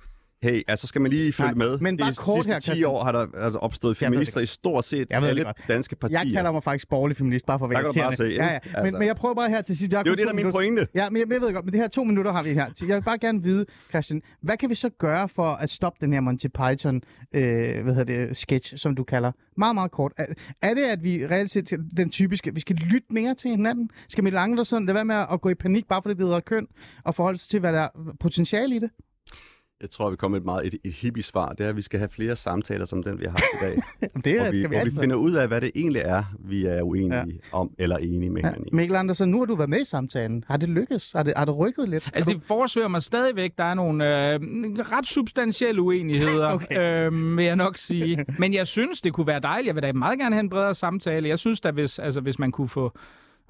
Hey, 0.42 0.62
altså 0.68 0.86
skal 0.86 1.00
man 1.00 1.10
lige 1.10 1.32
følge 1.32 1.48
Nej, 1.48 1.54
med. 1.54 1.78
men 1.78 1.96
bare 1.96 2.10
De 2.10 2.16
kort 2.16 2.36
sidste 2.44 2.52
her, 2.52 2.60
10 2.60 2.64
Christian. 2.64 2.90
år 2.90 3.04
har 3.04 3.12
der 3.12 3.26
altså 3.44 3.58
opstået 3.58 3.96
feminister 3.96 4.40
i 4.40 4.46
stort 4.46 4.84
set 4.84 5.06
Jeg 5.10 5.22
ved 5.22 5.28
alle 5.28 5.44
godt. 5.44 5.56
danske 5.68 5.96
partier. 5.96 6.20
Jeg 6.20 6.32
kalder 6.34 6.52
mig 6.52 6.62
faktisk 6.62 6.88
borgerlig 6.88 7.16
feminist, 7.16 7.46
bare 7.46 7.58
for 7.58 7.66
at 7.66 7.70
være 7.70 7.82
Der 7.82 7.92
kan 7.92 8.02
du 8.02 8.06
bare 8.06 8.16
se, 8.16 8.24
ja, 8.24 8.44
ja. 8.52 8.58
Men, 8.64 8.74
Altså. 8.74 8.98
men 8.98 9.06
jeg 9.08 9.16
prøver 9.16 9.34
bare 9.34 9.48
her 9.50 9.62
til 9.62 9.78
sidst. 9.78 9.90
Det 9.90 9.96
er 9.96 10.02
jo 10.06 10.10
det, 10.10 10.18
der 10.18 10.24
er 10.24 10.28
min 10.28 10.36
minutter. 10.36 10.58
pointe. 10.58 10.88
Ja, 10.94 11.10
men 11.10 11.20
jeg, 11.20 11.32
jeg 11.32 11.40
ved 11.40 11.52
godt, 11.54 11.64
men 11.64 11.72
det 11.72 11.80
her 11.80 11.88
to 11.88 12.04
minutter 12.04 12.32
har 12.32 12.42
vi 12.42 12.52
her. 12.52 12.66
Jeg 12.88 12.96
vil 12.96 13.02
bare 13.02 13.18
gerne 13.18 13.42
vide, 13.42 13.64
Christian, 13.88 14.22
hvad 14.42 14.56
kan 14.56 14.70
vi 14.70 14.74
så 14.74 14.88
gøre 14.88 15.28
for 15.28 15.50
at 15.50 15.70
stoppe 15.70 15.98
den 16.00 16.12
her 16.12 16.20
Monty 16.20 16.46
Python, 16.46 17.02
øh, 17.34 17.82
hvad 17.82 17.94
hedder 17.94 18.04
det, 18.26 18.36
sketch, 18.36 18.76
som 18.76 18.94
du 18.96 19.04
kalder? 19.04 19.32
Meget, 19.56 19.74
meget 19.74 19.90
kort. 19.90 20.12
Er, 20.16 20.26
er 20.62 20.74
det, 20.74 20.82
at 20.82 21.02
vi 21.04 21.26
reelt 21.26 21.50
set 21.50 21.72
den 21.96 22.10
typiske, 22.10 22.54
vi 22.54 22.60
skal 22.60 22.76
lytte 22.76 23.06
mere 23.10 23.34
til 23.34 23.50
hinanden? 23.50 23.90
Skal 24.08 24.24
vi 24.24 24.30
lange 24.30 24.64
sådan, 24.64 24.86
lade 24.86 24.94
være 24.94 25.04
med 25.04 25.24
at 25.32 25.40
gå 25.40 25.48
i 25.48 25.54
panik, 25.54 25.88
bare 25.88 26.02
fordi 26.02 26.14
det 26.14 26.26
hedder 26.26 26.40
køn, 26.40 26.66
og 27.04 27.14
forholde 27.14 27.38
sig 27.38 27.50
til, 27.50 27.60
hvad 27.60 27.72
der 27.72 27.80
er 27.80 27.88
potentiale 28.20 28.76
i 28.76 28.78
det? 28.78 28.90
Jeg 29.82 29.90
tror, 29.90 30.10
vi 30.10 30.16
kommer 30.16 30.38
med 30.38 30.40
et 30.40 30.44
meget 30.44 30.66
et, 30.66 30.74
et 30.84 30.92
hippie-svar. 30.92 31.52
Det 31.52 31.64
er, 31.66 31.68
at 31.70 31.76
vi 31.76 31.82
skal 31.82 31.98
have 31.98 32.08
flere 32.08 32.36
samtaler 32.36 32.84
som 32.84 33.02
den, 33.02 33.18
vi 33.20 33.24
har 33.24 33.30
haft 33.30 33.44
i 33.54 33.64
dag. 33.64 33.82
Det 34.24 34.40
hvor 34.40 34.50
vi, 34.50 34.58
skal 34.62 34.70
vi 34.70 34.76
hvor 34.76 34.84
vi 34.84 34.90
finder 35.00 35.16
ud 35.16 35.32
af, 35.32 35.48
hvad 35.48 35.60
det 35.60 35.70
egentlig 35.74 36.02
er, 36.04 36.22
vi 36.38 36.66
er 36.66 36.82
uenige 36.82 37.14
Ja. 37.16 37.24
om, 37.52 37.70
eller 37.78 37.96
enige 37.96 38.30
med 38.30 38.42
Ja. 38.42 38.48
hinanden 38.48 38.68
i. 38.72 38.76
Mikkel 38.76 38.96
Andersen, 38.96 39.28
nu 39.30 39.38
har 39.38 39.44
du 39.44 39.54
været 39.56 39.70
med 39.70 39.80
i 39.80 39.84
samtalen. 39.84 40.44
Har 40.46 40.56
det 40.56 40.68
lykkes? 40.68 41.12
Har 41.12 41.22
det, 41.22 41.32
har 41.36 41.44
det 41.44 41.58
rykket 41.58 41.88
lidt? 41.88 42.10
Altså, 42.14 42.32
det 42.32 42.42
forsværer 42.46 42.88
mig 42.88 43.02
stadigvæk. 43.02 43.52
Der 43.58 43.64
er 43.64 43.74
nogle 43.74 44.32
øh, 44.34 44.40
ret 44.92 45.06
substantielle 45.06 45.82
uenigheder, 45.82 46.52
okay. 46.54 47.06
øh, 47.06 47.36
vil 47.36 47.44
jeg 47.44 47.56
nok 47.56 47.76
sige. 47.76 48.24
Men 48.38 48.54
jeg 48.54 48.66
synes, 48.66 49.00
det 49.00 49.12
kunne 49.12 49.26
være 49.26 49.40
dejligt. 49.40 49.66
Jeg 49.66 49.74
vil 49.74 49.82
da 49.82 49.92
meget 49.92 50.18
gerne 50.18 50.34
have 50.34 50.40
en 50.42 50.50
bredere 50.50 50.74
samtale. 50.74 51.28
Jeg 51.28 51.38
synes 51.38 51.60
da, 51.60 51.70
hvis, 51.70 51.98
altså, 51.98 52.20
hvis 52.20 52.38
man 52.38 52.52
kunne 52.52 52.68
få... 52.68 52.92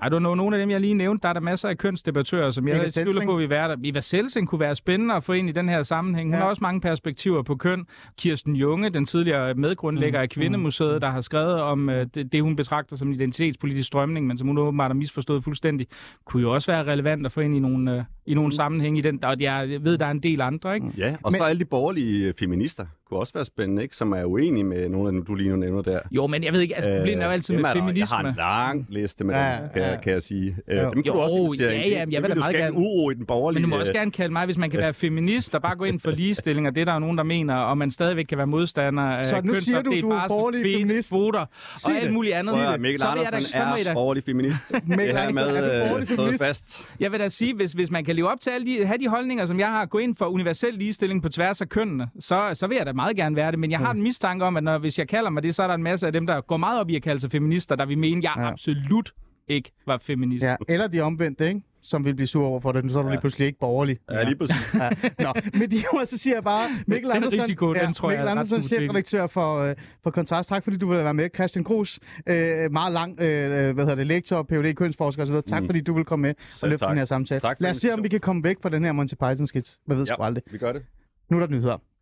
I 0.02 0.06
don't 0.06 0.18
know, 0.18 0.34
nogle 0.34 0.56
af 0.56 0.60
dem, 0.60 0.70
jeg 0.70 0.80
lige 0.80 0.94
nævnte, 0.94 1.22
der 1.22 1.28
er 1.28 1.32
der 1.32 1.40
masser 1.40 1.68
af 1.68 1.78
kønsdebattører, 1.78 2.50
som 2.50 2.68
jeg 2.68 2.76
er 2.76 2.90
tvivler 2.90 3.24
på, 3.24 3.34
at 3.34 3.40
vi 3.40 3.50
være 3.50 3.68
der. 3.68 3.76
Eva 3.84 4.00
Selsing 4.00 4.48
kunne 4.48 4.60
være 4.60 4.74
spændende 4.74 5.14
at 5.14 5.24
få 5.24 5.32
ind 5.32 5.48
i 5.48 5.52
den 5.52 5.68
her 5.68 5.82
sammenhæng. 5.82 6.28
Hun 6.28 6.34
Ja. 6.34 6.40
har 6.40 6.48
også 6.48 6.60
mange 6.62 6.80
perspektiver 6.80 7.42
på 7.42 7.56
køn. 7.56 7.86
Kirsten 8.18 8.56
Junge, 8.56 8.90
den 8.90 9.04
tidligere 9.04 9.54
medgrundlægger 9.54 10.18
Mm, 10.18 10.22
af 10.22 10.28
Kvindemuseet, 10.30 11.02
der 11.02 11.08
har 11.10 11.20
skrevet 11.20 11.60
om 11.60 11.88
øh, 11.88 12.06
det, 12.14 12.32
det, 12.32 12.42
hun 12.42 12.56
betragter 12.56 12.96
som 12.96 13.08
en 13.08 13.14
identitetspolitisk 13.14 13.86
strømning, 13.86 14.26
men 14.26 14.38
som 14.38 14.46
hun 14.48 14.58
åbenbart 14.58 14.90
har 14.90 14.94
misforstået 14.94 15.44
fuldstændig, 15.44 15.86
kunne 16.24 16.42
jo 16.42 16.52
også 16.54 16.72
være 16.72 16.84
relevant 16.84 17.26
at 17.26 17.32
få 17.32 17.40
ind 17.40 17.56
i 17.56 17.58
nogle, 17.58 17.96
øh, 17.96 18.02
i 18.26 18.34
nogle 18.34 18.52
sammenhæng 18.52 18.98
i 18.98 19.00
den. 19.00 19.24
Og 19.24 19.40
jeg 19.40 19.78
ved, 19.84 19.98
der 19.98 20.06
er 20.06 20.10
en 20.10 20.22
del 20.22 20.40
andre, 20.40 20.74
ikke? 20.74 20.86
Ja, 20.98 21.16
og 21.22 21.32
Men- 21.32 21.38
så 21.38 21.44
alle 21.44 21.60
de 21.60 21.64
borgerlige 21.64 22.28
øh, 22.28 22.34
feminister 22.38 22.86
kunne 23.08 23.20
også 23.20 23.32
være 23.32 23.44
spændende, 23.44 23.82
ikke? 23.82 23.96
som 23.96 24.12
er 24.12 24.24
uenige 24.24 24.64
med 24.64 24.88
nogle 24.88 25.08
af 25.08 25.12
dem, 25.12 25.24
du 25.24 25.34
lige 25.34 25.50
nu 25.50 25.56
nævner 25.56 25.82
der. 25.82 26.00
Jo, 26.10 26.26
men 26.26 26.44
jeg 26.44 26.52
ved 26.52 26.60
ikke, 26.60 26.76
altså 26.76 26.90
problemet 26.96 27.22
er 27.22 27.26
jo 27.26 27.32
altid 27.32 27.54
dem 27.54 27.62
med 27.62 27.72
feminisme. 27.72 28.16
Jeg 28.18 28.24
har 28.24 28.28
en 28.30 28.34
lang 28.38 28.86
liste 28.90 29.24
med 29.24 29.34
Ja, 29.34 29.52
dem, 29.62 29.68
kan, 29.74 29.82
ja. 29.82 29.96
kan 30.00 30.12
jeg 30.12 30.22
sige. 30.22 30.56
Øh, 30.68 30.76
Jo. 30.76 30.82
Dem 30.82 30.92
kunne 30.92 31.06
Jo, 31.06 31.12
du 31.12 31.18
også 31.18 31.36
invitere 31.36 31.68
ja, 31.70 31.74
ind. 31.82 31.84
ja, 31.92 32.04
Det- 32.04 32.12
jeg 32.12 32.22
det 32.22 32.28
vil 32.28 32.30
da 32.30 32.34
meget 32.40 32.56
gerne- 32.56 32.76
uro 32.76 33.10
i 33.10 33.14
den 33.14 33.26
borgerlige... 33.26 33.60
Men 33.60 33.70
du 33.70 33.76
må 33.76 33.80
også 33.80 33.92
øh, 33.92 33.96
gerne 33.96 34.10
kalde 34.10 34.32
mig, 34.32 34.44
hvis 34.44 34.58
man 34.58 34.70
kan 34.70 34.80
være 34.80 34.94
feminist 34.94 35.54
og 35.54 35.62
bare 35.62 35.76
gå 35.76 35.84
ind 35.84 36.00
for 36.00 36.10
ligestilling, 36.20 36.66
og 36.66 36.74
det 36.74 36.80
er 36.80 36.84
der 36.84 36.92
jo 36.92 36.98
nogen, 36.98 37.18
der 37.18 37.24
mener, 37.24 37.54
og 37.54 37.78
man 37.78 37.90
stadigvæk 37.90 38.24
kan 38.24 38.38
være 38.38 38.46
modstander 38.46 39.02
af 39.02 39.24
Så 39.24 39.40
nu 39.44 39.54
siger 39.54 39.82
du, 39.82 39.90
du 40.00 40.10
er 40.10 40.28
borgerlig 40.28 40.62
feminist? 40.62 41.10
kvoter 41.10 41.40
og 41.40 41.92
alt 42.02 42.12
muligt 42.12 42.34
andet. 42.34 42.52
Prøv 42.54 42.80
Mikkel 42.80 43.02
Andersen 43.06 43.60
er 43.60 43.94
borgerlig 43.94 44.24
feminist. 44.24 44.58
Mikkel 44.86 45.16
Andersen, 45.16 45.34
med 45.34 45.56
er 45.56 45.82
du 45.84 45.88
borgerlig 45.88 46.10
øh, 46.12 46.16
feminist? 46.18 46.84
jeg 47.00 47.12
vil 47.12 47.20
da 47.20 47.28
sige, 47.28 47.54
hvis, 47.54 47.72
hvis 47.72 47.90
man 47.90 48.04
kan 48.04 48.16
leve 48.16 48.28
op 48.30 48.40
til 48.40 48.50
alle 48.50 48.66
de, 48.66 48.86
have 48.86 48.98
de 48.98 49.08
holdninger, 49.08 49.46
som 49.46 49.58
jeg 49.58 49.68
har, 49.68 49.86
gå 49.86 49.98
ind 49.98 50.16
for 50.16 50.26
universel 50.26 50.74
ligestilling 50.74 51.22
på 51.22 51.28
tværs 51.28 51.60
af 51.60 51.68
kønnene, 51.68 52.08
så, 52.20 52.50
så 52.54 52.66
vil 52.66 52.76
jeg 52.76 52.86
da 52.86 52.92
meget 52.98 53.16
gerne 53.16 53.36
være 53.36 53.50
det, 53.50 53.58
men 53.58 53.70
jeg 53.70 53.78
har 53.78 53.90
en 53.90 54.02
mistanke 54.02 54.44
om, 54.44 54.56
at 54.56 54.64
når, 54.64 54.78
hvis 54.78 54.98
jeg 54.98 55.08
kalder 55.08 55.30
mig 55.30 55.42
det, 55.42 55.54
så 55.54 55.62
er 55.62 55.66
der 55.66 55.74
en 55.74 55.82
masse 55.82 56.06
af 56.06 56.12
dem, 56.12 56.26
der 56.26 56.40
går 56.40 56.56
meget 56.56 56.80
op 56.80 56.88
i 56.90 56.96
at 56.96 57.02
kalde 57.02 57.20
sig 57.20 57.30
feminister, 57.30 57.76
der 57.76 57.86
vil 57.86 57.98
mene, 57.98 58.18
at 58.18 58.22
jeg 58.24 58.32
Ja. 58.36 58.42
ja. 58.42 58.50
absolut 58.50 59.12
ikke 59.48 59.72
var 59.86 59.98
feminist. 60.02 60.44
Ja, 60.44 60.56
eller 60.68 60.86
de 60.88 61.00
omvendte, 61.00 61.48
ikke? 61.48 61.60
Som 61.82 62.04
vil 62.04 62.14
blive 62.14 62.26
sur 62.26 62.46
over 62.46 62.60
for 62.60 62.72
det. 62.72 62.90
Så 62.92 62.98
er 62.98 63.02
du 63.02 63.08
lige 63.08 63.20
pludselig 63.20 63.46
ikke 63.46 63.58
borgerlig. 63.58 63.96
Ja, 64.10 64.22
lige 64.22 64.36
præcis. 64.36 64.56
Ja. 64.74 64.88
Nå, 65.18 65.32
med 65.58 65.68
de 65.68 65.76
ord, 65.92 66.06
så 66.06 66.18
siger 66.18 66.36
jeg 66.36 66.44
bare, 66.44 66.68
Mikkel 66.86 67.08
Den 67.08 67.16
Andersen, 67.16 67.40
risiko, 67.42 67.74
den 67.74 67.92
tror 67.92 68.10
jeg 68.10 68.16
Mikkel 68.18 68.26
er 68.26 68.30
ret 68.30 68.30
Andersen 68.30 68.62
chefredaktør 68.62 69.26
for, 69.26 69.58
øh, 69.58 69.74
for 70.02 70.10
Kontrast. 70.10 70.48
Tak 70.48 70.64
fordi 70.64 70.76
du 70.76 70.88
vil 70.88 70.98
være 70.98 71.14
med. 71.14 71.28
Christian 71.34 71.64
Grus, 71.64 72.00
øh, 72.26 72.72
meget 72.72 72.92
lang 72.92 73.20
øh, 73.20 73.74
hvad 73.74 73.84
hedder 73.84 73.94
det, 73.94 74.06
lektor, 74.06 74.42
Ph.D. 74.42 74.74
kønsforsker 74.74 75.22
osv. 75.22 75.34
Tak 75.46 75.62
Mm. 75.62 75.68
fordi 75.68 75.80
du 75.80 75.94
vil 75.94 76.04
komme 76.04 76.22
med 76.22 76.30
og 76.30 76.42
Selv 76.42 76.70
løfte 76.70 76.84
tak. 76.86 76.90
den 76.90 76.98
her 76.98 77.04
samtale. 77.04 77.40
Tak 77.40 77.56
Lad 77.60 77.70
os 77.70 77.76
se, 77.76 77.92
om 77.92 78.02
vi 78.02 78.08
kan 78.08 78.20
komme 78.20 78.44
væk 78.44 78.56
fra 78.62 78.68
den 78.68 78.84
her 78.84 78.92
Monty 78.92 79.14
Python-skits. 79.14 79.78
Hvad 79.86 79.96
ved 79.96 80.06
ja. 80.06 80.14
sgu 80.14 80.22
aldrig. 80.22 80.42
vi 80.52 80.58
gør 80.58 80.72
det. 80.72 80.82
Nu 81.30 81.36
er 81.36 81.46
der 81.46 81.52
nyheder. 81.54 81.76